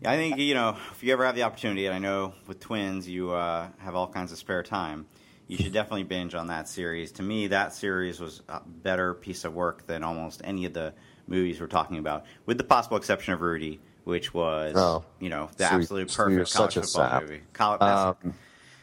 Yeah, 0.00 0.12
I 0.12 0.16
think 0.16 0.38
you 0.38 0.54
know 0.54 0.76
if 0.92 1.02
you 1.02 1.12
ever 1.12 1.24
have 1.24 1.34
the 1.34 1.42
opportunity, 1.42 1.86
and 1.86 1.94
I 1.94 1.98
know 1.98 2.34
with 2.46 2.60
twins 2.60 3.08
you 3.08 3.32
uh, 3.32 3.68
have 3.78 3.94
all 3.94 4.08
kinds 4.08 4.32
of 4.32 4.38
spare 4.38 4.62
time, 4.62 5.06
you 5.48 5.56
should 5.58 5.72
definitely 5.72 6.04
binge 6.04 6.34
on 6.34 6.48
that 6.48 6.68
series. 6.68 7.12
To 7.12 7.22
me, 7.22 7.48
that 7.48 7.74
series 7.74 8.20
was 8.20 8.42
a 8.48 8.60
better 8.66 9.14
piece 9.14 9.44
of 9.44 9.54
work 9.54 9.86
than 9.86 10.02
almost 10.02 10.40
any 10.44 10.64
of 10.64 10.72
the 10.72 10.94
movies 11.26 11.60
we're 11.60 11.66
talking 11.66 11.98
about, 11.98 12.24
with 12.46 12.58
the 12.58 12.64
possible 12.64 12.96
exception 12.96 13.34
of 13.34 13.40
Rudy, 13.40 13.80
which 14.04 14.32
was 14.34 14.74
Oh. 14.76 15.04
you 15.20 15.28
know 15.28 15.48
the 15.56 15.68
So 15.68 15.74
absolute 15.76 16.10
so 16.10 16.24
perfect 16.24 16.52
college 16.52 16.74
football 16.74 16.88
sap. 17.10 17.22
movie. 17.22 17.40
College, 17.52 17.82
Um, 17.82 18.34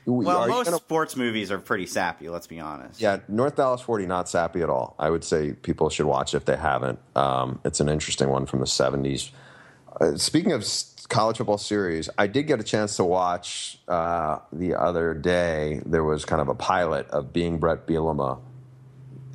well, 0.05 0.47
most 0.47 0.65
gonna- 0.65 0.77
sports 0.77 1.15
movies 1.15 1.51
are 1.51 1.59
pretty 1.59 1.85
sappy. 1.85 2.27
Let's 2.29 2.47
be 2.47 2.59
honest. 2.59 2.99
Yeah, 2.99 3.19
North 3.29 3.55
Dallas 3.55 3.79
40, 3.81 4.05
not 4.05 4.27
sappy 4.27 4.61
at 4.61 4.69
all. 4.69 4.95
I 4.99 5.09
would 5.09 5.23
say 5.23 5.53
people 5.53 5.89
should 5.89 6.05
watch 6.05 6.33
it 6.33 6.37
if 6.37 6.45
they 6.45 6.57
haven't. 6.57 6.99
Um, 7.15 7.59
it's 7.63 7.79
an 7.79 7.87
interesting 7.89 8.29
one 8.29 8.45
from 8.45 8.59
the 8.59 8.67
70s. 8.67 9.31
Uh, 10.01 10.17
speaking 10.17 10.51
of 10.51 10.65
college 11.07 11.37
football 11.37 11.57
series, 11.57 12.09
I 12.17 12.27
did 12.27 12.43
get 12.47 12.59
a 12.59 12.63
chance 12.63 12.95
to 12.97 13.03
watch 13.05 13.79
uh, 13.87 14.39
the 14.51 14.75
other 14.75 15.13
day. 15.13 15.81
There 15.85 16.03
was 16.03 16.25
kind 16.25 16.41
of 16.41 16.49
a 16.49 16.55
pilot 16.55 17.07
of 17.11 17.31
Being 17.31 17.59
Brett 17.59 17.85
Bielema 17.87 18.39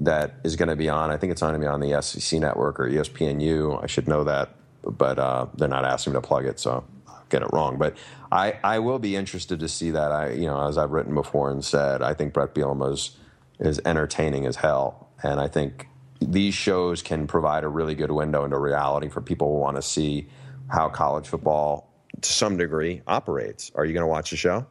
that 0.00 0.34
is 0.44 0.56
going 0.56 0.68
to 0.68 0.76
be 0.76 0.88
on. 0.88 1.10
I 1.10 1.16
think 1.16 1.32
it's 1.32 1.40
going 1.40 1.54
to 1.54 1.60
be 1.60 1.66
on 1.66 1.80
the 1.80 2.00
SEC 2.02 2.40
network 2.40 2.78
or 2.78 2.88
ESPNU. 2.88 3.82
I 3.82 3.86
should 3.86 4.08
know 4.08 4.24
that, 4.24 4.50
but 4.82 5.18
uh, 5.18 5.46
they're 5.56 5.68
not 5.68 5.84
asking 5.84 6.12
me 6.12 6.18
to 6.18 6.26
plug 6.26 6.46
it, 6.46 6.60
so 6.60 6.84
I'll 7.06 7.24
get 7.28 7.42
it 7.42 7.48
wrong. 7.52 7.78
But 7.78 7.96
I, 8.30 8.58
I 8.62 8.78
will 8.78 8.98
be 8.98 9.16
interested 9.16 9.60
to 9.60 9.68
see 9.68 9.90
that. 9.90 10.12
I, 10.12 10.30
you 10.32 10.46
know, 10.46 10.66
as 10.68 10.78
I've 10.78 10.92
written 10.92 11.14
before 11.14 11.50
and 11.50 11.64
said, 11.64 12.02
I 12.02 12.14
think 12.14 12.32
Brett 12.32 12.54
Bielema 12.54 12.92
is, 12.92 13.16
is 13.58 13.80
entertaining 13.84 14.46
as 14.46 14.56
hell, 14.56 15.08
and 15.22 15.40
I 15.40 15.48
think 15.48 15.88
these 16.20 16.54
shows 16.54 17.02
can 17.02 17.26
provide 17.26 17.64
a 17.64 17.68
really 17.68 17.94
good 17.94 18.10
window 18.10 18.44
into 18.44 18.58
reality 18.58 19.08
for 19.08 19.20
people 19.20 19.52
who 19.52 19.60
want 19.60 19.76
to 19.76 19.82
see 19.82 20.28
how 20.68 20.88
college 20.88 21.26
football, 21.26 21.92
to 22.20 22.32
some 22.32 22.56
degree, 22.56 23.02
operates. 23.06 23.70
Are 23.74 23.84
you 23.84 23.94
going 23.94 24.02
to 24.02 24.08
watch 24.08 24.30
the 24.30 24.36
show? 24.36 24.66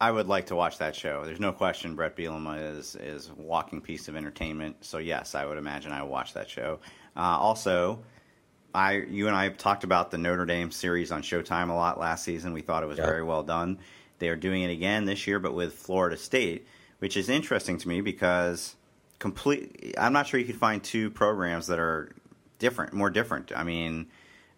I 0.00 0.10
would 0.10 0.28
like 0.28 0.46
to 0.46 0.54
watch 0.54 0.78
that 0.78 0.94
show. 0.94 1.24
There's 1.24 1.40
no 1.40 1.52
question 1.52 1.96
Brett 1.96 2.16
Bielema 2.16 2.78
is 2.78 2.94
is 2.96 3.30
walking 3.36 3.80
piece 3.80 4.08
of 4.08 4.16
entertainment. 4.16 4.76
So 4.84 4.98
yes, 4.98 5.34
I 5.34 5.44
would 5.44 5.58
imagine 5.58 5.92
I 5.92 6.02
would 6.02 6.10
watch 6.10 6.34
that 6.34 6.48
show. 6.48 6.78
Uh, 7.16 7.20
also, 7.20 8.00
I 8.74 8.92
you 8.92 9.26
and 9.26 9.36
I 9.36 9.44
have 9.44 9.58
talked 9.58 9.82
about 9.82 10.10
the 10.10 10.18
Notre 10.18 10.46
Dame 10.46 10.70
series 10.70 11.10
on 11.10 11.22
Showtime 11.22 11.70
a 11.70 11.74
lot 11.74 11.98
last 11.98 12.24
season. 12.24 12.52
We 12.52 12.60
thought 12.60 12.82
it 12.82 12.86
was 12.86 12.98
very 12.98 13.24
well 13.24 13.42
done. 13.42 13.78
They 14.20 14.28
are 14.28 14.36
doing 14.36 14.62
it 14.62 14.70
again 14.70 15.04
this 15.04 15.26
year, 15.26 15.38
but 15.38 15.54
with 15.54 15.74
Florida 15.74 16.16
State, 16.16 16.66
which 16.98 17.16
is 17.16 17.28
interesting 17.28 17.78
to 17.78 17.88
me 17.88 18.00
because 18.00 18.76
complete. 19.18 19.94
I'm 19.98 20.12
not 20.12 20.26
sure 20.26 20.38
you 20.38 20.46
could 20.46 20.56
find 20.56 20.82
two 20.82 21.10
programs 21.10 21.66
that 21.68 21.78
are 21.78 22.12
different, 22.58 22.92
more 22.92 23.10
different. 23.10 23.52
I 23.54 23.64
mean, 23.64 24.06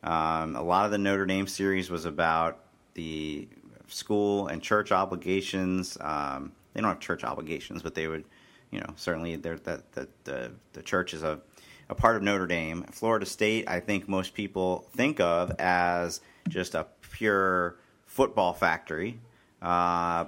um, 0.03 0.57
a 0.57 0.63
lot 0.63 0.85
of 0.85 0.91
the 0.91 0.99
Notre 0.99 1.27
Dame 1.27 1.47
series 1.47 1.91
was 1.91 2.05
about 2.05 2.59
the 2.95 3.49
school 3.93 4.47
and 4.49 4.63
church 4.63 4.93
obligations. 4.93 5.99
Um, 6.01 6.53
they 6.73 6.81
don't 6.81 6.91
have 6.91 7.01
church 7.01 7.25
obligations, 7.25 7.83
but 7.83 7.95
they 7.95 8.07
would, 8.07 8.25
you 8.71 8.81
know, 8.81 8.93
certainly 8.97 9.37
that 9.37 9.65
the, 9.65 10.09
the 10.25 10.53
the 10.73 10.83
church 10.83 11.15
is 11.15 11.23
a 11.23 11.41
a 11.89 11.95
part 11.95 12.17
of 12.17 12.23
Notre 12.23 12.47
Dame. 12.47 12.85
Florida 12.93 13.27
State, 13.27 13.69
I 13.69 13.81
think 13.81 14.09
most 14.09 14.33
people 14.33 14.89
think 14.95 15.19
of 15.21 15.51
as 15.59 16.21
just 16.49 16.75
a 16.75 16.87
pure 17.01 17.77
football 18.07 18.53
factory. 18.53 19.21
Uh, 19.61 20.27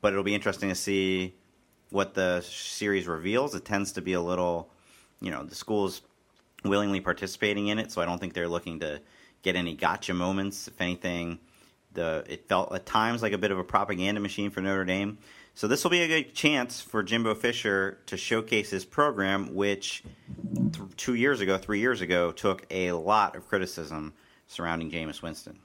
but 0.00 0.12
it'll 0.12 0.24
be 0.24 0.34
interesting 0.34 0.68
to 0.68 0.74
see 0.74 1.34
what 1.90 2.14
the 2.14 2.40
series 2.42 3.06
reveals. 3.06 3.54
It 3.54 3.64
tends 3.64 3.92
to 3.92 4.02
be 4.02 4.14
a 4.14 4.20
little, 4.20 4.70
you 5.20 5.30
know, 5.30 5.44
the 5.44 5.54
schools 5.54 6.02
willingly 6.64 7.00
participating 7.00 7.68
in 7.68 7.78
it, 7.78 7.92
so 7.92 8.02
I 8.02 8.04
don't 8.04 8.18
think 8.18 8.34
they're 8.34 8.48
looking 8.48 8.80
to 8.80 9.00
get 9.42 9.54
any 9.54 9.74
gotcha 9.74 10.12
moments. 10.12 10.66
If 10.66 10.80
anything, 10.80 11.38
the 11.94 12.24
it 12.28 12.48
felt 12.48 12.72
at 12.74 12.86
times 12.86 13.22
like 13.22 13.32
a 13.32 13.38
bit 13.38 13.50
of 13.50 13.58
a 13.58 13.64
propaganda 13.64 14.20
machine 14.20 14.50
for 14.50 14.60
Notre 14.60 14.84
Dame. 14.84 15.18
So 15.54 15.68
this 15.68 15.84
will 15.84 15.92
be 15.92 16.02
a 16.02 16.08
good 16.08 16.34
chance 16.34 16.80
for 16.80 17.02
Jimbo 17.02 17.34
Fisher 17.36 17.98
to 18.06 18.16
showcase 18.16 18.70
his 18.70 18.84
program, 18.84 19.54
which 19.54 20.02
th- 20.72 20.96
two 20.96 21.14
years 21.14 21.40
ago, 21.40 21.58
three 21.58 21.78
years 21.78 22.00
ago, 22.00 22.32
took 22.32 22.66
a 22.70 22.90
lot 22.90 23.36
of 23.36 23.46
criticism 23.48 24.14
surrounding 24.48 24.90
Jameis 24.90 25.22
Winston. 25.22 25.60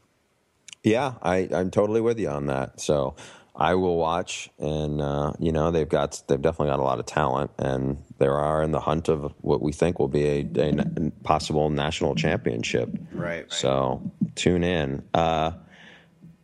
Yeah, 0.84 1.16
I, 1.24 1.50
I'm 1.52 1.72
totally 1.72 2.02
with 2.02 2.20
you 2.20 2.30
on 2.30 2.46
that. 2.46 2.80
So 2.80 3.16
I 3.56 3.76
will 3.76 3.98
watch, 3.98 4.50
and 4.60 5.02
uh, 5.02 5.34
you 5.40 5.52
know 5.52 5.72
they've 5.72 5.90
got 5.90 6.22
they've 6.28 6.42
definitely 6.42 6.70
got 6.70 6.80
a 6.80 6.84
lot 6.84 7.00
of 7.00 7.06
talent, 7.06 7.52
and 7.58 8.02
they 8.18 8.28
are 8.28 8.64
in 8.64 8.72
the 8.72 8.80
hunt 8.80 9.10
of 9.10 9.34
what 9.42 9.62
we 9.62 9.74
think 9.74 10.00
will 10.00 10.08
be 10.08 10.26
a 10.56 11.12
possible 11.24 11.70
national 11.70 12.16
championship. 12.16 12.90
Right. 13.12 13.40
right. 13.42 13.52
So 13.52 14.12
tune 14.36 14.64
in. 14.64 15.04
Uh, 15.14 15.52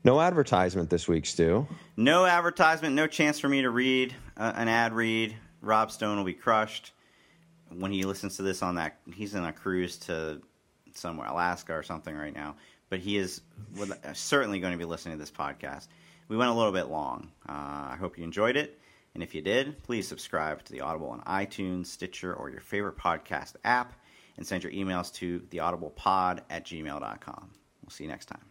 no 0.05 0.21
advertisement 0.21 0.89
this 0.89 1.07
week, 1.07 1.25
Stew. 1.25 1.67
No 1.97 2.25
advertisement, 2.25 2.95
no 2.95 3.07
chance 3.07 3.39
for 3.39 3.49
me 3.49 3.63
to 3.63 3.69
read 3.69 4.15
uh, 4.37 4.53
an 4.55 4.67
ad 4.69 4.93
read. 4.93 5.35
Rob 5.61 5.91
Stone 5.91 6.17
will 6.17 6.23
be 6.23 6.33
crushed 6.33 6.91
when 7.75 7.91
he 7.91 8.03
listens 8.05 8.37
to 8.37 8.43
this 8.43 8.61
on 8.61 8.75
that. 8.75 8.97
He's 9.13 9.35
in 9.35 9.43
a 9.43 9.51
cruise 9.51 9.97
to 9.99 10.41
somewhere, 10.93 11.27
Alaska 11.27 11.73
or 11.73 11.83
something 11.83 12.15
right 12.15 12.33
now. 12.33 12.55
But 12.89 12.99
he 12.99 13.17
is 13.17 13.41
would- 13.75 13.97
certainly 14.13 14.59
going 14.59 14.73
to 14.73 14.77
be 14.77 14.85
listening 14.85 15.15
to 15.15 15.19
this 15.19 15.31
podcast. 15.31 15.87
We 16.27 16.37
went 16.37 16.51
a 16.51 16.53
little 16.53 16.71
bit 16.71 16.87
long. 16.87 17.31
Uh, 17.47 17.51
I 17.91 17.97
hope 17.99 18.17
you 18.17 18.23
enjoyed 18.23 18.55
it. 18.55 18.79
And 19.13 19.23
if 19.23 19.33
you 19.33 19.41
did, 19.41 19.81
please 19.83 20.07
subscribe 20.07 20.63
to 20.65 20.71
the 20.71 20.81
Audible 20.81 21.07
on 21.09 21.21
iTunes, 21.21 21.87
Stitcher, 21.87 22.33
or 22.33 22.49
your 22.49 22.59
favorite 22.61 22.97
podcast 22.97 23.55
app, 23.63 23.93
and 24.37 24.45
send 24.45 24.63
your 24.63 24.71
emails 24.73 25.13
to 25.15 25.39
theaudiblepod 25.49 26.41
at 26.49 26.65
gmail.com. 26.65 27.49
We'll 27.81 27.89
see 27.89 28.03
you 28.03 28.09
next 28.09 28.25
time. 28.25 28.41